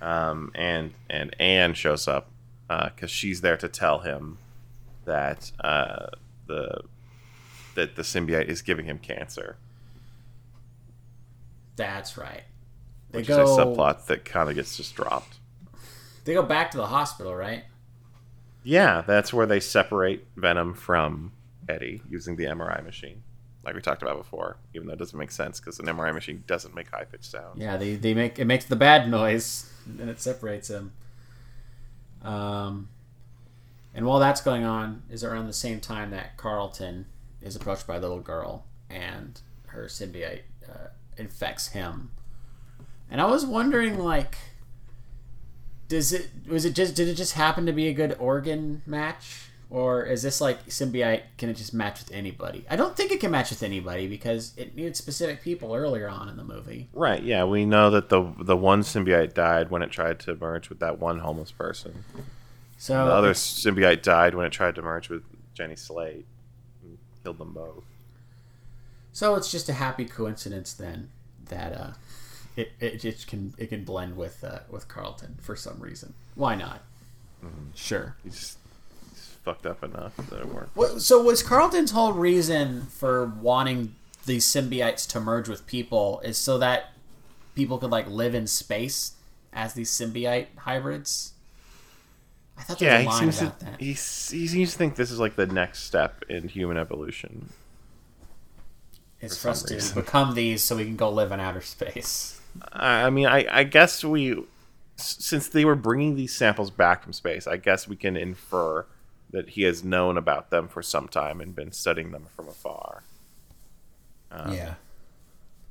Um, 0.00 0.50
and 0.54 0.94
and 1.10 1.36
Anne 1.38 1.74
shows 1.74 2.08
up 2.08 2.30
because 2.68 3.10
she's 3.10 3.42
there 3.42 3.58
to 3.58 3.68
tell 3.68 4.00
him 4.00 4.38
that 5.04 5.52
uh, 5.60 6.06
the 6.46 6.82
that 7.74 7.96
the 7.96 8.02
symbiote 8.02 8.46
is 8.46 8.62
giving 8.62 8.86
him 8.86 8.98
cancer, 8.98 9.56
That's 11.76 12.16
right. 12.16 12.44
They 13.10 13.18
which 13.18 13.28
go 13.28 13.42
is 13.42 13.50
a 13.50 13.60
subplot 13.60 14.06
that 14.06 14.24
kind 14.24 14.48
of 14.48 14.54
gets 14.54 14.76
just 14.76 14.94
dropped. 14.94 15.36
They 16.24 16.34
go 16.34 16.42
back 16.42 16.70
to 16.72 16.76
the 16.76 16.86
hospital, 16.86 17.34
right? 17.34 17.64
Yeah, 18.62 19.02
that's 19.06 19.32
where 19.32 19.46
they 19.46 19.60
separate 19.60 20.26
Venom 20.36 20.74
from 20.74 21.32
Eddie 21.68 22.02
using 22.08 22.36
the 22.36 22.44
MRI 22.44 22.84
machine, 22.84 23.22
like 23.64 23.74
we 23.74 23.80
talked 23.80 24.02
about 24.02 24.18
before. 24.18 24.56
Even 24.74 24.86
though 24.86 24.92
it 24.94 24.98
doesn't 24.98 25.18
make 25.18 25.32
sense 25.32 25.58
because 25.58 25.78
an 25.80 25.86
MRI 25.86 26.14
machine 26.14 26.44
doesn't 26.46 26.74
make 26.74 26.90
high 26.90 27.04
pitched 27.04 27.24
sound. 27.24 27.60
Yeah, 27.60 27.76
they, 27.76 27.96
they 27.96 28.14
make 28.14 28.38
it 28.38 28.44
makes 28.44 28.64
the 28.64 28.76
bad 28.76 29.08
noise 29.08 29.72
and 29.98 30.08
it 30.08 30.20
separates 30.20 30.68
them. 30.68 30.92
Um, 32.22 32.88
and 33.94 34.06
while 34.06 34.20
that's 34.20 34.40
going 34.40 34.64
on, 34.64 35.02
is 35.10 35.24
around 35.24 35.46
the 35.46 35.52
same 35.52 35.80
time 35.80 36.10
that 36.10 36.36
Carlton 36.36 37.06
is 37.40 37.56
approached 37.56 37.86
by 37.86 37.96
a 37.96 38.00
little 38.00 38.20
girl 38.20 38.64
and 38.88 39.40
her 39.66 39.86
symbiote 39.86 40.42
uh, 40.68 40.88
infects 41.16 41.68
him. 41.68 42.12
And 43.10 43.20
I 43.20 43.26
was 43.26 43.44
wondering, 43.44 43.98
like, 43.98 44.36
does 45.92 46.10
it 46.14 46.30
was 46.48 46.64
it 46.64 46.74
just 46.74 46.94
did 46.94 47.06
it 47.06 47.14
just 47.16 47.34
happen 47.34 47.66
to 47.66 47.72
be 47.72 47.86
a 47.86 47.92
good 47.92 48.16
organ 48.18 48.80
match, 48.86 49.50
Or 49.68 50.02
is 50.04 50.22
this 50.22 50.40
like 50.40 50.66
symbiote? 50.68 51.20
Can 51.36 51.50
it 51.50 51.56
just 51.58 51.74
match 51.74 52.00
with 52.00 52.10
anybody? 52.12 52.64
I 52.70 52.76
don't 52.76 52.96
think 52.96 53.12
it 53.12 53.20
can 53.20 53.30
match 53.30 53.50
with 53.50 53.62
anybody 53.62 54.06
because 54.08 54.54
it 54.56 54.74
needed 54.74 54.96
specific 54.96 55.42
people 55.42 55.74
earlier 55.74 56.08
on 56.08 56.30
in 56.30 56.38
the 56.38 56.44
movie. 56.44 56.88
Right. 56.94 57.22
Yeah, 57.22 57.44
we 57.44 57.66
know 57.66 57.90
that 57.90 58.08
the 58.08 58.32
the 58.38 58.56
one 58.56 58.80
symbiote 58.82 59.34
died 59.34 59.70
when 59.70 59.82
it 59.82 59.90
tried 59.90 60.18
to 60.20 60.34
merge 60.34 60.70
with 60.70 60.78
that 60.80 60.98
one 60.98 61.18
homeless 61.18 61.52
person. 61.52 62.04
So 62.78 62.94
The 63.04 63.12
other 63.12 63.34
symbiote 63.34 64.00
died 64.02 64.34
when 64.34 64.46
it 64.46 64.52
tried 64.52 64.74
to 64.76 64.82
merge 64.82 65.10
with 65.10 65.24
Jenny 65.52 65.76
Slate. 65.76 66.24
And 66.82 66.96
killed 67.22 67.36
them 67.38 67.52
both. 67.52 67.84
So 69.12 69.34
it's 69.34 69.50
just 69.52 69.68
a 69.68 69.74
happy 69.74 70.06
coincidence 70.06 70.72
then 70.72 71.10
that 71.50 71.72
uh, 71.74 71.90
it, 72.56 72.72
it 72.80 73.00
just 73.00 73.26
can 73.26 73.54
it 73.58 73.68
can 73.68 73.84
blend 73.84 74.16
with 74.16 74.42
uh, 74.44 74.60
with 74.70 74.88
Carlton 74.88 75.36
for 75.40 75.56
some 75.56 75.78
reason. 75.80 76.14
Why 76.34 76.54
not? 76.54 76.82
Sure. 77.74 78.16
He's, 78.22 78.56
he's 79.10 79.36
fucked 79.44 79.66
up 79.66 79.82
enough 79.82 80.16
that 80.30 80.40
it 80.40 80.46
worked. 80.48 80.76
So 81.00 81.22
was 81.22 81.42
Carlton's 81.42 81.90
whole 81.90 82.12
reason 82.12 82.82
for 82.82 83.26
wanting 83.26 83.94
these 84.26 84.44
symbiotes 84.46 85.06
to 85.08 85.20
merge 85.20 85.48
with 85.48 85.66
people 85.66 86.20
is 86.24 86.38
so 86.38 86.58
that 86.58 86.92
people 87.54 87.78
could 87.78 87.90
like 87.90 88.06
live 88.08 88.34
in 88.34 88.46
space 88.46 89.12
as 89.52 89.74
these 89.74 89.90
symbiote 89.90 90.46
hybrids? 90.58 91.32
I 92.58 92.62
thought 92.62 92.78
there 92.78 92.88
Yeah, 92.88 92.92
was 92.92 93.00
a 93.00 93.02
he 93.02 93.08
line 93.08 93.32
seems 93.32 93.38
to 93.38 93.44
that. 93.60 93.80
he, 93.80 93.86
he 93.86 93.94
seems 94.46 94.72
to 94.72 94.78
think 94.78 94.96
this 94.96 95.10
is 95.10 95.18
like 95.18 95.36
the 95.36 95.46
next 95.46 95.84
step 95.84 96.24
in 96.28 96.48
human 96.48 96.76
evolution. 96.76 97.50
It's 99.22 99.38
for 99.38 99.42
for 99.42 99.48
us 99.50 99.62
to 99.62 99.82
become 99.94 100.34
these 100.34 100.62
so 100.62 100.76
we 100.76 100.84
can 100.84 100.96
go 100.96 101.08
live 101.10 101.32
in 101.32 101.40
outer 101.40 101.62
space. 101.62 102.41
I 102.72 103.10
mean, 103.10 103.26
I, 103.26 103.46
I 103.50 103.64
guess 103.64 104.04
we, 104.04 104.44
since 104.96 105.48
they 105.48 105.64
were 105.64 105.74
bringing 105.74 106.16
these 106.16 106.34
samples 106.34 106.70
back 106.70 107.02
from 107.02 107.12
space, 107.12 107.46
I 107.46 107.56
guess 107.56 107.88
we 107.88 107.96
can 107.96 108.16
infer 108.16 108.86
that 109.30 109.50
he 109.50 109.62
has 109.62 109.82
known 109.82 110.18
about 110.18 110.50
them 110.50 110.68
for 110.68 110.82
some 110.82 111.08
time 111.08 111.40
and 111.40 111.54
been 111.54 111.72
studying 111.72 112.10
them 112.10 112.26
from 112.36 112.48
afar. 112.48 113.02
Um, 114.30 114.52
yeah. 114.54 114.74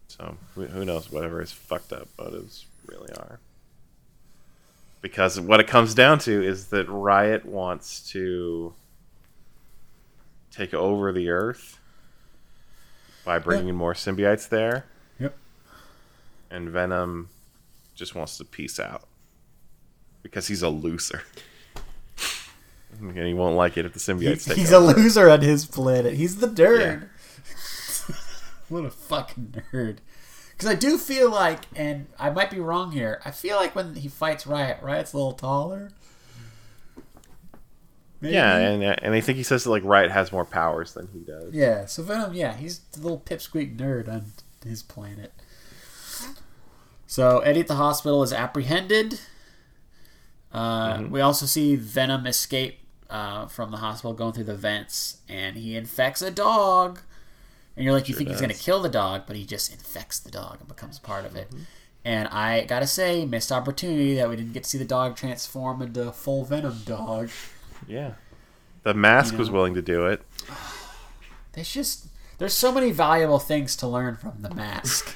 So 0.07 0.37
who 0.55 0.83
knows 0.83 1.11
whatever 1.11 1.39
his 1.39 1.51
fucked 1.51 1.93
up 1.93 2.07
motives 2.17 2.65
really 2.85 3.11
are. 3.13 3.39
Because 5.01 5.39
what 5.39 5.59
it 5.59 5.67
comes 5.67 5.95
down 5.95 6.19
to 6.19 6.43
is 6.43 6.67
that 6.67 6.87
Riot 6.89 7.45
wants 7.45 8.11
to 8.11 8.73
take 10.51 10.73
over 10.73 11.11
the 11.11 11.29
Earth 11.29 11.79
by 13.23 13.39
bringing 13.39 13.75
more 13.75 13.93
symbiotes 13.93 14.49
there. 14.49 14.85
And 16.51 16.69
Venom 16.69 17.29
just 17.95 18.13
wants 18.13 18.37
to 18.37 18.45
peace 18.45 18.79
out 18.79 19.07
because 20.21 20.47
he's 20.47 20.61
a 20.61 20.69
loser. 20.69 21.23
and 22.99 23.17
he 23.17 23.33
won't 23.33 23.55
like 23.55 23.77
it 23.77 23.85
if 23.85 23.93
the 23.93 23.99
symbiotes 23.99 24.47
take 24.47 24.57
He's 24.57 24.71
a 24.71 24.79
loser 24.79 25.29
on 25.29 25.41
his 25.41 25.65
planet. 25.65 26.13
He's 26.13 26.37
the 26.37 26.47
nerd. 26.47 27.09
what 28.69 28.85
a 28.85 28.91
fucking 28.91 29.63
nerd. 29.73 29.97
Because 30.51 30.69
I 30.69 30.75
do 30.75 30.97
feel 30.97 31.31
like, 31.31 31.61
and 31.75 32.07
I 32.19 32.29
might 32.29 32.51
be 32.51 32.59
wrong 32.59 32.91
here, 32.91 33.19
I 33.25 33.31
feel 33.31 33.55
like 33.55 33.75
when 33.75 33.95
he 33.95 34.07
fights 34.07 34.45
Riot, 34.45 34.77
Riot's 34.81 35.13
a 35.13 35.17
little 35.17 35.33
taller. 35.33 35.89
Maybe? 38.19 38.35
Yeah, 38.35 38.57
and 38.57 38.83
and 38.83 39.15
I 39.15 39.21
think 39.21 39.37
he 39.37 39.43
says 39.43 39.63
that 39.63 39.71
like 39.71 39.83
Riot 39.83 40.11
has 40.11 40.31
more 40.31 40.45
powers 40.45 40.93
than 40.93 41.07
he 41.07 41.21
does. 41.21 41.55
Yeah, 41.55 41.87
so 41.87 42.03
Venom, 42.03 42.35
yeah, 42.35 42.55
he's 42.55 42.77
the 42.91 43.01
little 43.01 43.19
pipsqueak 43.19 43.75
nerd 43.75 44.07
on 44.07 44.25
his 44.63 44.83
planet. 44.83 45.33
So 47.11 47.39
Eddie 47.39 47.59
at 47.59 47.67
the 47.67 47.75
hospital 47.75 48.23
is 48.23 48.31
apprehended. 48.31 49.19
Uh, 50.53 51.03
We 51.09 51.19
also 51.19 51.45
see 51.45 51.75
Venom 51.75 52.25
escape 52.25 52.79
uh, 53.09 53.47
from 53.47 53.71
the 53.71 53.77
hospital, 53.77 54.13
going 54.13 54.31
through 54.31 54.45
the 54.45 54.55
vents, 54.55 55.17
and 55.27 55.57
he 55.57 55.75
infects 55.75 56.21
a 56.21 56.31
dog. 56.31 57.01
And 57.75 57.83
you're 57.83 57.93
like, 57.93 58.07
you 58.07 58.15
think 58.15 58.29
he's 58.29 58.39
going 58.39 58.53
to 58.53 58.57
kill 58.57 58.81
the 58.81 58.87
dog, 58.87 59.23
but 59.27 59.35
he 59.35 59.43
just 59.43 59.73
infects 59.73 60.19
the 60.19 60.31
dog 60.31 60.59
and 60.61 60.69
becomes 60.69 60.99
part 60.99 61.25
of 61.25 61.35
it. 61.35 61.49
And 62.05 62.29
I 62.29 62.63
gotta 62.63 62.87
say, 62.87 63.25
missed 63.25 63.51
opportunity 63.51 64.15
that 64.15 64.29
we 64.29 64.37
didn't 64.37 64.53
get 64.53 64.63
to 64.63 64.69
see 64.69 64.77
the 64.77 64.85
dog 64.85 65.17
transform 65.17 65.81
into 65.81 66.07
a 66.07 66.13
full 66.13 66.45
Venom 66.45 66.79
dog. 66.85 67.29
Yeah. 67.87 68.13
The 68.83 68.93
mask 68.93 69.33
You 69.33 69.39
was 69.39 69.51
willing 69.51 69.73
to 69.73 69.81
do 69.81 70.05
it. 70.07 70.21
There's 71.51 71.73
just 71.73 72.07
there's 72.37 72.53
so 72.53 72.71
many 72.71 72.91
valuable 72.91 73.37
things 73.37 73.75
to 73.75 73.87
learn 73.87 74.15
from 74.15 74.37
the 74.39 74.55
mask. 74.55 75.13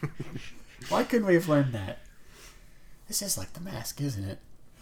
Why 0.88 1.04
couldn't 1.04 1.26
we 1.26 1.34
have 1.34 1.48
learned 1.48 1.72
that? 1.74 1.98
This 3.08 3.22
is 3.22 3.38
like 3.38 3.52
the 3.52 3.60
mask, 3.60 4.00
isn't 4.00 4.24
it? 4.24 4.38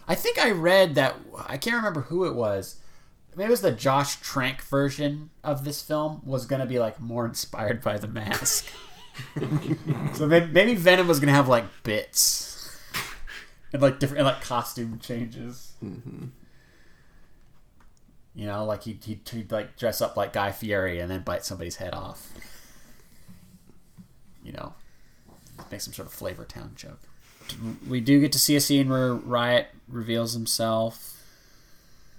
I 0.06 0.14
think 0.14 0.38
I 0.38 0.50
read 0.50 0.94
that 0.94 1.16
I 1.46 1.56
can't 1.56 1.76
remember 1.76 2.02
who 2.02 2.26
it 2.26 2.34
was. 2.34 2.76
Maybe 3.36 3.48
it 3.48 3.50
was 3.50 3.62
the 3.62 3.72
Josh 3.72 4.16
Trank 4.16 4.62
version 4.62 5.30
of 5.42 5.64
this 5.64 5.82
film 5.82 6.20
was 6.24 6.46
going 6.46 6.60
to 6.60 6.66
be 6.66 6.78
like 6.78 7.00
more 7.00 7.26
inspired 7.26 7.82
by 7.82 7.98
the 7.98 8.06
mask. 8.06 8.66
so 10.14 10.26
maybe, 10.26 10.46
maybe 10.52 10.74
Venom 10.74 11.08
was 11.08 11.20
going 11.20 11.28
to 11.28 11.34
have 11.34 11.48
like 11.48 11.64
bits 11.82 12.78
and 13.72 13.82
like 13.82 13.98
different 13.98 14.20
and, 14.20 14.26
like 14.26 14.42
costume 14.42 14.98
changes. 15.00 15.72
Mm-hmm. 15.84 16.26
You 18.34 18.46
know, 18.46 18.64
like 18.64 18.84
he'd, 18.84 19.04
he'd, 19.04 19.28
he'd 19.28 19.52
like 19.52 19.76
dress 19.76 20.00
up 20.00 20.16
like 20.16 20.32
Guy 20.32 20.52
Fieri 20.52 21.00
and 21.00 21.10
then 21.10 21.22
bite 21.22 21.44
somebody's 21.44 21.76
head 21.76 21.94
off. 21.94 22.32
You 24.42 24.52
know, 24.52 24.74
make 25.70 25.80
some 25.80 25.92
sort 25.92 26.06
of 26.06 26.14
Flavor 26.14 26.44
Town 26.44 26.72
joke. 26.76 27.00
We 27.88 28.00
do 28.00 28.20
get 28.20 28.32
to 28.32 28.38
see 28.38 28.56
a 28.56 28.60
scene 28.60 28.88
where 28.88 29.14
Riot 29.14 29.68
reveals 29.88 30.32
himself. 30.32 31.22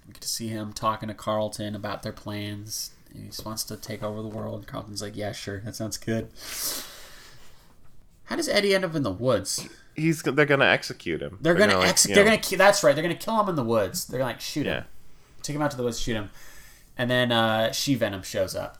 We 0.07 0.13
get 0.13 0.21
to 0.21 0.27
see 0.27 0.49
him 0.49 0.71
talking 0.71 1.07
to 1.07 1.15
Carlton 1.15 1.75
about 1.75 2.03
their 2.03 2.11
plans. 2.11 2.91
He 3.13 3.27
just 3.27 3.45
wants 3.45 3.63
to 3.65 3.77
take 3.77 4.03
over 4.03 4.21
the 4.21 4.27
world. 4.27 4.67
Carlton's 4.67 5.01
like, 5.01 5.15
"Yeah, 5.15 5.31
sure, 5.31 5.61
that 5.61 5.75
sounds 5.75 5.97
good." 5.97 6.29
How 8.25 8.35
does 8.35 8.47
Eddie 8.47 8.75
end 8.75 8.85
up 8.85 8.95
in 8.95 9.03
the 9.03 9.11
woods? 9.11 9.67
He's 9.95 10.21
they're 10.21 10.45
gonna 10.45 10.65
execute 10.65 11.21
him. 11.21 11.37
They're, 11.41 11.53
gonna, 11.53 11.77
like, 11.77 11.89
ex- 11.89 12.07
you 12.07 12.15
they're 12.15 12.25
know, 12.25 12.31
gonna 12.31 12.41
ki- 12.41 12.57
that's 12.57 12.83
right. 12.83 12.93
They're 12.93 13.03
gonna 13.03 13.15
kill 13.15 13.39
him 13.39 13.49
in 13.49 13.55
the 13.55 13.63
woods. 13.63 14.05
They're 14.05 14.19
gonna 14.19 14.31
like 14.31 14.41
shoot 14.41 14.65
yeah. 14.65 14.79
him, 14.79 14.85
take 15.41 15.55
him 15.55 15.61
out 15.61 15.71
to 15.71 15.77
the 15.77 15.83
woods, 15.83 15.99
shoot 15.99 16.15
him, 16.15 16.31
and 16.97 17.09
then 17.09 17.31
uh, 17.31 17.71
She 17.71 17.95
Venom 17.95 18.23
shows 18.23 18.55
up. 18.55 18.79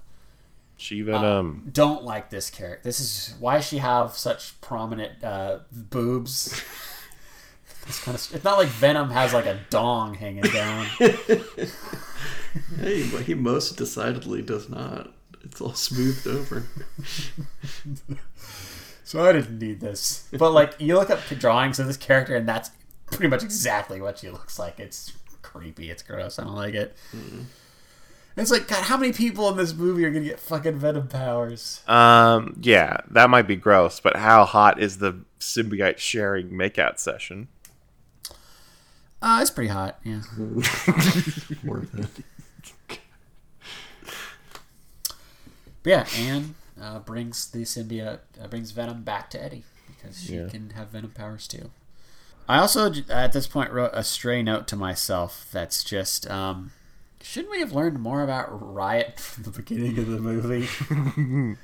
She 0.78 1.02
Venom. 1.02 1.70
Don't 1.72 2.04
like 2.04 2.30
this 2.30 2.50
character. 2.50 2.82
This 2.84 3.00
is 3.00 3.34
why 3.40 3.60
she 3.60 3.78
have 3.78 4.18
such 4.18 4.60
prominent 4.62 5.24
uh, 5.24 5.60
boobs. 5.72 6.62
It's 7.88 8.04
kind 8.04 8.16
of. 8.16 8.34
It's 8.34 8.44
not 8.44 8.58
like 8.58 8.68
Venom 8.68 9.12
has 9.12 9.34
like 9.34 9.46
a 9.46 9.60
dong 9.70 10.16
hanging 10.16 10.44
down. 10.44 10.88
Hey, 12.80 13.08
but 13.12 13.24
he 13.24 13.34
most 13.34 13.78
decidedly 13.78 14.42
does 14.42 14.70
not. 14.70 15.12
It's 15.44 15.60
all 15.62 15.74
smoothed 15.74 16.26
over. 16.28 16.66
So 19.04 19.24
I 19.24 19.34
didn't 19.34 19.60
need 19.60 19.82
this. 19.82 20.28
But 20.32 20.52
like, 20.52 20.74
you 20.80 20.96
look 20.96 21.10
up 21.10 21.20
drawings 21.38 21.80
of 21.80 21.88
this 21.88 21.98
character, 21.98 22.36
and 22.36 22.48
that's 22.48 22.72
pretty 23.08 23.28
much 23.28 23.44
exactly 23.44 24.02
what 24.02 24.18
she 24.20 24.30
looks 24.30 24.58
like. 24.58 24.80
It's 24.80 25.14
creepy. 25.44 25.92
It's 25.92 26.02
gross. 26.02 26.40
I 26.40 26.44
don't 26.44 26.56
like 26.56 26.74
it. 26.74 26.98
It's 28.38 28.52
like, 28.52 28.68
God, 28.68 28.84
how 28.84 28.98
many 28.98 29.14
people 29.14 29.48
in 29.50 29.56
this 29.56 29.74
movie 29.74 30.04
are 30.04 30.12
gonna 30.12 30.26
get 30.26 30.40
fucking 30.40 30.78
venom 30.78 31.08
powers? 31.08 31.82
Um, 31.88 32.58
yeah, 32.62 32.98
that 33.12 33.30
might 33.30 33.48
be 33.48 33.56
gross, 33.56 34.00
but 34.02 34.18
how 34.18 34.44
hot 34.44 34.80
is 34.82 34.98
the 34.98 35.20
symbiote 35.40 35.98
sharing 36.00 36.50
makeout 36.50 37.00
session? 37.00 37.48
Uh, 39.22 39.40
it's 39.42 39.52
pretty 39.52 39.70
hot. 39.70 40.00
Yeah. 40.04 40.22
Worth 41.64 41.98
it. 41.98 43.00
But 45.84 45.90
yeah, 45.90 46.06
Anne 46.18 46.56
uh, 46.82 47.00
brings 47.00 47.50
the 47.50 47.60
symbiote, 47.60 48.20
uh, 48.42 48.48
brings 48.48 48.72
Venom 48.72 49.04
back 49.04 49.30
to 49.32 49.42
Eddie 49.44 49.64
because 49.88 50.22
she 50.24 50.36
Yeah. 50.36 50.48
can 50.50 50.72
have 50.72 50.90
Venom 50.90 51.12
powers 51.12 51.48
too. 51.48 51.72
I 52.50 52.60
also, 52.60 52.92
at 53.10 53.34
this 53.34 53.48
point, 53.48 53.72
wrote 53.72 53.92
a 53.94 54.04
stray 54.04 54.44
note 54.44 54.68
to 54.68 54.76
myself 54.76 55.48
that's 55.52 55.84
just, 55.84 56.30
um, 56.30 56.72
shouldn't 57.26 57.52
we 57.52 57.60
have 57.60 57.74
learned 57.74 58.00
more 58.00 58.22
about 58.22 58.48
Riot 58.52 59.20
from 59.20 59.44
the 59.44 59.50
beginning 59.50 59.98
of 59.98 60.08
the 60.08 60.20
movie? 60.20 61.58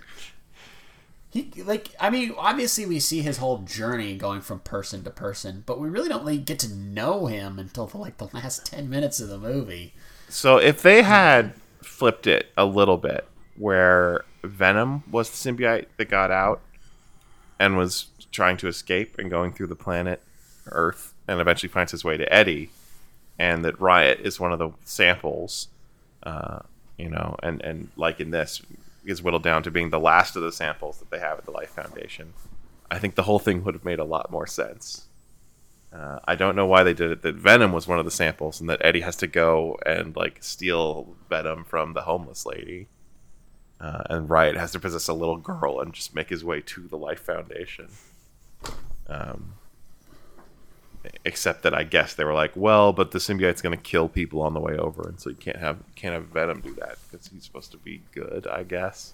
he, 1.29 1.51
like, 1.63 1.89
I 1.99 2.09
mean, 2.09 2.33
obviously 2.37 2.85
we 2.85 2.99
see 2.99 3.21
his 3.21 3.37
whole 3.37 3.59
journey 3.59 4.17
going 4.17 4.41
from 4.41 4.59
person 4.59 5.03
to 5.03 5.11
person, 5.11 5.63
but 5.65 5.79
we 5.79 5.87
really 5.87 6.09
don't 6.09 6.25
like, 6.25 6.45
get 6.45 6.59
to 6.59 6.73
know 6.73 7.27
him 7.27 7.59
until 7.59 7.89
like 7.93 8.17
the 8.17 8.29
last 8.33 8.65
ten 8.65 8.89
minutes 8.89 9.19
of 9.19 9.29
the 9.29 9.37
movie. 9.37 9.93
So 10.29 10.57
if 10.57 10.81
they 10.81 11.03
had 11.03 11.53
flipped 11.83 12.25
it 12.25 12.51
a 12.57 12.65
little 12.65 12.97
bit, 12.97 13.27
where 13.55 14.25
Venom 14.43 15.03
was 15.11 15.29
the 15.29 15.51
symbiote 15.51 15.85
that 15.97 16.09
got 16.09 16.31
out 16.31 16.61
and 17.59 17.77
was 17.77 18.07
trying 18.31 18.57
to 18.57 18.67
escape 18.67 19.19
and 19.19 19.29
going 19.29 19.53
through 19.53 19.67
the 19.67 19.75
planet 19.75 20.21
Earth, 20.67 21.13
and 21.27 21.39
eventually 21.39 21.69
finds 21.69 21.91
his 21.91 22.03
way 22.03 22.17
to 22.17 22.33
Eddie, 22.33 22.71
and 23.41 23.65
that 23.65 23.81
Riot 23.81 24.19
is 24.19 24.39
one 24.39 24.53
of 24.53 24.59
the 24.59 24.69
samples, 24.85 25.67
uh, 26.21 26.59
you 26.95 27.09
know, 27.09 27.35
and 27.41 27.59
and 27.63 27.89
like 27.95 28.19
in 28.19 28.29
this 28.29 28.61
is 29.03 29.23
whittled 29.23 29.41
down 29.41 29.63
to 29.63 29.71
being 29.71 29.89
the 29.89 29.99
last 29.99 30.35
of 30.35 30.43
the 30.43 30.51
samples 30.51 30.99
that 30.99 31.09
they 31.09 31.17
have 31.17 31.39
at 31.39 31.45
the 31.45 31.51
Life 31.51 31.71
Foundation. 31.71 32.33
I 32.91 32.99
think 32.99 33.15
the 33.15 33.23
whole 33.23 33.39
thing 33.39 33.63
would 33.63 33.73
have 33.73 33.83
made 33.83 33.97
a 33.97 34.03
lot 34.03 34.29
more 34.29 34.45
sense. 34.45 35.07
Uh, 35.91 36.19
I 36.25 36.35
don't 36.35 36.55
know 36.55 36.67
why 36.67 36.83
they 36.83 36.93
did 36.93 37.09
it. 37.09 37.21
That 37.23 37.33
Venom 37.33 37.73
was 37.73 37.87
one 37.87 37.97
of 37.97 38.05
the 38.05 38.11
samples, 38.11 38.61
and 38.61 38.69
that 38.69 38.85
Eddie 38.85 39.01
has 39.01 39.15
to 39.17 39.27
go 39.27 39.79
and 39.87 40.15
like 40.15 40.37
steal 40.43 41.15
Venom 41.27 41.63
from 41.63 41.93
the 41.93 42.01
homeless 42.01 42.45
lady, 42.45 42.89
uh, 43.79 44.03
and 44.07 44.29
Riot 44.29 44.55
has 44.55 44.71
to 44.73 44.79
possess 44.79 45.07
a 45.07 45.13
little 45.13 45.37
girl 45.37 45.81
and 45.81 45.93
just 45.93 46.13
make 46.13 46.29
his 46.29 46.43
way 46.43 46.61
to 46.61 46.87
the 46.87 46.97
Life 46.97 47.21
Foundation. 47.21 47.87
Um, 49.07 49.55
except 51.25 51.63
that 51.63 51.73
I 51.73 51.83
guess 51.83 52.13
they 52.13 52.23
were 52.23 52.33
like, 52.33 52.51
well, 52.55 52.93
but 52.93 53.11
the 53.11 53.19
symbiote's 53.19 53.61
going 53.61 53.75
to 53.75 53.81
kill 53.81 54.07
people 54.07 54.41
on 54.41 54.53
the 54.53 54.59
way 54.59 54.77
over, 54.77 55.07
and 55.07 55.19
so 55.19 55.29
you 55.29 55.35
can't 55.35 55.57
have 55.57 55.79
can't 55.95 56.13
have 56.13 56.25
Venom 56.25 56.61
do 56.61 56.73
that 56.75 56.97
because 57.09 57.27
he's 57.27 57.43
supposed 57.43 57.71
to 57.71 57.77
be 57.77 58.01
good, 58.13 58.47
I 58.47 58.63
guess. 58.63 59.13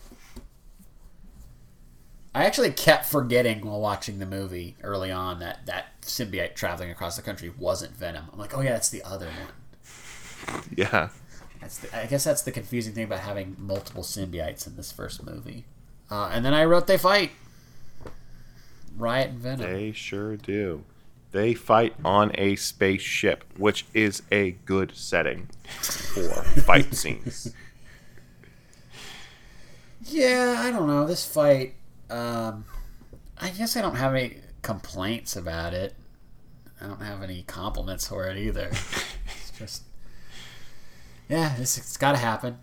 I 2.35 2.45
actually 2.45 2.72
kept 2.72 3.05
forgetting 3.05 3.65
while 3.65 3.81
watching 3.81 4.19
the 4.19 4.26
movie 4.26 4.76
early 4.84 5.11
on 5.11 5.39
that 5.39 5.65
that 5.65 5.99
symbiote 6.01 6.53
traveling 6.55 6.91
across 6.91 7.15
the 7.15 7.23
country 7.23 7.51
wasn't 7.57 7.95
Venom. 7.95 8.26
I'm 8.31 8.38
like, 8.39 8.55
oh 8.55 8.61
yeah, 8.61 8.73
that's 8.73 8.89
the 8.89 9.03
other 9.03 9.27
one. 9.27 10.61
Yeah. 10.77 11.09
That's 11.59 11.80
the, 11.80 11.97
I 11.97 12.05
guess 12.05 12.23
that's 12.23 12.43
the 12.43 12.51
confusing 12.51 12.93
thing 12.93 13.05
about 13.05 13.19
having 13.19 13.55
multiple 13.59 14.03
symbiotes 14.03 14.68
in 14.68 14.76
this 14.76 14.91
first 14.91 15.26
movie. 15.26 15.65
Uh, 16.09 16.30
and 16.31 16.45
then 16.45 16.53
I 16.53 16.64
wrote 16.64 16.88
they 16.88 16.97
fight. 16.97 17.31
Riot 18.95 19.31
and 19.31 19.39
Venom. 19.39 19.73
They 19.73 19.91
sure 19.91 20.38
do. 20.38 20.84
They 21.38 21.53
fight 21.53 21.93
on 22.03 22.31
a 22.34 22.55
spaceship, 22.55 23.43
which 23.57 23.85
is 23.93 24.23
a 24.31 24.53
good 24.65 24.95
setting 24.95 25.49
for 25.69 26.41
fight 26.64 26.95
scenes. 26.95 27.53
Yeah, 30.01 30.55
I 30.57 30.72
don't 30.72 30.88
know. 30.88 31.05
This 31.05 31.31
fight, 31.31 31.76
um, 32.09 32.65
I 33.38 33.49
guess 33.49 33.77
I 33.77 33.81
don't 33.81 33.97
have 33.97 34.15
any 34.15 34.38
complaints 34.64 35.35
about 35.35 35.76
it. 35.76 35.93
I 36.81 36.88
don't 36.88 37.03
have 37.03 37.22
any 37.22 37.43
compliments 37.43 38.07
for 38.07 38.26
it 38.26 38.38
either. 38.38 38.69
it's 38.72 39.51
just, 39.59 39.84
yeah, 41.30 41.55
this 41.55 41.77
it's 41.77 41.97
got 41.97 42.14
to 42.14 42.18
happen. 42.18 42.57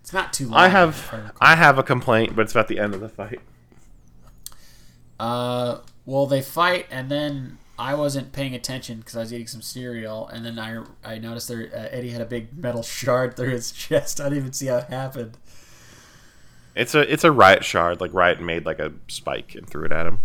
It's 0.00 0.14
not 0.14 0.32
too 0.32 0.48
long. 0.48 0.58
I 0.58 0.68
have 0.68 1.34
I 1.38 1.54
have 1.54 1.78
a 1.78 1.82
complaint, 1.82 2.34
but 2.34 2.46
it's 2.46 2.52
about 2.52 2.68
the 2.68 2.78
end 2.78 2.94
of 2.94 3.00
the 3.00 3.10
fight. 3.10 3.40
Uh, 5.20 5.80
well, 6.06 6.24
they 6.24 6.40
fight, 6.40 6.86
and 6.90 7.10
then 7.10 7.58
I 7.78 7.94
wasn't 7.94 8.32
paying 8.32 8.54
attention 8.54 8.98
because 9.00 9.16
I 9.16 9.20
was 9.20 9.32
eating 9.32 9.46
some 9.46 9.62
cereal, 9.62 10.28
and 10.28 10.44
then 10.44 10.58
I 10.58 10.82
I 11.04 11.18
noticed 11.18 11.48
there 11.48 11.68
uh, 11.74 11.88
Eddie 11.94 12.10
had 12.10 12.20
a 12.22 12.26
big 12.26 12.56
metal 12.56 12.82
shard 12.82 13.36
through 13.36 13.50
his 13.50 13.70
chest. 13.72 14.20
I 14.20 14.24
didn't 14.24 14.38
even 14.38 14.52
see 14.52 14.66
how 14.66 14.78
it 14.78 14.84
happened. 14.84 15.36
It's 16.74 16.94
a 16.94 17.10
it's 17.12 17.24
a 17.24 17.30
riot 17.32 17.64
shard. 17.64 18.00
Like 18.00 18.12
riot 18.14 18.40
made 18.40 18.64
like 18.66 18.78
a 18.78 18.92
spike 19.08 19.54
and 19.54 19.68
threw 19.68 19.84
it 19.84 19.92
at 19.92 20.06
him. 20.06 20.18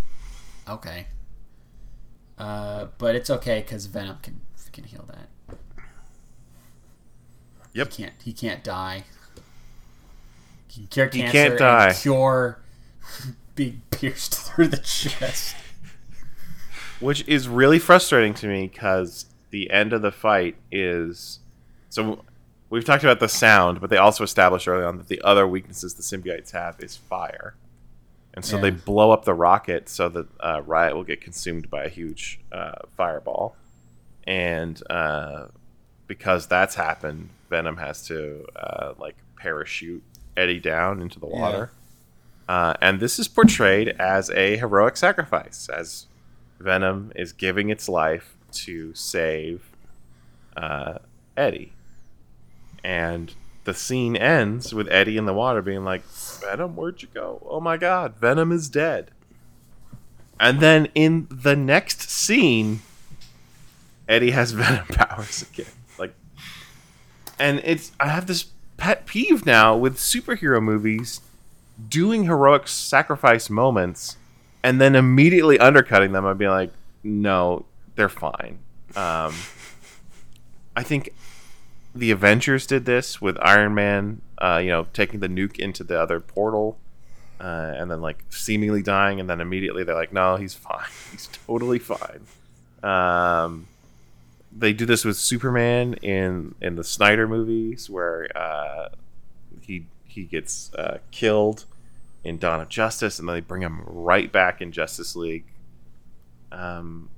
Okay. 0.68 1.06
Uh, 2.38 2.86
but 2.98 3.14
it's 3.14 3.30
okay 3.30 3.60
because 3.60 3.86
Venom 3.86 4.18
can 4.22 4.40
can 4.72 4.84
heal 4.84 5.04
that. 5.08 5.56
Yep. 7.74 7.92
He 7.92 8.02
can't 8.02 8.14
he 8.22 8.32
can't 8.32 8.64
die. 8.64 9.04
He 10.68 10.80
can 10.80 10.86
cure 10.88 11.06
He 11.12 11.20
cancer 11.20 11.32
can't 11.32 11.50
and 11.52 11.58
die. 11.58 11.92
cure 11.94 12.58
being 13.54 13.82
pierced 13.90 14.34
through 14.54 14.68
the 14.68 14.78
chest. 14.78 15.56
Which 17.02 17.26
is 17.28 17.48
really 17.48 17.78
frustrating 17.78 18.32
to 18.34 18.46
me 18.46 18.68
because 18.68 19.26
the 19.50 19.70
end 19.70 19.92
of 19.92 20.00
the 20.02 20.12
fight 20.12 20.56
is 20.70 21.40
so 21.90 22.24
we've 22.70 22.84
talked 22.84 23.04
about 23.04 23.20
the 23.20 23.28
sound 23.28 23.80
but 23.80 23.90
they 23.90 23.96
also 23.98 24.24
established 24.24 24.66
early 24.66 24.84
on 24.84 24.96
that 24.96 25.08
the 25.08 25.20
other 25.22 25.46
weaknesses 25.46 25.94
the 25.94 26.02
symbiotes 26.02 26.52
have 26.52 26.80
is 26.80 26.96
fire. 26.96 27.54
And 28.34 28.42
so 28.44 28.56
Yeah. 28.56 28.62
they 28.62 28.70
blow 28.70 29.10
up 29.10 29.26
the 29.26 29.34
rocket 29.34 29.90
so 29.90 30.08
that 30.08 30.26
uh, 30.40 30.62
riot 30.64 30.94
will 30.94 31.04
get 31.04 31.20
consumed 31.20 31.68
by 31.68 31.84
a 31.84 31.88
huge 31.90 32.40
uh, 32.50 32.72
fireball. 32.96 33.56
And 34.26 34.82
uh, 34.88 35.48
because 36.06 36.46
that's 36.46 36.74
happened 36.76 37.28
venom 37.50 37.76
has 37.76 38.06
to 38.06 38.46
uh, 38.56 38.94
like 38.98 39.16
parachute 39.36 40.02
eddie 40.34 40.60
down 40.60 41.02
into 41.02 41.20
the 41.20 41.26
water. 41.26 41.72
Uh, 42.48 42.72
and 42.80 43.00
this 43.00 43.18
is 43.18 43.28
portrayed 43.28 43.88
as 43.98 44.30
a 44.30 44.56
heroic 44.56 44.96
sacrifice 44.96 45.68
as 45.68 46.06
Venom 46.62 47.12
is 47.14 47.32
giving 47.32 47.70
its 47.70 47.88
life 47.88 48.34
to 48.52 48.94
save 48.94 49.62
uh, 50.56 50.98
Eddie. 51.36 51.72
And 52.84 53.34
the 53.64 53.74
scene 53.74 54.16
ends 54.16 54.74
with 54.74 54.88
Eddie 54.88 55.16
in 55.16 55.26
the 55.26 55.34
water 55.34 55.62
being 55.62 55.84
like, 55.84 56.02
Venom, 56.40 56.76
where'd 56.76 57.02
you 57.02 57.08
go? 57.12 57.44
Oh 57.48 57.60
my 57.60 57.76
god, 57.76 58.16
Venom 58.16 58.52
is 58.52 58.68
dead. 58.68 59.10
And 60.40 60.60
then 60.60 60.88
in 60.94 61.28
the 61.30 61.54
next 61.54 62.10
scene, 62.10 62.82
Eddie 64.08 64.32
has 64.32 64.52
Venom 64.52 64.86
powers 64.86 65.42
again. 65.42 65.66
Like, 65.98 66.14
and 67.38 67.60
it's, 67.64 67.92
I 68.00 68.08
have 68.08 68.26
this 68.26 68.46
pet 68.76 69.06
peeve 69.06 69.46
now 69.46 69.76
with 69.76 69.96
superhero 69.96 70.60
movies 70.60 71.20
doing 71.88 72.24
heroic 72.24 72.68
sacrifice 72.68 73.48
moments 73.48 74.16
and 74.62 74.80
then 74.80 74.94
immediately 74.94 75.58
undercutting 75.58 76.12
them 76.12 76.26
I'd 76.26 76.38
be 76.38 76.48
like, 76.48 76.72
no, 77.02 77.64
they're 77.96 78.08
fine. 78.08 78.58
Um, 78.94 79.34
I 80.76 80.82
think 80.82 81.14
the 81.94 82.10
Avengers 82.10 82.66
did 82.66 82.84
this 82.84 83.20
with 83.20 83.36
Iron 83.42 83.74
Man, 83.74 84.22
uh, 84.38 84.60
you 84.62 84.70
know, 84.70 84.86
taking 84.92 85.20
the 85.20 85.28
nuke 85.28 85.58
into 85.58 85.84
the 85.84 86.00
other 86.00 86.20
portal 86.20 86.78
uh, 87.42 87.74
and 87.76 87.90
then 87.90 88.00
like 88.00 88.24
seemingly 88.30 88.82
dying, 88.82 89.18
and 89.18 89.28
then 89.28 89.40
immediately 89.40 89.82
they're 89.82 89.96
like, 89.96 90.12
no, 90.12 90.36
he's 90.36 90.54
fine. 90.54 90.86
He's 91.10 91.28
totally 91.46 91.80
fine. 91.80 92.20
Um, 92.82 93.66
they 94.56 94.72
do 94.72 94.86
this 94.86 95.04
with 95.04 95.16
Superman 95.16 95.94
in 95.94 96.54
in 96.60 96.76
the 96.76 96.84
Snyder 96.84 97.26
movies, 97.26 97.90
where 97.90 98.28
uh, 98.36 98.90
he 99.60 99.86
he 100.04 100.24
gets 100.24 100.72
uh, 100.74 100.98
killed 101.10 101.64
in 102.24 102.38
Dawn 102.38 102.60
of 102.60 102.68
Justice, 102.68 103.18
and 103.18 103.28
then 103.28 103.36
they 103.36 103.40
bring 103.40 103.62
him 103.62 103.82
right 103.86 104.30
back 104.30 104.60
in 104.60 104.72
Justice 104.72 105.16
League. 105.16 105.44
Um, 106.50 107.08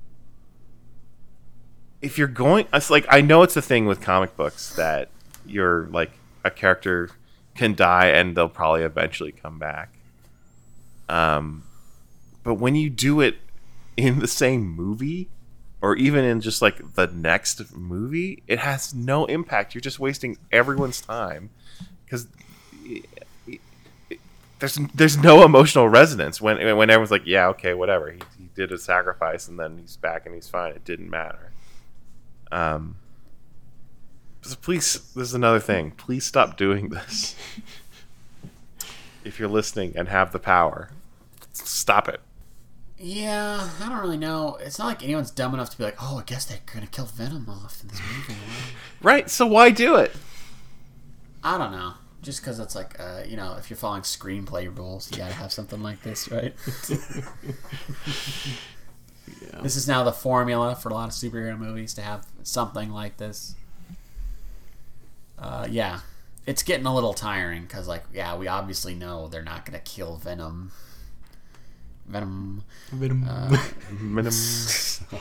if 2.01 2.17
you're 2.17 2.27
going, 2.27 2.67
it's 2.73 2.89
like 2.89 3.05
I 3.09 3.21
know 3.21 3.43
it's 3.43 3.57
a 3.57 3.61
thing 3.61 3.85
with 3.85 4.01
comic 4.01 4.35
books 4.35 4.75
that 4.75 5.09
you're 5.45 5.87
like 5.87 6.11
a 6.43 6.51
character 6.51 7.09
can 7.55 7.73
die 7.73 8.07
and 8.07 8.35
they'll 8.35 8.49
probably 8.49 8.83
eventually 8.83 9.31
come 9.31 9.57
back. 9.57 9.97
Um, 11.07 11.63
but 12.43 12.55
when 12.55 12.75
you 12.75 12.89
do 12.89 13.21
it 13.21 13.37
in 13.97 14.19
the 14.19 14.27
same 14.27 14.67
movie, 14.67 15.29
or 15.81 15.95
even 15.95 16.25
in 16.25 16.41
just 16.41 16.61
like 16.61 16.95
the 16.95 17.07
next 17.07 17.75
movie, 17.75 18.43
it 18.47 18.59
has 18.59 18.93
no 18.93 19.25
impact. 19.25 19.73
You're 19.73 19.81
just 19.81 19.99
wasting 19.99 20.37
everyone's 20.51 21.01
time 21.01 21.49
because 22.03 22.27
there's 24.59 24.79
there's 24.93 25.17
no 25.17 25.43
emotional 25.43 25.89
resonance 25.89 26.39
when 26.39 26.57
when 26.77 26.89
everyone's 26.89 27.11
like, 27.11 27.25
yeah, 27.25 27.47
okay, 27.49 27.73
whatever. 27.73 28.11
He, 28.11 28.19
he 28.37 28.49
did 28.55 28.71
a 28.71 28.77
sacrifice 28.77 29.47
and 29.47 29.59
then 29.59 29.77
he's 29.77 29.97
back 29.97 30.25
and 30.25 30.33
he's 30.33 30.47
fine. 30.47 30.71
It 30.71 30.85
didn't 30.85 31.09
matter. 31.09 31.51
Um. 32.51 32.97
So 34.41 34.55
please, 34.55 34.93
this 35.15 35.29
is 35.29 35.33
another 35.33 35.59
thing. 35.59 35.91
Please 35.91 36.23
stop 36.23 36.55
doing 36.55 36.89
this. 36.89 37.35
if 39.23 39.39
you're 39.39 39.49
listening 39.49 39.93
and 39.95 40.07
have 40.07 40.31
the 40.31 40.39
power, 40.39 40.91
stop 41.51 42.07
it. 42.07 42.21
Yeah, 42.97 43.69
I 43.81 43.89
don't 43.89 43.99
really 43.99 44.17
know. 44.17 44.57
It's 44.61 44.79
not 44.79 44.85
like 44.85 45.03
anyone's 45.03 45.31
dumb 45.31 45.53
enough 45.53 45.69
to 45.71 45.77
be 45.77 45.83
like, 45.83 45.97
oh, 46.01 46.19
I 46.19 46.23
guess 46.23 46.45
they're 46.45 46.59
gonna 46.71 46.87
kill 46.87 47.05
Venom 47.05 47.49
off 47.49 47.81
in 47.81 47.89
this 47.89 47.99
movie. 47.99 48.39
Right. 49.01 49.29
So 49.29 49.45
why 49.45 49.71
do 49.71 49.95
it? 49.95 50.11
I 51.43 51.57
don't 51.57 51.71
know. 51.71 51.93
Just 52.25 52.41
because 52.41 52.59
it's 52.59 52.73
like, 52.73 52.99
uh, 52.99 53.21
you 53.27 53.37
know, 53.37 53.55
if 53.59 53.69
you're 53.69 53.77
following 53.77 54.01
screenplay 54.01 54.75
rules, 54.75 55.11
you 55.11 55.17
gotta 55.19 55.35
have 55.35 55.53
something 55.53 55.83
like 55.83 56.01
this, 56.01 56.31
right? 56.31 56.55
This 59.61 59.75
is 59.75 59.87
now 59.87 60.03
the 60.03 60.11
formula 60.11 60.75
for 60.75 60.89
a 60.89 60.93
lot 60.93 61.09
of 61.09 61.15
superhero 61.15 61.57
movies 61.57 61.93
to 61.95 62.01
have 62.01 62.27
something 62.43 62.91
like 62.91 63.17
this. 63.17 63.55
Uh, 65.37 65.67
yeah, 65.69 66.01
it's 66.45 66.63
getting 66.63 66.85
a 66.85 66.93
little 66.93 67.13
tiring 67.13 67.63
because, 67.63 67.87
like, 67.87 68.03
yeah, 68.13 68.35
we 68.35 68.47
obviously 68.47 68.93
know 68.93 69.27
they're 69.27 69.43
not 69.43 69.65
gonna 69.65 69.79
kill 69.79 70.17
Venom. 70.17 70.71
Venom. 72.07 72.63
Uh, 73.27 73.57
Minimum. 73.99 74.33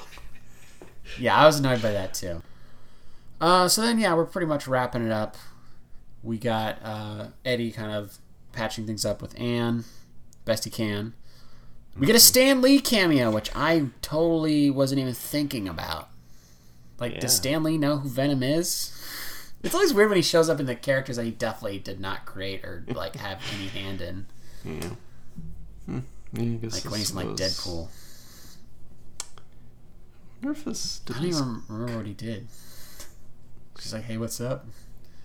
yeah, 1.19 1.37
I 1.37 1.47
was 1.47 1.59
annoyed 1.59 1.81
by 1.81 1.93
that 1.93 2.15
too. 2.15 2.43
Uh, 3.41 3.69
so 3.69 3.83
then, 3.83 3.99
yeah, 3.99 4.15
we're 4.15 4.25
pretty 4.25 4.47
much 4.47 4.67
wrapping 4.67 5.05
it 5.05 5.13
up. 5.13 5.37
We 6.25 6.39
got 6.39 6.79
uh, 6.83 7.27
Eddie 7.45 7.71
kind 7.71 7.93
of 7.93 8.19
patching 8.53 8.87
things 8.87 9.05
up 9.05 9.21
with 9.23 9.39
Anne, 9.39 9.85
best 10.45 10.65
he 10.65 10.71
can. 10.71 11.13
We 11.97 12.07
get 12.09 12.17
a 12.17 12.21
Stan 12.21 12.61
Lee 12.61 12.81
cameo, 12.81 13.31
which 13.31 13.51
I 13.55 13.87
totally 14.03 14.69
wasn't 14.71 15.01
even 15.01 15.13
thinking 15.15 15.69
about. 15.69 16.09
Like, 16.99 17.13
Yeah. 17.15 17.21
does 17.21 17.37
Stan 17.37 17.63
Lee 17.63 17.79
know 17.79 17.99
who 17.99 18.09
Venom 18.09 18.43
is? 18.43 18.91
It's 19.63 19.75
always 19.75 19.95
weird 19.95 20.09
when 20.09 20.17
he 20.17 20.23
shows 20.23 20.49
up 20.51 20.59
in 20.61 20.67
the 20.67 20.75
characters 20.75 21.17
that 21.17 21.25
he 21.25 21.31
definitely 21.31 21.79
did 21.79 22.01
not 22.01 22.25
create 22.27 22.65
or 22.65 22.85
like 22.89 23.17
have 23.17 23.41
any 23.57 23.69
hand 23.69 24.01
in, 24.01 24.27
Yeah, 25.87 26.01
I 26.37 26.41
guess 26.61 26.85
like 26.85 26.91
when 26.91 27.01
he's 27.01 27.11
in 27.11 27.17
like 27.17 27.29
was- 27.29 27.41
Deadpool. 27.41 27.89
this 30.65 31.01
I 31.09 31.13
don't 31.15 31.25
even 31.25 31.63
remember 31.69 31.97
what 31.99 32.07
he 32.07 32.13
did. 32.13 32.49
She's 33.81 33.93
like, 33.95 34.05
"Hey, 34.05 34.19
what's 34.19 34.41
up?" 34.41 34.67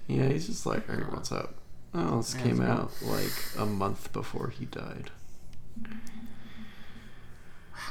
Yeah, 0.09 0.27
he's 0.27 0.47
just 0.47 0.65
like, 0.65 0.87
hey, 0.87 1.03
what's 1.09 1.31
up? 1.31 1.53
Oh, 1.93 2.17
this 2.17 2.33
Yeah, 2.35 2.41
came 2.41 2.61
out 2.61 2.91
like 3.03 3.31
a 3.57 3.65
month 3.65 4.11
before 4.11 4.49
he 4.49 4.65
died. 4.65 5.11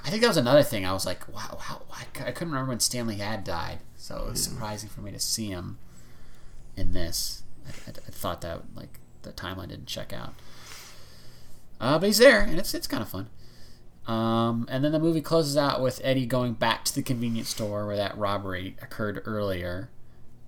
I 0.05 0.11
think 0.11 0.23
that 0.23 0.28
was 0.28 0.36
another 0.36 0.62
thing. 0.65 0.85
I 0.85 0.93
was 0.93 1.07
like, 1.07 1.27
"Wow, 1.32 1.59
how, 1.61 1.82
I 1.93 2.05
couldn't 2.05 2.53
remember 2.53 2.70
when 2.70 2.81
Stan 2.81 3.07
Lee 3.07 3.16
had 3.16 3.45
died, 3.45 3.78
so 3.97 4.16
it 4.27 4.31
was 4.31 4.43
surprising 4.43 4.89
for 4.89 5.01
me 5.01 5.11
to 5.12 5.19
see 5.19 5.49
him 5.49 5.78
in 6.77 6.93
this. 6.93 7.43
I, 7.66 7.70
I, 7.90 7.95
I 8.07 8.11
thought 8.11 8.40
that 8.43 8.62
like 8.74 9.01
the 9.23 9.32
timeline 9.32 9.69
didn't 9.69 9.86
check 9.86 10.12
out, 10.12 10.35
uh, 11.81 11.99
but 11.99 12.07
he's 12.07 12.19
there, 12.19 12.40
and 12.43 12.59
it's 12.59 12.74
it's 12.74 12.86
kind 12.86 13.03
of 13.03 13.09
fun. 13.09 13.28
Um, 14.07 14.66
and 14.70 14.82
then 14.85 14.93
the 14.93 14.99
movie 14.99 15.20
closes 15.20 15.57
out 15.57 15.81
with 15.82 16.01
Eddie 16.03 16.27
going 16.27 16.55
back 16.55 16.85
to 16.86 16.95
the 16.95 17.03
convenience 17.03 17.51
store 17.51 17.86
where 17.86 17.97
that 17.97 18.16
robbery 18.16 18.77
occurred 18.81 19.23
earlier. 19.24 19.90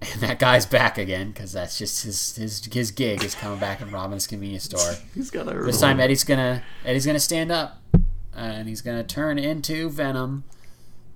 And 0.00 0.10
that 0.20 0.38
guy's 0.38 0.66
back 0.66 0.98
again 0.98 1.30
because 1.30 1.52
that's 1.52 1.78
just 1.78 2.04
his, 2.04 2.36
his 2.36 2.64
his 2.72 2.90
gig 2.90 3.22
is 3.22 3.34
coming 3.34 3.58
back 3.58 3.80
in 3.80 3.90
Robin's 3.90 4.26
convenience 4.26 4.64
store. 4.64 4.94
He's 5.14 5.30
got 5.30 5.46
a 5.48 5.58
This 5.62 5.80
time 5.80 6.00
Eddie's 6.00 6.24
gonna 6.24 6.62
Eddie's 6.84 7.06
gonna 7.06 7.20
stand 7.20 7.52
up 7.52 7.82
and 8.34 8.68
he's 8.68 8.80
gonna 8.80 9.04
turn 9.04 9.38
into 9.38 9.90
Venom 9.90 10.44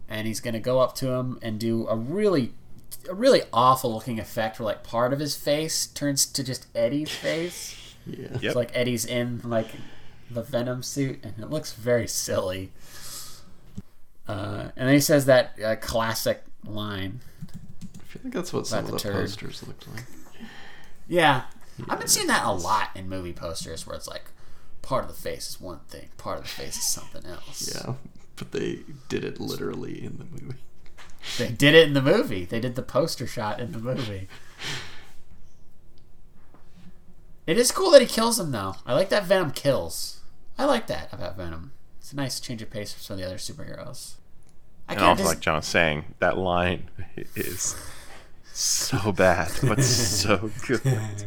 and 0.09 0.27
he's 0.27 0.41
gonna 0.41 0.61
go 0.61 0.81
up 0.81 0.95
to 0.97 1.09
him 1.13 1.39
and 1.41 1.59
do 1.59 1.87
a 1.89 1.97
really 1.97 2.53
a 3.09 3.15
really 3.15 3.43
awful 3.53 3.95
looking 3.95 4.19
effect 4.19 4.59
where 4.59 4.67
like 4.67 4.83
part 4.83 5.13
of 5.13 5.19
his 5.19 5.37
face 5.37 5.87
turns 5.87 6.27
to 6.27 6.45
just 6.45 6.67
Eddie's 6.75 7.11
face. 7.11 7.81
Yeah. 8.07 8.33
Yep. 8.33 8.43
It's 8.43 8.55
like 8.55 8.71
Eddie's 8.75 9.07
in 9.07 9.41
like 9.45 9.69
the 10.31 10.43
Venom 10.43 10.83
suit 10.83 11.21
and 11.23 11.33
it 11.39 11.49
looks 11.49 11.73
very 11.73 12.07
silly. 12.07 12.71
Uh, 14.29 14.69
and 14.77 14.87
then 14.89 14.93
he 14.93 15.01
says 15.01 15.25
that 15.25 15.59
uh, 15.65 15.77
classic 15.77 16.43
line. 16.67 17.21
I 18.15 18.19
feel 18.19 18.21
like 18.25 18.33
that's 18.35 18.53
what 18.53 18.67
some 18.67 18.81
of 18.81 18.87
the 18.87 18.93
the 18.93 18.99
turd. 19.01 19.15
posters 19.15 19.67
looked 19.67 19.89
like. 19.93 20.05
Yeah. 21.09 21.43
I've 21.89 21.99
been 21.99 22.09
seeing 22.09 22.29
that 22.29 22.45
a 22.45 22.53
lot 22.53 22.91
in 22.95 23.09
movie 23.09 23.33
posters 23.33 23.87
where 23.87 23.97
it's 23.97 24.07
like 24.07 24.27
part 24.83 25.05
of 25.05 25.09
the 25.09 25.21
face 25.21 25.51
is 25.51 25.61
one 25.61 25.81
thing, 25.89 26.09
part 26.17 26.39
of 26.39 26.45
the 26.45 26.49
face 26.51 26.77
is 26.77 26.85
something 26.85 27.27
else. 27.27 27.73
Yeah, 27.85 27.95
but 28.37 28.53
they 28.53 28.81
did 29.09 29.25
it 29.25 29.41
literally 29.41 30.05
in 30.05 30.19
the 30.19 30.25
movie. 30.25 30.59
They 31.39 31.49
did 31.49 31.75
it 31.75 31.89
in 31.89 31.95
the 31.95 32.03
movie. 32.03 32.45
They 32.45 32.61
did 32.61 32.75
the 32.77 32.83
poster 32.83 33.27
shot 33.27 33.59
in 33.59 33.73
the 33.73 33.79
movie. 33.79 34.29
It 37.47 37.59
is 37.59 37.73
cool 37.73 37.91
that 37.91 38.01
he 38.01 38.07
kills 38.07 38.39
him, 38.39 38.53
though. 38.53 38.77
I 38.87 38.95
like 38.95 39.09
that 39.11 39.25
Venom 39.25 39.51
kills. 39.51 40.21
I 40.59 40.65
like 40.65 40.87
that 40.87 41.13
about 41.13 41.37
Venom. 41.37 41.73
It's 41.99 42.13
a 42.13 42.17
nice 42.17 42.41
change 42.41 42.63
of 42.63 42.71
pace 42.71 42.93
from 42.93 43.03
some 43.03 43.15
of 43.15 43.21
the 43.21 43.27
other 43.27 43.37
superheroes. 43.37 44.15
I 44.89 44.93
And 44.93 44.99
can't 45.01 45.03
also, 45.11 45.23
dis- 45.23 45.27
like 45.27 45.41
John 45.41 45.57
was 45.57 45.67
saying, 45.67 46.05
that 46.21 46.39
line 46.39 46.91
is 47.37 47.75
so 48.55 49.13
bad, 49.13 49.51
but 49.63 49.83
so 49.83 50.51
good. 50.67 50.83
Do 50.83 50.91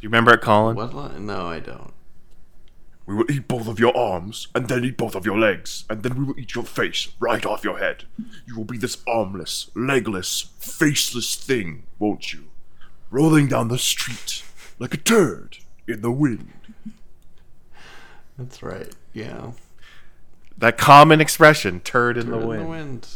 you 0.00 0.08
remember 0.08 0.32
it, 0.34 0.40
Colin? 0.40 0.76
What 0.76 0.94
line? 0.94 1.26
No, 1.26 1.46
I 1.46 1.60
don't. 1.60 1.92
We 3.06 3.14
will 3.14 3.30
eat 3.30 3.48
both 3.48 3.66
of 3.66 3.80
your 3.80 3.96
arms, 3.96 4.48
and 4.54 4.68
then 4.68 4.84
eat 4.84 4.96
both 4.96 5.16
of 5.16 5.26
your 5.26 5.38
legs, 5.38 5.84
and 5.90 6.02
then 6.02 6.16
we 6.16 6.24
will 6.24 6.38
eat 6.38 6.54
your 6.54 6.64
face 6.64 7.08
right 7.18 7.44
off 7.44 7.64
your 7.64 7.78
head. 7.78 8.04
You 8.46 8.56
will 8.56 8.64
be 8.64 8.78
this 8.78 8.98
armless, 9.06 9.70
legless, 9.74 10.50
faceless 10.58 11.34
thing, 11.34 11.84
won't 11.98 12.32
you? 12.32 12.50
Rolling 13.10 13.48
down 13.48 13.68
the 13.68 13.78
street 13.78 14.44
like 14.78 14.94
a 14.94 14.96
turd 14.96 15.58
in 15.88 16.02
the 16.02 16.12
wind. 16.12 16.52
That's 18.38 18.62
right. 18.62 18.94
Yeah. 19.12 19.52
That 20.56 20.78
common 20.78 21.20
expression, 21.20 21.80
turd 21.80 22.16
in, 22.16 22.30
the, 22.30 22.38
in 22.38 22.46
wind. 22.46 22.62
the 22.62 22.66
wind. 22.66 23.08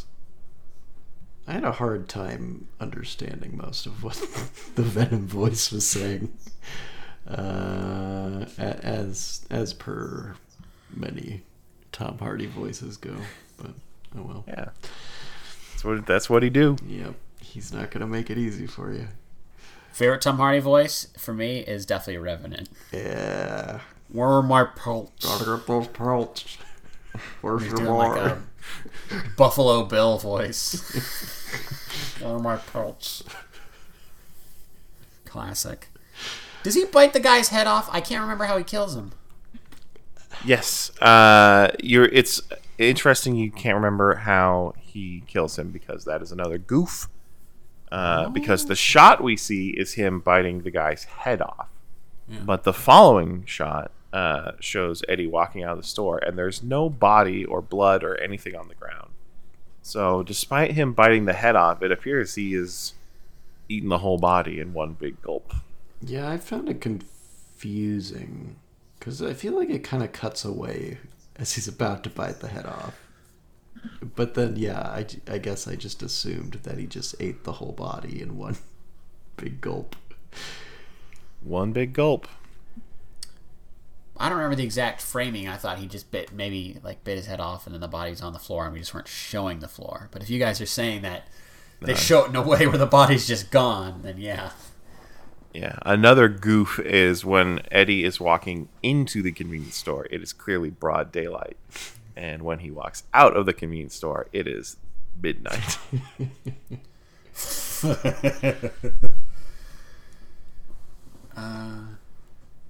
I 1.46 1.52
had 1.52 1.64
a 1.64 1.72
hard 1.72 2.08
time 2.08 2.68
understanding 2.80 3.56
most 3.56 3.86
of 3.86 4.02
what 4.02 4.14
the 4.74 4.82
Venom 4.82 5.26
voice 5.26 5.70
was 5.70 5.86
saying, 5.86 6.32
uh, 7.28 8.46
as 8.58 9.46
as 9.50 9.74
per 9.74 10.36
many 10.90 11.42
Tom 11.92 12.18
Hardy 12.18 12.46
voices 12.46 12.96
go. 12.96 13.14
But 13.56 13.72
oh 14.16 14.22
well. 14.22 14.44
Yeah. 14.48 14.70
That's 15.72 15.84
what, 15.84 16.06
that's 16.06 16.30
what 16.30 16.42
he 16.42 16.50
do. 16.50 16.76
Yep. 16.86 17.14
He's 17.40 17.72
not 17.72 17.90
gonna 17.90 18.06
make 18.06 18.30
it 18.30 18.38
easy 18.38 18.66
for 18.66 18.92
you. 18.92 19.08
Favorite 19.92 20.22
Tom 20.22 20.38
Hardy 20.38 20.60
voice 20.60 21.08
for 21.18 21.34
me 21.34 21.58
is 21.58 21.84
definitely 21.86 22.18
Revenant. 22.18 22.68
Yeah. 22.90 23.80
Where 24.08 24.28
are 24.28 24.42
my 24.42 24.64
pelts? 24.64 25.26
Gotta 25.26 25.56
get 25.56 25.66
those 25.66 25.88
pelts. 25.88 26.58
Where's 27.42 27.62
He's 27.62 27.72
your 27.72 27.80
doing 27.80 27.90
like 27.90 28.16
a 28.16 28.42
Buffalo 29.36 29.84
Bill 29.84 30.18
voice. 30.18 30.80
Where 32.20 32.34
are 32.34 32.38
my 32.38 32.56
pelts? 32.56 33.22
Classic. 35.24 35.88
Does 36.62 36.74
he 36.74 36.84
bite 36.86 37.12
the 37.12 37.20
guy's 37.20 37.48
head 37.48 37.66
off? 37.66 37.88
I 37.92 38.00
can't 38.00 38.22
remember 38.22 38.44
how 38.44 38.56
he 38.56 38.64
kills 38.64 38.96
him. 38.96 39.12
Yes. 40.44 40.90
Uh, 41.00 41.70
you're. 41.82 42.06
It's 42.06 42.40
interesting. 42.78 43.36
You 43.36 43.50
can't 43.50 43.76
remember 43.76 44.16
how 44.16 44.74
he 44.78 45.22
kills 45.26 45.58
him 45.58 45.70
because 45.70 46.04
that 46.04 46.22
is 46.22 46.32
another 46.32 46.58
goof. 46.58 47.08
Uh, 47.92 48.28
Because 48.28 48.66
the 48.66 48.74
shot 48.74 49.22
we 49.22 49.36
see 49.36 49.68
is 49.70 49.94
him 49.94 50.20
biting 50.20 50.62
the 50.62 50.70
guy's 50.70 51.04
head 51.04 51.40
off, 51.40 51.68
but 52.44 52.64
the 52.64 52.72
following 52.72 53.44
shot 53.46 53.92
uh, 54.14 54.52
shows 54.60 55.02
Eddie 55.08 55.26
walking 55.26 55.64
out 55.64 55.72
of 55.72 55.82
the 55.82 55.88
store, 55.88 56.18
and 56.18 56.38
there's 56.38 56.62
no 56.62 56.88
body 56.88 57.44
or 57.44 57.60
blood 57.60 58.04
or 58.04 58.14
anything 58.20 58.54
on 58.54 58.68
the 58.68 58.74
ground. 58.74 59.10
So, 59.82 60.22
despite 60.22 60.70
him 60.70 60.92
biting 60.92 61.24
the 61.24 61.32
head 61.32 61.56
off, 61.56 61.82
it 61.82 61.90
appears 61.90 62.36
he 62.36 62.54
is 62.54 62.94
eating 63.68 63.88
the 63.88 63.98
whole 63.98 64.18
body 64.18 64.60
in 64.60 64.72
one 64.72 64.92
big 64.92 65.20
gulp. 65.20 65.52
Yeah, 66.00 66.30
I 66.30 66.38
found 66.38 66.68
it 66.68 66.80
confusing 66.80 68.54
because 68.98 69.20
I 69.20 69.32
feel 69.32 69.58
like 69.58 69.68
it 69.68 69.82
kind 69.82 70.04
of 70.04 70.12
cuts 70.12 70.44
away 70.44 70.98
as 71.34 71.54
he's 71.54 71.66
about 71.66 72.04
to 72.04 72.10
bite 72.10 72.38
the 72.38 72.48
head 72.48 72.66
off. 72.66 72.94
But 74.14 74.34
then, 74.34 74.54
yeah, 74.54 74.80
I, 74.80 75.06
I 75.26 75.38
guess 75.38 75.66
I 75.66 75.74
just 75.74 76.04
assumed 76.04 76.60
that 76.62 76.78
he 76.78 76.86
just 76.86 77.16
ate 77.18 77.42
the 77.42 77.52
whole 77.52 77.72
body 77.72 78.22
in 78.22 78.38
one 78.38 78.58
big 79.36 79.60
gulp. 79.60 79.96
One 81.42 81.72
big 81.72 81.92
gulp. 81.92 82.28
I 84.16 84.28
don't 84.28 84.38
remember 84.38 84.56
the 84.56 84.64
exact 84.64 85.00
framing. 85.02 85.48
I 85.48 85.56
thought 85.56 85.78
he 85.78 85.86
just 85.86 86.10
bit 86.10 86.32
maybe 86.32 86.78
like 86.84 87.02
bit 87.04 87.16
his 87.16 87.26
head 87.26 87.40
off 87.40 87.66
and 87.66 87.74
then 87.74 87.80
the 87.80 87.88
body's 87.88 88.22
on 88.22 88.32
the 88.32 88.38
floor 88.38 88.64
and 88.64 88.72
we 88.72 88.78
just 88.78 88.94
weren't 88.94 89.08
showing 89.08 89.58
the 89.58 89.68
floor. 89.68 90.08
But 90.12 90.22
if 90.22 90.30
you 90.30 90.38
guys 90.38 90.60
are 90.60 90.66
saying 90.66 91.02
that 91.02 91.26
they 91.80 91.94
show 91.94 92.24
it 92.24 92.28
in 92.28 92.36
a 92.36 92.42
way 92.42 92.66
where 92.66 92.78
the 92.78 92.86
body's 92.86 93.26
just 93.26 93.50
gone, 93.50 94.02
then 94.02 94.18
yeah. 94.18 94.50
Yeah. 95.52 95.78
Another 95.82 96.28
goof 96.28 96.78
is 96.78 97.24
when 97.24 97.60
Eddie 97.70 98.04
is 98.04 98.20
walking 98.20 98.68
into 98.82 99.22
the 99.22 99.32
convenience 99.32 99.76
store. 99.76 100.06
It 100.10 100.22
is 100.22 100.32
clearly 100.32 100.70
broad 100.70 101.12
daylight. 101.12 101.56
And 102.16 102.42
when 102.42 102.60
he 102.60 102.70
walks 102.70 103.02
out 103.12 103.36
of 103.36 103.46
the 103.46 103.52
convenience 103.52 103.94
store, 103.94 104.28
it 104.32 104.46
is 104.46 104.76
midnight. 105.20 105.78
uh, 111.36 111.82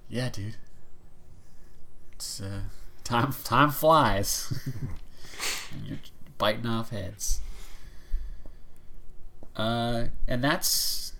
Yeah, 0.08 0.28
dude. 0.30 0.56
It's 2.16 2.40
uh, 2.40 2.60
time 3.02 3.34
time 3.44 3.70
flies. 3.70 4.52
and 5.72 5.86
you're 5.86 5.98
biting 6.38 6.66
off 6.66 6.90
heads. 6.90 7.40
Uh, 9.56 10.06
and 10.26 10.42
that's 10.42 11.12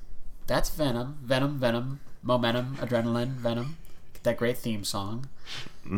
that's 0.47 0.71
Venom, 0.71 1.19
Venom, 1.23 1.59
Venom, 1.59 2.01
momentum, 2.23 2.77
adrenaline, 2.81 3.35
Venom. 3.35 3.77
That 4.23 4.39
great 4.39 4.57
theme 4.57 4.85
song. 4.85 5.29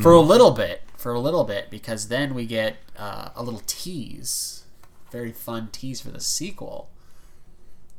For 0.01 0.11
a 0.11 0.21
little 0.21 0.51
bit, 0.51 0.83
for 0.97 1.13
a 1.13 1.21
little 1.21 1.45
bit, 1.45 1.71
because 1.71 2.09
then 2.09 2.35
we 2.35 2.45
get 2.45 2.77
uh, 2.99 3.29
a 3.37 3.43
little 3.45 3.63
tease, 3.67 4.65
very 5.13 5.31
fun 5.31 5.69
tease 5.71 6.01
for 6.01 6.11
the 6.11 6.21
sequel, 6.21 6.91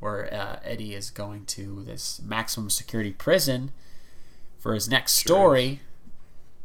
where 0.01 0.33
uh, 0.33 0.59
Eddie 0.65 0.93
is 0.93 1.09
going 1.09 1.45
to 1.45 1.81
this 1.85 2.21
maximum 2.21 2.69
security 2.69 3.13
prison 3.13 3.71
for 4.59 4.73
his 4.73 4.89
next 4.89 5.13
story, 5.13 5.79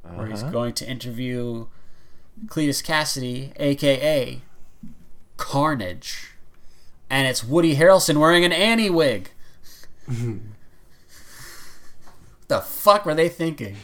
where 0.03 0.27
he's 0.27 0.43
going 0.43 0.73
to 0.75 0.89
interview 0.89 1.67
Cletus 2.47 2.83
Cassidy, 2.83 3.53
aka 3.57 4.41
Carnage, 5.37 6.33
and 7.11 7.27
it's 7.27 7.45
Woody 7.45 7.77
Harrelson 7.77 8.19
wearing 8.19 8.45
an 8.45 8.53
Annie 8.53 8.91
wig. 8.91 9.31
what 10.07 10.19
the 12.49 12.61
fuck 12.61 13.07
were 13.07 13.15
they 13.15 13.29
thinking? 13.29 13.77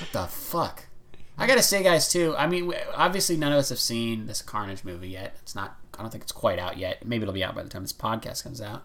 What 0.00 0.12
the 0.12 0.26
fuck? 0.26 0.84
I 1.36 1.46
gotta 1.46 1.62
say, 1.62 1.84
guys, 1.84 2.10
too. 2.10 2.34
I 2.36 2.48
mean, 2.48 2.72
obviously, 2.94 3.36
none 3.36 3.52
of 3.52 3.58
us 3.58 3.68
have 3.68 3.78
seen 3.78 4.26
this 4.26 4.42
Carnage 4.42 4.82
movie 4.82 5.10
yet. 5.10 5.36
It's 5.42 5.54
not. 5.54 5.76
I 5.96 6.02
don't 6.02 6.10
think 6.10 6.22
it's 6.22 6.32
quite 6.32 6.58
out 6.58 6.78
yet. 6.78 7.06
Maybe 7.06 7.22
it'll 7.22 7.34
be 7.34 7.44
out 7.44 7.54
by 7.54 7.62
the 7.62 7.68
time 7.68 7.82
this 7.82 7.92
podcast 7.92 8.42
comes 8.42 8.60
out. 8.60 8.84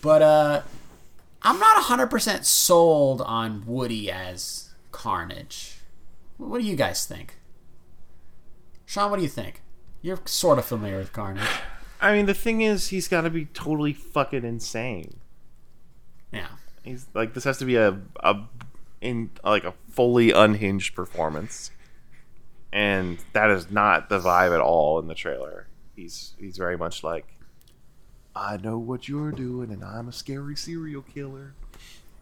But 0.00 0.22
uh, 0.22 0.62
I'm 1.42 1.58
not 1.58 1.82
100% 1.84 2.44
sold 2.44 3.20
on 3.22 3.64
Woody 3.66 4.10
as 4.10 4.70
Carnage. 4.92 5.78
What 6.36 6.60
do 6.60 6.66
you 6.66 6.76
guys 6.76 7.04
think? 7.04 7.38
Sean, 8.86 9.10
what 9.10 9.16
do 9.16 9.22
you 9.22 9.28
think? 9.28 9.62
You're 10.02 10.20
sort 10.24 10.58
of 10.58 10.64
familiar 10.64 10.98
with 10.98 11.12
Carnage. 11.12 11.48
I 12.00 12.12
mean, 12.14 12.26
the 12.26 12.34
thing 12.34 12.60
is, 12.60 12.88
he's 12.88 13.08
got 13.08 13.22
to 13.22 13.30
be 13.30 13.46
totally 13.46 13.92
fucking 13.92 14.44
insane. 14.44 15.20
Yeah. 16.32 16.48
He's 16.82 17.06
like 17.14 17.34
this 17.34 17.44
has 17.44 17.58
to 17.58 17.64
be 17.64 17.76
a 17.76 18.00
a 18.16 18.40
in 19.00 19.30
like 19.44 19.64
a 19.64 19.74
fully 19.88 20.32
unhinged 20.32 20.96
performance, 20.96 21.70
and 22.72 23.18
that 23.32 23.50
is 23.50 23.70
not 23.70 24.08
the 24.08 24.18
vibe 24.18 24.52
at 24.52 24.60
all 24.60 24.98
in 24.98 25.06
the 25.06 25.14
trailer. 25.14 25.68
He's 25.94 26.34
he's 26.38 26.56
very 26.56 26.76
much 26.76 27.04
like, 27.04 27.36
I 28.34 28.56
know 28.56 28.78
what 28.78 29.08
you're 29.08 29.32
doing, 29.32 29.70
and 29.70 29.84
I'm 29.84 30.08
a 30.08 30.12
scary 30.12 30.56
serial 30.56 31.02
killer. 31.02 31.54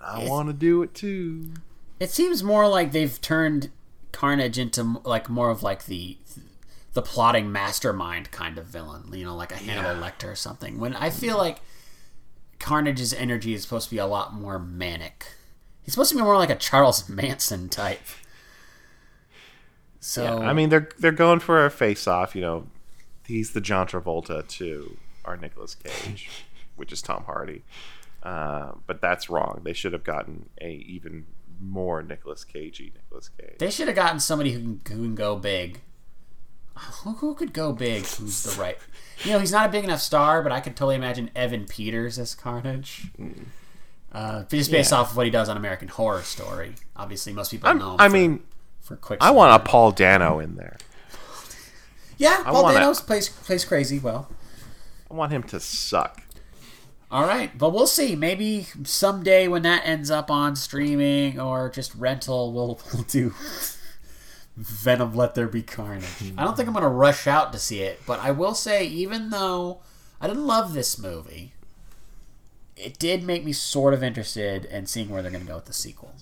I 0.02 0.26
want 0.26 0.48
to 0.48 0.52
do 0.52 0.82
it 0.82 0.94
too. 0.94 1.52
It 1.98 2.10
seems 2.10 2.42
more 2.42 2.66
like 2.68 2.92
they've 2.92 3.20
turned 3.20 3.70
Carnage 4.12 4.58
into 4.58 5.00
like 5.04 5.28
more 5.28 5.50
of 5.50 5.62
like 5.62 5.86
the 5.86 6.16
the 6.94 7.02
plotting 7.02 7.52
mastermind 7.52 8.30
kind 8.30 8.58
of 8.58 8.66
villain, 8.66 9.12
you 9.12 9.24
know, 9.24 9.36
like 9.36 9.52
a 9.52 9.56
Hannibal 9.56 10.02
Lecter 10.02 10.32
or 10.32 10.34
something. 10.34 10.78
When 10.80 10.96
I 10.96 11.10
feel 11.10 11.36
like 11.36 11.60
Carnage's 12.58 13.14
energy 13.14 13.54
is 13.54 13.62
supposed 13.62 13.88
to 13.88 13.94
be 13.94 13.98
a 13.98 14.06
lot 14.06 14.34
more 14.34 14.58
manic. 14.58 15.26
He's 15.82 15.94
supposed 15.94 16.10
to 16.10 16.16
be 16.16 16.22
more 16.22 16.36
like 16.36 16.50
a 16.50 16.56
Charles 16.56 17.08
Manson 17.08 17.68
type. 17.68 18.00
So 20.00 20.38
I 20.38 20.52
mean, 20.52 20.70
they're 20.70 20.88
they're 20.98 21.12
going 21.12 21.40
for 21.40 21.64
a 21.64 21.70
face 21.70 22.06
off. 22.06 22.34
You 22.34 22.40
know, 22.40 22.66
he's 23.26 23.52
the 23.52 23.60
John 23.60 23.86
Travolta 23.86 24.46
to 24.48 24.96
our 25.24 25.36
Nicolas 25.36 25.74
Cage, 25.74 26.28
which 26.76 26.92
is 26.92 27.02
Tom 27.02 27.24
Hardy. 27.24 27.62
Uh, 28.22 28.72
but 28.86 29.00
that's 29.00 29.30
wrong. 29.30 29.60
They 29.64 29.72
should 29.72 29.92
have 29.92 30.04
gotten 30.04 30.48
a 30.60 30.70
even 30.70 31.26
more 31.60 32.02
Nicolas 32.02 32.44
Cagey 32.44 32.92
Nicolas 32.94 33.28
Cage. 33.30 33.58
They 33.58 33.70
should 33.70 33.86
have 33.86 33.96
gotten 33.96 34.20
somebody 34.20 34.52
who 34.52 34.60
can, 34.84 34.96
who 34.96 35.02
can 35.04 35.14
go 35.14 35.36
big. 35.36 35.80
Who, 37.02 37.12
who 37.14 37.34
could 37.34 37.52
go 37.52 37.72
big? 37.72 38.06
Who's 38.06 38.42
the 38.42 38.60
right? 38.60 38.78
You 39.24 39.32
know, 39.32 39.38
he's 39.38 39.52
not 39.52 39.68
a 39.68 39.72
big 39.72 39.84
enough 39.84 40.00
star, 40.00 40.42
but 40.42 40.52
I 40.52 40.60
could 40.60 40.76
totally 40.76 40.94
imagine 40.96 41.30
Evan 41.36 41.66
Peters 41.66 42.18
as 42.18 42.34
Carnage. 42.34 43.08
Uh, 44.12 44.44
just 44.44 44.70
based 44.70 44.90
Yeah. 44.92 44.98
off 44.98 45.10
of 45.10 45.16
what 45.16 45.26
he 45.26 45.30
does 45.30 45.48
on 45.50 45.56
American 45.58 45.88
Horror 45.88 46.22
Story. 46.22 46.74
Obviously, 46.96 47.32
most 47.34 47.50
people 47.50 47.68
I'm- 47.68 47.78
know. 47.78 47.92
Him 47.94 48.00
I 48.00 48.08
for, 48.08 48.12
mean, 48.14 48.42
for 48.80 48.96
quick. 48.96 49.18
I 49.22 49.30
want 49.30 49.60
a 49.60 49.64
Paul 49.64 49.92
Dano 49.92 50.38
in 50.40 50.56
there. 50.56 50.78
yeah. 52.16 52.42
Paul 52.44 52.72
Dano 52.72 52.94
plays 52.94 53.28
plays 53.28 53.64
crazy 53.64 53.98
well. 53.98 54.28
I 55.10 55.14
want 55.14 55.32
him 55.32 55.42
to 55.44 55.60
suck. 55.60 56.22
All 57.10 57.26
right, 57.26 57.56
but 57.58 57.70
we'll 57.70 57.88
see. 57.88 58.14
Maybe 58.14 58.68
someday 58.84 59.48
when 59.48 59.62
that 59.62 59.82
ends 59.84 60.10
up 60.10 60.30
on 60.30 60.54
streaming 60.54 61.40
or 61.40 61.68
just 61.68 61.94
rental, 61.96 62.52
we'll, 62.52 62.80
we'll 62.94 63.02
do 63.02 63.34
Venom 64.56 65.14
Let 65.14 65.34
There 65.34 65.48
Be 65.48 65.62
Carnage. 65.62 66.32
I 66.38 66.44
don't 66.44 66.56
think 66.56 66.68
I'm 66.68 66.74
going 66.74 66.84
to 66.84 66.88
rush 66.88 67.26
out 67.26 67.52
to 67.52 67.58
see 67.58 67.80
it, 67.80 68.00
but 68.06 68.20
I 68.20 68.30
will 68.30 68.54
say, 68.54 68.86
even 68.86 69.30
though 69.30 69.80
I 70.20 70.28
didn't 70.28 70.46
love 70.46 70.72
this 70.72 70.98
movie, 70.98 71.54
it 72.76 72.98
did 72.98 73.24
make 73.24 73.44
me 73.44 73.52
sort 73.52 73.92
of 73.92 74.04
interested 74.04 74.64
in 74.66 74.86
seeing 74.86 75.08
where 75.08 75.20
they're 75.20 75.32
going 75.32 75.44
to 75.44 75.48
go 75.48 75.56
with 75.56 75.66
the 75.66 75.72
sequel. 75.72 76.14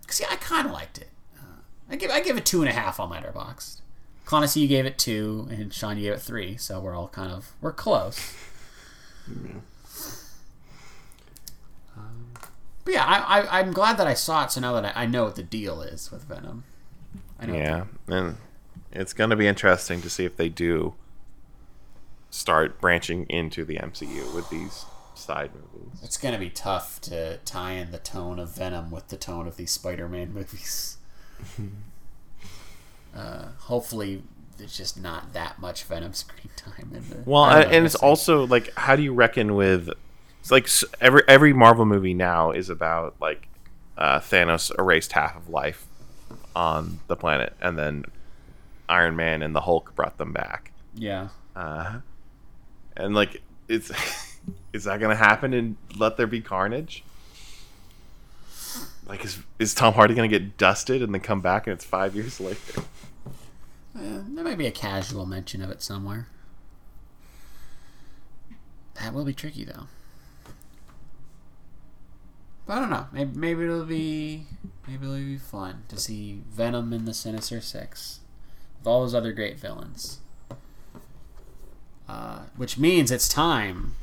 Because, 0.00 0.20
yeah, 0.20 0.28
I 0.30 0.36
kind 0.36 0.66
of 0.66 0.72
liked 0.72 0.96
it. 0.96 1.10
Uh, 1.38 1.60
I 1.90 1.96
give 1.96 2.10
I 2.10 2.20
give 2.20 2.38
it 2.38 2.46
two 2.46 2.62
and 2.62 2.70
a 2.70 2.72
half 2.72 2.98
on 2.98 3.10
Letterboxd. 3.10 3.82
Clancy, 4.28 4.60
you 4.60 4.68
gave 4.68 4.84
it 4.84 4.98
two, 4.98 5.48
and 5.50 5.72
Sean, 5.72 5.96
you 5.96 6.02
gave 6.02 6.12
it 6.12 6.20
three. 6.20 6.58
So 6.58 6.78
we're 6.80 6.94
all 6.94 7.08
kind 7.08 7.32
of 7.32 7.54
we're 7.62 7.72
close. 7.72 8.34
Um, 11.96 12.32
but 12.84 12.92
yeah, 12.92 13.06
I, 13.06 13.40
I 13.40 13.58
I'm 13.58 13.72
glad 13.72 13.96
that 13.96 14.06
I 14.06 14.12
saw 14.12 14.44
it, 14.44 14.52
so 14.52 14.60
now 14.60 14.78
that 14.78 14.94
I, 14.94 15.04
I 15.04 15.06
know 15.06 15.24
what 15.24 15.36
the 15.36 15.42
deal 15.42 15.80
is 15.80 16.10
with 16.10 16.24
Venom. 16.24 16.64
I 17.40 17.46
know. 17.46 17.54
Yeah, 17.54 17.84
and 18.06 18.36
it's 18.92 19.14
going 19.14 19.30
to 19.30 19.36
be 19.36 19.46
interesting 19.46 20.02
to 20.02 20.10
see 20.10 20.26
if 20.26 20.36
they 20.36 20.50
do 20.50 20.92
start 22.28 22.82
branching 22.82 23.24
into 23.30 23.64
the 23.64 23.76
MCU 23.76 24.34
with 24.34 24.50
these 24.50 24.84
side 25.14 25.52
movies. 25.54 26.00
It's 26.02 26.18
gonna 26.18 26.38
be 26.38 26.50
tough 26.50 27.00
to 27.02 27.38
tie 27.46 27.72
in 27.72 27.92
the 27.92 27.98
tone 27.98 28.38
of 28.38 28.54
Venom 28.54 28.90
with 28.90 29.08
the 29.08 29.16
tone 29.16 29.48
of 29.48 29.56
these 29.56 29.70
Spider-Man 29.70 30.34
movies. 30.34 30.98
uh, 33.14 33.46
hopefully, 33.58 34.22
there's 34.56 34.76
just 34.76 35.00
not 35.00 35.32
that 35.32 35.58
much 35.58 35.84
Venom 35.84 36.12
screen 36.12 36.50
time 36.56 36.90
in 36.92 37.08
the. 37.08 37.22
Well, 37.24 37.42
I 37.42 37.62
and, 37.62 37.86
it's 37.86 37.94
also 37.94 38.46
like, 38.46 38.72
how 38.76 38.96
do 38.96 39.02
you 39.02 39.12
reckon 39.12 39.54
with? 39.54 39.90
It's 40.40 40.50
like 40.50 40.68
every 41.00 41.22
every 41.28 41.52
Marvel 41.52 41.84
movie 41.84 42.14
now 42.14 42.50
is 42.50 42.70
about 42.70 43.16
like 43.20 43.48
uh, 43.96 44.20
Thanos 44.20 44.76
erased 44.78 45.12
half 45.12 45.36
of 45.36 45.48
life 45.48 45.86
on 46.54 47.00
the 47.06 47.16
planet, 47.16 47.54
and 47.60 47.78
then 47.78 48.04
Iron 48.88 49.16
Man 49.16 49.42
and 49.42 49.54
the 49.54 49.60
Hulk 49.62 49.94
brought 49.94 50.18
them 50.18 50.32
back. 50.32 50.72
yeah. 50.94 51.28
Uh, 51.54 52.00
and 52.96 53.14
like, 53.14 53.42
it's 53.68 53.90
is 54.72 54.84
that 54.84 55.00
gonna 55.00 55.16
happen 55.16 55.52
And 55.52 55.76
Let 55.96 56.16
There 56.16 56.26
Be 56.26 56.40
Carnage? 56.40 57.02
Like, 59.08 59.24
is 59.24 59.38
is 59.58 59.74
Tom 59.74 59.94
Hardy 59.94 60.14
gonna 60.14 60.28
get 60.28 60.58
dusted 60.58 61.02
and 61.02 61.12
then 61.14 61.20
come 61.20 61.40
back 61.40 61.66
and 61.66 61.74
it's 61.74 61.84
five 61.84 62.14
years 62.14 62.38
later? 62.40 62.82
Uh, 63.96 64.22
there 64.28 64.44
might 64.44 64.58
be 64.58 64.66
a 64.66 64.70
casual 64.70 65.26
mention 65.26 65.62
of 65.62 65.70
it 65.70 65.82
somewhere. 65.82 66.28
That 69.00 69.14
will 69.14 69.24
be 69.24 69.32
tricky, 69.32 69.64
though. 69.64 69.86
But 72.66 72.76
I 72.76 72.80
don't 72.80 72.90
know. 72.90 73.06
Maybe, 73.12 73.38
maybe 73.38 73.64
it'll 73.64 73.84
be 73.86 74.46
maybe 74.86 75.06
it'll 75.06 75.16
be 75.16 75.38
fun 75.38 75.84
to 75.88 75.96
see 75.96 76.42
Venom 76.50 76.92
in 76.92 77.06
the 77.06 77.14
Sinister 77.14 77.60
Six 77.60 78.20
with 78.78 78.86
all 78.86 79.00
those 79.00 79.14
other 79.14 79.32
great 79.32 79.58
villains. 79.58 80.18
Uh, 82.08 82.40
which 82.56 82.78
means 82.78 83.10
it's 83.10 83.28
time 83.28 83.94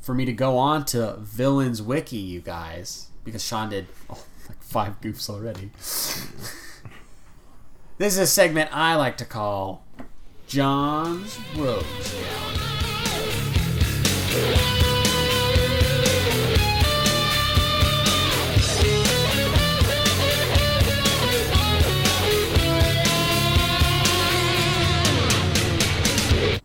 for 0.00 0.14
me 0.14 0.24
to 0.24 0.32
go 0.32 0.58
on 0.58 0.84
to 0.84 1.16
Villains 1.18 1.80
Wiki, 1.80 2.16
you 2.16 2.40
guys, 2.40 3.08
because 3.24 3.44
Sean 3.44 3.70
did 3.70 3.86
oh, 4.10 4.22
like 4.48 4.62
five 4.62 5.00
goofs 5.00 5.28
already. 5.30 5.70
This 7.96 8.14
is 8.14 8.18
a 8.18 8.26
segment 8.26 8.70
I 8.72 8.96
like 8.96 9.16
to 9.18 9.24
call 9.24 9.84
John's 10.46 11.38
Rogues 11.56 12.14
Gallery. 12.14 12.74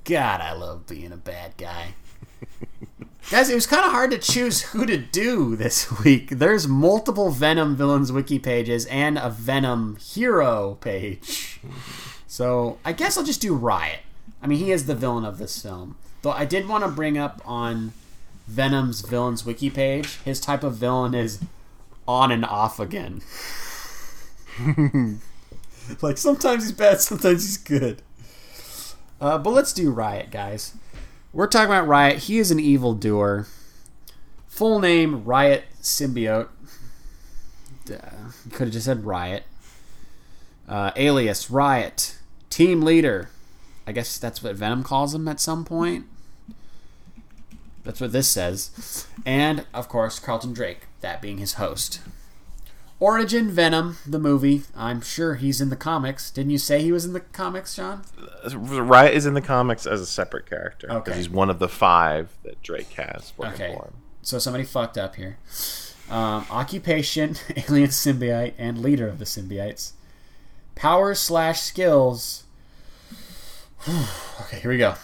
God, 0.04 0.42
I 0.42 0.54
love 0.54 0.88
being 0.88 1.12
a 1.12 1.18
bad 1.18 1.56
guy. 1.58 1.94
Guys, 3.30 3.48
it 3.48 3.54
was 3.54 3.68
kind 3.68 3.86
of 3.86 3.92
hard 3.92 4.10
to 4.10 4.18
choose 4.18 4.64
who 4.64 4.88
to 4.88 4.98
do 4.98 5.56
this 5.56 6.00
week. 6.04 6.30
There's 6.32 6.68
multiple 6.68 7.30
Venom 7.30 7.76
villains 7.76 8.12
wiki 8.12 8.40
pages 8.40 8.88
and 8.88 9.20
a 9.20 9.30
Venom 9.30 9.98
hero 9.98 10.80
page. 10.82 11.60
So 12.26 12.80
I 12.84 12.92
guess 12.92 13.18
I'll 13.18 13.24
just 13.24 13.40
do 13.40 13.54
Riot. 13.54 14.00
I 14.42 14.48
mean, 14.48 14.58
he 14.58 14.72
is 14.72 14.88
the 14.88 14.96
villain 14.96 15.26
of 15.26 15.38
this 15.38 15.62
film. 15.62 15.96
Though 16.24 16.32
I 16.32 16.46
did 16.46 16.68
want 16.68 16.84
to 16.84 16.90
bring 16.90 17.20
up 17.20 17.40
on 17.46 17.94
Venom's 18.48 19.02
villains 19.02 19.46
wiki 19.46 19.70
page, 19.70 20.18
his 20.26 20.40
type 20.40 20.64
of 20.64 20.78
villain 20.78 21.14
is 21.14 21.40
on 22.08 22.32
and 22.32 22.44
off 22.44 22.80
again. 22.80 23.22
like 26.02 26.18
sometimes 26.18 26.64
he's 26.64 26.72
bad, 26.72 27.00
sometimes 27.00 27.44
he's 27.46 27.58
good. 27.58 28.02
Uh, 29.22 29.38
but 29.38 29.52
let's 29.52 29.72
do 29.72 29.92
Riot, 29.92 30.32
guys. 30.32 30.74
We're 31.32 31.48
talking 31.48 31.70
about 31.70 31.88
Riot. 31.88 32.24
He 32.24 32.40
is 32.40 32.50
an 32.50 32.60
evil 32.60 32.96
doer. 32.96 33.48
Full 34.48 34.80
name 34.80 35.24
Riot 35.24 35.66
Symbiote. 35.82 36.50
Duh. 37.86 38.00
Could 38.52 38.68
have 38.68 38.74
just 38.74 38.86
said 38.86 39.06
Riot. 39.06 39.44
Uh, 40.68 40.92
alias 40.96 41.52
Riot. 41.52 42.18
Team 42.50 42.82
leader. 42.82 43.30
I 43.86 43.92
guess 43.92 44.18
that's 44.18 44.42
what 44.42 44.56
Venom 44.56 44.84
calls 44.84 45.14
him 45.14 45.28
at 45.28 45.40
some 45.40 45.66
point. 45.66 46.06
That's 47.84 48.02
what 48.02 48.12
this 48.12 48.28
says. 48.28 49.08
And, 49.26 49.66
of 49.74 49.88
course, 49.88 50.20
Carlton 50.20 50.54
Drake, 50.54 50.88
that 51.02 51.22
being 51.22 51.38
his 51.38 51.54
host. 51.54 52.02
Origin 53.00 53.50
Venom, 53.50 53.98
the 54.06 54.20
movie. 54.20 54.64
I'm 54.76 55.00
sure 55.02 55.36
he's 55.36 55.62
in 55.62 55.70
the 55.70 55.76
comics. 55.78 56.30
Didn't 56.32 56.52
you 56.52 56.58
say 56.58 56.82
he 56.82 56.92
was 56.92 57.06
in 57.06 57.14
the 57.14 57.22
comics, 57.22 57.76
John? 57.76 58.04
Riot 58.54 59.14
is 59.14 59.26
in 59.26 59.34
the 59.36 59.42
comics 59.42 59.86
as 59.86 60.02
a 60.02 60.06
separate 60.06 60.46
character 60.50 60.88
because 60.88 61.02
Okay. 61.08 61.16
he's 61.16 61.30
one 61.30 61.50
of 61.50 61.60
the 61.60 61.70
five 61.70 62.30
that 62.44 62.62
Drake 62.62 62.92
has 62.94 63.32
working 63.38 63.54
Okay. 63.54 63.74
for 63.74 63.86
him. 63.86 63.94
So 64.22 64.38
somebody 64.38 64.66
fucked 64.66 64.98
up 64.98 65.16
here. 65.16 65.38
Um, 66.10 66.46
occupation, 66.50 67.38
alien 67.70 67.90
symbiote, 67.90 68.54
and 68.58 68.80
leader 68.82 69.08
of 69.08 69.18
the 69.20 69.26
symbiotes. 69.26 69.92
Powers 70.76 71.20
slash 71.20 71.62
skills. 71.62 72.44
okay, 74.42 74.60
here 74.60 74.72
we 74.72 74.78
go. 74.78 74.96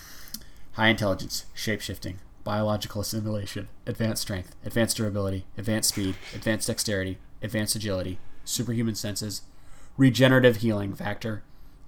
High 0.74 0.88
intelligence, 0.90 1.46
shapeshifting, 1.56 2.16
biological 2.44 3.00
assimilation, 3.02 3.70
advanced 3.86 4.24
strength, 4.24 4.54
advanced 4.66 4.98
durability, 4.98 5.46
advanced 5.58 5.90
speed, 5.90 6.16
advanced 6.34 6.68
dexterity, 6.68 7.18
advanced 7.46 7.76
agility, 7.76 8.20
superhuman 8.44 8.96
senses, 8.96 9.44
regenerative 9.98 10.58
healing 10.58 10.94
factor, 10.94 11.44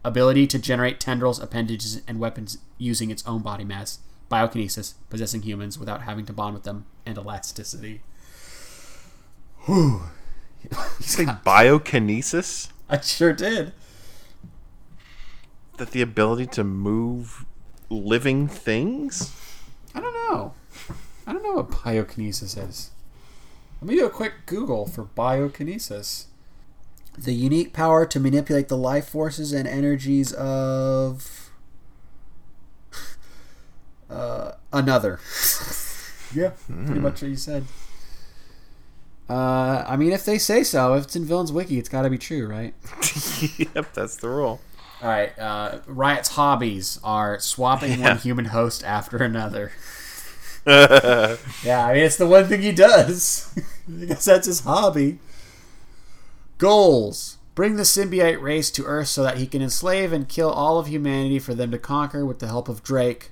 ability 0.06 0.48
to 0.48 0.60
generate 0.60 1.00
tendrils, 1.00 1.40
appendages, 1.40 2.02
and 2.08 2.20
weapons 2.20 2.60
using 2.78 3.12
its 3.12 3.26
own 3.28 3.42
body 3.42 3.66
mass, 3.66 4.00
biokinesis, 4.32 4.94
possessing 5.10 5.42
humans 5.42 5.78
without 5.78 6.04
having 6.04 6.26
to 6.26 6.34
bond 6.34 6.54
with 6.54 6.64
them, 6.64 6.86
and 7.06 7.18
elasticity. 7.18 8.02
Whew. 9.66 10.02
you 10.64 10.70
Say 11.02 11.26
biokinesis? 11.26 12.70
I 12.90 13.02
sure 13.02 13.34
did. 13.34 13.74
That 15.78 15.92
the 15.92 16.02
ability 16.02 16.48
to 16.48 16.64
move 16.64 17.46
living 17.90 18.48
things? 18.48 19.36
I 19.94 20.00
don't 20.00 20.14
know. 20.14 20.54
I 21.26 21.34
don't 21.34 21.44
know 21.44 21.56
what 21.56 21.70
biokinesis 21.70 22.58
is. 22.70 22.92
Let 23.82 23.88
me 23.90 23.96
do 23.96 24.06
a 24.06 24.10
quick 24.10 24.34
Google 24.46 24.86
for 24.88 25.06
biokinesis. 25.06 26.26
The 27.18 27.34
unique 27.34 27.74
power 27.74 28.06
to 28.06 28.20
manipulate 28.20 28.68
the 28.70 28.78
life 28.78 29.10
forces 29.10 29.52
and 29.54 29.68
energies 29.68 30.34
of 30.34 31.50
uh, 34.10 34.52
another. 34.74 35.20
yeah, 36.36 36.52
pretty 36.68 37.00
much 37.00 37.22
what 37.22 37.30
you 37.30 37.36
said. 37.36 37.66
Uh, 39.30 39.84
I 39.88 39.98
mean, 39.98 40.12
if 40.14 40.24
they 40.26 40.38
say 40.38 40.64
so, 40.64 40.94
if 40.94 41.06
it's 41.06 41.16
in 41.16 41.26
Villains 41.26 41.52
Wiki, 41.52 41.78
it's 41.78 41.90
got 41.90 42.04
to 42.04 42.10
be 42.10 42.18
true, 42.18 42.48
right? 42.48 42.74
yep, 43.58 43.94
that's 43.94 44.16
the 44.18 44.30
rule. 44.30 44.62
All 45.02 45.10
right. 45.10 45.38
Uh, 45.38 45.80
Riot's 45.86 46.30
hobbies 46.30 47.00
are 47.04 47.38
swapping 47.40 48.00
Yeah. 48.00 48.10
one 48.10 48.18
human 48.20 48.46
host 48.46 48.84
after 48.84 49.18
another. 49.18 49.72
Yeah, 50.68 51.86
I 51.88 51.94
mean, 51.94 52.04
it's 52.04 52.18
the 52.18 52.28
one 52.28 52.46
thing 52.46 52.62
he 52.62 52.72
does. 52.72 53.54
I 53.90 54.06
guess 54.06 54.26
that's 54.26 54.48
his 54.48 54.62
hobby. 54.62 55.20
Goals 56.58 57.38
Bring 57.58 57.76
the 57.76 57.82
symbiote 57.82 58.40
race 58.40 58.70
to 58.70 58.86
Earth 58.86 59.08
so 59.08 59.24
that 59.24 59.38
he 59.38 59.48
can 59.48 59.64
enslave 59.64 60.14
and 60.14 60.30
kill 60.30 60.52
all 60.52 60.78
of 60.78 60.86
humanity 60.86 61.40
for 61.40 61.56
them 61.56 61.72
to 61.72 61.80
conquer 61.80 62.24
with 62.24 62.38
the 62.38 62.46
help 62.46 62.70
of 62.70 62.84
Drake. 62.84 63.32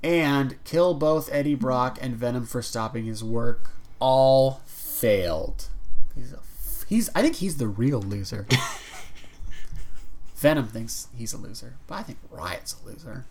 And 0.00 0.62
kill 0.62 0.94
both 0.94 1.28
Eddie 1.32 1.56
Brock 1.56 1.98
and 2.00 2.14
Venom 2.14 2.46
for 2.46 2.62
stopping 2.62 3.06
his 3.06 3.24
work. 3.24 3.70
All 3.98 4.60
failed. 4.64 5.70
He's, 6.14 6.32
a, 6.32 6.38
he's 6.86 7.10
I 7.16 7.22
think 7.22 7.34
he's 7.34 7.56
the 7.56 7.66
real 7.66 8.00
loser. 8.00 8.46
Venom 10.36 10.68
thinks 10.68 11.08
he's 11.16 11.32
a 11.32 11.36
loser, 11.36 11.78
but 11.88 11.96
I 11.96 12.02
think 12.04 12.18
Riot's 12.30 12.76
a 12.80 12.86
loser. 12.86 13.24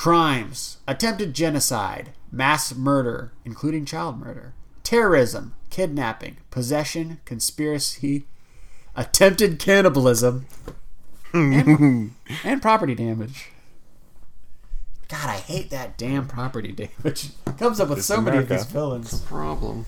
Crimes 0.00 0.78
attempted 0.88 1.34
genocide, 1.34 2.12
mass 2.32 2.74
murder, 2.74 3.32
including 3.44 3.84
child 3.84 4.18
murder, 4.18 4.54
terrorism, 4.82 5.54
kidnapping, 5.68 6.38
possession, 6.50 7.20
conspiracy, 7.26 8.24
attempted 8.96 9.58
cannibalism, 9.58 10.46
and, 11.34 12.14
and 12.44 12.62
property 12.62 12.94
damage. 12.94 13.50
God, 15.08 15.28
I 15.28 15.36
hate 15.36 15.68
that 15.68 15.98
damn 15.98 16.26
property 16.26 16.72
damage. 16.72 17.32
Comes 17.58 17.78
up 17.78 17.90
with 17.90 17.98
It's 17.98 18.06
so 18.06 18.22
many 18.22 18.38
of 18.38 18.48
these 18.48 18.64
villains. 18.64 19.20
Problem. 19.20 19.84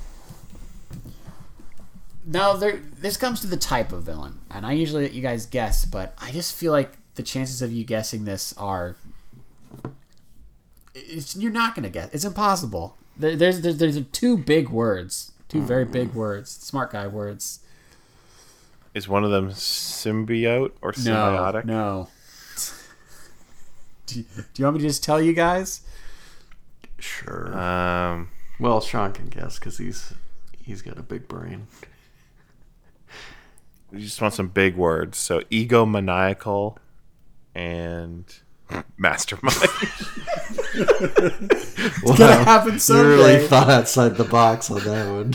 Now, 2.27 2.53
there, 2.53 2.83
this 2.99 3.17
comes 3.17 3.41
to 3.41 3.47
the 3.47 3.57
type 3.57 3.93
of 3.93 4.03
villain, 4.03 4.41
and 4.51 4.67
I 4.67 4.73
usually 4.73 5.05
let 5.05 5.15
you 5.15 5.23
guys 5.23 5.47
guess, 5.47 5.87
but 5.87 6.13
I 6.19 6.33
just 6.33 6.55
feel 6.55 6.71
like 6.71 6.99
the 7.15 7.23
chances 7.23 7.63
of 7.63 7.73
you 7.73 7.85
guessing 7.85 8.27
this 8.27 8.53
are. 8.59 8.95
It's, 10.95 11.37
you're 11.37 11.53
not 11.53 11.75
going 11.75 11.85
to 11.85 11.89
guess. 11.91 12.11
It's 12.13 12.25
impossible. 12.25 12.97
There, 13.17 13.37
there's, 13.37 13.61
there's 13.61 13.79
there's 13.79 14.01
two 14.13 14.37
big 14.39 14.69
words, 14.69 15.33
two 15.49 15.63
very 15.63 15.85
big 15.85 16.15
words, 16.15 16.51
smart 16.51 16.93
guy 16.93 17.07
words. 17.07 17.61
Is 18.95 19.09
one 19.09 19.25
of 19.25 19.31
them 19.31 19.51
symbiote 19.51 20.73
or 20.83 20.93
No, 20.99 21.13
symbiotic? 21.15 21.65
no. 21.65 22.09
Do 24.07 24.19
you, 24.19 24.25
do 24.37 24.43
you 24.57 24.65
want 24.65 24.77
me 24.77 24.83
to 24.83 24.89
just 24.89 25.03
tell 25.03 25.21
you 25.23 25.33
guys? 25.33 25.81
Sure. 26.99 27.57
Um, 27.59 28.29
well, 28.61 28.81
Sean 28.81 29.13
can 29.13 29.27
guess 29.29 29.59
because 29.59 29.79
he's 29.79 30.13
he's 30.63 30.83
got 30.83 30.99
a 30.99 31.03
big 31.03 31.27
brain. 31.29 31.67
you 33.93 34.01
just 34.01 34.21
want 34.21 34.35
some 34.35 34.49
big 34.49 34.77
words. 34.77 35.17
So 35.19 35.41
egomaniacal 35.51 36.77
and 37.55 38.25
mastermind. 38.97 39.57
Wow, 42.03 42.17
gonna 42.17 42.45
happen 42.45 42.79
You 42.89 43.03
really 43.03 43.47
thought 43.47 43.69
outside 43.69 44.17
the 44.17 44.25
box 44.25 44.71
on 44.71 44.83
that 44.85 45.11
one. 45.11 45.35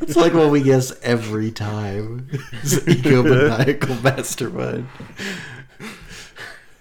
it's 0.00 0.16
like 0.16 0.34
what 0.34 0.50
we 0.50 0.62
guess 0.62 0.92
every 1.02 1.50
time. 1.50 2.28
It's 2.62 2.76
egomaniacal 2.76 4.02
mastermind. 4.02 4.88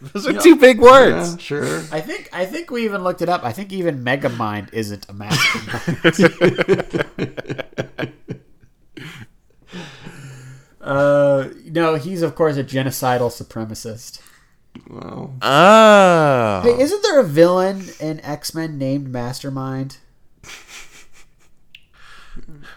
Those 0.01 0.27
are 0.27 0.33
two 0.33 0.55
big 0.55 0.79
words. 0.79 1.33
Yeah, 1.33 1.37
sure. 1.37 1.79
I 1.91 1.99
think 1.99 2.29
I 2.31 2.45
think 2.45 2.71
we 2.71 2.85
even 2.85 3.03
looked 3.03 3.21
it 3.21 3.29
up. 3.29 3.43
I 3.43 3.51
think 3.51 3.73
even 3.73 4.03
Megamind 4.03 4.73
isn't 4.73 5.05
a 5.09 5.13
mastermind. 5.13 7.05
uh, 10.81 11.49
no, 11.65 11.95
he's 11.95 12.21
of 12.21 12.35
course 12.35 12.55
a 12.55 12.63
genocidal 12.63 13.29
supremacist. 13.29 14.21
Well, 14.89 15.33
Oh. 15.33 15.37
Ah. 15.41 16.61
Hey, 16.63 16.79
isn't 16.79 17.03
there 17.03 17.19
a 17.19 17.23
villain 17.23 17.85
in 17.99 18.19
X 18.21 18.53
Men 18.53 18.77
named 18.77 19.09
Mastermind? 19.09 19.97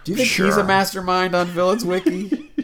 Do 0.05 0.11
you 0.13 0.17
think 0.17 0.29
he's 0.29 0.57
a 0.57 0.65
mastermind 0.65 1.35
on 1.35 1.47
Villains 1.49 1.85
Wiki? 1.85 2.51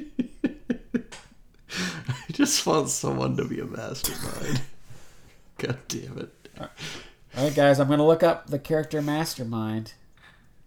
I 1.70 2.32
just 2.32 2.66
want 2.66 2.88
someone 2.88 3.36
to 3.36 3.44
be 3.44 3.60
a 3.60 3.64
mastermind. 3.64 4.62
God 5.58 5.78
damn 5.88 6.18
it. 6.18 6.34
All 6.58 7.44
right, 7.44 7.54
guys, 7.54 7.78
I'm 7.78 7.88
gonna 7.88 8.06
look 8.06 8.22
up 8.22 8.48
the 8.48 8.58
character 8.58 9.00
Mastermind. 9.00 9.92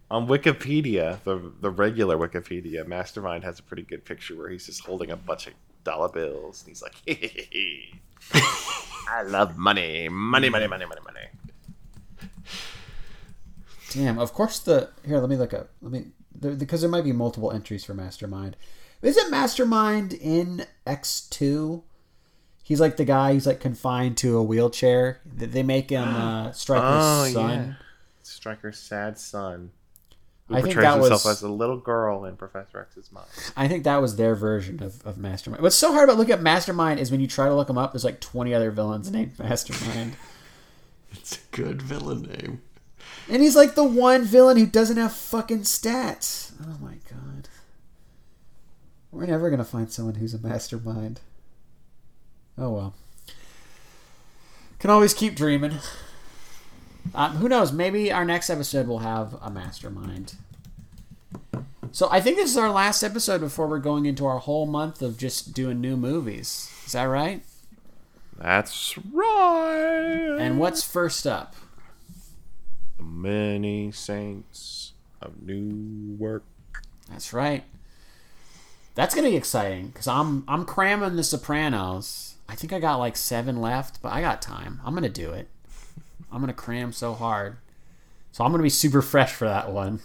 On 0.09 0.27
Wikipedia, 0.27 1.21
the 1.23 1.51
the 1.59 1.69
regular 1.69 2.17
Wikipedia, 2.17 2.87
Mastermind 2.87 3.43
has 3.43 3.59
a 3.59 3.63
pretty 3.63 3.83
good 3.83 4.05
picture 4.05 4.35
where 4.37 4.49
he's 4.49 4.65
just 4.65 4.85
holding 4.85 5.11
a 5.11 5.17
bunch 5.17 5.47
of 5.47 5.53
dollar 5.83 6.09
bills 6.09 6.61
and 6.61 6.69
he's 6.69 6.81
like, 6.81 6.95
hey, 7.05 7.15
hey, 7.15 7.27
hey, 7.27 7.47
hey. 7.51 7.99
I 8.33 9.23
love 9.25 9.57
money. 9.57 10.07
Money, 10.09 10.49
money, 10.49 10.67
money, 10.67 10.85
money, 10.85 11.01
money. 11.03 12.27
Damn, 13.91 14.19
of 14.19 14.33
course 14.33 14.59
the 14.59 14.89
here. 15.05 15.17
Let 15.19 15.29
me 15.29 15.35
look 15.35 15.53
up. 15.53 15.69
Let 15.81 15.91
me 15.91 16.05
there, 16.33 16.51
because 16.53 16.81
there 16.81 16.89
might 16.89 17.03
be 17.03 17.11
multiple 17.11 17.51
entries 17.51 17.83
for 17.83 17.93
Mastermind. 17.93 18.55
Isn't 19.01 19.29
Mastermind 19.31 20.13
in 20.13 20.65
X 20.87 21.21
two? 21.29 21.83
He's 22.63 22.79
like 22.79 22.95
the 22.97 23.03
guy. 23.05 23.33
He's 23.33 23.45
like 23.47 23.59
confined 23.59 24.15
to 24.17 24.37
a 24.37 24.43
wheelchair. 24.43 25.19
They 25.25 25.45
they 25.47 25.63
make 25.63 25.89
him 25.89 26.03
uh, 26.15 26.51
Stryker's 26.53 26.87
Oh, 27.03 27.33
son. 27.33 27.49
yeah. 27.49 27.73
Stryker's 28.23 28.77
sad 28.79 29.17
son. 29.19 29.71
Who 30.51 30.57
I 30.57 30.61
think 30.61 30.75
portrays 30.75 30.93
that 30.93 30.99
himself 30.99 31.25
was- 31.25 31.37
as 31.37 31.41
a 31.43 31.49
little 31.49 31.77
girl 31.77 32.25
in 32.25 32.35
Professor 32.37 32.79
X's 32.81 33.11
mind. 33.11 33.27
I 33.57 33.67
think 33.67 33.83
that 33.85 34.01
was 34.01 34.15
their 34.17 34.35
version 34.35 34.83
of, 34.83 35.05
of 35.05 35.17
Mastermind. 35.17 35.63
What's 35.63 35.75
so 35.75 35.91
hard 35.93 36.09
about 36.09 36.17
looking 36.17 36.33
at 36.33 36.41
Mastermind 36.41 36.99
is 36.99 37.09
when 37.11 37.19
you 37.21 37.27
try 37.27 37.47
to 37.47 37.55
look 37.55 37.69
him 37.69 37.77
up, 37.77 37.93
there's 37.93 38.03
like 38.05 38.19
20 38.21 38.53
other 38.53 38.71
villains 38.71 39.09
named 39.11 39.37
Mastermind. 39.39 40.15
It's 41.13 41.35
a 41.35 41.39
good 41.55 41.81
villain 41.81 42.21
name. 42.21 42.61
and 43.29 43.41
he's 43.41 43.55
like 43.55 43.75
the 43.75 43.83
one 43.83 44.23
villain 44.23 44.55
who 44.55 44.65
doesn't 44.65 44.95
have 44.95 45.11
fucking 45.11 45.61
stats. 45.63 46.53
Oh 46.63 46.77
my 46.81 46.93
god. 47.09 47.49
We're 49.11 49.25
never 49.25 49.49
going 49.49 49.59
to 49.59 49.65
find 49.65 49.91
someone 49.91 50.15
who's 50.15 50.33
a 50.33 50.39
mastermind. 50.39 51.19
Oh 52.57 52.69
well. 52.69 52.93
Can 54.79 54.89
always 54.89 55.13
keep 55.13 55.35
dreaming. 55.35 55.79
Um, 57.13 57.31
who 57.37 57.49
knows? 57.49 57.71
Maybe 57.71 58.11
our 58.11 58.25
next 58.25 58.49
episode 58.49 58.87
will 58.87 58.99
have 58.99 59.35
a 59.41 59.49
mastermind. 59.49 60.35
So 61.91 62.07
I 62.09 62.21
think 62.21 62.37
this 62.37 62.49
is 62.49 62.57
our 62.57 62.71
last 62.71 63.03
episode 63.03 63.41
before 63.41 63.67
we're 63.67 63.79
going 63.79 64.05
into 64.05 64.25
our 64.25 64.39
whole 64.39 64.65
month 64.65 65.01
of 65.01 65.17
just 65.17 65.53
doing 65.53 65.81
new 65.81 65.97
movies. 65.97 66.71
Is 66.85 66.93
that 66.93 67.03
right? 67.03 67.43
That's 68.37 68.97
right. 69.13 70.37
And 70.39 70.57
what's 70.57 70.83
first 70.83 71.27
up? 71.27 71.55
The 72.97 73.03
many 73.03 73.91
saints 73.91 74.93
of 75.21 75.41
Newark. 75.41 76.43
That's 77.09 77.33
right. 77.33 77.63
That's 78.95 79.13
gonna 79.13 79.29
be 79.29 79.35
exciting 79.35 79.87
because 79.87 80.07
I'm 80.07 80.43
I'm 80.47 80.65
cramming 80.65 81.17
The 81.17 81.23
Sopranos. 81.23 82.35
I 82.47 82.55
think 82.55 82.73
I 82.73 82.79
got 82.79 82.97
like 82.97 83.15
seven 83.15 83.61
left, 83.61 84.01
but 84.01 84.11
I 84.11 84.21
got 84.21 84.41
time. 84.41 84.81
I'm 84.85 84.93
gonna 84.93 85.09
do 85.09 85.31
it. 85.31 85.47
I'm 86.31 86.39
gonna 86.39 86.53
cram 86.53 86.93
so 86.93 87.13
hard, 87.13 87.57
so 88.31 88.43
I'm 88.43 88.51
gonna 88.51 88.63
be 88.63 88.69
super 88.69 89.01
fresh 89.01 89.33
for 89.33 89.45
that 89.45 89.71
one. 89.71 89.99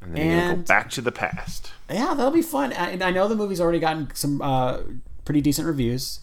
And 0.00 0.16
then 0.16 0.26
you're 0.26 0.36
gonna 0.40 0.52
And- 0.52 0.62
go 0.64 0.68
back 0.68 0.90
to 0.90 1.00
the 1.00 1.12
past. 1.12 1.70
Yeah, 1.90 2.14
that'll 2.14 2.30
be 2.32 2.42
fun. 2.42 2.72
I- 2.72 2.90
And 2.90 3.02
I 3.02 3.10
know 3.10 3.28
the 3.28 3.36
movie's 3.36 3.60
already 3.60 3.78
gotten 3.80 4.08
some 4.14 4.40
uh, 4.42 4.78
pretty 5.24 5.40
decent 5.40 5.66
reviews. 5.66 6.20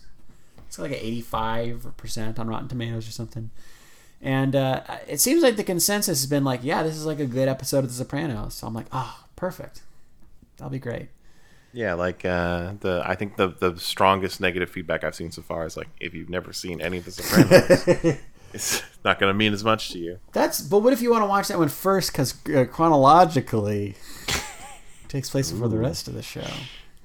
It's 0.67 0.77
like 0.77 0.91
an 0.91 0.99
85% 0.99 2.37
on 2.39 2.47
Rotten 2.47 2.67
Tomatoes 2.67 3.07
or 3.07 3.11
something. 3.11 3.49
And 4.21 4.55
uh, 4.55 4.81
it 5.07 5.19
seems 5.21 5.41
like 5.41 5.55
the 5.55 5.63
consensus 5.63 6.21
has 6.21 6.29
been 6.29 6.43
like, 6.43 6.59
yeah, 6.63 6.83
this 6.83 6.95
is 6.95 7.05
like 7.05 7.19
a 7.19 7.25
good 7.25 7.47
episode 7.47 7.79
of 7.85 7.87
The 7.87 7.93
Sopranos. 7.95 8.53
So 8.53 8.67
I'm 8.67 8.73
like, 8.73 8.87
oh, 8.91 9.23
perfect. 9.35 9.81
That'll 10.57 10.69
be 10.71 10.77
great. 10.79 11.07
Yeah, 11.73 11.93
like 11.93 12.25
uh, 12.25 12.73
the 12.79 13.03
I 13.05 13.15
think 13.15 13.37
the 13.37 13.49
the 13.49 13.77
strongest 13.79 14.41
negative 14.41 14.69
feedback 14.69 15.03
I've 15.03 15.15
seen 15.15 15.31
so 15.31 15.41
far 15.41 15.65
is 15.65 15.77
like 15.77 15.87
if 15.99 16.13
you've 16.13 16.29
never 16.29 16.51
seen 16.51 16.81
any 16.81 16.97
of 16.97 17.05
the 17.05 17.11
Sopranos, 17.11 18.17
it's 18.53 18.81
not 19.05 19.19
going 19.19 19.31
to 19.31 19.37
mean 19.37 19.53
as 19.53 19.63
much 19.63 19.89
to 19.91 19.99
you. 19.99 20.19
That's 20.31 20.61
but 20.61 20.79
what 20.79 20.93
if 20.93 21.01
you 21.01 21.11
want 21.11 21.23
to 21.23 21.27
watch 21.27 21.47
that 21.49 21.59
one 21.59 21.69
first 21.69 22.11
because 22.11 22.33
uh, 22.47 22.65
chronologically 22.65 23.95
it 24.27 25.09
takes 25.09 25.29
place 25.29 25.51
before 25.51 25.67
the 25.67 25.77
rest 25.77 26.07
of 26.07 26.15
the 26.15 26.23
show. 26.23 26.47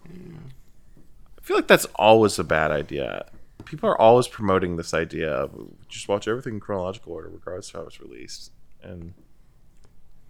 I 0.07 1.43
feel 1.43 1.57
like 1.57 1.69
that's 1.69 1.87
always 1.97 2.39
a 2.39 2.45
bad 2.45 2.71
idea. 2.71 3.27
People 3.67 3.89
are 3.91 4.01
always 4.01 4.29
promoting 4.29 4.77
this 4.77 4.95
idea 4.95 5.31
of 5.31 5.73
just 5.89 6.09
watch 6.09 6.27
everything 6.27 6.55
in 6.55 6.61
chronological 6.61 7.13
order, 7.13 7.29
regardless 7.29 7.69
of 7.69 7.75
how 7.75 7.87
it's 7.87 8.01
released, 8.01 8.51
and 8.83 9.13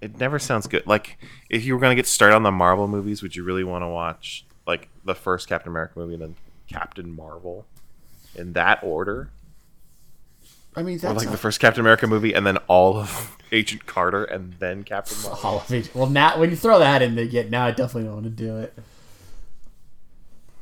it 0.00 0.18
never 0.18 0.38
sounds 0.38 0.66
good. 0.66 0.86
Like 0.86 1.18
if 1.50 1.64
you 1.64 1.74
were 1.74 1.80
going 1.80 1.90
to 1.90 1.96
get 1.96 2.06
started 2.06 2.34
on 2.36 2.42
the 2.42 2.52
Marvel 2.52 2.86
movies, 2.88 3.22
would 3.22 3.34
you 3.36 3.44
really 3.44 3.64
want 3.64 3.82
to 3.82 3.88
watch 3.88 4.44
like 4.66 4.88
the 5.04 5.14
first 5.14 5.48
Captain 5.48 5.70
America 5.70 5.98
movie 5.98 6.14
and 6.14 6.22
then 6.22 6.36
Captain 6.68 7.14
Marvel 7.14 7.66
in 8.34 8.52
that 8.54 8.80
order? 8.82 9.30
I 10.76 10.82
mean, 10.82 10.98
Or 11.04 11.12
like 11.12 11.24
not- 11.26 11.30
the 11.32 11.38
first 11.38 11.60
Captain 11.60 11.80
America 11.80 12.06
movie 12.06 12.32
and 12.34 12.44
then 12.46 12.56
all 12.66 12.96
of 12.98 13.36
Agent 13.52 13.86
Carter 13.86 14.24
and 14.24 14.54
then 14.58 14.82
Captain 14.82 15.16
Marvel? 15.22 15.36
Hall 15.36 15.56
of 15.58 15.62
Fame. 15.66 15.84
Well, 15.94 16.08
now 16.08 16.38
when 16.38 16.50
you 16.50 16.56
throw 16.56 16.80
that 16.80 17.00
in, 17.00 17.14
there, 17.14 17.24
yeah, 17.24 17.42
now 17.48 17.64
I 17.66 17.70
definitely 17.70 18.04
don't 18.04 18.14
want 18.14 18.24
to 18.24 18.30
do 18.30 18.56
it. 18.58 18.74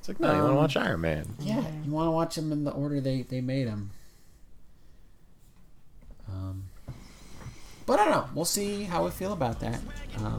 It's 0.00 0.09
like, 0.09 0.18
no, 0.20 0.32
you 0.32 0.38
want 0.38 0.46
to 0.46 0.50
Um, 0.50 0.56
watch 0.56 0.76
Iron 0.76 1.00
Man. 1.00 1.34
Yeah, 1.40 1.64
you 1.84 1.92
want 1.92 2.09
to 2.09 2.10
watch 2.10 2.34
them 2.34 2.50
in 2.52 2.64
the 2.64 2.72
order 2.72 3.00
they 3.00 3.22
they 3.22 3.40
made 3.40 3.68
them. 3.68 3.90
Um, 6.28 6.64
but 7.93 8.01
I 8.01 8.05
don't 8.06 8.14
know. 8.14 8.27
We'll 8.35 8.47
see 8.47 8.85
how 8.85 9.05
we 9.05 9.10
feel 9.10 9.35
about 9.35 9.60
that. 9.60 9.78
Um, 10.16 10.39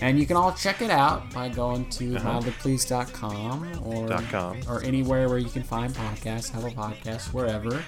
and 0.00 0.18
you 0.18 0.24
can 0.24 0.38
all 0.38 0.52
check 0.54 0.80
it 0.80 0.88
out 0.90 1.30
by 1.34 1.50
going 1.50 1.86
to 1.90 2.12
mildlypleased.com 2.14 3.82
or 3.84 4.08
Dot 4.08 4.24
com. 4.30 4.58
or 4.66 4.82
anywhere 4.82 5.28
where 5.28 5.36
you 5.36 5.50
can 5.50 5.62
find 5.62 5.92
podcasts, 5.92 6.50
Hello 6.50 6.70
Podcasts, 6.70 7.34
wherever. 7.34 7.84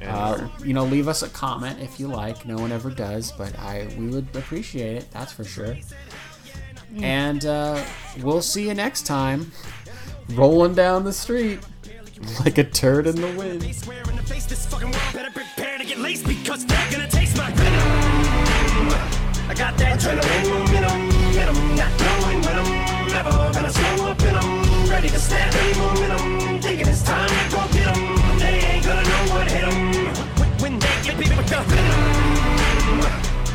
Uh, 0.00 0.48
you 0.62 0.72
know, 0.72 0.84
leave 0.84 1.08
us 1.08 1.24
a 1.24 1.28
comment 1.30 1.80
if 1.80 1.98
you 1.98 2.06
like. 2.06 2.46
No 2.46 2.54
one 2.58 2.70
ever 2.70 2.90
does, 2.90 3.32
but 3.32 3.58
I 3.58 3.92
we 3.98 4.06
would 4.06 4.28
appreciate 4.36 4.96
it. 4.96 5.10
That's 5.10 5.32
for 5.32 5.42
sure. 5.42 5.76
And 6.98 7.44
uh, 7.44 7.84
we'll 8.22 8.40
see 8.42 8.68
you 8.68 8.74
next 8.74 9.02
time. 9.04 9.50
Rolling 10.30 10.74
down 10.76 11.02
the 11.02 11.12
street 11.12 11.58
like 12.44 12.56
a 12.58 12.64
turd 12.64 13.08
in 13.08 13.16
the 13.16 13.32
wind. 13.36 13.64
I 19.46 19.52
got 19.52 19.76
that 19.76 20.00
adrenaline 20.00 20.48
momentum, 20.48 21.08
momentum, 21.08 21.76
not 21.76 21.92
knowing 22.00 22.40
when 22.42 22.56
I'm 22.58 23.06
never 23.12 23.52
gonna 23.52 23.70
slow 23.70 24.08
up 24.10 24.20
and 24.22 24.36
I'm 24.38 24.90
ready 24.90 25.08
to 25.10 25.18
snap. 25.18 25.52
Hey, 25.52 25.74
momentum, 25.78 26.60
taking 26.60 26.88
it's 26.88 27.02
time 27.02 27.28
to 27.28 27.34
go 27.52 27.60
get 27.72 27.86
'em. 27.92 28.38
They 28.38 28.56
ain't 28.72 28.84
gonna 28.86 29.02
know 29.02 29.22
what 29.34 29.50
hit 29.52 29.64
'em 29.64 29.78
when 30.62 30.78
they 30.78 30.96
get 31.04 31.18
beat 31.18 31.36
with 31.36 31.46
the 31.46 31.60
venom. 31.60 33.04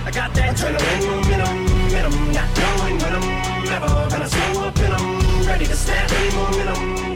I 0.06 0.12
got 0.12 0.34
that 0.36 0.56
adrenaline 0.56 1.06
momentum, 1.10 1.56
momentum, 1.82 2.34
not 2.38 2.50
knowing 2.60 2.98
when 3.02 3.14
I'm 3.18 3.28
never 3.66 4.10
gonna 4.12 4.30
slow 4.30 4.68
up 4.68 4.78
and 4.78 4.94
I'm 4.94 5.48
ready 5.48 5.66
to 5.66 5.76
snap. 5.76 6.12
Hey, 6.12 6.30
momentum. 6.36 7.09